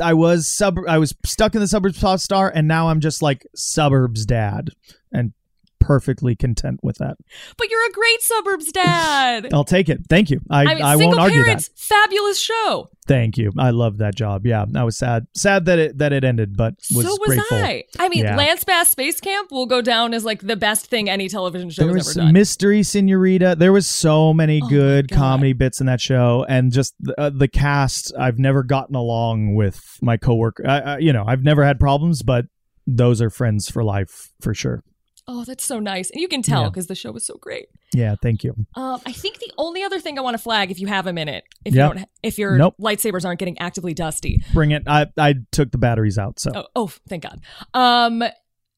I 0.00 0.14
was 0.14 0.46
sub 0.46 0.78
I 0.88 0.98
was 0.98 1.14
stuck 1.24 1.54
in 1.54 1.60
the 1.60 1.68
suburbs 1.68 1.98
pop 1.98 2.20
star 2.20 2.50
and 2.54 2.68
now 2.68 2.88
I'm 2.88 3.00
just 3.00 3.22
like 3.22 3.46
suburbs 3.54 4.24
dad 4.24 4.70
and 5.12 5.32
perfectly 5.78 6.34
content 6.34 6.80
with 6.82 6.98
that. 6.98 7.16
but 7.56 7.70
you're 7.70 7.86
a 7.88 7.92
great 7.92 8.22
suburbs 8.22 8.72
dad. 8.72 9.48
I'll 9.52 9.64
take 9.64 9.88
it. 9.88 10.00
Thank 10.08 10.30
you. 10.30 10.40
I 10.50 10.62
I 10.62 10.74
mean, 10.74 10.84
I 10.84 10.96
won't 10.96 11.18
argue 11.18 11.42
parents, 11.44 11.70
fabulous 11.76 12.38
show. 12.38 12.88
Thank 13.06 13.38
you. 13.38 13.52
I 13.56 13.70
love 13.70 13.98
that 13.98 14.16
job. 14.16 14.46
Yeah, 14.46 14.64
I 14.74 14.82
was 14.82 14.98
sad 14.98 15.28
sad 15.34 15.66
that 15.66 15.78
it 15.78 15.98
that 15.98 16.12
it 16.12 16.24
ended, 16.24 16.56
but 16.56 16.74
was 16.94 17.06
so 17.06 17.16
was 17.20 17.28
grateful. 17.28 17.58
I. 17.58 17.84
I 17.98 18.08
mean, 18.08 18.24
Yeah. 18.24 18.36
Lance 18.36 18.64
Bass 18.64 18.90
Space 18.90 19.20
Camp 19.20 19.52
will 19.52 19.66
go 19.66 19.80
down 19.80 20.12
as 20.12 20.24
like 20.24 20.40
the 20.42 20.56
best 20.56 20.86
thing 20.86 21.08
any 21.08 21.28
television 21.28 21.70
show 21.70 21.84
there 21.84 21.94
has 21.96 22.06
was 22.08 22.16
ever 22.16 22.26
done. 22.26 22.32
mystery 22.32 22.82
senorita 22.82 23.54
there 23.58 23.72
was 23.72 23.86
so 23.86 24.34
many 24.34 24.60
Oh 24.62 24.68
good 24.68 25.10
comedy 25.10 25.52
bits 25.52 25.80
in 25.80 25.86
that 25.86 26.00
show 26.00 26.44
and 26.48 26.72
just 26.72 26.94
the, 26.98 27.18
uh, 27.20 27.30
the 27.30 27.46
cast 27.48 28.12
i've 28.18 28.38
never 28.38 28.62
gotten 28.62 28.94
along 28.96 29.54
with 29.54 29.98
my 30.02 30.16
coworker 30.16 30.66
I, 30.66 30.78
I, 30.80 30.98
you 30.98 31.12
know 31.12 31.24
i've 31.26 31.42
never 31.42 31.64
had 31.64 31.78
problems 31.78 32.22
but 32.22 32.46
those 32.86 33.20
are 33.22 33.30
friends 33.30 33.70
for 33.70 33.84
life 33.84 34.32
for 34.40 34.54
sure 34.54 34.82
oh, 35.28 35.44
that's 35.44 35.64
so 35.64 35.78
nice, 35.80 36.10
and 36.10 36.20
you 36.20 36.28
can 36.28 36.42
tell 36.42 36.62
Yeah. 36.62 36.68
because 36.68 36.86
the 36.86 36.94
show 36.94 37.10
was 37.12 37.26
so 37.26 37.36
great. 37.40 37.66
yeah 37.94 38.14
thank 38.22 38.44
you 38.44 38.54
Um, 38.74 39.00
I 39.06 39.12
think 39.12 39.38
the 39.38 39.52
only 39.58 39.82
other 39.82 39.98
thing 40.00 40.18
I 40.18 40.22
want 40.22 40.34
to 40.34 40.42
flag, 40.42 40.70
if 40.70 40.78
you 40.80 40.86
have 40.86 41.06
a 41.06 41.12
minute, 41.12 41.44
if 41.64 41.74
Yep. 41.74 41.88
you 41.88 41.98
don't, 41.98 42.08
if 42.22 42.38
your 42.38 42.56
Nope. 42.58 42.74
lightsabers 42.80 43.24
aren't 43.24 43.38
getting 43.38 43.58
actively 43.58 43.94
dusty, 43.94 44.42
bring 44.52 44.70
it 44.72 44.82
i 44.86 45.06
i 45.18 45.34
took 45.52 45.70
the 45.72 45.78
batteries 45.78 46.18
out 46.18 46.38
so 46.38 46.50
Oh, 46.54 46.66
oh, 46.76 46.90
thank 47.08 47.22
God. 47.24 47.40
Um, 47.74 48.22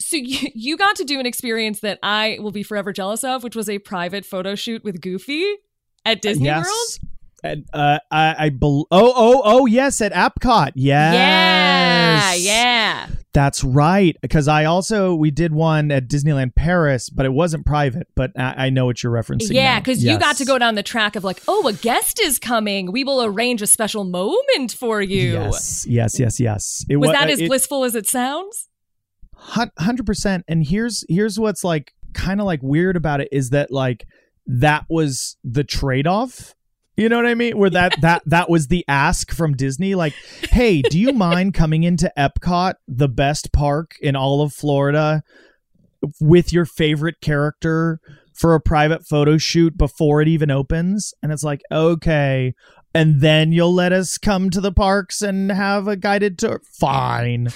So 0.00 0.16
you, 0.32 0.48
you 0.54 0.76
got 0.76 0.96
to 0.96 1.04
do 1.04 1.18
an 1.20 1.26
experience 1.26 1.80
that 1.80 1.98
I 2.02 2.38
will 2.40 2.52
be 2.52 2.62
forever 2.62 2.92
jealous 2.92 3.24
of, 3.24 3.42
which 3.42 3.56
was 3.56 3.68
a 3.68 3.78
private 3.80 4.24
photo 4.24 4.54
shoot 4.54 4.84
with 4.84 5.00
Goofy 5.00 5.44
at 6.04 6.22
Disney 6.22 6.46
yes. 6.46 6.64
World. 6.64 7.10
And, 7.44 7.66
uh, 7.72 7.98
I, 8.10 8.34
I 8.46 8.48
bel 8.48 8.86
oh 8.90 9.12
oh 9.14 9.42
oh 9.44 9.66
yes 9.66 10.00
at 10.00 10.12
Epcot 10.12 10.72
yes 10.74 11.14
Yeah, 11.14 12.34
yeah. 12.34 13.06
that's 13.32 13.62
right 13.62 14.16
because 14.20 14.48
I 14.48 14.64
also 14.64 15.14
we 15.14 15.30
did 15.30 15.52
one 15.52 15.92
at 15.92 16.08
Disneyland 16.08 16.56
Paris 16.56 17.08
but 17.10 17.24
it 17.26 17.32
wasn't 17.32 17.64
private 17.64 18.08
but 18.16 18.32
I, 18.36 18.66
I 18.66 18.70
know 18.70 18.86
what 18.86 19.02
you're 19.04 19.12
referencing 19.12 19.52
Yeah, 19.52 19.78
because 19.78 20.02
you 20.02 20.18
got 20.18 20.36
to 20.38 20.44
go 20.44 20.58
down 20.58 20.74
the 20.74 20.82
track 20.82 21.14
of 21.14 21.22
like, 21.22 21.40
oh, 21.46 21.68
a 21.68 21.72
guest 21.72 22.18
is 22.20 22.40
coming. 22.40 22.90
We 22.90 23.04
will 23.04 23.22
arrange 23.22 23.62
a 23.62 23.68
special 23.68 24.02
moment 24.02 24.72
for 24.72 25.00
you. 25.00 25.34
yes 25.34 25.86
yes 25.88 26.18
yes 26.18 26.40
yes 26.40 26.84
it 26.88 26.96
Was 26.96 27.06
wa- 27.08 27.12
that 27.12 27.30
as 27.30 27.40
it- 27.40 27.46
blissful 27.48 27.84
as 27.84 27.94
it 27.94 28.08
sounds? 28.08 28.68
hundred 29.36 30.06
percent. 30.06 30.44
And 30.48 30.66
here's 30.66 31.04
here's 31.08 31.38
what's 31.38 31.62
like 31.62 31.92
kind 32.14 32.40
of 32.40 32.46
like 32.46 32.60
weird 32.62 32.96
about 32.96 33.20
it 33.20 33.28
is 33.30 33.50
that 33.50 33.70
like 33.70 34.06
that 34.46 34.84
was 34.88 35.36
the 35.44 35.62
trade 35.64 36.06
off. 36.08 36.54
You 36.98 37.08
know 37.08 37.14
what 37.14 37.26
I 37.26 37.34
mean? 37.34 37.56
Where 37.56 37.70
that 37.70 37.94
that 38.00 38.22
that 38.26 38.50
was 38.50 38.66
the 38.66 38.84
ask 38.88 39.30
from 39.30 39.54
Disney, 39.54 39.94
like, 39.94 40.14
hey, 40.50 40.82
do 40.82 40.98
you 40.98 41.12
mind 41.12 41.54
coming 41.54 41.84
into 41.84 42.12
Epcot, 42.18 42.74
the 42.88 43.06
best 43.06 43.52
park 43.52 43.94
in 44.02 44.16
all 44.16 44.42
of 44.42 44.52
Florida, 44.52 45.22
with 46.20 46.52
your 46.52 46.64
favorite 46.64 47.20
character 47.20 48.00
for 48.34 48.52
a 48.52 48.60
private 48.60 49.06
photo 49.06 49.38
shoot 49.38 49.78
before 49.78 50.20
it 50.20 50.26
even 50.26 50.50
opens? 50.50 51.14
And 51.22 51.30
it's 51.30 51.44
like, 51.44 51.62
okay. 51.70 52.52
And 52.92 53.20
then 53.20 53.52
you'll 53.52 53.74
let 53.74 53.92
us 53.92 54.18
come 54.18 54.50
to 54.50 54.60
the 54.60 54.72
parks 54.72 55.22
and 55.22 55.52
have 55.52 55.86
a 55.86 55.94
guided 55.94 56.36
tour. 56.36 56.62
Fine. 56.80 57.50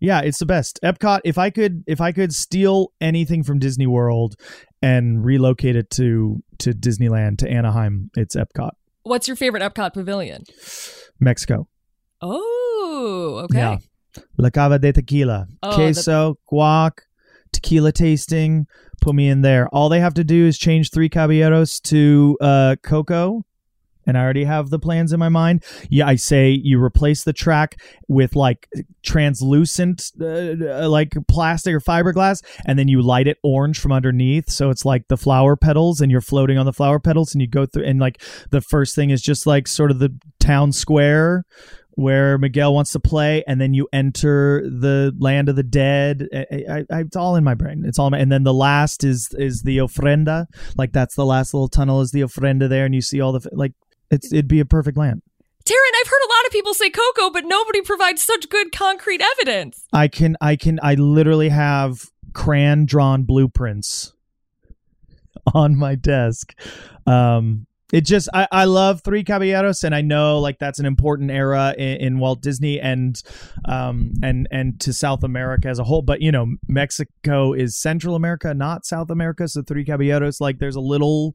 Yeah, 0.00 0.20
it's 0.20 0.38
the 0.38 0.46
best. 0.46 0.80
Epcot, 0.82 1.20
if 1.24 1.36
I 1.38 1.50
could 1.50 1.84
if 1.86 2.00
I 2.00 2.12
could 2.12 2.34
steal 2.34 2.92
anything 3.00 3.44
from 3.44 3.58
Disney 3.58 3.86
World 3.86 4.34
and 4.82 5.24
relocate 5.24 5.76
it 5.76 5.90
to 5.90 6.42
to 6.58 6.72
Disneyland 6.72 7.38
to 7.38 7.50
Anaheim, 7.50 8.10
it's 8.16 8.34
Epcot. 8.34 8.70
What's 9.02 9.28
your 9.28 9.36
favorite 9.36 9.62
Epcot 9.62 9.92
pavilion? 9.92 10.44
Mexico. 11.20 11.68
Oh, 12.22 13.42
okay. 13.44 13.58
Yeah. 13.58 13.78
La 14.38 14.50
Cava 14.50 14.78
de 14.78 14.92
Tequila. 14.92 15.46
Oh, 15.62 15.74
Queso, 15.74 16.38
guac, 16.50 16.92
tequila 17.52 17.92
tasting. 17.92 18.66
Put 19.00 19.14
me 19.14 19.28
in 19.28 19.40
there. 19.42 19.68
All 19.68 19.88
they 19.88 20.00
have 20.00 20.14
to 20.14 20.24
do 20.24 20.46
is 20.46 20.58
change 20.58 20.90
three 20.90 21.08
caballeros 21.08 21.80
to 21.80 22.36
uh, 22.40 22.76
cocoa. 22.82 23.44
And 24.10 24.18
I 24.18 24.22
already 24.22 24.44
have 24.44 24.70
the 24.70 24.78
plans 24.78 25.12
in 25.12 25.20
my 25.20 25.28
mind. 25.28 25.64
Yeah, 25.88 26.06
I 26.06 26.16
say 26.16 26.50
you 26.50 26.82
replace 26.82 27.22
the 27.22 27.32
track 27.32 27.80
with 28.08 28.34
like 28.34 28.68
translucent, 29.02 30.10
uh, 30.20 30.84
uh, 30.84 30.88
like 30.88 31.14
plastic 31.28 31.72
or 31.74 31.80
fiberglass, 31.80 32.42
and 32.66 32.76
then 32.76 32.88
you 32.88 33.00
light 33.00 33.28
it 33.28 33.38
orange 33.44 33.78
from 33.78 33.92
underneath. 33.92 34.50
So 34.50 34.70
it's 34.70 34.84
like 34.84 35.06
the 35.06 35.16
flower 35.16 35.56
petals, 35.56 36.00
and 36.00 36.10
you're 36.10 36.20
floating 36.20 36.58
on 36.58 36.66
the 36.66 36.72
flower 36.72 36.98
petals, 36.98 37.32
and 37.32 37.40
you 37.40 37.48
go 37.48 37.66
through. 37.66 37.84
And 37.84 38.00
like 38.00 38.20
the 38.50 38.60
first 38.60 38.96
thing 38.96 39.10
is 39.10 39.22
just 39.22 39.46
like 39.46 39.68
sort 39.68 39.92
of 39.92 40.00
the 40.00 40.12
town 40.40 40.72
square 40.72 41.44
where 41.94 42.38
Miguel 42.38 42.72
wants 42.72 42.92
to 42.92 43.00
play, 43.00 43.44
and 43.46 43.60
then 43.60 43.74
you 43.74 43.86
enter 43.92 44.62
the 44.64 45.14
land 45.18 45.48
of 45.48 45.56
the 45.56 45.62
dead. 45.62 46.26
I, 46.32 46.46
I, 46.68 46.84
I, 46.90 47.00
it's 47.00 47.16
all 47.16 47.36
in 47.36 47.44
my 47.44 47.54
brain. 47.54 47.84
It's 47.84 47.98
all, 47.98 48.10
my, 48.10 48.18
and 48.18 48.32
then 48.32 48.44
the 48.44 48.54
last 48.54 49.04
is 49.04 49.28
is 49.38 49.62
the 49.62 49.78
ofrenda. 49.78 50.46
Like 50.76 50.92
that's 50.92 51.14
the 51.14 51.26
last 51.26 51.52
little 51.52 51.68
tunnel 51.68 52.00
is 52.00 52.10
the 52.10 52.22
ofrenda 52.22 52.68
there, 52.68 52.86
and 52.86 52.94
you 52.94 53.02
see 53.02 53.20
all 53.20 53.32
the 53.32 53.48
like. 53.52 53.72
It's 54.10 54.32
it'd 54.32 54.48
be 54.48 54.60
a 54.60 54.64
perfect 54.64 54.96
land. 54.96 55.22
Taran, 55.64 56.00
I've 56.00 56.08
heard 56.08 56.22
a 56.24 56.32
lot 56.32 56.46
of 56.46 56.52
people 56.52 56.74
say 56.74 56.90
Coco, 56.90 57.30
but 57.30 57.44
nobody 57.44 57.80
provides 57.82 58.22
such 58.22 58.48
good 58.48 58.72
concrete 58.72 59.20
evidence. 59.20 59.86
I 59.92 60.08
can 60.08 60.36
I 60.40 60.56
can 60.56 60.80
I 60.82 60.94
literally 60.94 61.50
have 61.50 62.10
crayon 62.32 62.86
drawn 62.86 63.24
blueprints 63.24 64.14
on 65.54 65.76
my 65.76 65.94
desk. 65.94 66.54
Um 67.06 67.66
it 67.92 68.04
just 68.04 68.28
I, 68.32 68.46
I 68.52 68.64
love 68.64 69.02
Three 69.02 69.24
Caballeros 69.24 69.84
and 69.84 69.94
I 69.94 70.00
know 70.00 70.38
like 70.38 70.58
that's 70.58 70.78
an 70.78 70.86
important 70.86 71.30
era 71.30 71.74
in, 71.76 71.96
in 71.96 72.18
Walt 72.18 72.40
Disney 72.42 72.80
and 72.80 73.20
um 73.66 74.12
and 74.22 74.46
and 74.50 74.80
to 74.80 74.92
South 74.92 75.24
America 75.24 75.68
as 75.68 75.78
a 75.78 75.84
whole. 75.84 76.02
But 76.02 76.20
you 76.20 76.32
know, 76.32 76.46
Mexico 76.68 77.52
is 77.52 77.76
Central 77.80 78.14
America, 78.14 78.54
not 78.54 78.86
South 78.86 79.10
America. 79.10 79.48
So 79.48 79.62
Three 79.62 79.84
Caballeros, 79.84 80.40
like 80.40 80.58
there's 80.58 80.76
a 80.76 80.80
little 80.80 81.34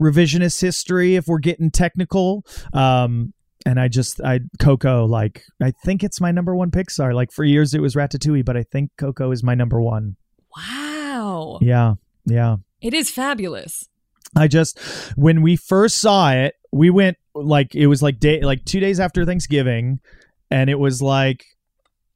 revisionist 0.00 0.60
history 0.60 1.16
if 1.16 1.26
we're 1.26 1.38
getting 1.38 1.70
technical. 1.70 2.44
Um 2.72 3.32
and 3.66 3.80
I 3.80 3.88
just 3.88 4.20
I 4.20 4.40
Coco 4.58 5.06
like 5.06 5.42
I 5.62 5.72
think 5.84 6.02
it's 6.02 6.20
my 6.20 6.32
number 6.32 6.54
one 6.54 6.70
Pixar. 6.70 7.14
Like 7.14 7.32
for 7.32 7.44
years 7.44 7.74
it 7.74 7.80
was 7.80 7.94
Ratatouille, 7.94 8.44
but 8.44 8.56
I 8.56 8.64
think 8.64 8.90
Coco 8.98 9.30
is 9.30 9.42
my 9.42 9.54
number 9.54 9.80
one. 9.80 10.16
Wow. 10.56 11.58
Yeah, 11.62 11.94
yeah. 12.26 12.56
It 12.80 12.94
is 12.94 13.10
fabulous. 13.10 13.88
I 14.36 14.48
just 14.48 14.78
when 15.16 15.42
we 15.42 15.56
first 15.56 15.98
saw 15.98 16.32
it, 16.32 16.54
we 16.72 16.90
went 16.90 17.16
like 17.34 17.74
it 17.74 17.86
was 17.86 18.02
like 18.02 18.18
day 18.18 18.40
like 18.42 18.64
two 18.64 18.80
days 18.80 19.00
after 19.00 19.24
Thanksgiving, 19.24 20.00
and 20.50 20.68
it 20.68 20.78
was 20.78 21.00
like 21.02 21.44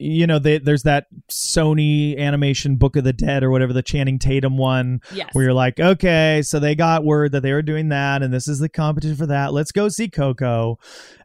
you 0.00 0.28
know 0.28 0.38
they, 0.38 0.58
there's 0.58 0.84
that 0.84 1.06
Sony 1.28 2.16
animation 2.16 2.76
Book 2.76 2.94
of 2.94 3.02
the 3.02 3.12
Dead 3.12 3.42
or 3.42 3.50
whatever 3.50 3.72
the 3.72 3.82
Channing 3.82 4.18
Tatum 4.20 4.56
one 4.56 5.00
Yes. 5.12 5.28
where 5.32 5.44
you're 5.46 5.52
like, 5.54 5.80
okay, 5.80 6.40
so 6.42 6.60
they 6.60 6.76
got 6.76 7.04
word 7.04 7.32
that 7.32 7.42
they 7.42 7.52
were 7.52 7.62
doing 7.62 7.88
that, 7.88 8.22
and 8.22 8.32
this 8.32 8.46
is 8.46 8.60
the 8.60 8.68
competition 8.68 9.16
for 9.16 9.26
that. 9.26 9.52
Let's 9.52 9.72
go 9.72 9.88
see 9.88 10.08
Coco. 10.08 10.78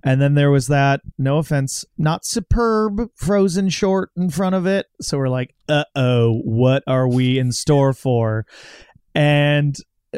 And 0.03 0.19
then 0.19 0.33
there 0.33 0.49
was 0.49 0.67
that, 0.67 1.01
no 1.19 1.37
offense, 1.37 1.85
not 1.99 2.25
superb 2.25 3.09
frozen 3.15 3.69
short 3.69 4.09
in 4.17 4.31
front 4.31 4.55
of 4.55 4.65
it. 4.65 4.87
So 5.01 5.19
we're 5.19 5.29
like, 5.29 5.53
uh 5.69 5.85
oh, 5.95 6.39
what 6.43 6.83
are 6.87 7.07
we 7.07 7.37
in 7.37 7.51
store 7.51 7.93
for? 7.93 8.45
And 9.13 9.75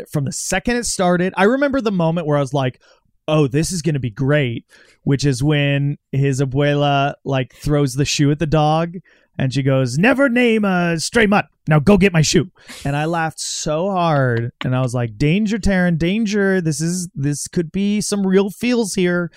from 0.09 0.25
the 0.25 0.31
second 0.31 0.77
it 0.77 0.85
started, 0.85 1.33
I 1.37 1.43
remember 1.43 1.81
the 1.81 1.91
moment 1.91 2.27
where 2.27 2.37
I 2.37 2.41
was 2.41 2.53
like, 2.53 2.81
oh, 3.27 3.47
this 3.47 3.71
is 3.71 3.81
going 3.81 3.95
to 3.95 3.99
be 3.99 4.09
great, 4.09 4.65
which 5.03 5.25
is 5.25 5.43
when 5.43 5.97
his 6.11 6.41
abuela 6.41 7.15
like 7.23 7.55
throws 7.55 7.95
the 7.95 8.05
shoe 8.05 8.31
at 8.31 8.39
the 8.39 8.45
dog 8.45 8.97
and 9.37 9.53
she 9.53 9.63
goes, 9.63 9.97
never 9.97 10.29
name 10.29 10.63
a 10.63 10.99
stray 10.99 11.25
mutt. 11.25 11.47
Now 11.67 11.79
go 11.79 11.97
get 11.97 12.13
my 12.13 12.21
shoe. 12.21 12.51
And 12.85 12.95
I 12.95 13.05
laughed 13.05 13.39
so 13.39 13.89
hard 13.89 14.51
and 14.63 14.75
I 14.75 14.81
was 14.81 14.93
like, 14.93 15.17
danger, 15.17 15.57
Taran, 15.57 15.97
danger. 15.97 16.61
This 16.61 16.79
is, 16.79 17.09
this 17.15 17.47
could 17.47 17.71
be 17.71 17.99
some 18.01 18.25
real 18.25 18.49
feels 18.49 18.93
here. 18.93 19.31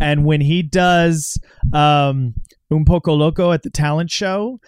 And 0.00 0.24
when 0.24 0.40
he 0.40 0.62
does, 0.62 1.38
um, 1.72 2.34
Un 2.70 2.84
Poco 2.86 3.12
Loco 3.12 3.52
at 3.52 3.62
the 3.62 3.70
talent 3.70 4.10
show, 4.10 4.60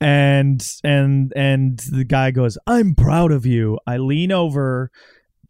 and 0.00 0.66
and 0.84 1.32
and 1.34 1.78
the 1.90 2.04
guy 2.04 2.30
goes 2.30 2.58
i'm 2.66 2.94
proud 2.94 3.32
of 3.32 3.46
you. 3.46 3.78
I 3.86 3.96
lean 3.96 4.32
over 4.32 4.90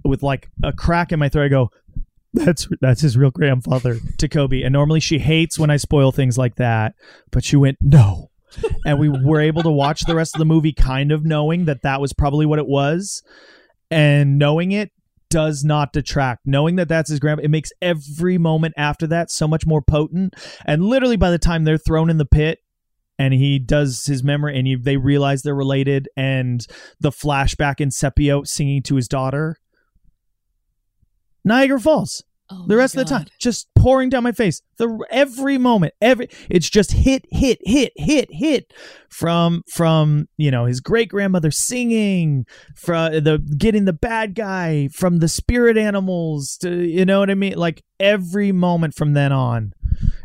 with 0.05 0.23
like 0.23 0.49
a 0.63 0.73
crack 0.73 1.13
in 1.13 1.19
my 1.19 1.29
throat. 1.29 1.47
I 1.47 1.49
go 1.49 1.71
that's 2.35 2.69
that's 2.81 3.01
his 3.01 3.17
real 3.17 3.31
grandfather 3.31 3.99
to 4.19 4.29
Cobie. 4.29 4.63
And 4.63 4.73
normally 4.73 5.01
she 5.01 5.19
hates 5.19 5.59
when 5.59 5.71
i 5.71 5.77
spoil 5.77 6.13
things 6.13 6.39
like 6.39 6.57
that 6.57 6.95
but 7.31 7.45
she 7.45 7.57
went 7.57 7.79
no. 7.81 8.31
And 8.87 8.99
we 8.99 9.09
were 9.09 9.41
able 9.41 9.63
to 9.63 9.71
watch 9.71 10.03
the 10.03 10.15
rest 10.15 10.35
of 10.35 10.39
the 10.39 10.45
movie 10.47 10.73
kind 10.73 11.13
of 11.13 11.25
knowing 11.25 11.67
that 11.67 11.83
that 11.83 12.01
was 12.01 12.13
probably 12.13 12.47
what 12.47 12.59
it 12.59 12.67
was. 12.67 13.23
And 13.91 14.39
knowing 14.39 14.73
it 14.73 14.93
does 15.29 15.65
not 15.65 15.93
detract. 15.93 16.47
Knowing 16.47 16.77
that 16.77 16.89
that's 16.89 17.11
his 17.11 17.21
grandpa 17.21 17.45
it 17.45 17.51
makes 17.51 17.71
every 17.83 18.39
moment 18.39 18.75
after 18.77 19.07
that 19.09 19.31
so 19.31 19.47
much 19.47 19.67
more 19.67 19.83
potent. 19.83 20.35
And 20.65 20.85
literally 20.85 21.17
by 21.17 21.31
the 21.31 21.39
time 21.39 21.65
they're 21.65 21.79
thrown 21.79 22.11
in 22.11 22.19
the 22.19 22.25
pit 22.25 22.61
and 23.19 23.33
he 23.35 23.59
does 23.59 24.05
his 24.07 24.23
memory 24.23 24.59
and 24.59 24.69
you, 24.69 24.79
they 24.79 24.97
realize 24.97 25.43
they're 25.43 25.55
related 25.55 26.09
and 26.17 26.67
the 27.01 27.11
flashback 27.11 27.80
in 27.80 27.91
sepio 27.91 28.47
singing 28.47 28.83
to 28.83 28.97
his 28.97 29.09
daughter. 29.09 29.57
Niagara 31.45 31.80
falls 31.80 32.25
Oh 32.49 32.64
the 32.68 32.77
rest 32.77 32.95
of 32.95 33.01
the 33.01 33.11
time 33.11 33.27
just 33.41 33.67
pouring 33.75 34.09
down 34.09 34.23
my 34.23 34.33
face. 34.33 34.63
The 34.79 35.05
every 35.11 35.59
moment 35.59 35.95
every 36.01 36.29
it's 36.49 36.71
just 36.71 36.93
hit 36.93 37.25
hit 37.31 37.59
hit 37.63 37.93
hit 37.97 38.29
hit 38.31 38.73
from 39.11 39.63
from 39.73 40.29
you 40.37 40.51
know 40.51 40.67
his 40.67 40.81
great 40.81 41.09
grandmother 41.09 41.51
singing 41.51 42.47
from 42.77 43.13
the 43.13 43.39
getting 43.59 43.85
the 43.85 43.93
bad 43.93 44.35
guy 44.35 44.89
from 44.95 45.18
the 45.18 45.29
spirit 45.29 45.77
animals 45.77 46.57
to 46.59 46.85
you 46.85 47.05
know 47.05 47.21
what 47.21 47.31
i 47.31 47.35
mean? 47.35 47.55
Like 47.55 47.83
every 47.99 48.53
moment 48.53 48.95
from 48.95 49.14
then 49.14 49.33
on. 49.33 49.73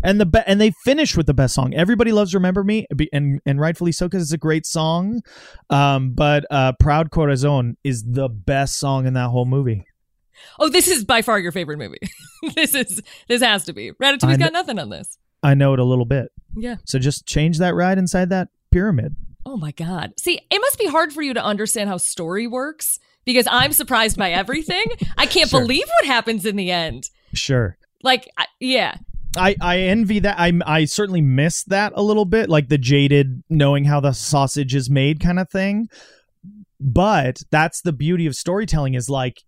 And 0.03 0.19
the 0.19 0.25
be- 0.25 0.43
and 0.45 0.59
they 0.59 0.73
finish 0.83 1.15
with 1.15 1.27
the 1.27 1.33
best 1.33 1.53
song. 1.53 1.73
Everybody 1.73 2.11
loves 2.11 2.33
remember 2.33 2.63
me 2.63 2.85
and 3.13 3.39
and 3.45 3.59
rightfully 3.59 3.93
so 3.93 4.07
because 4.07 4.23
it's 4.23 4.33
a 4.33 4.37
great 4.37 4.65
song. 4.65 5.21
Um 5.69 6.13
but 6.13 6.45
uh 6.51 6.73
proud 6.79 7.09
corazon 7.11 7.77
is 7.83 8.03
the 8.03 8.27
best 8.29 8.77
song 8.77 9.07
in 9.07 9.13
that 9.13 9.29
whole 9.29 9.45
movie 9.45 9.85
Oh, 10.59 10.69
this 10.69 10.87
is 10.87 11.03
by 11.05 11.21
far 11.21 11.39
your 11.39 11.51
favorite 11.51 11.77
movie. 11.77 11.99
this 12.55 12.73
is 12.75 13.01
this 13.27 13.41
has 13.41 13.65
to 13.65 13.73
be. 13.73 13.91
Ratatouille's 13.91 14.23
I 14.25 14.37
got 14.37 14.53
nothing 14.53 14.79
on 14.79 14.89
this. 14.89 15.17
i 15.43 15.53
know 15.53 15.73
it 15.73 15.79
a 15.79 15.83
little 15.83 16.05
bit 16.05 16.31
Yeah. 16.55 16.75
So 16.85 16.99
just 16.99 17.25
change 17.25 17.57
that 17.59 17.73
ride 17.75 17.97
inside 17.97 18.29
that 18.29 18.49
pyramid. 18.71 19.15
Oh 19.45 19.57
my 19.57 19.71
god. 19.71 20.13
See, 20.19 20.39
it 20.49 20.59
must 20.59 20.77
be 20.77 20.87
hard 20.87 21.11
for 21.13 21.21
you 21.21 21.33
to 21.33 21.43
understand 21.43 21.89
how 21.89 21.97
story 21.97 22.45
works 22.47 22.99
because 23.25 23.47
I'm 23.49 23.71
surprised 23.73 24.17
by 24.17 24.31
everything. 24.31 24.85
I 25.17 25.25
can't 25.25 25.49
Sure. 25.49 25.61
believe 25.61 25.85
what 25.99 26.05
happens 26.05 26.45
in 26.45 26.55
the 26.55 26.69
end. 26.71 27.09
Sure. 27.33 27.77
Like, 28.03 28.27
I, 28.37 28.45
yeah. 28.59 28.95
I, 29.37 29.55
I 29.61 29.79
envy 29.79 30.19
that. 30.19 30.35
I 30.39 30.51
I 30.65 30.85
certainly 30.85 31.21
miss 31.21 31.63
that 31.65 31.93
a 31.95 32.03
little 32.03 32.25
bit, 32.25 32.49
like 32.49 32.67
the 32.67 32.77
jaded 32.77 33.43
knowing 33.49 33.85
how 33.85 33.99
the 34.01 34.11
sausage 34.11 34.75
is 34.75 34.89
made 34.89 35.19
kind 35.21 35.39
of 35.39 35.49
thing. 35.49 35.87
But 36.79 37.43
that's 37.51 37.81
the 37.81 37.93
beauty 37.93 38.25
of 38.25 38.35
storytelling 38.35 38.93
is 38.95 39.09
like 39.09 39.43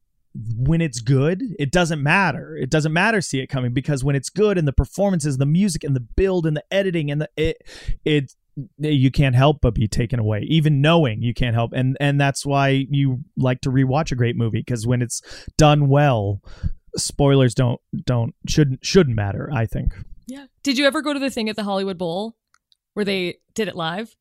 when 0.56 0.82
it's 0.82 1.00
good, 1.00 1.44
it 1.60 1.72
doesn't 1.72 2.02
matter. 2.02 2.58
It 2.58 2.70
doesn't 2.70 2.94
matter 2.94 3.22
see 3.22 3.40
it 3.40 3.48
coming 3.48 3.74
because 3.74 4.04
when 4.04 4.16
it's 4.16 4.30
good 4.30 4.58
and 4.58 4.68
the 4.68 4.74
performances, 4.74 5.38
the 5.38 5.46
music 5.46 5.84
and 5.84 5.96
the 5.96 6.00
build 6.00 6.46
and 6.46 6.58
the 6.58 6.64
editing 6.72 7.12
and 7.12 7.22
the 7.22 7.30
it 7.38 7.58
it 8.06 8.34
you 8.78 9.10
can't 9.10 9.36
help 9.36 9.62
but 9.62 9.74
be 9.74 9.88
taken 9.88 10.20
away 10.20 10.42
even 10.48 10.80
knowing 10.80 11.24
you 11.24 11.34
can't 11.34 11.56
help 11.56 11.74
and 11.74 11.98
and 12.00 12.22
that's 12.22 12.46
why 12.46 12.86
you 12.92 13.18
like 13.36 13.60
to 13.62 13.72
rewatch 13.72 14.12
a 14.12 14.16
great 14.16 14.36
movie 14.36 14.60
because 14.60 14.86
when 14.86 15.02
it's 15.02 15.24
done 15.58 15.90
well 15.90 16.40
spoilers 16.96 17.56
don't 17.56 17.82
don't 18.06 18.36
shouldn't 18.48 18.86
shouldn't 18.86 19.16
matter 19.16 19.50
i 19.52 19.66
think 19.66 19.96
Yeah. 20.28 20.46
Did 20.62 20.78
you 20.78 20.86
ever 20.86 21.02
go 21.02 21.14
to 21.14 21.20
the 21.20 21.30
thing 21.30 21.50
at 21.50 21.56
the 21.56 21.64
Hollywood 21.64 21.98
Bowl 21.98 22.36
where 22.94 23.04
they 23.04 23.40
did 23.56 23.68
it 23.68 23.76
live? 23.76 24.16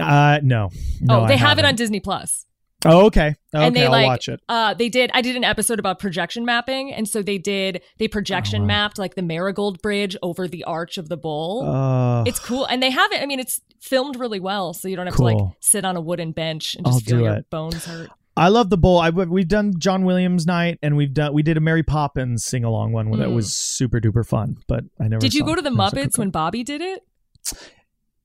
uh 0.00 0.40
no, 0.42 0.70
no 1.00 1.24
oh, 1.24 1.26
they 1.26 1.34
I 1.34 1.36
have 1.38 1.58
it 1.58 1.64
on. 1.64 1.74
Disney 1.74 2.00
Plus. 2.00 2.46
Oh 2.88 3.06
okay 3.06 3.34
okay 3.54 3.66
and 3.66 3.74
they 3.76 3.84
i'll 3.86 3.90
like 3.92 4.06
watch 4.06 4.28
it 4.28 4.40
uh 4.48 4.74
they 4.74 4.88
did 4.88 5.10
I 5.14 5.20
did 5.22 5.36
an 5.36 5.44
episode 5.44 5.78
about 5.78 5.98
projection 5.98 6.44
mapping 6.44 6.92
and 6.92 7.08
so 7.08 7.22
they 7.22 7.38
did 7.38 7.82
they 7.98 8.08
projection 8.08 8.60
Oh, 8.62 8.64
wow. 8.64 8.66
mapped 8.68 8.98
like 8.98 9.14
the 9.14 9.22
Marigold 9.22 9.80
Bridge 9.82 10.16
over 10.22 10.46
the 10.48 10.64
arch 10.64 10.98
of 10.98 11.08
the 11.08 11.16
bowl. 11.16 11.64
uh, 11.64 12.24
it's 12.24 12.38
cool 12.38 12.64
and 12.66 12.82
they 12.82 12.90
have 12.90 13.12
it 13.12 13.22
I 13.22 13.26
mean 13.26 13.40
it's 13.40 13.60
filmed 13.80 14.16
really 14.16 14.40
well 14.40 14.72
so 14.74 14.88
you 14.88 14.96
don't 14.96 15.06
have 15.06 15.16
to 15.16 15.22
like 15.22 15.38
sit 15.60 15.84
on 15.84 15.96
a 15.96 16.00
wooden 16.00 16.32
bench 16.32 16.74
and 16.74 16.86
I'll 16.86 16.94
just 16.94 17.06
feel 17.06 17.20
your 17.20 17.34
it. 17.34 17.50
bones 17.50 17.84
hurt. 17.84 18.10
I 18.38 18.48
love 18.48 18.68
the 18.68 18.76
bowl. 18.76 18.98
I 18.98 19.08
we've 19.08 19.48
done 19.48 19.72
John 19.78 20.04
Williams 20.04 20.44
night, 20.44 20.78
and 20.82 20.94
we've 20.94 21.14
done 21.14 21.32
we 21.32 21.42
did 21.42 21.56
a 21.56 21.60
Mary 21.60 21.82
Poppins 21.82 22.44
sing 22.44 22.64
along 22.64 22.92
one 22.92 23.10
that 23.12 23.28
Mm. 23.28 23.34
was 23.34 23.56
super 23.56 23.98
duper 23.98 24.26
fun. 24.26 24.58
But 24.66 24.84
I 25.00 25.08
never 25.08 25.20
Did 25.20 25.32
you 25.32 25.42
go 25.42 25.54
to 25.54 25.62
the 25.62 25.70
Muppets 25.70 26.18
when 26.18 26.28
Bobby 26.28 26.62
did 26.62 26.82
it? 26.82 27.02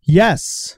Yes, 0.04 0.78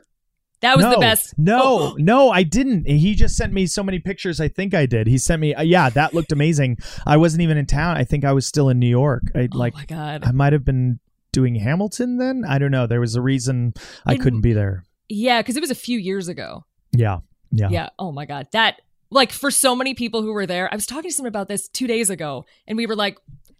That 0.64 0.78
was 0.78 0.86
no, 0.86 0.92
the 0.92 1.00
best. 1.00 1.38
No, 1.38 1.60
Oh, 1.62 1.96
no, 2.00 2.32
I 2.32 2.44
didn't. 2.44 2.88
He 2.88 3.16
just 3.16 3.36
sent 3.36 3.52
me 3.52 3.68
so 3.68 3.84
many 3.84 4.00
pictures. 4.00 4.40
I 4.40 4.48
think 4.48 4.74
I 4.74 4.86
did. 4.86 5.08
He 5.08 5.18
sent 5.18 5.42
me. 5.42 5.54
Uh, 5.54 5.62
yeah, 5.62 5.90
that 5.90 6.14
looked 6.14 6.32
amazing. 6.32 6.78
I 7.06 7.18
wasn't 7.18 7.42
even 7.42 7.58
in 7.58 7.66
town. 7.66 7.98
I 7.98 8.06
think 8.06 8.24
I 8.24 8.32
was 8.32 8.48
still 8.48 8.70
in 8.70 8.80
New 8.80 8.88
York. 8.88 9.24
I 9.36 9.50
oh 9.52 9.58
like. 9.58 9.74
my 9.74 9.84
god. 9.84 10.24
I 10.24 10.32
might 10.32 10.54
have 10.54 10.64
been 10.64 11.02
doing 11.34 11.56
Hamilton 11.56 12.18
then. 12.18 12.46
I 12.48 12.60
don't 12.60 12.72
know. 12.72 12.88
There 12.88 13.02
was 13.02 13.16
a 13.16 13.22
reason 13.22 13.74
I 14.06 14.16
couldn't 14.16 14.40
be 14.40 14.54
there. 14.54 14.86
Yeah, 15.10 15.42
because 15.42 15.58
it 15.58 15.60
was 15.60 15.70
a 15.70 15.76
few 15.76 16.00
years 16.00 16.30
ago. 16.30 16.64
Yeah, 16.94 17.20
yeah. 17.52 17.68
Yeah. 17.70 17.90
Oh 18.00 18.14
my 18.14 18.26
God. 18.26 18.48
That, 18.54 18.82
like, 19.10 19.34
for 19.34 19.52
so 19.52 19.76
many 19.76 19.94
people 19.94 20.22
who 20.22 20.32
were 20.32 20.46
there, 20.46 20.72
I 20.72 20.76
was 20.76 20.86
talking 20.86 21.10
to 21.10 21.14
someone 21.14 21.28
about 21.28 21.50
this 21.50 21.68
two 21.68 21.88
days 21.88 22.10
ago, 22.10 22.46
and 22.68 22.78
we 22.78 22.86
were 22.86 22.96
like, 22.96 23.18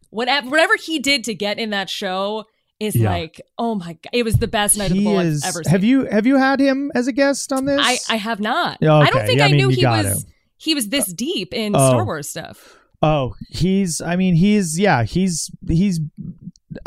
whatever, 0.10 0.50
whatever 0.50 0.78
he 0.78 1.00
did 1.00 1.26
to 1.26 1.34
get 1.34 1.60
in 1.60 1.72
that 1.72 1.90
show 1.90 2.46
is 2.80 2.96
Yeah. 2.96 3.10
like, 3.10 3.42
oh 3.58 3.76
my 3.76 3.94
God. 3.94 4.10
It 4.14 4.24
was 4.24 4.36
the 4.36 4.48
best 4.48 4.78
night 4.78 4.92
of 4.92 4.98
the 4.98 5.00
He 5.00 5.06
bowl 5.06 5.20
is. 5.20 5.44
I've 5.44 5.50
ever 5.50 5.64
seen. 5.64 5.72
Have 5.72 5.84
you 5.84 6.06
have 6.06 6.26
you 6.28 6.38
had 6.38 6.60
him 6.60 6.92
as 6.96 7.08
a 7.08 7.12
guest 7.14 7.52
on 7.54 7.66
this? 7.66 7.80
I, 7.82 7.98
I 8.10 8.16
have 8.18 8.40
not. 8.40 8.78
Yeah, 8.82 8.96
I 8.96 9.10
don't 9.10 9.26
think 9.26 9.40
Yeah, 9.40 9.46
I, 9.46 9.48
I 9.48 9.52
mean, 9.52 9.58
knew 9.58 9.70
he 9.70 9.86
was. 9.86 10.24
to. 10.24 10.30
He 10.58 10.76
was 10.76 10.90
this 10.90 11.12
deep 11.12 11.54
in 11.54 11.76
Oh. 11.76 11.90
Star 11.90 12.06
Wars 12.06 12.30
stuff. 12.30 12.78
Oh, 13.02 13.36
he's. 13.50 14.00
I 14.02 14.16
mean, 14.16 14.36
he's. 14.36 14.80
Yeah, 14.80 15.04
he's. 15.04 15.52
He's. 15.68 16.00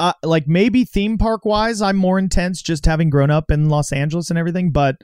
Uh, 0.00 0.12
like 0.24 0.48
maybe 0.48 0.84
theme 0.84 1.16
park 1.16 1.44
wise, 1.44 1.80
I'm 1.80 1.96
more 1.96 2.18
intense 2.18 2.60
just 2.60 2.86
having 2.86 3.08
grown 3.08 3.30
up 3.30 3.50
in 3.52 3.68
Los 3.68 3.92
Angeles 3.92 4.30
and 4.30 4.38
everything. 4.38 4.72
But 4.72 4.96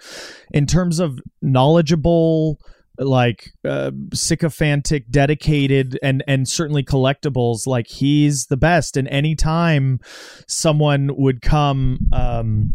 in 0.52 0.66
terms 0.66 0.98
of 0.98 1.20
knowledgeable, 1.40 2.58
like 3.04 3.50
uh, 3.64 3.90
sycophantic, 4.12 5.10
dedicated, 5.10 5.98
and 6.02 6.22
and 6.26 6.48
certainly 6.48 6.82
collectibles, 6.82 7.66
like 7.66 7.88
he's 7.88 8.46
the 8.46 8.56
best. 8.56 8.96
And 8.96 9.08
anytime 9.08 10.00
someone 10.46 11.10
would 11.16 11.42
come. 11.42 11.98
um 12.12 12.74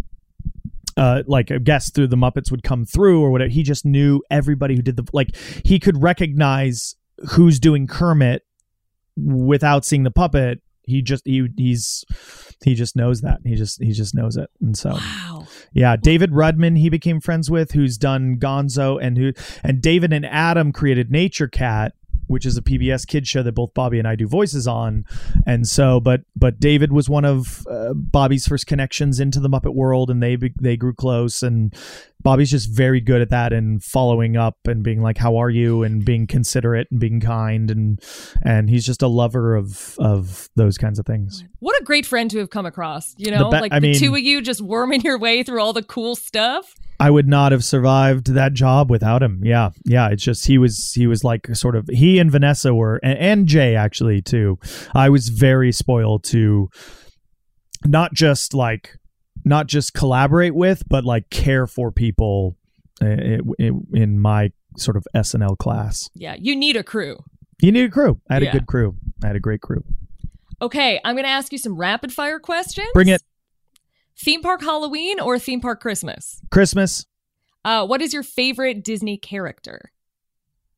uh, 0.97 1.21
like 1.27 1.51
a 1.51 1.59
guest 1.59 1.93
through 1.93 2.07
the 2.07 2.15
Muppets 2.15 2.49
would 2.49 2.63
come 2.63 2.83
through 2.83 3.21
or 3.21 3.29
whatever. 3.29 3.49
He 3.49 3.61
just 3.61 3.85
knew 3.85 4.23
everybody 4.31 4.75
who 4.75 4.81
did 4.81 4.95
the 4.95 5.07
like. 5.13 5.35
He 5.63 5.79
could 5.79 6.01
recognize 6.01 6.95
who's 7.33 7.59
doing 7.59 7.85
Kermit 7.85 8.43
without 9.15 9.85
seeing 9.85 10.03
the 10.03 10.11
puppet. 10.11 10.59
He 10.83 11.03
just 11.03 11.21
he 11.25 11.47
he's 11.55 12.03
he 12.63 12.73
just 12.73 12.95
knows 12.95 13.21
that. 13.21 13.41
He 13.43 13.55
just 13.55 13.79
he 13.81 13.91
just 13.91 14.15
knows 14.15 14.37
it. 14.37 14.49
And 14.59 14.75
so 14.75 14.93
Wow. 14.93 15.47
Yeah, 15.73 15.95
David 15.95 16.31
Rudman 16.31 16.77
he 16.77 16.89
became 16.89 17.19
friends 17.19 17.49
with, 17.49 17.71
who's 17.71 17.97
done 17.97 18.37
Gonzo, 18.37 19.01
and 19.01 19.17
who 19.17 19.33
and 19.63 19.81
David 19.81 20.13
and 20.13 20.25
Adam 20.25 20.71
created 20.71 21.11
Nature 21.11 21.47
Cat, 21.47 21.93
which 22.27 22.45
is 22.45 22.57
a 22.57 22.61
PBS 22.61 23.07
kids 23.07 23.27
show 23.27 23.43
that 23.43 23.53
both 23.53 23.73
Bobby 23.73 23.99
and 23.99 24.07
I 24.07 24.15
do 24.15 24.27
voices 24.27 24.67
on. 24.67 25.05
And 25.45 25.67
so, 25.67 25.99
but 25.99 26.21
but 26.35 26.59
David 26.59 26.91
was 26.91 27.09
one 27.09 27.25
of 27.25 27.65
uh, 27.69 27.93
Bobby's 27.93 28.47
first 28.47 28.67
connections 28.67 29.19
into 29.19 29.39
the 29.39 29.49
Muppet 29.49 29.73
world, 29.73 30.09
and 30.09 30.21
they 30.21 30.37
they 30.61 30.77
grew 30.77 30.93
close. 30.93 31.41
And 31.43 31.73
Bobby's 32.21 32.51
just 32.51 32.69
very 32.69 32.99
good 32.99 33.21
at 33.21 33.29
that 33.29 33.53
and 33.53 33.83
following 33.83 34.35
up 34.37 34.57
and 34.65 34.83
being 34.83 35.01
like, 35.01 35.17
"How 35.17 35.37
are 35.37 35.49
you?" 35.49 35.83
and 35.83 36.03
being 36.03 36.27
considerate 36.27 36.87
and 36.91 36.99
being 36.99 37.19
kind, 37.19 37.71
and 37.71 38.01
and 38.43 38.69
he's 38.69 38.85
just 38.85 39.01
a 39.01 39.07
lover 39.07 39.55
of 39.55 39.95
of 39.99 40.49
those 40.55 40.77
kinds 40.77 40.99
of 40.99 41.05
things. 41.05 41.43
What 41.59 41.79
a 41.81 41.83
great 41.83 42.05
friend 42.05 42.29
to 42.31 42.39
have 42.39 42.49
come 42.49 42.65
across. 42.65 43.13
You 43.17 43.31
know, 43.31 43.49
be- 43.49 43.59
like 43.59 43.73
I 43.73 43.79
the 43.79 43.89
mean- 43.91 43.99
two 43.99 44.13
of 44.15 44.19
you 44.21 44.41
just 44.41 44.61
worming 44.61 45.01
your 45.01 45.17
way 45.17 45.43
through 45.43 45.61
all 45.61 45.73
the 45.73 45.83
cool 45.83 46.15
stuff. 46.15 46.73
I 46.99 47.11
would 47.11 47.27
not 47.27 47.51
have 47.51 47.63
survived 47.63 48.33
that 48.33 48.53
job 48.53 48.89
without 48.89 49.21
him. 49.21 49.41
Yeah, 49.43 49.69
yeah. 49.85 50.09
It's 50.09 50.23
just 50.23 50.47
he 50.47 50.57
was 50.57 50.91
he 50.93 51.05
was 51.05 51.23
like 51.23 51.47
sort 51.55 51.75
of 51.75 51.87
he 51.91 52.17
and 52.19 52.31
Vanessa 52.31 52.73
were 52.73 52.99
and, 53.03 53.17
and 53.19 53.47
Jay 53.47 53.75
actually 53.75 54.21
too. 54.21 54.57
I 54.95 55.09
was 55.09 55.29
very 55.29 55.71
spoiled 55.71 56.23
to 56.25 56.69
not 57.85 58.13
just 58.13 58.53
like 58.53 58.97
not 59.45 59.67
just 59.67 59.93
collaborate 59.93 60.55
with, 60.55 60.83
but 60.89 61.05
like 61.05 61.29
care 61.29 61.67
for 61.67 61.91
people 61.91 62.57
in, 62.99 63.41
in 63.93 64.19
my 64.19 64.51
sort 64.77 64.97
of 64.97 65.05
SNL 65.15 65.57
class. 65.57 66.09
Yeah, 66.15 66.35
you 66.39 66.55
need 66.55 66.75
a 66.75 66.83
crew. 66.83 67.17
You 67.61 67.71
need 67.71 67.85
a 67.85 67.89
crew. 67.91 68.19
I 68.29 68.35
had 68.35 68.43
Yeah. 68.43 68.49
a 68.49 68.53
good 68.53 68.65
crew. 68.67 68.95
I 69.23 69.27
had 69.27 69.35
a 69.35 69.39
great 69.39 69.61
crew. 69.61 69.83
Okay, 70.61 70.99
I'm 71.05 71.13
going 71.15 71.25
to 71.25 71.29
ask 71.29 71.51
you 71.51 71.59
some 71.59 71.75
rapid 71.77 72.11
fire 72.11 72.39
questions. 72.39 72.87
Bring 72.93 73.07
it. 73.09 73.21
Theme 74.19 74.41
park 74.41 74.61
Halloween 74.61 75.19
or 75.19 75.37
theme 75.39 75.61
park 75.61 75.79
Christmas? 75.81 76.41
Christmas. 76.51 77.05
Uh, 77.63 77.85
what 77.85 78.01
is 78.01 78.13
your 78.13 78.23
favorite 78.23 78.83
Disney 78.83 79.17
character? 79.17 79.91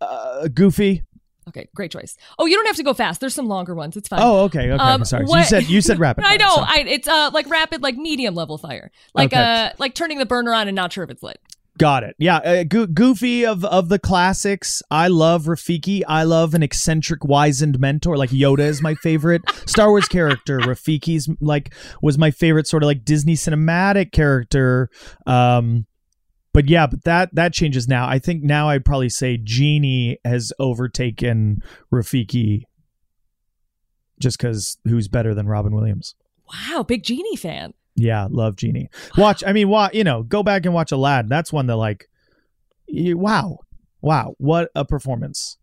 Uh, 0.02 0.48
goofy. 0.48 1.04
Okay, 1.48 1.68
great 1.74 1.92
choice. 1.92 2.16
Oh, 2.38 2.46
you 2.46 2.56
don't 2.56 2.68
have 2.68 2.76
to 2.76 2.84
go 2.84 2.94
fast. 2.94 3.22
There's 3.22 3.34
some 3.34 3.48
longer 3.48 3.74
ones. 3.74 3.98
It's 3.98 4.08
fine. 4.08 4.20
Oh, 4.22 4.42
okay. 4.42 4.66
Okay. 4.72 4.72
Um, 4.72 4.80
I'm 5.02 5.06
sorry. 5.06 5.26
So 5.26 5.36
you 5.38 5.44
said 5.44 5.64
you 5.70 5.82
said 5.82 6.00
rapid. 6.00 6.24
I 6.24 6.30
fire, 6.30 6.38
know. 6.38 6.56
so- 6.56 6.62
I 6.66 6.84
it's 6.88 7.08
uh 7.08 7.32
like 7.34 7.50
rapid, 7.50 7.82
like 7.82 7.96
medium 7.96 8.36
level 8.36 8.58
fire, 8.60 8.92
like 9.16 9.34
Okay. 9.34 9.42
uh 9.42 9.70
like 9.80 9.96
turning 9.96 10.20
the 10.20 10.26
burner 10.28 10.54
on 10.54 10.68
and 10.68 10.76
not 10.76 10.94
sure 10.94 11.04
if 11.04 11.10
it's 11.10 11.24
lit. 11.24 11.40
Got 11.80 12.04
it. 12.04 12.14
Yeah, 12.20 12.38
uh, 12.38 12.64
Go- 12.66 12.88
Goofy 12.88 13.46
of 13.46 13.64
of 13.64 13.88
the 13.88 14.00
classics. 14.00 14.84
I 14.92 15.08
love 15.08 15.46
Rafiki. 15.46 16.04
I 16.06 16.24
love 16.24 16.54
an 16.54 16.62
eccentric, 16.62 17.24
wizened 17.24 17.80
mentor. 17.80 18.18
Like 18.18 18.32
Yoda 18.32 18.60
is 18.60 18.82
my 18.82 18.96
favorite 18.96 19.44
Star 19.66 19.90
Wars 19.90 20.10
character. 20.10 20.60
Rafiki's 20.60 21.30
like 21.40 21.74
was 22.02 22.18
my 22.18 22.32
favorite 22.32 22.68
sort 22.68 22.84
of 22.84 22.88
like 22.88 23.06
Disney 23.06 23.36
cinematic 23.36 24.12
character. 24.12 24.90
Um, 25.26 25.86
but 26.52 26.68
yeah, 26.68 26.86
but 26.86 27.06
that 27.06 27.34
that 27.36 27.54
changes 27.54 27.88
now. 27.88 28.10
I 28.10 28.20
think 28.20 28.44
now 28.44 28.68
I'd 28.68 28.84
probably 28.84 29.10
say 29.10 29.38
Genie 29.42 30.18
has 30.26 30.52
overtaken 30.60 31.60
Rafiki. 31.94 32.64
Just 34.20 34.38
because 34.38 34.78
who's 34.84 35.08
better 35.08 35.34
than 35.34 35.48
Robin 35.48 35.74
Williams? 35.74 36.14
Wow, 36.52 36.84
big 36.84 37.04
genie 37.04 37.38
fan. 37.38 37.74
Yeah, 38.00 38.28
love 38.30 38.56
Genie. 38.56 38.90
Watch, 39.18 39.44
I 39.46 39.52
mean, 39.52 39.68
wa- 39.68 39.90
you 39.92 40.04
know, 40.04 40.24
go 40.24 40.42
back 40.42 40.66
and 40.66 40.74
watch 40.74 40.92
Aladdin. 40.92 41.28
That's 41.28 41.52
one 41.52 41.68
that 41.68 41.76
like, 41.76 42.10
you, 42.88 43.18
wow, 43.18 43.60
wow, 44.02 44.36
what 44.38 44.72
a 44.74 44.86
performance. 44.86 45.58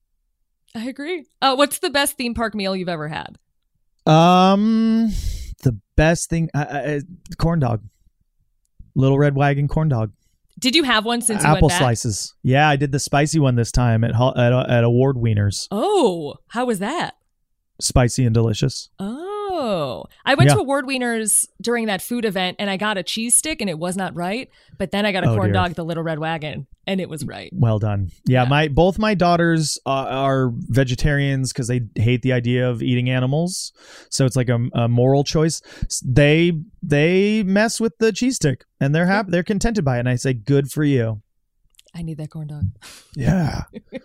I 0.74 0.84
agree. 0.84 1.24
Uh, 1.40 1.54
what's 1.54 1.78
the 1.78 1.88
best 1.90 2.16
theme 2.18 2.34
park 2.34 2.54
meal 2.54 2.76
you've 2.76 2.88
ever 2.88 3.08
had? 3.08 3.38
Um, 4.06 5.10
the 5.62 5.80
best 5.96 6.28
thing, 6.28 6.50
uh, 6.54 6.58
uh, 6.58 7.00
corn 7.38 7.58
dog, 7.60 7.82
Little 8.94 9.18
Red 9.18 9.34
Wagon 9.34 9.66
corn 9.66 9.88
dog, 9.88 10.12
Did 10.58 10.76
you 10.76 10.84
have 10.84 11.04
one 11.04 11.22
since 11.22 11.42
you 11.42 11.48
apple 11.48 11.70
slices. 11.70 12.34
Yeah, 12.42 12.68
I 12.68 12.76
did 12.76 12.92
the 12.92 12.98
spicy 12.98 13.38
one 13.38 13.56
this 13.56 13.72
time 13.72 14.04
at 14.04 14.14
at, 14.14 14.52
at 14.52 14.84
Award 14.84 15.16
Wieners. 15.16 15.68
Oh, 15.70 16.36
how 16.48 16.66
was 16.66 16.78
that? 16.80 17.14
Spicy 17.80 18.24
and 18.24 18.34
delicious. 18.34 18.90
Oh, 18.98 19.25
I 20.24 20.34
went 20.34 20.48
Yeah. 20.48 20.54
to 20.54 20.60
Award 20.60 20.86
Wieners 20.86 21.46
during 21.60 21.86
that 21.86 22.00
food 22.02 22.24
event 22.24 22.56
and 22.58 22.68
I 22.70 22.76
got 22.76 22.98
a 22.98 23.02
cheese 23.02 23.34
stick 23.34 23.60
and 23.60 23.68
it 23.70 23.78
was 23.78 23.96
not 23.96 24.14
right. 24.14 24.48
But 24.78 24.90
then 24.90 25.06
I 25.06 25.12
got 25.12 25.24
a 25.24 25.30
Oh, 25.30 25.34
corn 25.34 25.46
dear. 25.48 25.54
dog, 25.54 25.70
at 25.70 25.76
the 25.76 25.84
Little 25.84 26.02
Red 26.02 26.18
Wagon, 26.18 26.66
and 26.86 27.00
it 27.00 27.08
was 27.08 27.24
right. 27.24 27.50
Well 27.54 27.78
done. 27.78 28.10
Yeah, 28.26 28.42
Yeah. 28.42 28.48
my 28.48 28.68
both 28.68 28.98
my 28.98 29.14
daughters 29.14 29.78
uh, 29.86 29.90
are 29.90 30.50
vegetarians 30.68 31.52
because 31.52 31.68
they 31.68 31.80
hate 31.94 32.22
the 32.22 32.32
idea 32.32 32.68
of 32.68 32.82
eating 32.82 33.08
animals. 33.10 33.72
So 34.10 34.24
it's 34.26 34.36
like 34.36 34.48
a, 34.50 34.58
a 34.74 34.88
moral 34.88 35.24
choice. 35.24 35.62
They 36.04 36.52
they 36.82 37.42
mess 37.42 37.80
with 37.80 37.94
the 37.98 38.12
cheese 38.12 38.36
stick 38.36 38.64
and 38.80 38.94
they're 38.94 39.06
happy. 39.06 39.30
They're 39.30 39.42
contented 39.42 39.84
by 39.84 39.96
it. 39.96 40.00
And 40.00 40.08
I 40.08 40.16
say, 40.16 40.32
good 40.34 40.70
for 40.70 40.84
you. 40.84 41.22
I 41.96 42.02
need 42.02 42.18
that 42.18 42.30
corn 42.30 42.48
dog. 42.48 42.64
Yeah, 43.16 43.62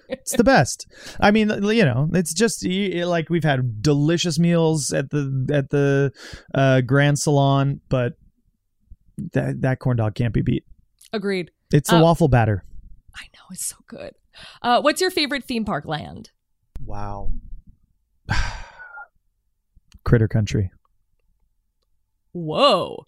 it's 0.07 0.37
the 0.37 0.43
best. 0.45 0.87
I 1.19 1.31
mean, 1.31 1.49
you 1.49 1.83
know, 1.83 2.07
it's 2.13 2.33
just 2.33 2.65
like 2.65 3.29
we've 3.29 3.43
had 3.43 3.81
delicious 3.81 4.39
meals 4.39 4.93
at 4.93 5.09
the 5.09 5.47
at 5.53 5.69
the 5.69 6.13
uh, 6.55 6.79
Grand 6.81 7.19
Salon, 7.19 7.81
but 7.89 8.13
that 9.33 9.59
that 9.61 9.79
corn 9.79 9.97
dog 9.97 10.15
can't 10.15 10.33
be 10.33 10.41
beat. 10.41 10.63
Agreed. 11.11 11.51
It's 11.73 11.91
a 11.91 11.97
Uh, 11.97 12.03
waffle 12.03 12.29
batter. 12.29 12.63
I 13.13 13.25
know 13.33 13.41
it's 13.51 13.65
so 13.65 13.75
good. 13.87 14.13
Uh, 14.61 14.79
what's 14.81 15.01
your 15.01 15.11
favorite 15.11 15.43
theme 15.43 15.65
park 15.65 15.85
land? 15.85 16.29
Wow. 16.85 17.33
Critter 20.05 20.29
Country. 20.29 20.71
Whoa. 22.31 23.05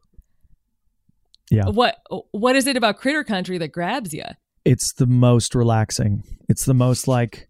Yeah. 1.49 1.69
What 1.69 1.97
what 2.31 2.55
is 2.57 2.67
it 2.67 2.75
about 2.77 2.97
Critter 2.97 3.23
Country 3.23 3.57
that 3.59 3.69
grabs 3.71 4.13
you? 4.13 4.23
It's 4.65 4.93
the 4.93 5.07
most 5.07 5.55
relaxing. 5.55 6.23
It's 6.49 6.65
the 6.65 6.73
most 6.73 7.07
like 7.07 7.47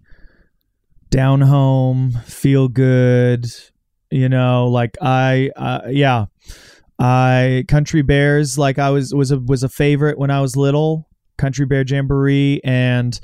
down 1.10 1.41
home, 1.41 2.11
feel 2.26 2.68
good. 2.68 3.45
You 4.10 4.30
know, 4.30 4.68
like 4.68 4.98
I, 5.02 5.52
uh, 5.56 5.81
yeah, 5.90 6.26
I 6.99 7.65
Country 7.68 8.02
Bears. 8.02 8.57
Like 8.57 8.80
I 8.80 8.90
was 8.90 9.14
was 9.14 9.31
a 9.31 9.40
was 9.40 9.64
a 9.64 9.69
favorite 9.69 10.18
when 10.18 10.31
I 10.31 10.41
was 10.41 10.56
little. 10.56 11.07
Country 11.38 11.65
Bear 11.65 11.84
Jamboree 11.85 12.61
and 12.64 13.19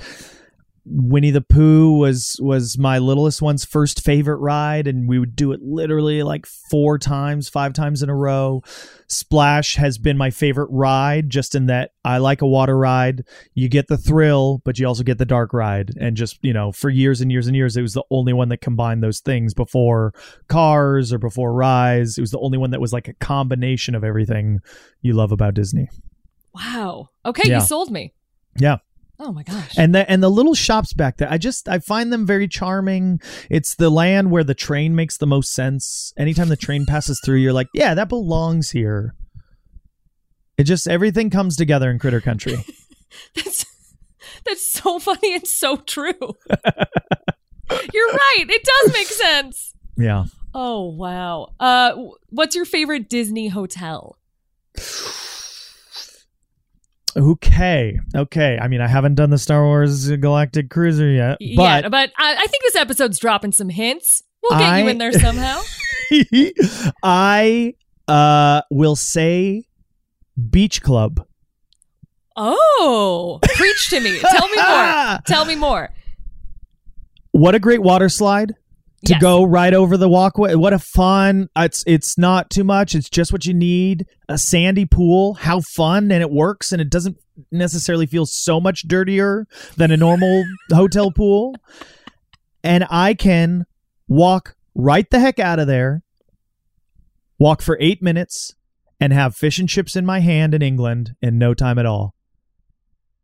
Winnie 0.85 1.31
the 1.31 1.41
Pooh 1.41 1.97
was 1.97 2.37
was 2.41 2.77
my 2.77 2.97
littlest 2.97 3.41
one's 3.41 3.65
first 3.65 4.03
favorite 4.03 4.37
ride, 4.37 4.87
and 4.87 5.07
we 5.07 5.19
would 5.19 5.35
do 5.35 5.51
it 5.51 5.61
literally 5.61 6.23
like 6.23 6.45
four 6.45 6.97
times, 6.97 7.49
five 7.49 7.73
times 7.73 8.03
in 8.03 8.09
a 8.09 8.15
row. 8.15 8.61
Splash 9.07 9.75
has 9.75 9.97
been 9.97 10.17
my 10.17 10.29
favorite 10.29 10.69
ride, 10.71 11.29
just 11.29 11.55
in 11.55 11.65
that 11.67 11.91
I 12.05 12.19
like 12.19 12.41
a 12.41 12.47
water 12.47 12.77
ride. 12.77 13.23
You 13.53 13.69
get 13.69 13.87
the 13.87 13.97
thrill, 13.97 14.61
but 14.65 14.77
you 14.77 14.87
also 14.87 15.03
get 15.03 15.17
the 15.17 15.25
dark 15.25 15.53
ride, 15.53 15.91
and 15.99 16.15
just 16.15 16.37
you 16.41 16.53
know, 16.53 16.71
for 16.71 16.89
years 16.89 17.21
and 17.21 17.31
years 17.31 17.47
and 17.47 17.55
years, 17.55 17.75
it 17.77 17.81
was 17.81 17.93
the 17.93 18.03
only 18.11 18.33
one 18.33 18.49
that 18.49 18.61
combined 18.61 19.03
those 19.03 19.19
things 19.19 19.53
before 19.53 20.13
Cars 20.47 21.11
or 21.13 21.17
before 21.17 21.53
Rise. 21.53 22.17
It 22.17 22.21
was 22.21 22.31
the 22.31 22.39
only 22.39 22.57
one 22.57 22.71
that 22.71 22.81
was 22.81 22.93
like 22.93 23.07
a 23.07 23.13
combination 23.13 23.95
of 23.95 24.03
everything 24.03 24.59
you 25.01 25.13
love 25.13 25.31
about 25.31 25.53
Disney. 25.53 25.89
Wow. 26.53 27.09
Okay, 27.25 27.47
Yeah. 27.49 27.59
you 27.59 27.65
sold 27.65 27.91
me. 27.91 28.13
Yeah. 28.57 28.77
Oh 29.21 29.31
my 29.33 29.43
gosh. 29.43 29.77
and 29.77 29.93
the 29.93 30.09
and 30.09 30.23
the 30.23 30.29
little 30.29 30.53
shops 30.55 30.93
back 30.93 31.17
there 31.17 31.29
i 31.29 31.37
just 31.37 31.67
i 31.67 31.79
find 31.79 32.11
them 32.13 32.25
very 32.25 32.47
charming 32.47 33.19
it's 33.49 33.75
the 33.75 33.89
land 33.89 34.31
where 34.31 34.43
the 34.45 34.53
train 34.55 34.95
makes 34.95 35.17
the 35.17 35.27
most 35.27 35.53
sense 35.53 36.13
anytime 36.17 36.47
the 36.47 36.55
train 36.55 36.85
passes 36.85 37.19
through 37.23 37.35
you're 37.37 37.51
like 37.53 37.67
yeah 37.73 37.93
that 37.93 38.07
belongs 38.07 38.71
here 38.71 39.13
it 40.57 40.63
just 40.63 40.87
everything 40.87 41.29
comes 41.29 41.55
together 41.57 41.91
in 41.91 41.99
critter 41.99 42.21
country 42.21 42.55
That's 43.35 43.65
that's 44.45 44.71
so 44.71 44.99
funny 44.99 45.33
and 45.35 45.47
so 45.47 45.77
true. 45.77 46.13
You're 46.49 48.11
right. 48.13 48.45
It 48.47 48.63
does 48.63 48.93
make 48.93 49.07
sense. 49.07 49.73
yeah 49.97 50.25
Oh 50.53 50.85
wow. 50.89 51.53
Uh, 51.59 51.95
what's 52.29 52.55
your 52.55 52.65
favorite 52.65 53.09
Disney 53.09 53.47
hotel? 53.49 54.17
okay 57.17 57.99
okay 58.15 58.57
i 58.61 58.67
mean 58.67 58.81
i 58.81 58.87
haven't 58.87 59.15
done 59.15 59.29
the 59.29 59.37
star 59.37 59.63
wars 59.65 60.09
galactic 60.17 60.69
cruiser 60.69 61.09
yet 61.09 61.37
but 61.39 61.83
yeah, 61.83 61.89
but 61.89 62.11
I, 62.17 62.35
I 62.35 62.47
think 62.47 62.63
this 62.63 62.75
episode's 62.75 63.17
dropping 63.17 63.51
some 63.51 63.69
hints. 63.69 64.23
We'll 64.43 64.59
get 64.59 64.69
I- 64.69 64.81
you 64.81 64.87
in 64.87 64.97
there 64.99 65.11
somehow. 65.11 65.61
i 67.03 67.73
uh 68.07 68.61
will 68.69 68.95
say 68.95 69.65
beach 70.49 70.81
club 70.81 71.25
oh, 72.39 73.39
preach 73.55 73.89
to 73.89 73.99
me. 73.99 74.17
Tell 74.19 74.47
me 74.47 74.55
more. 74.55 75.19
Tell 75.27 75.45
me 75.45 75.55
more. 75.55 75.89
what 77.31 77.53
a 77.53 77.59
great 77.59 77.81
water 77.81 78.09
slide 78.09 78.55
to 79.05 79.13
Yes. 79.13 79.21
go 79.21 79.43
right 79.43 79.73
over 79.73 79.95
the 79.97 80.09
walkway. 80.09 80.55
What 80.55 80.73
a 80.73 80.79
fun! 80.79 81.47
Uh, 81.55 81.63
it's 81.65 81.83
it's 81.87 82.17
not 82.17 82.49
too 82.49 82.63
much. 82.63 82.95
It's 82.95 83.09
just 83.09 83.31
what 83.31 83.45
you 83.45 83.53
need. 83.53 84.05
A 84.27 84.37
sandy 84.37 84.85
pool. 84.85 85.35
How 85.35 85.61
fun 85.61 86.11
and 86.11 86.21
it 86.21 86.31
works 86.31 86.71
and 86.71 86.81
it 86.81 86.89
doesn't 86.89 87.17
necessarily 87.51 88.05
feel 88.05 88.25
so 88.25 88.59
much 88.59 88.81
dirtier 88.87 89.47
than 89.77 89.91
a 89.91 89.97
normal 89.97 90.43
hotel 90.71 91.11
pool. 91.11 91.55
And 92.63 92.85
I 92.89 93.13
can 93.13 93.65
walk 94.07 94.55
right 94.75 95.09
the 95.09 95.19
heck 95.19 95.39
out 95.39 95.59
of 95.59 95.67
there. 95.67 96.03
Walk 97.37 97.61
for 97.61 97.77
eight 97.79 98.01
minutes 98.03 98.53
and 98.99 99.13
have 99.13 99.33
fish 99.35 99.59
and 99.59 99.69
chips 99.69 99.95
in 99.95 100.05
my 100.05 100.19
hand 100.19 100.53
in 100.53 100.61
England 100.61 101.11
in 101.21 101.37
no 101.37 101.53
time 101.53 101.79
at 101.79 101.85
all. 101.85 102.13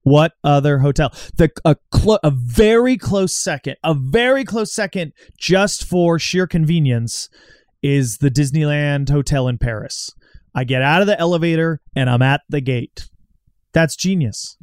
What 0.06 0.34
other 0.44 0.78
hotel? 0.80 1.12
The 1.36 1.50
a 1.66 1.76
clo- 1.92 2.20
a 2.24 2.30
very 2.32 2.96
close 2.96 3.36
second, 3.36 3.78
a 3.84 3.96
very 3.96 4.46
close 4.46 4.72
second, 4.74 5.14
just 5.40 5.84
for 5.84 6.20
sheer 6.20 6.46
convenience, 6.46 7.28
is 7.82 8.20
the 8.20 8.30
Disneyland 8.30 9.10
Hotel 9.10 9.48
in 9.48 9.58
Paris. 9.58 10.12
I 10.54 10.64
get 10.64 10.84
out 10.84 11.02
of 11.02 11.08
the 11.08 11.20
elevator 11.20 11.82
and 11.96 12.08
I'm 12.08 12.22
at 12.22 12.42
the 12.50 12.62
gate. 12.62 13.10
That's 13.74 13.96
genius. 13.96 14.58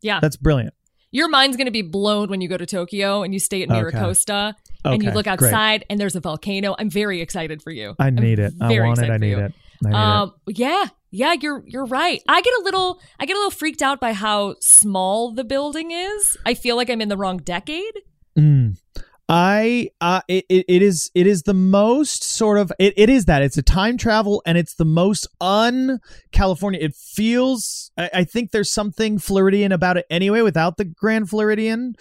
Yeah. 0.00 0.18
That's 0.20 0.36
brilliant. 0.36 0.72
Your 1.10 1.28
mind's 1.28 1.56
going 1.58 1.66
to 1.66 1.70
be 1.72 1.82
blown 1.82 2.30
when 2.30 2.40
you 2.40 2.48
go 2.48 2.56
to 2.56 2.66
Tokyo 2.66 3.22
and 3.22 3.34
you 3.34 3.38
stay 3.38 3.62
at 3.62 3.70
Okay. 3.70 3.78
Miracosta 3.80 4.54
and 4.84 5.02
you 5.02 5.08
Okay, 5.10 5.14
look 5.14 5.26
great. 5.26 5.34
outside 5.52 5.84
and 5.90 6.00
there's 6.00 6.16
a 6.16 6.20
volcano. 6.20 6.74
I'm 6.78 6.88
very 6.90 7.20
excited 7.20 7.62
for 7.62 7.70
you. 7.70 7.94
I 7.98 8.06
I'm 8.06 8.14
need 8.14 8.38
it. 8.38 8.54
I 8.62 8.80
want 8.80 8.98
it. 8.98 9.10
I 9.10 9.18
need 9.18 9.36
it. 9.38 9.52
I 9.84 9.88
need 9.88 9.94
Um, 9.94 10.32
yeah, 10.48 10.86
yeah, 11.16 11.34
you're 11.40 11.62
you're 11.66 11.86
right. 11.86 12.22
I 12.28 12.42
get 12.42 12.52
a 12.60 12.62
little 12.62 13.00
I 13.18 13.24
get 13.24 13.36
a 13.36 13.38
little 13.38 13.50
freaked 13.50 13.80
out 13.80 14.00
by 14.00 14.12
how 14.12 14.56
small 14.60 15.32
the 15.32 15.44
building 15.44 15.90
is. 15.90 16.36
I 16.44 16.52
feel 16.52 16.76
like 16.76 16.90
I'm 16.90 17.00
in 17.00 17.08
the 17.08 17.16
wrong 17.16 17.38
decade. 17.38 18.02
Mm. 18.38 18.76
I 19.26 19.90
uh 20.00 20.20
it, 20.28 20.44
it, 20.48 20.82
is 20.82 21.10
it 21.14 21.26
is 21.26 21.42
the 21.42 21.54
most 21.54 22.22
sort 22.22 22.58
of 22.58 22.70
it, 22.78 22.92
it 22.98 23.08
is 23.08 23.24
that 23.24 23.42
it's 23.42 23.56
a 23.56 23.62
time 23.62 23.96
travel 23.96 24.42
and 24.44 24.58
it's 24.58 24.74
the 24.74 24.84
most 24.84 25.26
un 25.40 26.00
California 26.32 26.80
it 26.80 26.94
feels 26.94 27.90
I, 27.96 28.10
I 28.14 28.24
think 28.24 28.50
there's 28.50 28.70
something 28.70 29.18
Floridian 29.18 29.72
about 29.72 29.96
it 29.96 30.06
anyway 30.10 30.42
without 30.42 30.76
the 30.76 30.84
Grand 30.84 31.30
Floridian 31.30 31.96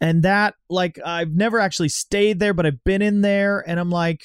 and 0.00 0.22
that 0.22 0.54
like 0.70 0.98
I've 1.04 1.34
never 1.34 1.58
actually 1.58 1.90
stayed 1.90 2.38
there 2.38 2.54
but 2.54 2.64
I've 2.64 2.82
been 2.84 3.02
in 3.02 3.20
there 3.20 3.62
and 3.68 3.78
I'm 3.78 3.90
like 3.90 4.22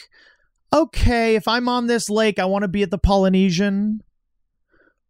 okay 0.72 1.36
if 1.36 1.46
I'm 1.46 1.68
on 1.68 1.88
this 1.88 2.10
lake 2.10 2.40
I 2.40 2.46
want 2.46 2.62
to 2.62 2.70
be 2.70 2.84
at 2.84 2.92
the 2.92 2.98
Polynesian 2.98 4.02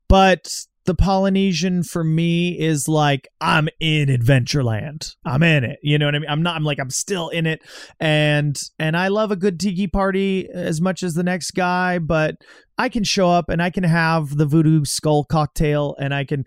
but 0.10 0.50
the 0.90 0.96
Polynesian 0.96 1.84
for 1.84 2.04
me 2.04 2.58
is 2.60 2.88
like 2.88 3.28
I'm 3.40 3.70
in 3.80 4.10
Adventureland. 4.10 5.16
I'm 5.24 5.44
in 5.44 5.64
it. 5.64 5.78
You 5.84 6.00
know 6.00 6.08
what 6.08 6.16
I 6.16 6.20
mean? 6.20 6.30
I'm 6.30 6.42
not 6.42 6.56
I'm 6.56 6.64
like 6.64 6.80
I'm 6.80 6.90
still 6.90 7.30
in 7.30 7.46
it 7.46 7.62
and 8.00 8.60
and 8.80 8.98
I 8.98 9.10
love 9.10 9.32
a 9.32 9.36
good 9.36 9.60
tiki 9.60 9.86
party 9.86 10.50
as 10.52 10.82
much 10.82 11.04
as 11.04 11.14
the 11.14 11.22
next 11.22 11.52
guy, 11.52 12.00
but 12.00 12.38
I 12.80 12.90
can 12.90 13.04
show 13.04 13.30
up 13.30 13.50
and 13.50 13.62
I 13.62 13.70
can 13.70 13.84
have 13.84 14.36
the 14.36 14.48
voodoo 14.48 14.84
skull 14.84 15.26
cocktail 15.26 15.96
and 16.00 16.12
I 16.12 16.26
can 16.26 16.46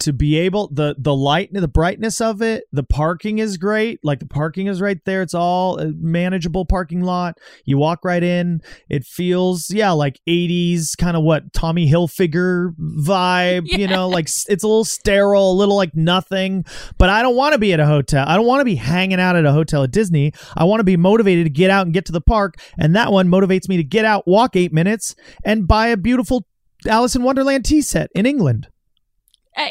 to 0.00 0.12
be 0.12 0.38
able 0.38 0.68
the 0.72 0.94
the 0.98 1.14
light 1.14 1.50
the 1.52 1.68
brightness 1.68 2.20
of 2.20 2.42
it 2.42 2.64
the 2.72 2.82
parking 2.82 3.38
is 3.38 3.56
great. 3.56 4.00
Like 4.02 4.18
the 4.18 4.26
parking 4.26 4.66
is 4.66 4.80
right 4.80 4.98
there. 5.04 5.22
It's 5.22 5.34
all 5.34 5.78
a 5.78 5.92
manageable 5.92 6.64
parking 6.64 7.02
lot. 7.02 7.38
You 7.64 7.78
walk 7.78 8.04
right 8.04 8.22
in. 8.22 8.60
It 8.88 9.04
feels 9.04 9.70
yeah 9.70 9.90
like 9.92 10.20
80s 10.28 10.96
kind 10.96 11.16
of 11.16 11.22
what 11.22 11.52
tommy 11.52 11.90
hilfiger 11.90 12.74
vibe 12.78 13.66
you 13.66 13.86
know 13.86 14.08
like 14.16 14.24
it's 14.24 14.48
a 14.48 14.66
little 14.66 14.84
sterile 14.84 15.52
a 15.52 15.54
little 15.54 15.76
like 15.76 15.94
nothing. 15.94 16.64
But 16.98 17.10
i 17.10 17.22
don't 17.22 17.36
want 17.36 17.52
to 17.52 17.58
be 17.58 17.72
at 17.72 17.80
a 17.80 17.86
hotel. 17.86 18.24
I 18.26 18.36
don't 18.36 18.46
want 18.46 18.60
to 18.60 18.64
be 18.64 18.76
hanging 18.76 19.20
out 19.20 19.36
at 19.36 19.44
a 19.44 19.52
hotel 19.52 19.82
at 19.82 19.90
disney. 19.90 20.32
I 20.56 20.64
want 20.64 20.80
to 20.80 20.84
be 20.84 20.96
motivated 20.96 21.46
to 21.46 21.50
get 21.50 21.70
out 21.70 21.86
and 21.86 21.94
get 21.94 22.06
to 22.06 22.12
the 22.12 22.20
park. 22.20 22.54
And 22.78 22.96
that 22.96 23.12
one 23.12 23.28
motivates 23.28 23.68
me 23.68 23.76
to 23.76 23.84
get 23.84 24.04
out 24.04 24.26
walk 24.26 24.56
eight 24.56 24.72
minutes 24.72 25.14
and 25.44 25.68
buy 25.68 25.88
a 25.88 25.96
beautiful 25.96 26.46
alice 26.86 27.14
in 27.14 27.22
wonderland 27.22 27.64
tea 27.64 27.82
set 27.82 28.10
in 28.14 28.24
england 28.24 28.68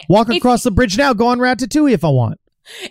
walk 0.10 0.30
if- 0.30 0.38
across 0.38 0.64
the 0.64 0.72
bridge 0.72 0.98
now 0.98 1.14
go 1.14 1.28
on 1.28 1.40
ratatouille 1.40 1.92
if 1.94 2.04
i 2.04 2.10
want 2.10 2.40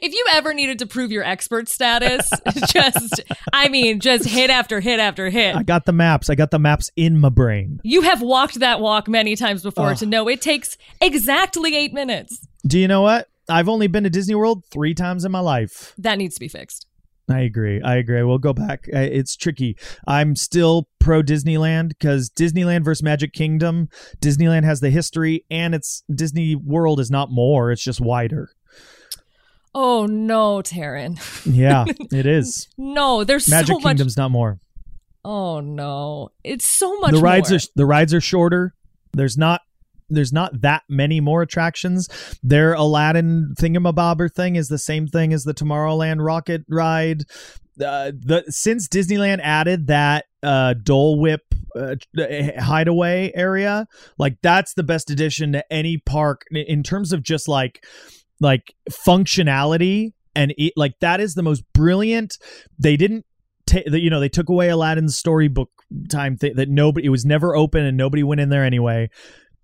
If 0.03 0.13
you 0.13 0.25
ever 0.33 0.53
needed 0.55 0.81
to 0.81 0.87
prove 0.87 1.13
your 1.13 1.23
expert 1.23 1.69
status, 1.69 2.29
just 2.73 3.21
I 3.53 3.69
mean, 3.69 4.01
just 4.01 4.27
hit 4.29 4.51
after 4.51 4.81
hit 4.81 4.99
after 4.99 5.31
hit. 5.31 5.55
i 5.55 5.63
got 5.63 5.85
the 5.87 5.93
maps 5.93 6.29
i 6.29 6.35
got 6.35 6.51
the 6.51 6.59
maps 6.59 6.91
in 6.97 7.21
my 7.21 7.29
brain 7.29 7.79
You 7.85 8.03
have 8.03 8.21
walked 8.21 8.59
that 8.59 8.81
walk 8.81 9.07
many 9.07 9.37
times 9.37 9.63
before 9.63 9.91
Ugh. 9.91 9.97
to 9.99 10.07
know 10.07 10.29
it 10.29 10.41
takes 10.43 10.77
exactly 11.01 11.77
eight 11.77 11.93
minutes. 11.95 12.45
do 12.67 12.77
you 12.81 12.89
know 12.89 13.03
what 13.03 13.29
i've 13.49 13.69
only 13.69 13.87
been 13.87 14.03
to 14.03 14.11
disney 14.11 14.35
world 14.35 14.65
three 14.73 14.95
times 14.95 15.25
in 15.25 15.31
my 15.31 15.39
life 15.41 15.95
That 15.99 16.19
needs 16.19 16.35
to 16.35 16.41
be 16.41 16.49
fixed. 16.49 16.87
I 17.31 17.41
agree. 17.41 17.83
I 17.83 17.97
agree. 17.97 18.23
We'll 18.23 18.39
go 18.39 18.55
back. 18.55 18.85
It's 18.89 19.37
tricky. 19.37 19.77
I'm 20.07 20.35
still 20.35 20.89
pro 20.99 21.23
Disneyland 21.23 21.89
because 21.91 22.31
Disneyland 22.31 22.85
versus 22.85 23.03
Magic 23.03 23.33
Kingdom. 23.33 23.89
Disneyland 24.21 24.65
has 24.65 24.81
the 24.81 24.91
history, 24.91 25.45
and 25.51 25.75
it's 25.75 26.03
Disney 26.15 26.55
World 26.55 27.01
is 27.01 27.11
not 27.11 27.31
more. 27.31 27.71
It's 27.71 27.83
just 27.83 28.01
wider. 28.01 28.51
Oh 29.75 30.07
no, 30.07 30.63
Taran. 30.63 31.21
Yeah, 31.45 31.85
it 32.13 32.27
is. 32.27 32.69
No, 32.79 33.25
there's 33.25 33.49
Magic 33.49 33.69
so 33.69 33.75
much. 33.75 33.83
Kingdom's 33.83 34.17
not 34.17 34.31
more. 34.31 34.59
Oh 35.25 35.61
no, 35.61 36.31
it's 36.43 36.67
so 36.67 36.99
much. 37.01 37.13
the 37.13 37.21
rides 37.21 37.51
more. 37.51 37.57
are 37.59 37.61
the 37.77 37.87
rides 37.87 38.15
are 38.15 38.21
shorter. 38.21 38.75
There's 39.13 39.37
not 39.37 39.61
there's 40.09 40.33
not 40.33 40.61
that 40.61 40.83
many 40.89 41.21
more 41.21 41.43
attractions. 41.43 42.09
Their 42.43 42.75
Aladdin 42.75 43.55
thingamabobber 43.59 44.33
thing 44.33 44.57
is 44.57 44.69
the 44.69 44.79
same 44.79 45.07
thing 45.07 45.33
as 45.33 45.45
the 45.45 45.55
Tomorrowland 45.55 46.25
rocket 46.25 46.65
ride. 46.69 47.23
Uh, 47.81 48.13
the 48.19 48.45
since 48.49 48.89
Disneyland 48.89 49.41
added 49.41 49.87
that 49.87 50.27
uh, 50.43 50.75
Dole 50.83 51.21
Whip 51.21 51.43
uh, 51.77 51.95
hideaway 52.59 53.31
area, 53.35 53.87
like 54.19 54.39
that's 54.43 54.75
the 54.75 54.83
best 54.83 55.11
addition 55.11 55.53
to 55.53 55.73
any 55.73 55.99
park 55.99 56.43
in 56.51 56.83
terms 56.83 57.13
of 57.13 57.23
just 57.23 57.47
like 57.47 57.85
like 58.41 58.75
functionality 58.91 60.13
and 60.35 60.55
it, 60.57 60.73
like 60.77 60.99
that 61.01 61.21
is 61.21 61.35
the 61.35 61.43
most 61.43 61.65
brilliant. 61.73 62.39
They 62.79 62.97
didn't 62.97 63.27
take 63.67 63.87
you 63.87 64.11
know 64.11 64.21
they 64.21 64.29
took 64.29 64.49
away 64.49 64.69
Aladdin's 64.69 65.17
storybook 65.17 65.71
time 66.09 66.37
thing 66.37 66.55
that 66.57 66.69
nobody 66.69 67.07
it 67.07 67.11
was 67.11 67.25
never 67.25 67.57
open 67.57 67.85
and 67.85 67.97
nobody 67.97 68.23
went 68.23 68.41
in 68.41 68.49
there 68.49 68.65
anyway. 68.65 69.11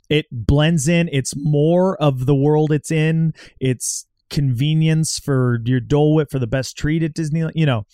It 0.08 0.26
blends 0.30 0.88
in. 0.88 1.08
It's 1.12 1.34
more 1.36 1.96
of 2.00 2.26
the 2.26 2.34
world 2.34 2.72
it's 2.72 2.90
in. 2.90 3.32
It's 3.60 4.06
convenience 4.30 5.18
for 5.18 5.60
your 5.64 5.80
Dole 5.80 6.14
Whip 6.14 6.30
for 6.30 6.38
the 6.38 6.46
best 6.46 6.76
treat 6.76 7.02
at 7.02 7.14
Disneyland. 7.14 7.52
You 7.54 7.66
know, 7.66 7.86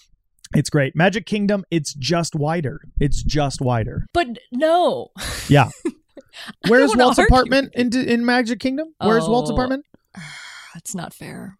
it's 0.54 0.70
great. 0.70 0.96
Magic 0.96 1.26
Kingdom, 1.26 1.64
it's 1.70 1.94
just 1.94 2.34
wider. 2.34 2.80
It's 2.98 3.22
just 3.22 3.60
wider. 3.60 4.06
But 4.12 4.38
no. 4.52 5.08
Yeah. 5.48 5.70
Where's 6.68 6.94
Walt's 6.96 7.18
argue 7.18 7.34
apartment 7.34 7.72
in 7.74 7.94
in 7.96 8.24
Magic 8.24 8.60
Kingdom? 8.60 8.94
Where's 9.00 9.28
Walt's 9.28 9.50
Oh. 9.50 9.54
apartment? 9.54 9.84
That's 10.74 10.94
not 10.94 11.12
fair. 11.14 11.58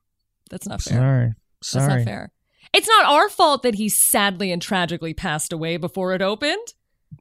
That's 0.51 0.67
not 0.67 0.81
fair. 0.83 0.99
Sorry. 0.99 1.27
That's 1.61 1.69
Sorry. 1.69 1.99
not 1.99 2.05
fair. 2.05 2.33
It's 2.73 2.89
not 2.89 3.05
our 3.07 3.29
fault 3.29 3.63
that 3.65 3.75
he 3.75 3.89
sadly 3.89 4.53
and 4.53 4.63
tragically 4.63 5.13
passed 5.15 5.53
away 5.53 5.77
before 5.77 6.13
it 6.15 6.23
opened. 6.23 6.75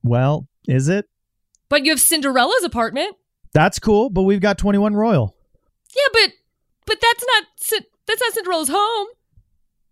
Well, 0.04 0.48
is 0.68 0.88
it? 0.88 1.06
But 1.70 1.86
you 1.86 1.92
have 1.92 2.00
Cinderella's 2.00 2.64
apartment. 2.64 3.16
That's 3.54 3.80
cool, 3.80 4.10
but 4.10 4.24
we've 4.24 4.42
got 4.42 4.58
21 4.58 4.96
Royal. 4.96 5.36
Yeah, 5.96 6.08
but 6.14 6.32
but 6.86 6.98
that's 7.02 7.26
not 7.28 7.44
that's 8.08 8.22
not 8.22 8.34
Cinderella's 8.34 8.70
home. 8.72 9.08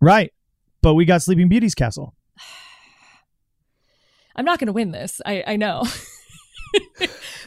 Right. 0.00 0.32
But 0.80 0.94
we 0.94 1.04
got 1.04 1.22
Sleeping 1.22 1.48
Beauty's 1.48 1.74
castle. 1.74 2.14
I'm 4.36 4.44
not 4.44 4.58
going 4.58 4.66
to 4.66 4.72
win 4.72 4.92
this. 4.92 5.20
I 5.26 5.42
I 5.46 5.56
know. 5.56 5.84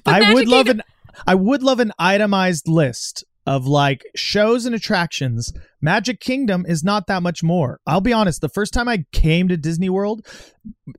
I 0.05 0.19
Magic 0.19 0.35
would 0.35 0.47
love 0.47 0.65
Kingdom- 0.65 0.79
an 0.79 1.13
I 1.27 1.35
would 1.35 1.63
love 1.63 1.79
an 1.79 1.91
itemized 1.99 2.67
list 2.67 3.23
of 3.45 3.65
like 3.65 4.03
shows 4.15 4.65
and 4.65 4.75
attractions. 4.75 5.51
Magic 5.81 6.19
Kingdom 6.19 6.65
is 6.67 6.83
not 6.83 7.07
that 7.07 7.23
much 7.23 7.41
more. 7.41 7.79
I'll 7.87 8.01
be 8.01 8.13
honest, 8.13 8.41
the 8.41 8.49
first 8.49 8.73
time 8.73 8.87
I 8.87 9.05
came 9.11 9.47
to 9.47 9.57
Disney 9.57 9.89
World, 9.89 10.25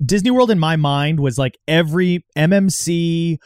Disney 0.05 0.31
World 0.31 0.51
in 0.51 0.59
my 0.59 0.77
mind 0.77 1.21
was 1.21 1.39
like 1.39 1.57
every 1.69 2.25
MMC 2.37 3.39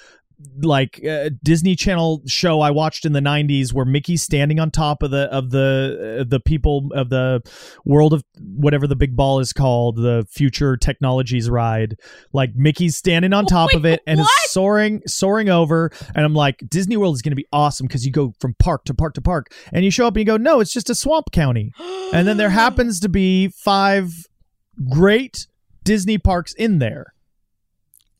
like 0.58 1.02
uh, 1.04 1.30
Disney 1.42 1.74
Channel 1.74 2.22
show 2.26 2.60
I 2.60 2.70
watched 2.70 3.06
in 3.06 3.12
the 3.12 3.20
90s 3.20 3.72
where 3.72 3.86
Mickey's 3.86 4.22
standing 4.22 4.60
on 4.60 4.70
top 4.70 5.02
of 5.02 5.10
the 5.10 5.32
of 5.32 5.50
the 5.50 6.18
uh, 6.20 6.24
the 6.28 6.40
people 6.40 6.90
of 6.94 7.08
the 7.08 7.42
world 7.84 8.12
of 8.12 8.22
whatever 8.38 8.86
the 8.86 8.96
big 8.96 9.16
ball 9.16 9.40
is 9.40 9.52
called 9.52 9.96
the 9.96 10.26
future 10.30 10.76
technologies 10.76 11.48
ride. 11.48 11.96
Like 12.32 12.50
Mickey's 12.54 12.96
standing 12.96 13.32
on 13.32 13.46
top 13.46 13.72
of 13.72 13.86
it 13.86 14.02
and 14.06 14.20
what? 14.20 14.30
is 14.44 14.50
soaring 14.50 15.02
soaring 15.06 15.48
over. 15.48 15.90
And 16.14 16.24
I'm 16.24 16.34
like 16.34 16.62
Disney 16.68 16.96
World 16.96 17.14
is 17.14 17.22
going 17.22 17.32
to 17.32 17.36
be 17.36 17.46
awesome 17.52 17.88
cuz 17.88 18.04
you 18.04 18.12
go 18.12 18.34
from 18.38 18.54
park 18.58 18.84
to 18.84 18.94
park 18.94 19.14
to 19.14 19.22
park. 19.22 19.52
And 19.72 19.84
you 19.84 19.90
show 19.90 20.06
up 20.06 20.14
and 20.14 20.20
you 20.20 20.26
go 20.26 20.36
no 20.36 20.60
it's 20.60 20.72
just 20.72 20.90
a 20.90 20.94
swamp 20.94 21.32
county. 21.32 21.72
And 22.12 22.28
then 22.28 22.36
there 22.36 22.50
happens 22.64 23.00
to 23.00 23.08
be 23.08 23.48
five 23.48 24.12
great 24.90 25.46
Disney 25.82 26.18
parks 26.18 26.52
in 26.52 26.78
there. 26.78 27.14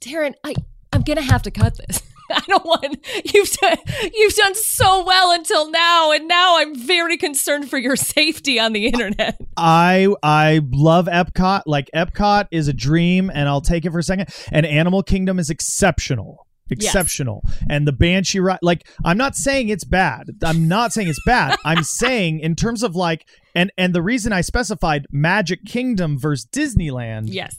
Darren, 0.00 0.34
I 0.44 0.54
I'm 0.92 1.02
gonna 1.02 1.22
have 1.22 1.42
to 1.42 1.50
cut 1.50 1.76
this. 1.76 2.02
I 2.30 2.42
don't 2.48 2.64
want 2.64 3.06
you've 3.32 3.50
done 3.50 3.76
you've 4.12 4.34
done 4.34 4.54
so 4.54 5.04
well 5.04 5.32
until 5.32 5.70
now, 5.70 6.10
and 6.12 6.26
now 6.26 6.58
I'm 6.58 6.74
very 6.74 7.16
concerned 7.16 7.70
for 7.70 7.78
your 7.78 7.96
safety 7.96 8.58
on 8.58 8.72
the 8.72 8.86
internet. 8.86 9.40
I 9.56 10.08
I 10.22 10.60
love 10.72 11.06
Epcot. 11.06 11.62
Like 11.66 11.88
Epcot 11.94 12.48
is 12.50 12.68
a 12.68 12.72
dream, 12.72 13.30
and 13.32 13.48
I'll 13.48 13.60
take 13.60 13.84
it 13.84 13.92
for 13.92 13.98
a 13.98 14.02
second. 14.02 14.28
And 14.50 14.66
Animal 14.66 15.02
Kingdom 15.02 15.38
is 15.38 15.50
exceptional, 15.50 16.46
exceptional. 16.68 17.42
And 17.70 17.86
the 17.86 17.92
Banshee 17.92 18.40
ride, 18.40 18.58
like 18.60 18.88
I'm 19.04 19.18
not 19.18 19.36
saying 19.36 19.68
it's 19.68 19.84
bad. 19.84 20.24
I'm 20.42 20.66
not 20.66 20.92
saying 20.92 21.08
it's 21.08 21.22
bad. 21.24 21.56
I'm 21.64 21.84
saying 21.84 22.40
in 22.40 22.56
terms 22.56 22.82
of 22.82 22.96
like, 22.96 23.28
and 23.54 23.70
and 23.78 23.94
the 23.94 24.02
reason 24.02 24.32
I 24.32 24.40
specified 24.40 25.06
Magic 25.12 25.64
Kingdom 25.64 26.18
versus 26.18 26.46
Disneyland. 26.50 27.26
Yes. 27.26 27.56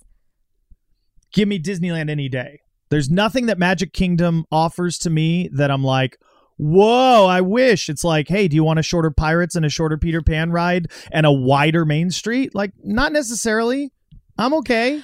Give 1.34 1.48
me 1.48 1.60
Disneyland 1.60 2.10
any 2.10 2.30
day. 2.30 2.60
There's 2.90 3.10
nothing 3.10 3.48
that 3.48 3.58
Magic 3.58 3.94
Kingdom 3.94 4.46
offers 4.52 4.98
to 5.00 5.10
me 5.10 5.50
that 5.54 5.72
I'm 5.72 5.84
like. 5.84 6.18
Whoa, 6.60 7.28
I 7.28 7.42
wish. 7.42 7.88
It's 7.88 8.04
like, 8.04 8.28
hey, 8.30 8.48
do 8.48 8.56
you 8.56 8.64
want 8.64 8.80
a 8.80 8.82
shorter 8.82 9.12
Pirates 9.12 9.56
and 9.56 9.64
a 9.64 9.70
shorter 9.70 9.96
Peter 9.96 10.24
Pan 10.24 10.52
ride 10.52 10.88
and 11.12 11.24
a 11.24 11.32
wider 11.32 11.86
Main 11.86 12.10
Street? 12.10 12.56
Like, 12.56 12.72
not 12.84 13.14
necessarily. 13.14 13.92
I'm 14.40 14.56
okay. 14.56 15.04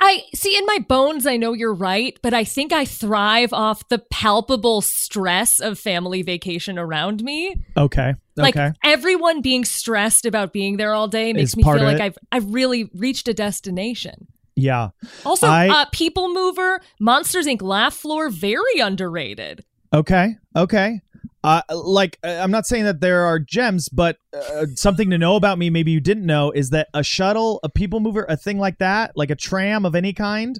I 0.00 0.22
see 0.32 0.56
in 0.56 0.64
my 0.64 0.78
bones, 0.88 1.26
I 1.26 1.36
know 1.36 1.52
you're 1.52 1.74
right, 1.74 2.16
but 2.22 2.32
I 2.32 2.44
think 2.44 2.72
I 2.72 2.84
thrive 2.84 3.52
off 3.52 3.88
the 3.88 3.98
palpable 3.98 4.80
stress 4.80 5.58
of 5.58 5.78
family 5.78 6.22
vacation 6.22 6.78
around 6.78 7.22
me. 7.24 7.56
Okay. 7.76 8.14
Like 8.36 8.56
okay. 8.56 8.72
everyone 8.84 9.40
being 9.40 9.64
stressed 9.64 10.24
about 10.24 10.52
being 10.52 10.76
there 10.76 10.94
all 10.94 11.08
day 11.08 11.32
makes 11.32 11.50
Is 11.50 11.56
me 11.56 11.64
feel 11.64 11.82
like 11.82 11.96
it. 11.96 12.02
I've 12.02 12.18
I've 12.30 12.54
really 12.54 12.90
reached 12.94 13.26
a 13.26 13.34
destination. 13.34 14.28
Yeah. 14.58 14.90
Also, 15.24 15.46
I- 15.46 15.68
uh, 15.68 15.84
People 15.92 16.32
Mover, 16.32 16.80
Monsters 17.00 17.46
Inc. 17.46 17.62
Laugh 17.62 17.94
Floor, 17.94 18.28
very 18.30 18.78
underrated. 18.80 19.64
Okay. 19.92 20.36
Okay. 20.56 21.00
Uh, 21.44 21.62
like 21.72 22.18
uh, 22.24 22.40
I'm 22.42 22.50
not 22.50 22.66
saying 22.66 22.84
that 22.84 23.00
there 23.00 23.24
are 23.24 23.38
gems, 23.38 23.88
but 23.88 24.16
uh, 24.34 24.66
something 24.74 25.08
to 25.10 25.18
know 25.18 25.36
about 25.36 25.56
me, 25.56 25.70
maybe 25.70 25.92
you 25.92 26.00
didn't 26.00 26.26
know, 26.26 26.50
is 26.50 26.70
that 26.70 26.88
a 26.92 27.04
shuttle, 27.04 27.60
a 27.62 27.68
people 27.68 28.00
mover, 28.00 28.26
a 28.28 28.36
thing 28.36 28.58
like 28.58 28.78
that, 28.78 29.12
like 29.14 29.30
a 29.30 29.36
tram 29.36 29.86
of 29.86 29.94
any 29.94 30.12
kind, 30.12 30.58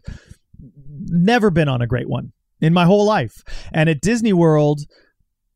never 1.07 1.51
been 1.51 1.69
on 1.69 1.83
a 1.83 1.87
great 1.87 2.09
one 2.09 2.33
in 2.61 2.73
my 2.73 2.85
whole 2.85 3.05
life. 3.05 3.43
And 3.73 3.91
at 3.91 4.01
Disney 4.01 4.33
World, 4.33 4.83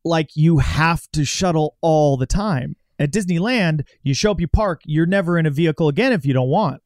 like 0.03 0.29
you 0.35 0.57
have 0.57 1.07
to 1.13 1.23
shuttle 1.23 1.77
all 1.81 2.17
the 2.17 2.27
time. 2.27 2.75
At 2.99 3.11
Disneyland, 3.11 3.85
you 4.03 4.13
show 4.13 4.31
up, 4.31 4.39
you 4.39 4.47
park, 4.47 4.81
you're 4.85 5.05
never 5.07 5.37
in 5.39 5.45
a 5.45 5.49
vehicle 5.49 5.87
again 5.87 6.11
if 6.13 6.25
you 6.25 6.33
don't 6.33 6.49
want. 6.49 6.81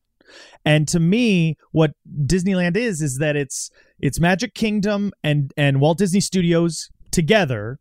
And 0.66 0.88
to 0.90 1.00
me, 1.00 1.58
what 1.72 1.92
Disneyland 2.26 2.76
is 2.76 3.02
is 3.02 3.18
that 3.18 3.36
it's 3.36 3.70
it's 4.00 4.20
Magic 4.20 4.54
Kingdom 4.54 5.12
and 5.24 5.52
and 5.58 5.82
Walt 5.82 5.98
Disney 5.98 6.20
Studios 6.20 6.90
together, 7.12 7.80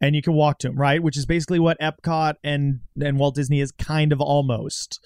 and 0.00 0.14
you 0.14 0.22
can 0.22 0.34
walk 0.34 0.58
to 0.58 0.68
them, 0.68 0.76
right? 0.76 1.02
Which 1.02 1.16
is 1.16 1.26
basically 1.26 1.58
what 1.58 1.78
Epcot 1.80 2.34
and 2.42 2.80
and 3.02 3.18
Walt 3.18 3.34
Disney 3.34 3.60
is 3.60 3.72
kind 3.72 4.12
of 4.12 4.20
almost. 4.20 5.00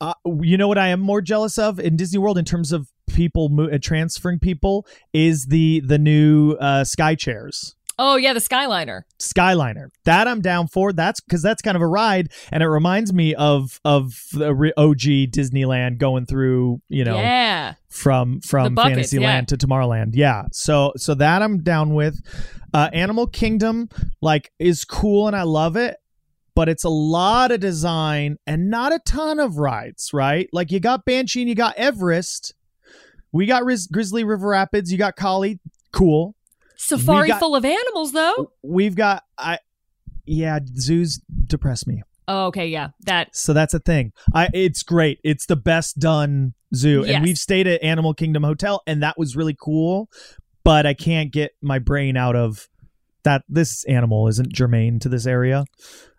Uh, 0.00 0.12
you 0.42 0.58
know 0.58 0.68
what 0.68 0.76
I 0.76 0.88
am 0.88 1.00
more 1.00 1.22
jealous 1.22 1.58
of 1.58 1.80
in 1.80 1.96
Disney 1.96 2.18
World 2.18 2.36
in 2.36 2.44
terms 2.44 2.70
of 2.70 2.88
people 3.08 3.48
mo- 3.48 3.78
transferring 3.78 4.38
people 4.38 4.86
is 5.12 5.46
the 5.46 5.80
the 5.84 5.98
new 5.98 6.52
uh, 6.60 6.84
Sky 6.84 7.14
Chairs. 7.14 7.75
Oh 7.98 8.16
yeah, 8.16 8.32
the 8.34 8.40
Skyliner. 8.40 9.02
Skyliner. 9.18 9.88
That 10.04 10.28
I'm 10.28 10.42
down 10.42 10.68
for. 10.68 10.92
That's 10.92 11.20
because 11.20 11.42
that's 11.42 11.62
kind 11.62 11.76
of 11.76 11.82
a 11.82 11.86
ride, 11.86 12.30
and 12.52 12.62
it 12.62 12.68
reminds 12.68 13.12
me 13.12 13.34
of 13.34 13.80
of 13.84 14.12
the 14.32 14.72
OG 14.76 15.32
Disneyland 15.32 15.98
going 15.98 16.26
through, 16.26 16.80
you 16.88 17.04
know, 17.04 17.16
yeah. 17.16 17.74
from 17.88 18.40
from 18.40 18.74
buckets, 18.74 19.10
Fantasyland 19.10 19.50
yeah. 19.50 19.56
to 19.56 19.66
Tomorrowland. 19.66 20.10
Yeah. 20.12 20.44
So 20.52 20.92
so 20.96 21.14
that 21.14 21.42
I'm 21.42 21.62
down 21.62 21.94
with. 21.94 22.20
Uh, 22.74 22.90
Animal 22.92 23.26
Kingdom 23.26 23.88
like 24.20 24.52
is 24.58 24.84
cool 24.84 25.28
and 25.28 25.34
I 25.34 25.44
love 25.44 25.76
it, 25.76 25.96
but 26.54 26.68
it's 26.68 26.84
a 26.84 26.90
lot 26.90 27.50
of 27.50 27.60
design 27.60 28.36
and 28.46 28.68
not 28.68 28.92
a 28.92 28.98
ton 28.98 29.40
of 29.40 29.56
rides, 29.56 30.10
right? 30.12 30.46
Like 30.52 30.70
you 30.70 30.78
got 30.78 31.06
Banshee 31.06 31.40
and 31.40 31.48
you 31.48 31.54
got 31.54 31.74
Everest. 31.76 32.52
We 33.32 33.46
got 33.46 33.64
Riz- 33.64 33.86
Grizzly 33.86 34.24
River 34.24 34.48
Rapids. 34.48 34.92
You 34.92 34.98
got 34.98 35.16
Kali. 35.16 35.58
Cool. 35.90 36.35
Safari 36.76 37.28
got- 37.28 37.40
full 37.40 37.56
of 37.56 37.64
animals 37.64 38.12
though. 38.12 38.52
We've 38.62 38.94
got 38.94 39.22
I. 39.38 39.58
Yeah, 40.24 40.58
zoos 40.76 41.20
depress 41.46 41.86
me. 41.86 42.02
Oh, 42.28 42.46
okay, 42.46 42.66
yeah. 42.66 42.88
That 43.04 43.36
So 43.36 43.52
that's 43.52 43.74
a 43.74 43.78
thing. 43.78 44.12
I 44.34 44.48
it's 44.52 44.82
great. 44.82 45.20
It's 45.22 45.46
the 45.46 45.56
best 45.56 45.98
done 45.98 46.54
zoo. 46.74 47.04
Yes. 47.06 47.14
And 47.14 47.24
we've 47.24 47.38
stayed 47.38 47.66
at 47.68 47.82
Animal 47.82 48.14
Kingdom 48.14 48.42
Hotel 48.42 48.82
and 48.86 49.02
that 49.02 49.16
was 49.16 49.36
really 49.36 49.56
cool, 49.60 50.08
but 50.64 50.86
I 50.86 50.94
can't 50.94 51.32
get 51.32 51.52
my 51.62 51.78
brain 51.78 52.16
out 52.16 52.34
of 52.34 52.68
that 53.22 53.42
this 53.48 53.84
animal 53.84 54.26
isn't 54.28 54.52
germane 54.52 54.98
to 55.00 55.08
this 55.08 55.26
area. 55.26 55.64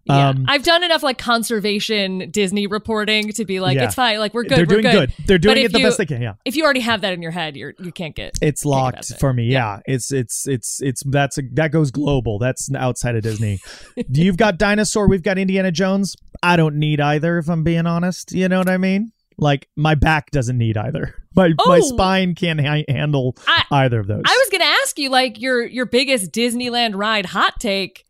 Yeah. 0.09 0.29
Um, 0.29 0.45
I've 0.47 0.63
done 0.63 0.84
enough 0.84 1.03
like 1.03 1.17
conservation 1.17 2.29
Disney 2.31 2.67
reporting 2.67 3.31
to 3.34 3.45
be 3.45 3.59
like, 3.59 3.75
Yeah. 3.75 3.85
it's 3.85 3.95
fine, 3.95 4.19
like 4.19 4.34
we're 4.34 4.43
good. 4.43 4.51
They're 4.51 4.77
we're 4.77 4.81
doing 4.81 4.93
good. 4.93 5.13
They're 5.25 5.38
doing 5.38 5.55
But 5.55 5.57
it 5.63 5.71
the 5.73 5.79
you- 5.79 5.85
best 5.85 5.97
they 5.97 6.05
can. 6.05 6.21
Yeah. 6.21 6.34
If 6.45 6.55
you 6.55 6.63
already 6.63 6.79
have 6.81 7.01
that 7.01 7.13
in 7.13 7.21
your 7.21 7.31
head, 7.31 7.55
you're 7.57 7.73
you 7.79 7.91
can't 7.91 8.15
get 8.15 8.34
It's 8.41 8.65
locked 8.65 9.17
for 9.19 9.34
me. 9.34 9.45
Yeah. 9.45 9.77
Yeah. 9.88 9.93
It's 9.95 10.11
it's 10.11 10.47
it's 10.47 10.81
it's 10.81 11.03
that's 11.05 11.38
a, 11.38 11.41
that 11.53 11.71
goes 11.71 11.91
global. 11.91 12.39
That's 12.39 12.73
outside 12.75 13.15
of 13.15 13.23
Disney. 13.23 13.59
You've 14.11 14.38
got 14.38 14.57
dinosaur, 14.57 15.07
we've 15.07 15.23
got 15.23 15.38
Indiana 15.38 15.71
Jones. 15.71 16.15
I 16.43 16.55
don't 16.57 16.75
need 16.75 16.99
either 17.01 17.38
if 17.39 17.49
I'm 17.49 17.63
being 17.63 17.88
honest. 17.88 18.31
You 18.31 18.47
know 18.49 18.59
what 18.59 18.69
I 18.69 18.77
mean? 18.77 19.11
Like 19.39 19.67
my 19.75 19.93
back 19.95 20.31
doesn't 20.31 20.57
need 20.57 20.77
either. 20.77 21.13
My 21.38 21.49
my 21.67 21.77
Oh. 21.77 21.81
spine 21.81 22.34
can't 22.34 22.59
ha- 22.59 22.81
handle 22.89 23.38
I- 23.47 23.63
either 23.69 23.99
of 23.99 24.07
those. 24.07 24.23
I 24.25 24.35
was 24.43 24.49
gonna 24.51 24.71
ask 24.81 24.97
you 24.97 25.11
like 25.11 25.39
your 25.39 25.63
your 25.63 25.85
biggest 25.85 26.31
Disneyland 26.31 26.95
ride 26.95 27.27
hot 27.27 27.53
take, 27.59 28.06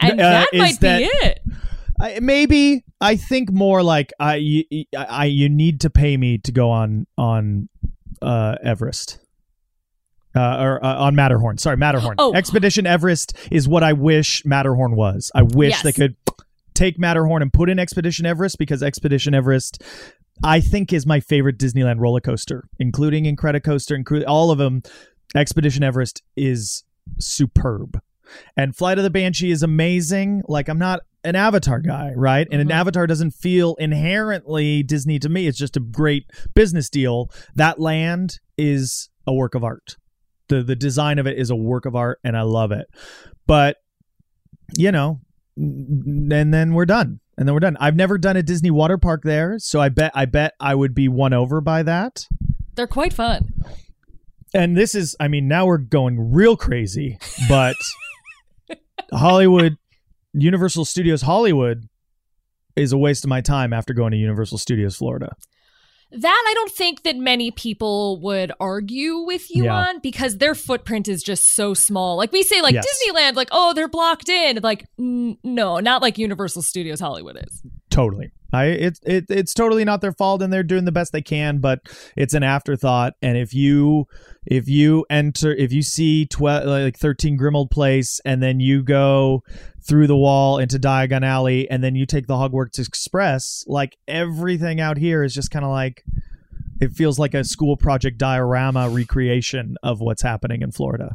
and 0.00 0.20
Uh, 0.20 0.30
that 0.30 0.48
might 0.54 0.80
that- 0.80 0.98
be 0.98 1.04
it. 1.04 1.40
I, 2.00 2.18
maybe 2.20 2.84
I 3.00 3.14
think 3.16 3.52
more 3.52 3.82
like 3.82 4.12
I, 4.18 4.34
you, 4.34 4.64
I 4.98 5.26
you 5.26 5.48
need 5.48 5.80
to 5.82 5.90
pay 5.90 6.16
me 6.16 6.38
to 6.38 6.50
go 6.50 6.70
on 6.70 7.06
on 7.16 7.68
uh, 8.20 8.56
Everest. 8.64 9.18
Uh, 10.36 10.56
or 10.60 10.84
uh, 10.84 10.96
on 10.98 11.14
Matterhorn. 11.14 11.58
Sorry, 11.58 11.76
Matterhorn. 11.76 12.16
Oh. 12.18 12.34
Expedition 12.34 12.84
Everest 12.88 13.36
is 13.52 13.68
what 13.68 13.84
I 13.84 13.92
wish 13.92 14.44
Matterhorn 14.44 14.96
was. 14.96 15.30
I 15.32 15.42
wish 15.42 15.70
Yes. 15.70 15.82
they 15.84 15.92
could 15.92 16.16
take 16.74 16.98
Matterhorn 16.98 17.40
and 17.40 17.52
put 17.52 17.70
in 17.70 17.78
Expedition 17.78 18.26
Everest 18.26 18.58
because 18.58 18.82
Expedition 18.82 19.32
Everest, 19.32 19.80
I 20.42 20.58
think, 20.58 20.92
is 20.92 21.06
my 21.06 21.20
favorite 21.20 21.56
Disneyland 21.56 22.00
roller 22.00 22.18
coaster, 22.18 22.64
including 22.80 23.26
Incredicoaster, 23.26 23.94
including 23.94 24.26
all 24.26 24.50
of 24.50 24.58
them. 24.58 24.82
Expedition 25.36 25.84
Everest 25.84 26.24
is 26.36 26.82
superb. 27.20 28.00
And 28.56 28.74
Flight 28.76 28.98
of 28.98 29.04
the 29.04 29.10
Banshee 29.10 29.50
is 29.50 29.62
amazing. 29.62 30.42
Like 30.48 30.68
I'm 30.68 30.78
not 30.78 31.00
an 31.24 31.36
Avatar 31.36 31.80
guy, 31.80 32.12
right? 32.14 32.46
And 32.50 32.60
an 32.60 32.68
Mhm. 32.68 32.72
Avatar 32.74 33.06
doesn't 33.06 33.30
feel 33.32 33.74
inherently 33.78 34.82
Disney 34.82 35.18
to 35.20 35.28
me. 35.28 35.46
It's 35.46 35.58
just 35.58 35.76
a 35.76 35.80
great 35.80 36.24
business 36.54 36.90
deal. 36.90 37.30
That 37.54 37.80
land 37.80 38.40
is 38.58 39.08
a 39.26 39.32
work 39.32 39.54
of 39.54 39.64
art. 39.64 39.96
The 40.48 40.62
the 40.62 40.76
design 40.76 41.18
of 41.18 41.26
it 41.26 41.38
is 41.38 41.48
a 41.50 41.56
work 41.56 41.86
of 41.86 41.96
art 41.96 42.18
and 42.22 42.36
I 42.36 42.42
love 42.42 42.72
it. 42.72 42.86
But 43.46 43.78
you 44.76 44.92
know, 44.92 45.20
and 45.56 46.52
then 46.52 46.74
we're 46.74 46.84
done. 46.86 47.20
And 47.36 47.48
then 47.48 47.54
we're 47.54 47.60
done. 47.60 47.76
I've 47.80 47.96
never 47.96 48.16
done 48.18 48.36
a 48.36 48.42
Disney 48.42 48.70
water 48.70 48.96
park 48.98 49.22
there, 49.24 49.56
so 49.58 49.80
I 49.80 49.88
bet 49.88 50.12
I 50.14 50.24
bet 50.26 50.52
I 50.60 50.74
would 50.74 50.94
be 50.94 51.08
won 51.08 51.32
over 51.32 51.60
by 51.60 51.82
that. 51.82 52.26
They're 52.76 52.86
quite 52.86 53.12
fun. 53.12 53.48
And 54.52 54.76
this 54.76 54.94
is 54.94 55.16
I 55.18 55.26
mean, 55.28 55.48
now 55.48 55.66
we're 55.66 55.78
going 55.78 56.32
real 56.32 56.56
crazy, 56.56 57.18
but 57.48 57.74
Hollywood 59.12 59.76
Universal 60.32 60.84
Studios 60.86 61.22
Hollywood 61.22 61.88
is 62.76 62.92
a 62.92 62.98
waste 62.98 63.24
of 63.24 63.28
my 63.28 63.40
time 63.40 63.72
after 63.72 63.94
going 63.94 64.10
to 64.12 64.16
Universal 64.16 64.58
Studios 64.58 64.96
Florida. 64.96 65.34
That 66.10 66.44
I 66.48 66.54
don't 66.54 66.70
think 66.70 67.02
that 67.02 67.16
many 67.16 67.50
people 67.50 68.20
would 68.20 68.52
argue 68.60 69.18
with 69.18 69.50
you 69.54 69.64
Yeah. 69.64 69.88
on 69.88 69.98
because 70.00 70.38
their 70.38 70.54
footprint 70.54 71.08
is 71.08 71.22
just 71.24 71.54
so 71.54 71.74
small. 71.74 72.16
Like 72.16 72.30
we 72.30 72.42
say, 72.44 72.62
like 72.62 72.74
Yes. 72.74 72.86
Disneyland, 72.86 73.34
like 73.34 73.48
oh 73.50 73.72
they're 73.74 73.88
blocked 73.88 74.28
in. 74.28 74.60
Like 74.62 74.86
n- 74.98 75.38
no, 75.42 75.80
not 75.80 76.02
like 76.02 76.16
Universal 76.18 76.62
Studios 76.62 77.00
Hollywood 77.00 77.38
is. 77.48 77.62
Totally. 77.94 78.32
I 78.52 78.66
it's 78.66 79.00
it, 79.04 79.26
it's 79.28 79.54
totally 79.54 79.84
not 79.84 80.00
their 80.00 80.12
fault 80.12 80.42
and 80.42 80.52
they're 80.52 80.64
doing 80.64 80.84
the 80.84 80.92
best 80.92 81.12
they 81.12 81.22
can, 81.22 81.58
but 81.58 81.80
it's 82.16 82.34
an 82.34 82.42
afterthought. 82.42 83.14
And 83.22 83.38
if 83.38 83.54
you 83.54 84.06
if 84.46 84.68
you 84.68 85.06
enter 85.08 85.54
if 85.54 85.72
you 85.72 85.82
see 85.82 86.26
twelve 86.26 86.64
like 86.64 86.98
thirteen 86.98 87.38
Grimmauld 87.38 87.70
Place 87.70 88.20
and 88.24 88.42
then 88.42 88.58
you 88.58 88.82
go 88.82 89.44
through 89.86 90.08
the 90.08 90.16
wall 90.16 90.58
into 90.58 90.78
Diagon 90.78 91.24
Alley 91.24 91.70
and 91.70 91.84
then 91.84 91.94
you 91.94 92.04
take 92.04 92.26
the 92.26 92.34
Hogwarts 92.34 92.84
Express, 92.84 93.64
like 93.68 93.96
everything 94.08 94.80
out 94.80 94.98
here 94.98 95.22
is 95.22 95.32
just 95.32 95.52
kind 95.52 95.64
of 95.64 95.70
like 95.70 96.02
it 96.80 96.90
feels 96.90 97.16
like 97.16 97.34
a 97.34 97.44
school 97.44 97.76
project 97.76 98.18
diorama 98.18 98.88
recreation 98.88 99.76
of 99.84 100.00
what's 100.00 100.22
happening 100.22 100.62
in 100.62 100.72
Florida. 100.72 101.14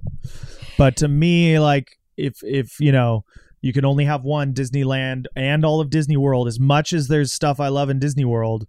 But 0.78 0.96
to 0.98 1.10
me, 1.10 1.60
like 1.60 1.98
if 2.16 2.42
if 2.44 2.80
you 2.80 2.94
know 2.94 3.26
you 3.62 3.74
can 3.74 3.86
only 3.86 4.06
have 4.06 4.24
one 4.24 4.54
Disneyland 4.54 5.26
and 5.36 5.66
all 5.66 5.82
of 5.82 5.90
Disney 5.90 6.18
World. 6.18 6.48
As 6.48 6.60
much 6.60 6.94
as 6.94 7.08
there's 7.08 7.32
stuff 7.32 7.60
I 7.60 7.68
love 7.68 7.90
in 7.90 8.00
Disney 8.00 8.26
World, 8.26 8.68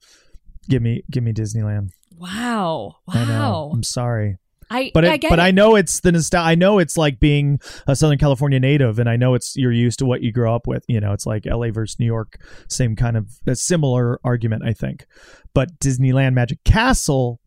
give 0.68 0.82
me 0.82 1.02
give 1.10 1.22
me 1.22 1.32
Disneyland. 1.32 1.90
Wow, 2.16 2.96
I 3.08 3.24
know. 3.24 3.40
wow. 3.40 3.70
I'm 3.72 3.82
sorry, 3.82 4.36
I 4.70 4.90
but 4.94 5.04
I 5.04 5.14
it, 5.14 5.22
but 5.28 5.38
it. 5.38 5.42
I 5.42 5.50
know 5.50 5.74
it's 5.74 6.00
the 6.00 6.12
nostalgia. 6.12 6.48
I 6.48 6.54
know 6.54 6.78
it's 6.78 6.96
like 6.96 7.18
being 7.18 7.58
a 7.88 7.96
Southern 7.96 8.18
California 8.18 8.60
native, 8.60 8.98
and 8.98 9.08
I 9.08 9.16
know 9.16 9.34
it's 9.34 9.56
you're 9.56 9.72
used 9.72 9.98
to 9.98 10.06
what 10.06 10.22
you 10.22 10.32
grow 10.32 10.54
up 10.54 10.66
with. 10.66 10.84
You 10.88 11.00
know, 11.00 11.12
it's 11.12 11.26
like 11.26 11.46
L.A. 11.46 11.70
versus 11.70 11.98
New 11.98 12.06
York, 12.06 12.38
same 12.68 12.94
kind 12.94 13.16
of 13.16 13.28
a 13.46 13.56
similar 13.56 14.20
argument, 14.22 14.62
I 14.64 14.72
think. 14.72 15.06
But 15.54 15.78
Disneyland 15.80 16.34
Magic 16.34 16.62
Castle, 16.64 17.40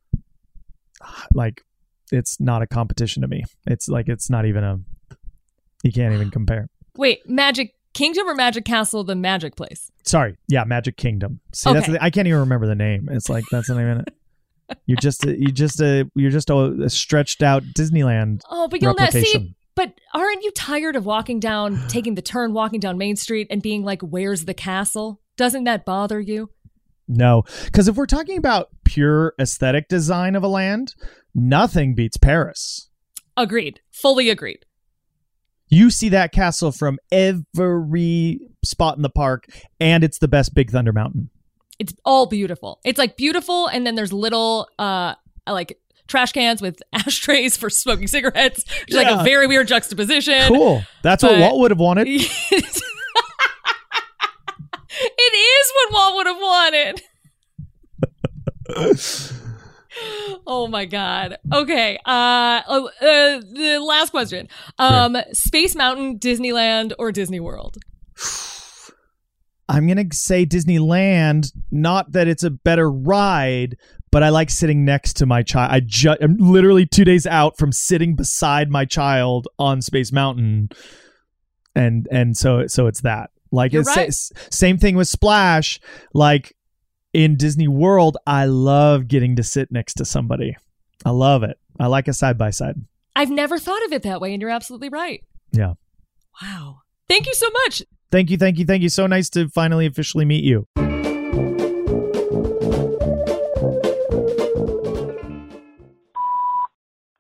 like, 1.34 1.62
it's 2.12 2.40
not 2.42 2.62
a 2.62 2.68
competition 2.68 3.22
to 3.22 3.28
me. 3.28 3.44
It's 3.68 3.88
like 3.88 4.10
it's 4.10 4.30
not 4.30 4.46
even 4.46 4.64
a. 4.64 4.80
You 5.84 5.94
can't 5.94 6.14
even 6.14 6.30
compare. 6.32 6.68
Wait, 6.96 7.28
Magic 7.28 7.76
Kingdom 7.94 8.28
or 8.28 8.36
Magic 8.36 8.66
Castle, 8.66 9.04
the 9.04 9.16
magic 9.16 9.56
place? 9.56 9.92
Sorry, 10.04 10.38
yeah, 10.48 10.64
Magic 10.64 10.98
Kingdom. 10.98 11.40
See, 11.54 11.72
that's 11.74 11.88
the, 11.88 12.04
I 12.04 12.10
can't 12.10 12.28
even 12.28 12.42
remember 12.42 12.68
the 12.68 12.76
name. 12.76 13.08
It's 13.12 13.30
like 13.30 13.46
that's 13.52 13.70
not 13.70 13.80
it. 13.80 14.14
You're 14.86 14.98
just 14.98 15.26
a, 15.26 15.38
you 15.38 15.48
just 15.48 15.82
uh, 15.82 15.86
a 15.86 16.02
uh, 16.02 16.04
you're 16.16 16.32
just 16.32 16.50
a, 16.50 16.56
a 16.84 16.90
stretched 16.90 17.44
out 17.44 17.64
Disneyland 17.64 18.42
Oh, 18.50 18.68
but 18.68 18.82
you'll 18.82 18.96
not 18.96 19.12
see. 19.12 19.56
But 19.76 19.94
aren't 20.14 20.44
you 20.44 20.52
tired 20.52 20.96
of 20.96 21.06
walking 21.06 21.40
down, 21.40 21.88
taking 21.88 22.16
the 22.16 22.22
turn, 22.22 22.54
walking 22.54 22.80
down 22.80 22.98
Main 22.98 23.16
Street, 23.16 23.48
and 23.50 23.62
being 23.62 23.84
like, 23.84 24.02
"Where's 24.02 24.46
the 24.46 24.54
castle?" 24.54 25.20
Doesn't 25.36 25.64
that 25.64 25.84
bother 25.86 26.20
you? 26.20 26.50
No, 27.08 27.44
because 27.66 27.88
if 27.88 27.96
we're 27.96 28.06
talking 28.06 28.38
about 28.38 28.70
pure 28.84 29.34
aesthetic 29.40 29.88
design 29.88 30.36
of 30.36 30.44
a 30.44 30.48
land, 30.48 30.96
nothing 31.34 31.96
beats 31.96 32.18
Paris. 32.18 32.90
Agreed. 33.36 33.82
Fully 33.92 34.30
agreed. 34.30 34.66
You 35.74 35.90
see 35.90 36.10
that 36.10 36.32
castle 36.32 36.72
from 36.72 37.00
every 37.12 38.48
spot 38.64 38.96
in 38.96 39.02
the 39.02 39.10
park, 39.10 39.48
and 39.80 40.04
it's 40.04 40.20
the 40.20 40.28
best 40.28 40.54
Big 40.54 40.70
Thunder 40.70 40.94
Mountain. 40.94 41.32
It's 41.80 41.96
all 42.06 42.28
beautiful. 42.28 42.80
It's 42.86 43.00
like 43.00 43.18
beautiful, 43.18 43.66
and 43.66 43.88
then 43.88 43.96
there's 43.96 44.14
little 44.14 44.70
uh 44.78 45.16
like 45.48 45.80
trash 46.08 46.32
cans 46.32 46.62
with 46.62 46.84
ashtrays 46.94 47.58
for 47.58 47.72
smoking 47.72 48.06
cigarettes. 48.06 48.66
Which 48.82 48.92
is 48.92 48.96
like 48.96 49.08
a 49.08 49.24
very 49.24 49.48
weird 49.48 49.68
juxtaposition. 49.68 50.48
Cool. 50.48 50.84
That's 51.02 51.24
what 51.24 51.40
Walt 51.40 51.60
would 51.62 51.72
have 51.72 51.80
wanted. 51.80 52.08
it 52.08 52.22
is 55.02 55.72
what 55.76 55.92
Walt 55.92 56.16
would 56.18 56.28
have 56.28 56.38
wanted. 56.38 57.02
oh 60.48 60.68
my 60.70 60.86
god. 60.86 61.38
Okay. 61.52 61.98
Uh, 62.06 62.62
oh, 62.68 62.88
uh 63.02 63.42
the 63.52 63.80
last 63.86 64.12
question. 64.12 64.48
Um 64.80 65.18
Space 65.34 65.76
Mountain, 65.76 66.20
Disneyland 66.20 66.94
or 67.00 67.12
Disney 67.12 67.40
World? 67.40 67.78
I'm 69.70 69.88
gonna 69.88 70.06
say 70.12 70.46
Disneyland. 70.46 71.52
Not 71.72 72.12
that 72.12 72.28
it's 72.28 72.44
a 72.44 72.52
better 72.52 72.92
ride, 72.92 73.78
but 74.12 74.22
I 74.22 74.30
like 74.30 74.50
sitting 74.50 74.86
next 74.86 75.14
to 75.18 75.26
my 75.26 75.42
child. 75.42 75.72
I 75.72 75.80
ju- 75.80 76.16
I'm 76.22 76.38
literally 76.38 76.86
two 76.86 77.06
days 77.06 77.26
out 77.26 77.58
from 77.58 77.72
sitting 77.72 78.16
beside 78.16 78.70
my 78.70 78.86
child 78.86 79.48
on 79.58 79.82
Space 79.82 80.12
Mountain, 80.12 80.70
and 81.76 82.08
and 82.12 82.38
so 82.38 82.68
so 82.68 82.88
it's 82.88 83.02
that. 83.02 83.32
Like 83.52 83.74
it's 83.74 83.88
right. 83.96 84.10
s- 84.10 84.32
same 84.52 84.78
thing 84.78 84.96
with 84.96 85.08
Splash. 85.08 85.80
Like 86.14 86.56
in 87.14 87.38
Disney 87.38 87.68
World, 87.68 88.18
I 88.26 88.46
love 88.46 89.08
getting 89.08 89.36
to 89.36 89.44
sit 89.44 89.72
next 89.72 89.94
to 89.96 90.06
somebody. 90.06 90.58
I 91.06 91.12
love 91.12 91.44
it. 91.44 91.60
I 91.80 91.88
like 91.88 92.08
a 92.08 92.14
side 92.14 92.38
by 92.38 92.50
side. 92.50 92.76
I've 93.16 93.30
never 93.30 93.60
thought 93.60 93.86
of 93.86 93.94
it 93.94 94.02
that 94.04 94.20
way, 94.20 94.34
and 94.34 94.42
you're 94.42 94.50
absolutely 94.50 94.90
right. 94.90 95.24
Yeah. 95.52 95.74
Wow. 96.42 96.80
Thank 97.08 97.28
you 97.28 97.34
so 97.36 97.50
much. 97.66 97.84
Thank 98.12 98.32
you, 98.32 98.38
thank 98.38 98.58
you, 98.58 98.66
thank 98.66 98.82
you. 98.82 98.90
So 98.90 99.06
nice 99.08 99.30
to 99.32 99.48
finally 99.50 99.86
officially 99.86 100.26
meet 100.26 100.44
you. 100.44 100.68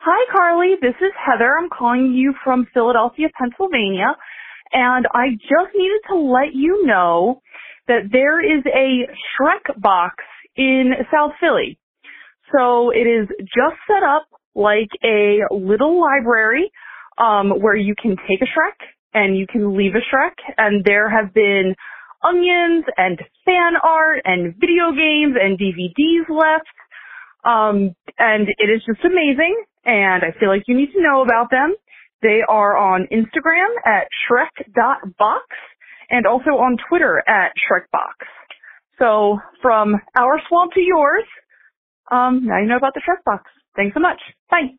Hi, 0.06 0.26
Carlye. 0.36 0.82
This 0.82 0.96
is 1.02 1.14
Heather. 1.24 1.58
I'm 1.58 1.70
calling 1.70 2.14
you 2.14 2.34
from 2.44 2.68
Philadelphia, 2.74 3.28
Pennsylvania. 3.40 4.16
And 4.72 5.06
I 5.14 5.30
just 5.40 5.76
needed 5.76 6.02
to 6.10 6.16
let 6.16 6.54
you 6.56 6.86
know 6.86 7.42
that 7.88 8.10
there 8.12 8.40
is 8.40 8.64
a 8.66 9.08
Shrek 9.36 9.82
box 9.82 10.16
in 10.56 10.92
South 11.12 11.32
Philly. 11.40 11.78
So 12.56 12.92
it 12.92 13.08
is 13.08 13.28
just 13.40 13.78
set 13.88 14.04
up 14.04 14.28
like 14.56 14.90
a 15.04 15.40
little 15.52 16.00
library 16.00 16.72
um, 17.18 17.50
where 17.62 17.76
you 17.76 17.96
can 18.00 18.16
take 18.28 18.42
a 18.42 18.46
Shrek 18.46 18.88
and 19.14 19.38
you 19.38 19.48
can 19.48 19.76
leave 19.78 19.94
a 19.96 20.16
Shrek. 20.16 20.34
And 20.58 20.84
there 20.86 21.10
have 21.10 21.34
been 21.34 21.76
onions 22.24 22.86
and 22.98 23.20
fan 23.46 23.74
art 23.84 24.22
and 24.26 24.56
video 24.56 24.92
games 24.92 25.36
and 25.40 25.60
DVDs 25.60 26.30
left. 26.30 26.70
Um, 27.44 27.96
and 28.18 28.48
it 28.48 28.70
is 28.72 28.82
just 28.88 29.04
amazing, 29.04 29.64
and 29.84 30.24
I 30.24 30.32
feel 30.40 30.48
like 30.48 30.64
you 30.68 30.78
need 30.78 30.94
to 30.94 31.02
know 31.02 31.22
about 31.24 31.50
them. 31.52 31.76
They 32.22 32.40
are 32.48 32.78
on 32.78 33.08
Instagram 33.12 33.68
at 33.86 34.08
shrek.box 34.24 35.44
and 36.10 36.26
also 36.26 36.52
on 36.52 36.78
Twitter 36.90 37.24
at 37.28 37.52
shrekbox. 37.58 38.28
So 39.00 39.40
from 39.62 39.96
our 40.16 40.40
swamp 40.48 40.74
to 40.74 40.82
yours, 40.82 41.24
um, 42.12 42.46
now 42.46 42.60
you 42.60 42.68
know 42.68 42.78
about 42.78 42.94
the 42.94 43.02
Shrek 43.02 43.24
box. 43.26 43.50
Thanks 43.76 43.94
so 43.94 44.00
much. 44.00 44.20
Bye. 44.50 44.76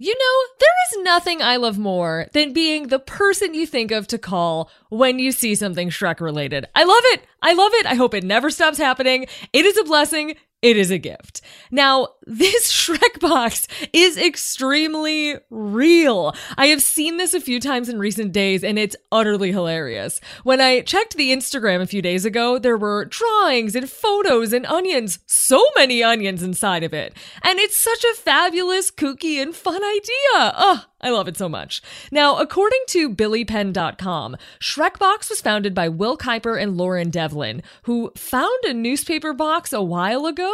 You 0.00 0.14
know, 0.14 0.54
there 0.60 0.68
is 1.00 1.04
nothing 1.04 1.42
I 1.42 1.56
love 1.56 1.76
more 1.76 2.28
than 2.32 2.52
being 2.52 2.86
the 2.86 3.00
person 3.00 3.52
you 3.52 3.66
think 3.66 3.90
of 3.90 4.06
to 4.08 4.18
call 4.18 4.70
when 4.90 5.18
you 5.18 5.32
see 5.32 5.56
something 5.56 5.90
Shrek 5.90 6.20
related. 6.20 6.66
I 6.76 6.84
love 6.84 7.02
it. 7.06 7.24
I 7.42 7.54
love 7.54 7.72
it. 7.74 7.86
I 7.86 7.94
hope 7.94 8.14
it 8.14 8.22
never 8.22 8.48
stops 8.50 8.78
happening. 8.78 9.26
It 9.52 9.66
is 9.66 9.76
a 9.76 9.82
blessing. 9.82 10.36
It 10.60 10.76
is 10.76 10.90
a 10.90 10.98
gift. 10.98 11.40
Now, 11.70 12.08
this 12.26 12.72
Shrek 12.88 13.20
box 13.20 13.68
is 13.92 14.16
extremely 14.16 15.36
real. 15.50 16.34
I 16.56 16.66
have 16.66 16.82
seen 16.82 17.16
this 17.16 17.32
a 17.32 17.40
few 17.40 17.60
times 17.60 17.88
in 17.88 17.98
recent 18.00 18.32
days 18.32 18.64
and 18.64 18.76
it's 18.76 18.96
utterly 19.12 19.52
hilarious. 19.52 20.20
When 20.42 20.60
I 20.60 20.80
checked 20.80 21.16
the 21.16 21.30
Instagram 21.30 21.80
a 21.80 21.86
few 21.86 22.02
days 22.02 22.24
ago, 22.24 22.58
there 22.58 22.76
were 22.76 23.04
drawings 23.04 23.76
and 23.76 23.88
photos 23.88 24.52
and 24.52 24.66
onions, 24.66 25.20
so 25.26 25.64
many 25.76 26.02
onions 26.02 26.42
inside 26.42 26.82
of 26.82 26.92
it. 26.92 27.16
And 27.42 27.60
it's 27.60 27.76
such 27.76 28.02
a 28.02 28.16
fabulous, 28.16 28.90
kooky, 28.90 29.40
and 29.40 29.54
fun 29.54 29.82
idea. 29.84 30.54
Ugh, 30.56 30.84
I 31.00 31.10
love 31.10 31.28
it 31.28 31.36
so 31.36 31.48
much. 31.48 31.80
Now, 32.10 32.38
according 32.38 32.80
to 32.88 33.14
BillyPenn.com, 33.14 34.36
Shrekbox 34.60 35.30
was 35.30 35.40
founded 35.40 35.72
by 35.72 35.88
Will 35.88 36.18
Kuiper 36.18 36.60
and 36.60 36.76
Lauren 36.76 37.10
Devlin, 37.10 37.62
who 37.82 38.10
found 38.16 38.64
a 38.64 38.74
newspaper 38.74 39.32
box 39.32 39.72
a 39.72 39.82
while 39.82 40.26
ago, 40.26 40.52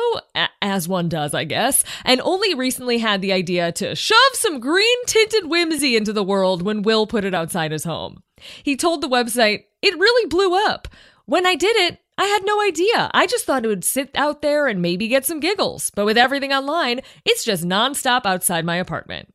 as 0.61 0.87
one 0.87 1.09
does, 1.09 1.33
I 1.33 1.45
guess, 1.45 1.83
and 2.05 2.21
only 2.21 2.55
recently 2.55 2.99
had 2.99 3.23
the 3.23 3.33
idea 3.33 3.73
to 3.73 3.95
shove 3.95 4.19
some 4.35 4.61
green 4.61 5.07
tinted 5.07 5.47
whimsy 5.47 5.97
into 5.97 6.13
the 6.13 6.23
world 6.23 6.63
when 6.63 6.83
Will 6.83 7.07
put 7.07 7.25
it 7.25 7.35
outside 7.35 7.73
his 7.73 7.85
home. 7.85 8.23
He 8.63 8.77
told 8.77 9.01
the 9.01 9.09
website, 9.09 9.65
It 9.81 9.99
really 9.99 10.29
blew 10.29 10.55
up. 10.67 10.89
When 11.27 11.47
I 11.47 11.55
did 11.55 11.75
it, 11.77 12.01
I 12.17 12.27
had 12.27 12.45
no 12.45 12.61
idea. 12.63 13.11
I 13.13 13.27
just 13.27 13.45
thought 13.45 13.65
it 13.65 13.69
would 13.69 13.85
sit 13.85 14.11
out 14.15 14.43
there 14.43 14.67
and 14.67 14.81
maybe 14.81 15.09
get 15.09 15.25
some 15.25 15.41
giggles. 15.41 15.91
But 15.91 16.05
with 16.05 16.19
everything 16.19 16.53
online, 16.53 17.01
it's 17.25 17.45
just 17.45 17.65
nonstop 17.65 18.25
outside 18.25 18.65
my 18.65 18.77
apartment. 18.77 19.34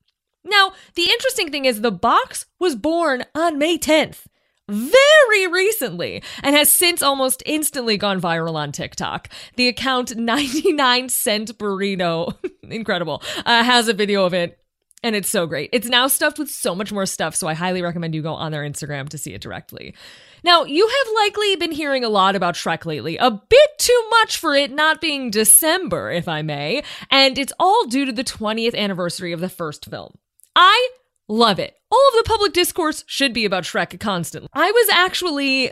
Now, 0.50 0.74
the 0.96 1.04
interesting 1.04 1.52
thing 1.52 1.66
is 1.66 1.82
the 1.82 1.92
box 1.92 2.46
was 2.60 2.76
born 2.76 3.24
on 3.36 3.58
May 3.58 3.78
10th, 3.78 4.26
very 4.68 5.48
recently, 5.48 6.24
and 6.44 6.56
has 6.56 6.70
since 6.72 7.02
almost 7.02 7.44
instantly 7.46 7.98
gone 7.98 8.20
viral 8.20 8.56
on 8.56 8.72
TikTok. 8.72 9.30
The 9.56 9.68
account 9.68 10.16
99 10.16 11.10
Cent 11.10 11.58
Burrito, 11.58 12.36
incredible, 12.64 13.22
uh, 13.46 13.64
has 13.64 13.88
a 13.88 13.94
video 13.94 14.26
of 14.26 14.34
it. 14.34 14.60
And 15.02 15.16
it's 15.16 15.30
so 15.30 15.48
great. 15.48 15.70
It's 15.72 15.88
now 15.88 16.08
stuffed 16.08 16.38
with 16.38 16.52
so 16.52 16.76
much 16.76 16.92
more 16.92 17.06
stuff, 17.06 17.34
so 17.34 17.48
I 17.48 17.54
highly 17.54 17.82
recommend 17.82 18.14
you 18.14 18.22
go 18.22 18.34
on 18.34 18.52
their 18.52 18.64
Instagram 18.64 19.08
to 19.10 19.18
see 19.18 19.34
it 19.34 19.40
directly. 19.40 19.96
Now, 20.44 20.66
you 20.66 20.86
have 20.86 21.14
likely 21.16 21.56
been 21.56 21.72
hearing 21.72 22.04
a 22.04 22.10
lot 22.10 22.36
about 22.36 22.56
Shrek 22.56 22.86
lately, 22.86 23.16
a 23.16 23.32
bit 23.32 23.70
too 23.78 24.08
much 24.10 24.36
for 24.38 24.56
it 24.56 24.72
not 24.72 25.00
being 25.00 25.32
December, 25.32 26.12
if 26.12 26.28
I 26.28 26.42
may, 26.42 26.84
and 27.10 27.38
it's 27.38 27.54
all 27.60 27.86
due 27.86 28.06
to 28.06 28.12
the 28.12 28.26
20th 28.26 28.76
anniversary 28.76 29.32
of 29.32 29.40
the 29.40 29.48
first 29.48 29.86
film. 29.86 30.18
I 30.56 30.90
love 31.28 31.60
it. 31.60 31.76
All 31.92 32.08
of 32.10 32.16
the 32.18 32.30
public 32.30 32.54
discourse 32.54 33.04
should 33.08 33.34
be 33.34 33.46
about 33.46 33.64
Shrek 33.64 34.00
constantly. 34.00 34.50
I 34.54 34.72
was 34.72 34.90
actually 34.92 35.72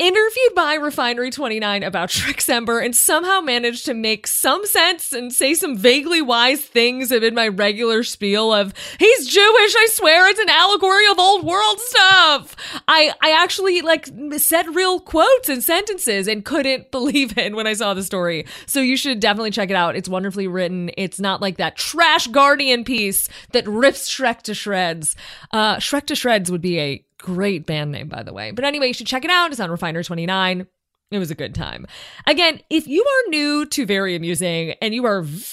interviewed 0.00 0.54
by 0.56 0.74
Refinery 0.76 1.30
29 1.30 1.82
about 1.82 2.08
Shreksember 2.08 2.82
and 2.82 2.96
somehow 2.96 3.40
managed 3.40 3.84
to 3.84 3.92
make 3.92 4.26
some 4.26 4.64
sense 4.64 5.12
and 5.12 5.30
say 5.30 5.52
some 5.52 5.76
vaguely 5.76 6.22
wise 6.22 6.62
things 6.62 7.12
amid 7.12 7.34
my 7.34 7.48
regular 7.48 8.02
spiel 8.02 8.50
of 8.50 8.72
he's 8.98 9.26
Jewish, 9.26 9.74
I 9.76 9.88
swear 9.90 10.26
it's 10.30 10.40
an 10.40 10.48
allegory 10.48 11.06
of 11.10 11.18
old 11.18 11.44
world 11.44 11.78
stuff. 11.80 12.56
I 12.88 13.12
I 13.20 13.32
actually 13.42 13.82
like 13.82 14.08
said 14.38 14.74
real 14.74 15.00
quotes 15.00 15.50
and 15.50 15.62
sentences 15.62 16.26
and 16.26 16.46
couldn't 16.46 16.90
believe 16.90 17.36
it 17.36 17.54
when 17.54 17.66
I 17.66 17.74
saw 17.74 17.92
the 17.92 18.02
story. 18.02 18.46
So 18.64 18.80
you 18.80 18.96
should 18.96 19.20
definitely 19.20 19.50
check 19.50 19.68
it 19.68 19.76
out. 19.76 19.96
It's 19.96 20.08
wonderfully 20.08 20.46
written. 20.46 20.90
It's 20.96 21.20
not 21.20 21.42
like 21.42 21.58
that 21.58 21.76
trash 21.76 22.26
Guardian 22.28 22.84
piece 22.84 23.28
that 23.52 23.68
rips 23.68 24.08
Shrek 24.08 24.40
to 24.42 24.54
shreds. 24.54 25.14
Uh 25.52 25.76
Shrek 25.76 26.06
to 26.06 26.14
shreds 26.14 26.50
would 26.50 26.62
be 26.62 26.80
a 26.80 27.04
Great 27.20 27.66
band 27.66 27.92
name, 27.92 28.08
by 28.08 28.22
the 28.22 28.32
way. 28.32 28.50
But 28.50 28.64
anyway, 28.64 28.88
you 28.88 28.94
should 28.94 29.06
check 29.06 29.24
it 29.24 29.30
out. 29.30 29.50
It's 29.50 29.60
on 29.60 29.70
Refinery 29.70 30.04
29. 30.04 30.66
It 31.10 31.18
was 31.18 31.30
a 31.30 31.34
good 31.34 31.54
time. 31.54 31.86
Again, 32.26 32.60
if 32.70 32.86
you 32.86 33.02
are 33.02 33.30
new 33.30 33.66
to 33.66 33.84
Very 33.84 34.14
Amusing 34.14 34.74
and 34.80 34.94
you 34.94 35.04
are 35.04 35.22
very 35.22 35.48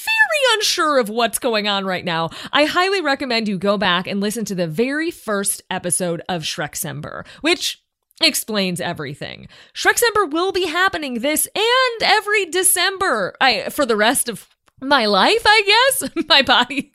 unsure 0.54 1.00
of 1.00 1.10
what's 1.10 1.40
going 1.40 1.68
on 1.68 1.84
right 1.86 2.06
now, 2.06 2.30
I 2.54 2.66
highly 2.66 3.02
recommend 3.02 3.48
you 3.48 3.58
go 3.58 3.78
back 3.78 4.08
and 4.08 4.22
listen 4.22 4.46
to 4.46 4.56
the 4.56 4.68
very 4.68 5.10
first 5.10 5.64
episode 5.70 6.22
of 6.30 6.44
Shreksember, 6.44 7.26
which 7.42 7.84
explains 8.22 8.80
everything. 8.80 9.48
Shreksember 9.74 10.32
will 10.32 10.52
be 10.52 10.68
happening 10.68 11.22
this 11.22 11.48
and 11.54 12.04
every 12.04 12.46
December 12.46 13.36
I, 13.42 13.70
for 13.70 13.86
the 13.86 13.96
rest 13.96 14.30
of 14.30 14.48
my 14.82 15.06
life, 15.08 15.42
I 15.46 15.90
guess. 16.00 16.10
my 16.30 16.42
body, 16.42 16.94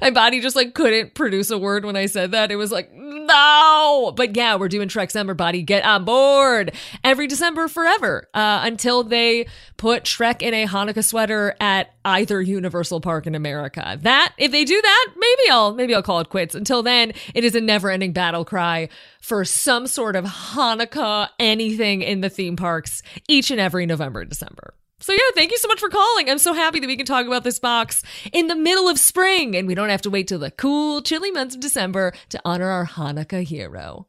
my 0.00 0.10
body 0.10 0.40
just 0.40 0.56
like 0.56 0.74
couldn't 0.74 1.14
produce 1.14 1.50
a 1.50 1.58
word 1.58 1.84
when 1.84 1.96
I 1.96 2.06
said 2.06 2.32
that. 2.32 2.50
It 2.50 2.56
was 2.56 2.72
like, 2.72 2.92
no. 2.92 4.12
But 4.16 4.36
yeah, 4.36 4.56
we're 4.56 4.68
doing 4.68 4.88
Shreksember, 4.88 5.36
body. 5.36 5.62
Get 5.62 5.84
on 5.84 6.04
board 6.04 6.72
every 7.04 7.26
December 7.26 7.68
forever 7.68 8.28
uh, 8.34 8.60
until 8.64 9.04
they 9.04 9.46
put 9.76 10.04
Shrek 10.04 10.42
in 10.42 10.54
a 10.54 10.66
Hanukkah 10.66 11.04
sweater 11.04 11.54
at 11.60 11.94
either 12.04 12.42
Universal 12.42 13.00
Park 13.00 13.26
in 13.26 13.34
America. 13.34 13.98
That, 14.02 14.34
if 14.36 14.50
they 14.50 14.64
do 14.64 14.80
that, 14.80 15.06
maybe 15.16 15.50
I'll, 15.50 15.74
maybe 15.74 15.94
I'll 15.94 16.02
call 16.02 16.20
it 16.20 16.28
quits. 16.28 16.54
Until 16.54 16.82
then, 16.82 17.12
it 17.34 17.44
is 17.44 17.54
a 17.54 17.60
never 17.60 17.90
ending 17.90 18.12
battle 18.12 18.44
cry 18.44 18.88
for 19.20 19.44
some 19.44 19.86
sort 19.86 20.16
of 20.16 20.24
Hanukkah 20.24 21.28
anything 21.38 22.02
in 22.02 22.20
the 22.20 22.28
theme 22.28 22.56
parks 22.56 23.02
each 23.28 23.50
and 23.50 23.60
every 23.60 23.86
November 23.86 24.20
and 24.20 24.28
December. 24.28 24.74
So, 25.00 25.12
yeah, 25.12 25.18
thank 25.34 25.50
you 25.50 25.58
so 25.58 25.68
much 25.68 25.80
for 25.80 25.88
calling. 25.88 26.30
I'm 26.30 26.38
so 26.38 26.52
happy 26.52 26.80
that 26.80 26.86
we 26.86 26.96
can 26.96 27.06
talk 27.06 27.26
about 27.26 27.44
this 27.44 27.58
box 27.58 28.02
in 28.32 28.46
the 28.46 28.56
middle 28.56 28.88
of 28.88 28.98
spring 28.98 29.56
and 29.56 29.66
we 29.66 29.74
don't 29.74 29.88
have 29.88 30.02
to 30.02 30.10
wait 30.10 30.28
till 30.28 30.38
the 30.38 30.50
cool, 30.50 31.02
chilly 31.02 31.30
months 31.30 31.54
of 31.54 31.60
December 31.60 32.12
to 32.30 32.40
honor 32.44 32.68
our 32.68 32.86
Hanukkah 32.86 33.44
hero. 33.44 34.06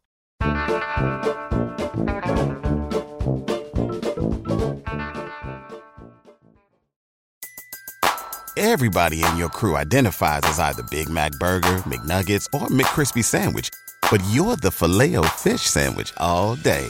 Everybody 8.58 9.22
in 9.24 9.38
your 9.38 9.50
crew 9.50 9.76
identifies 9.76 10.42
as 10.46 10.60
either 10.60 10.84
Big 10.84 11.10
Mac 11.10 11.34
Burger, 11.34 11.78
McNuggets, 11.80 12.48
or 12.54 12.68
McCrispy 12.68 13.24
Sandwich, 13.24 13.70
but 14.10 14.24
you're 14.32 14.56
the 14.56 14.72
filet 14.72 15.16
fish 15.30 15.62
Sandwich 15.62 16.14
all 16.18 16.56
day 16.56 16.90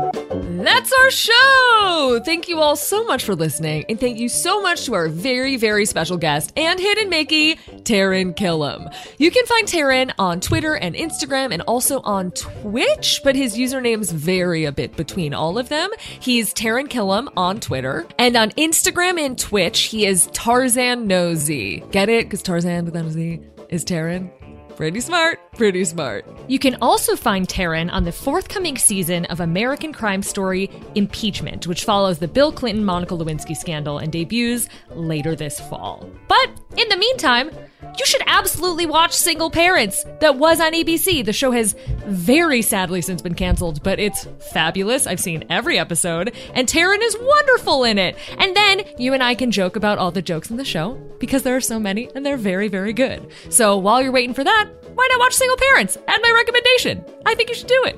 That's 0.91 1.03
our 1.03 1.11
show! 1.11 2.19
Thank 2.25 2.49
you 2.49 2.59
all 2.59 2.75
so 2.75 3.05
much 3.05 3.23
for 3.23 3.33
listening, 3.33 3.85
and 3.87 3.97
thank 3.99 4.19
you 4.19 4.27
so 4.27 4.61
much 4.61 4.85
to 4.85 4.93
our 4.93 5.07
very, 5.07 5.55
very 5.55 5.85
special 5.85 6.17
guest 6.17 6.51
and 6.57 6.79
hidden 6.79 7.09
Mickey, 7.09 7.55
Taran 7.83 8.35
Killam. 8.35 8.93
You 9.17 9.31
can 9.31 9.45
find 9.45 9.67
Taran 9.67 10.11
on 10.19 10.41
Twitter 10.41 10.75
and 10.75 10.95
Instagram 10.95 11.53
and 11.53 11.61
also 11.61 12.01
on 12.01 12.31
Twitch, 12.31 13.21
but 13.23 13.35
his 13.35 13.55
usernames 13.55 14.11
vary 14.11 14.65
a 14.65 14.71
bit 14.71 14.97
between 14.97 15.33
all 15.33 15.57
of 15.57 15.69
them. 15.69 15.89
He's 16.19 16.53
Taran 16.53 16.89
Killam 16.89 17.31
on 17.37 17.61
Twitter, 17.61 18.05
and 18.19 18.35
on 18.35 18.51
Instagram 18.51 19.17
and 19.19 19.39
Twitch, 19.39 19.83
he 19.83 20.05
is 20.05 20.27
Tarzan 20.33 21.07
Nosy. 21.07 21.85
Get 21.91 22.09
it? 22.09 22.25
Because 22.25 22.41
Tarzan 22.41 22.85
without 22.85 23.05
a 23.05 23.11
Z 23.11 23.39
is 23.69 23.85
Taran. 23.85 24.40
Pretty 24.81 24.99
smart, 24.99 25.39
pretty 25.51 25.85
smart. 25.85 26.25
You 26.47 26.57
can 26.57 26.75
also 26.81 27.15
find 27.15 27.47
Taran 27.47 27.93
on 27.93 28.03
the 28.03 28.11
forthcoming 28.11 28.79
season 28.79 29.25
of 29.25 29.39
American 29.39 29.93
crime 29.93 30.23
story 30.23 30.71
Impeachment, 30.95 31.67
which 31.67 31.83
follows 31.83 32.17
the 32.17 32.27
Bill 32.27 32.51
Clinton 32.51 32.83
Monica 32.83 33.13
Lewinsky 33.13 33.55
scandal 33.55 33.99
and 33.99 34.11
debuts 34.11 34.69
later 34.89 35.35
this 35.35 35.59
fall. 35.59 36.09
But 36.27 36.49
in 36.77 36.89
the 36.89 36.97
meantime, 36.97 37.51
you 37.97 38.05
should 38.05 38.21
absolutely 38.25 38.85
watch 38.85 39.13
Single 39.13 39.49
Parents. 39.49 40.05
That 40.19 40.37
was 40.37 40.59
on 40.59 40.73
ABC. 40.73 41.25
The 41.25 41.33
show 41.33 41.51
has 41.51 41.75
very 42.05 42.61
sadly 42.61 43.01
since 43.01 43.21
been 43.21 43.35
canceled, 43.35 43.83
but 43.83 43.99
it's 43.99 44.27
fabulous. 44.51 45.07
I've 45.07 45.19
seen 45.19 45.43
every 45.49 45.77
episode, 45.77 46.33
and 46.53 46.67
Taran 46.67 46.99
is 47.01 47.17
wonderful 47.19 47.83
in 47.83 47.97
it. 47.97 48.17
And 48.37 48.55
then 48.55 48.83
you 48.97 49.13
and 49.13 49.23
I 49.23 49.35
can 49.35 49.51
joke 49.51 49.75
about 49.75 49.97
all 49.97 50.11
the 50.11 50.21
jokes 50.21 50.49
in 50.49 50.57
the 50.57 50.65
show 50.65 50.93
because 51.19 51.43
there 51.43 51.55
are 51.55 51.61
so 51.61 51.79
many 51.79 52.09
and 52.15 52.25
they're 52.25 52.37
very, 52.37 52.67
very 52.67 52.93
good. 52.93 53.27
So 53.49 53.77
while 53.77 54.01
you're 54.01 54.11
waiting 54.11 54.33
for 54.33 54.43
that, 54.43 54.69
why 54.93 55.07
not 55.11 55.19
watch 55.19 55.33
Single 55.33 55.57
Parents? 55.57 55.97
Add 56.07 56.21
my 56.21 56.31
recommendation. 56.31 57.03
I 57.25 57.35
think 57.35 57.49
you 57.49 57.55
should 57.55 57.67
do 57.67 57.83
it. 57.85 57.97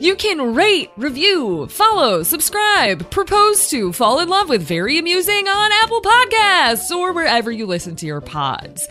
You 0.00 0.14
can 0.16 0.54
rate, 0.54 0.90
review, 0.96 1.66
follow, 1.66 2.22
subscribe, 2.22 3.10
propose 3.10 3.68
to, 3.70 3.92
fall 3.92 4.20
in 4.20 4.28
love 4.28 4.48
with 4.48 4.62
Very 4.62 4.98
Amusing 4.98 5.48
on 5.48 5.72
Apple 5.72 6.00
Podcasts 6.00 6.90
or 6.90 7.12
wherever 7.12 7.50
you 7.50 7.66
listen 7.66 7.96
to 7.96 8.06
your 8.06 8.20
pods. 8.20 8.88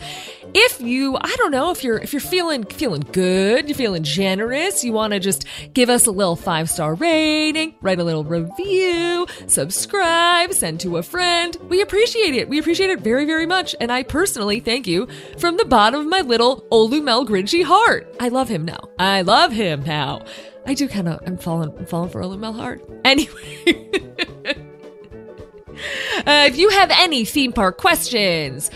If 0.54 0.80
you, 0.80 1.16
I 1.20 1.34
don't 1.36 1.50
know, 1.50 1.70
if 1.70 1.84
you're 1.84 1.98
if 1.98 2.12
you're 2.12 2.20
feeling 2.20 2.64
feeling 2.64 3.04
good, 3.12 3.68
you're 3.68 3.76
feeling 3.76 4.02
generous, 4.02 4.84
you 4.84 4.92
want 4.92 5.12
to 5.12 5.20
just 5.20 5.44
give 5.72 5.90
us 5.90 6.06
a 6.06 6.10
little 6.10 6.36
five 6.36 6.70
star 6.70 6.94
rating, 6.94 7.74
write 7.80 7.98
a 7.98 8.04
little 8.04 8.24
review, 8.24 9.26
subscribe, 9.46 10.52
send 10.52 10.80
to 10.80 10.96
a 10.96 11.02
friend. 11.02 11.56
We 11.68 11.82
appreciate 11.82 12.34
it. 12.34 12.48
We 12.48 12.58
appreciate 12.58 12.90
it 12.90 13.00
very 13.00 13.24
very 13.24 13.46
much, 13.46 13.74
and 13.80 13.92
I 13.92 14.02
personally 14.02 14.60
thank 14.60 14.86
you 14.86 15.08
from 15.38 15.56
the 15.56 15.64
bottom 15.64 16.00
of 16.00 16.06
my 16.06 16.20
little 16.20 16.62
'Olu 16.70 17.02
Mel 17.02 17.26
Grinchy 17.26 17.64
heart. 17.64 18.14
I 18.20 18.28
love 18.28 18.48
him 18.48 18.64
now. 18.64 18.80
I 18.98 19.22
love 19.22 19.52
him 19.52 19.82
now. 19.84 20.22
I 20.66 20.74
do 20.74 20.88
kind 20.88 21.08
of. 21.08 21.20
I'm 21.26 21.38
falling. 21.38 21.72
I'm 21.78 21.86
falling 21.86 22.10
for 22.10 22.20
'Olu 22.22 22.38
Mel 22.38 22.52
heart. 22.52 22.82
Anyway. 23.04 23.92
Uh, 26.26 26.44
if 26.48 26.58
you 26.58 26.70
have 26.70 26.90
any 26.90 27.24
theme 27.24 27.52
park 27.52 27.78
questions, 27.78 28.70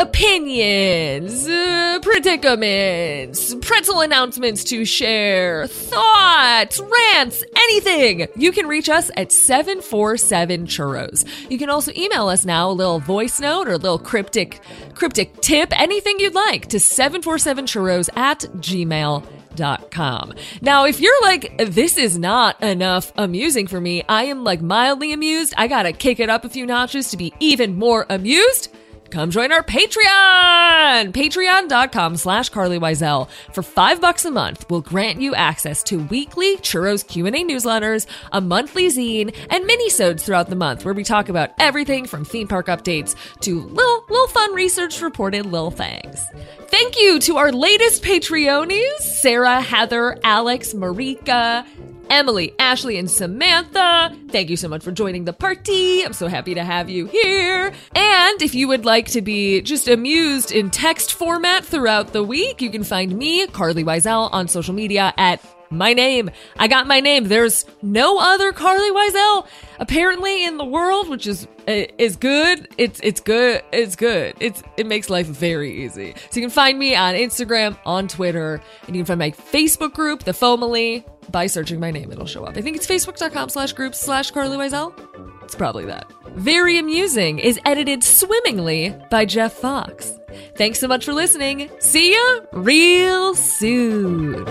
opinions, 0.00 1.46
uh, 1.46 1.98
predicaments, 2.00 3.54
pretzel 3.56 4.00
announcements 4.00 4.64
to 4.64 4.86
share, 4.86 5.66
thoughts, 5.66 6.80
rants, 6.80 7.44
anything, 7.54 8.26
you 8.34 8.50
can 8.50 8.66
reach 8.66 8.88
us 8.88 9.10
at 9.18 9.30
747 9.30 10.66
churros. 10.66 11.28
You 11.50 11.58
can 11.58 11.68
also 11.68 11.92
email 11.94 12.28
us 12.28 12.46
now 12.46 12.70
a 12.70 12.72
little 12.72 12.98
voice 12.98 13.40
note 13.40 13.68
or 13.68 13.72
a 13.72 13.76
little 13.76 13.98
cryptic 13.98 14.60
cryptic 14.94 15.38
tip, 15.42 15.78
anything 15.78 16.18
you'd 16.18 16.34
like 16.34 16.68
to 16.68 16.78
747churros 16.78 18.08
at 18.16 18.40
gmail.com. 18.40 20.34
Now, 20.62 20.86
if 20.86 21.00
you're 21.00 21.22
like, 21.22 21.58
this 21.58 21.98
is 21.98 22.18
not 22.18 22.62
enough 22.62 23.12
amusing 23.16 23.66
for 23.66 23.80
me, 23.80 24.02
I 24.08 24.24
am 24.24 24.44
like 24.44 24.62
mildly 24.62 25.12
amused. 25.12 25.52
I 25.58 25.68
gotta 25.68 25.92
kick 25.92 26.20
it 26.20 26.30
up 26.30 26.46
a 26.46 26.48
few 26.48 26.64
notches 26.64 27.10
to 27.10 27.18
be 27.18 27.34
even 27.38 27.76
more 27.76 28.06
amused 28.08 28.74
come 29.10 29.30
join 29.30 29.52
our 29.52 29.62
Patreon! 29.62 31.12
Patreon.com 31.12 32.16
slash 32.16 32.50
Carlye 32.50 32.80
Wisel. 32.80 33.28
For 33.52 33.62
five 33.62 34.00
bucks 34.00 34.24
a 34.24 34.30
month, 34.30 34.66
we'll 34.70 34.80
grant 34.80 35.20
you 35.20 35.34
access 35.34 35.82
to 35.84 36.04
weekly 36.04 36.56
Churros 36.58 37.06
Q&A 37.06 37.30
newsletters, 37.30 38.06
a 38.32 38.40
monthly 38.40 38.86
zine, 38.86 39.34
and 39.50 39.66
mini-sodes 39.66 40.24
throughout 40.24 40.48
the 40.48 40.56
month 40.56 40.84
where 40.84 40.94
we 40.94 41.04
talk 41.04 41.28
about 41.28 41.50
everything 41.58 42.06
from 42.06 42.24
theme 42.24 42.48
park 42.48 42.66
updates 42.66 43.14
to 43.40 43.60
little, 43.60 44.04
little 44.08 44.28
fun 44.28 44.54
research 44.54 45.00
reported 45.00 45.46
little 45.46 45.70
things. 45.70 46.24
Thank 46.68 46.98
you 46.98 47.18
to 47.20 47.36
our 47.36 47.52
latest 47.52 48.02
Patreonies, 48.02 48.98
Sarah, 49.00 49.60
Heather, 49.60 50.18
Alex, 50.22 50.72
Marika, 50.74 51.66
Emily, 52.10 52.54
Ashley, 52.58 52.98
and 52.98 53.08
Samantha. 53.08 54.14
Thank 54.28 54.50
you 54.50 54.56
so 54.56 54.68
much 54.68 54.82
for 54.82 54.90
joining 54.90 55.24
the 55.24 55.32
party. 55.32 56.04
I'm 56.04 56.12
so 56.12 56.26
happy 56.26 56.54
to 56.54 56.64
have 56.64 56.90
you 56.90 57.06
here. 57.06 57.72
And 57.94 58.42
if 58.42 58.54
you 58.54 58.66
would 58.68 58.84
like 58.84 59.06
to 59.12 59.22
be 59.22 59.60
just 59.62 59.86
amused 59.86 60.50
in 60.50 60.70
text 60.70 61.14
format 61.14 61.64
throughout 61.64 62.12
the 62.12 62.24
week, 62.24 62.60
you 62.60 62.70
can 62.70 62.82
find 62.82 63.16
me, 63.16 63.46
Carlye 63.46 63.84
Wisel, 63.84 64.28
on 64.32 64.48
social 64.48 64.74
media 64.74 65.14
at 65.16 65.40
my 65.70 65.92
name. 65.92 66.30
I 66.58 66.66
got 66.66 66.88
my 66.88 66.98
name. 66.98 67.28
There's 67.28 67.64
no 67.80 68.18
other 68.18 68.52
Carlye 68.52 68.90
Wisel 68.90 69.46
apparently 69.78 70.44
in 70.44 70.56
the 70.56 70.64
world, 70.64 71.08
which 71.08 71.28
is 71.28 71.46
uh, 71.68 71.86
is 71.96 72.16
good. 72.16 72.68
It's 72.76 72.98
it's 73.04 73.20
good. 73.20 73.62
It's 73.72 73.94
good. 73.94 74.34
It's 74.40 74.64
it 74.76 74.86
makes 74.86 75.08
life 75.08 75.26
very 75.26 75.84
easy. 75.84 76.14
So 76.30 76.40
you 76.40 76.42
can 76.42 76.50
find 76.50 76.76
me 76.76 76.96
on 76.96 77.14
Instagram, 77.14 77.78
on 77.86 78.08
Twitter, 78.08 78.60
and 78.88 78.96
you 78.96 79.04
can 79.04 79.06
find 79.06 79.18
my 79.20 79.30
Facebook 79.30 79.94
group, 79.94 80.24
the 80.24 80.32
Fomily 80.32 81.04
by 81.30 81.46
searching 81.46 81.80
my 81.80 81.90
name, 81.90 82.12
it'll 82.12 82.26
show 82.26 82.44
up. 82.44 82.56
I 82.56 82.60
think 82.60 82.76
it's 82.76 82.86
facebook.com 82.86 83.48
slash 83.48 83.72
groups 83.72 84.00
slash 84.00 84.32
Carlye 84.32 84.56
Wisel. 84.56 85.42
It's 85.42 85.54
probably 85.54 85.84
that. 85.86 86.10
Very 86.36 86.78
Amusing 86.78 87.38
is 87.38 87.58
edited 87.64 88.04
swimmingly 88.04 88.94
by 89.10 89.24
Jeff 89.24 89.52
Fox. 89.52 90.12
Thanks 90.56 90.78
so 90.78 90.86
much 90.86 91.04
for 91.04 91.12
listening. 91.12 91.70
See 91.80 92.12
ya 92.12 92.40
real 92.52 93.34
soon. 93.34 94.44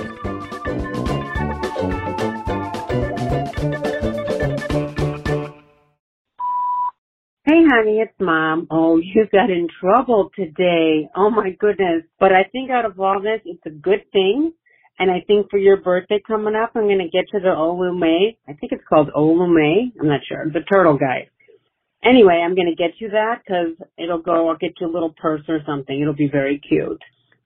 Hey, 7.46 7.64
honey, 7.66 8.00
it's 8.00 8.14
mom. 8.20 8.68
Oh, 8.70 8.98
you 8.98 9.26
got 9.32 9.50
in 9.50 9.68
trouble 9.80 10.30
today. 10.36 11.10
Oh 11.16 11.30
my 11.30 11.52
goodness. 11.58 12.04
But 12.20 12.32
I 12.32 12.44
think 12.52 12.70
out 12.70 12.86
of 12.86 13.00
all 13.00 13.22
this, 13.22 13.42
it's 13.46 13.66
a 13.66 13.72
good 13.72 14.04
thing 14.12 14.54
and 15.00 15.10
I 15.10 15.22
think 15.26 15.50
for 15.50 15.58
your 15.58 15.78
birthday 15.78 16.22
coming 16.28 16.56
up, 16.56 16.72
I'm 16.76 16.84
going 16.84 17.00
to 17.00 17.10
get 17.10 17.30
to 17.32 17.40
the 17.40 17.56
Olume. 17.56 18.36
I 18.48 18.54
think 18.54 18.74
it's 18.74 18.84
called 18.88 19.10
Olume. 19.16 19.94
I'm 20.00 20.08
not 20.08 20.20
sure. 20.28 20.46
The 20.52 20.60
turtle 20.70 20.98
guy. 20.98 21.30
Anyway, 22.04 22.44
I'm 22.46 22.54
going 22.54 22.68
to 22.68 22.76
get 22.76 23.00
you 23.00 23.10
that 23.10 23.42
because 23.44 23.76
it'll 23.98 24.22
go, 24.22 24.50
I'll 24.50 24.58
get 24.58 24.74
you 24.80 24.88
a 24.88 24.94
little 24.94 25.14
purse 25.18 25.42
or 25.48 25.60
something. 25.66 26.00
It'll 26.00 26.14
be 26.14 26.30
very 26.30 26.60
cute. 26.60 27.02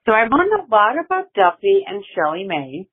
So 0.06 0.12
I 0.12 0.24
learned 0.24 0.52
a 0.52 0.66
lot 0.70 0.96
about 1.04 1.34
Duffy 1.34 1.86
and 1.88 2.04
ShellieMay. 2.18 2.88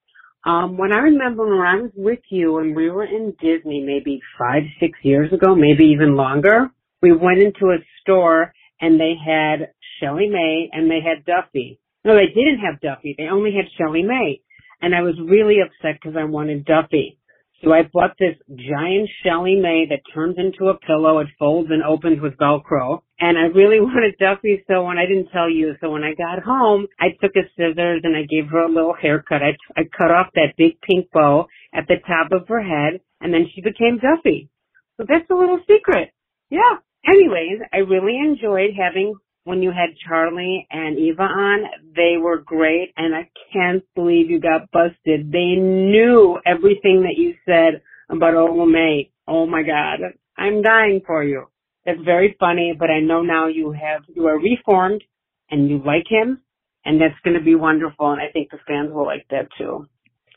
Um, 0.45 0.77
when 0.77 0.93
I 0.93 0.99
remember 0.99 1.47
when 1.47 1.67
I 1.67 1.77
was 1.77 1.91
with 1.95 2.21
you 2.31 2.59
and 2.59 2.77
we 2.77 2.91
were 2.91 3.05
in 3.05 3.35
Disney 3.41 3.83
maybe 3.85 4.21
five, 4.39 4.63
six 4.79 4.99
years 5.03 5.33
ago, 5.33 5.55
maybe 5.55 5.85
even 5.87 6.17
longer, 6.17 6.71
we 7.03 7.13
went 7.13 7.41
into 7.41 7.67
a 7.67 7.79
store 8.01 8.53
and 8.81 9.01
they 9.01 9.15
had 9.23 9.73
ShellieMay 10.03 10.69
and 10.73 10.91
they 10.91 11.01
had 11.01 11.25
Duffy. 11.25 11.79
No, 12.05 12.15
they 12.15 12.27
didn't 12.27 12.61
have 12.61 12.81
Duffy. 12.81 13.15
They 13.19 13.25
only 13.25 13.53
had 13.53 13.67
ShellieMay 13.79 14.41
and 14.83 14.95
I 14.95 15.03
was 15.03 15.15
really 15.25 15.59
upset 15.61 16.01
because 16.01 16.17
I 16.19 16.25
wanted 16.25 16.65
Duffy. 16.65 17.19
So 17.63 17.73
I 17.73 17.83
bought 17.93 18.17
this 18.19 18.37
giant 18.49 19.11
ShellieMay 19.25 19.91
that 19.91 20.01
turns 20.15 20.37
into 20.39 20.71
a 20.71 20.79
pillow. 20.79 21.19
It 21.19 21.29
folds 21.39 21.69
and 21.71 21.83
opens 21.83 22.21
with 22.21 22.39
Velcro. 22.39 23.03
And 23.21 23.37
I 23.37 23.53
really 23.53 23.81
wanted 23.85 24.17
Duffy, 24.19 24.65
so 24.67 24.85
when 24.85 24.97
I 24.97 25.05
didn't 25.05 25.29
tell 25.31 25.51
you, 25.51 25.75
so 25.81 25.91
when 25.91 26.03
I 26.03 26.15
got 26.15 26.43
home, 26.43 26.87
I 26.99 27.09
took 27.21 27.33
a 27.37 27.45
scissors 27.57 28.01
and 28.03 28.17
I 28.17 28.23
gave 28.25 28.49
her 28.51 28.61
a 28.61 28.73
little 28.73 28.95
haircut. 28.95 29.43
I, 29.43 29.53
I 29.79 29.85
cut 29.97 30.11
off 30.11 30.29
that 30.35 30.57
big 30.57 30.81
pink 30.81 31.11
bow 31.13 31.47
at 31.75 31.87
the 31.87 31.97
top 32.07 32.33
of 32.33 32.49
her 32.49 32.63
head, 32.63 33.01
and 33.21 33.33
then 33.33 33.47
she 33.55 33.61
became 33.61 33.99
Duffy. 34.01 34.49
So 34.97 35.05
that's 35.07 35.29
a 35.31 35.35
little 35.35 35.61
secret. 35.69 36.13
Yeah. 36.49 36.81
Anyways, 37.07 37.61
I 37.73 37.79
really 37.79 38.17
enjoyed 38.17 38.71
having 38.77 39.15
when 39.45 39.63
you 39.63 39.71
had 39.71 39.97
Charlie 40.07 40.67
and 40.71 40.99
Eva 40.99 41.23
on, 41.23 41.65
they 41.95 42.17
were 42.21 42.39
great 42.39 42.93
and 42.97 43.15
I 43.15 43.31
can't 43.53 43.83
believe 43.95 44.31
you 44.31 44.41
got 44.41 44.71
busted. 44.71 45.33
They 45.33 45.57
knew 45.57 46.39
everything 46.45 47.03
that 47.03 47.17
you 47.17 47.35
said 47.47 47.83
about 48.09 48.35
Olame. 48.35 49.11
Oh 49.27 49.47
my 49.47 49.63
God. 49.63 50.01
I'm 50.37 50.63
dying 50.63 51.01
for 51.07 51.25
you. 51.25 51.47
That's 51.87 52.01
very 52.05 52.37
funny, 52.39 52.75
but 52.79 52.91
I 52.91 53.01
know 53.01 53.23
now 53.23 53.49
you 53.49 53.73
have, 53.73 54.03
you 54.15 54.27
are 54.27 54.39
reformed 54.39 55.03
and 55.51 55.69
you 55.69 55.79
like 55.79 56.07
him 56.09 56.43
and 56.85 57.01
that's 57.01 57.19
going 57.25 57.39
to 57.39 57.45
be 57.45 57.55
wonderful 57.55 58.11
and 58.13 58.21
I 58.21 58.31
think 58.33 58.51
the 58.51 58.59
fans 58.67 58.93
will 58.93 59.07
like 59.07 59.27
that 59.31 59.49
too. 59.57 59.89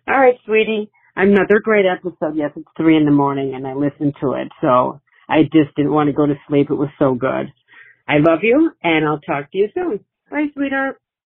All 0.07 0.19
right, 0.19 0.35
sweetie. 0.45 0.89
Another 1.15 1.59
great 1.61 1.85
episode. 1.85 2.35
Yes, 2.35 2.51
it's 2.55 2.67
three 2.77 2.97
in 2.97 3.05
the 3.05 3.11
morning 3.11 3.53
and 3.53 3.67
I 3.67 3.73
listened 3.73 4.15
to 4.21 4.33
it. 4.33 4.47
So 4.61 5.01
I 5.29 5.43
just 5.43 5.75
didn't 5.75 5.93
want 5.93 6.07
to 6.07 6.13
go 6.13 6.25
to 6.25 6.33
sleep. 6.47 6.69
It 6.69 6.75
was 6.75 6.89
so 6.97 7.13
good. 7.13 7.51
I 8.07 8.19
love 8.19 8.39
you, 8.43 8.71
and 8.83 9.05
I'll 9.05 9.21
talk 9.21 9.51
to 9.51 9.59
you 9.59 9.69
soon. 9.75 10.05
Bye, 10.31 10.47
sweetheart. 10.55 10.97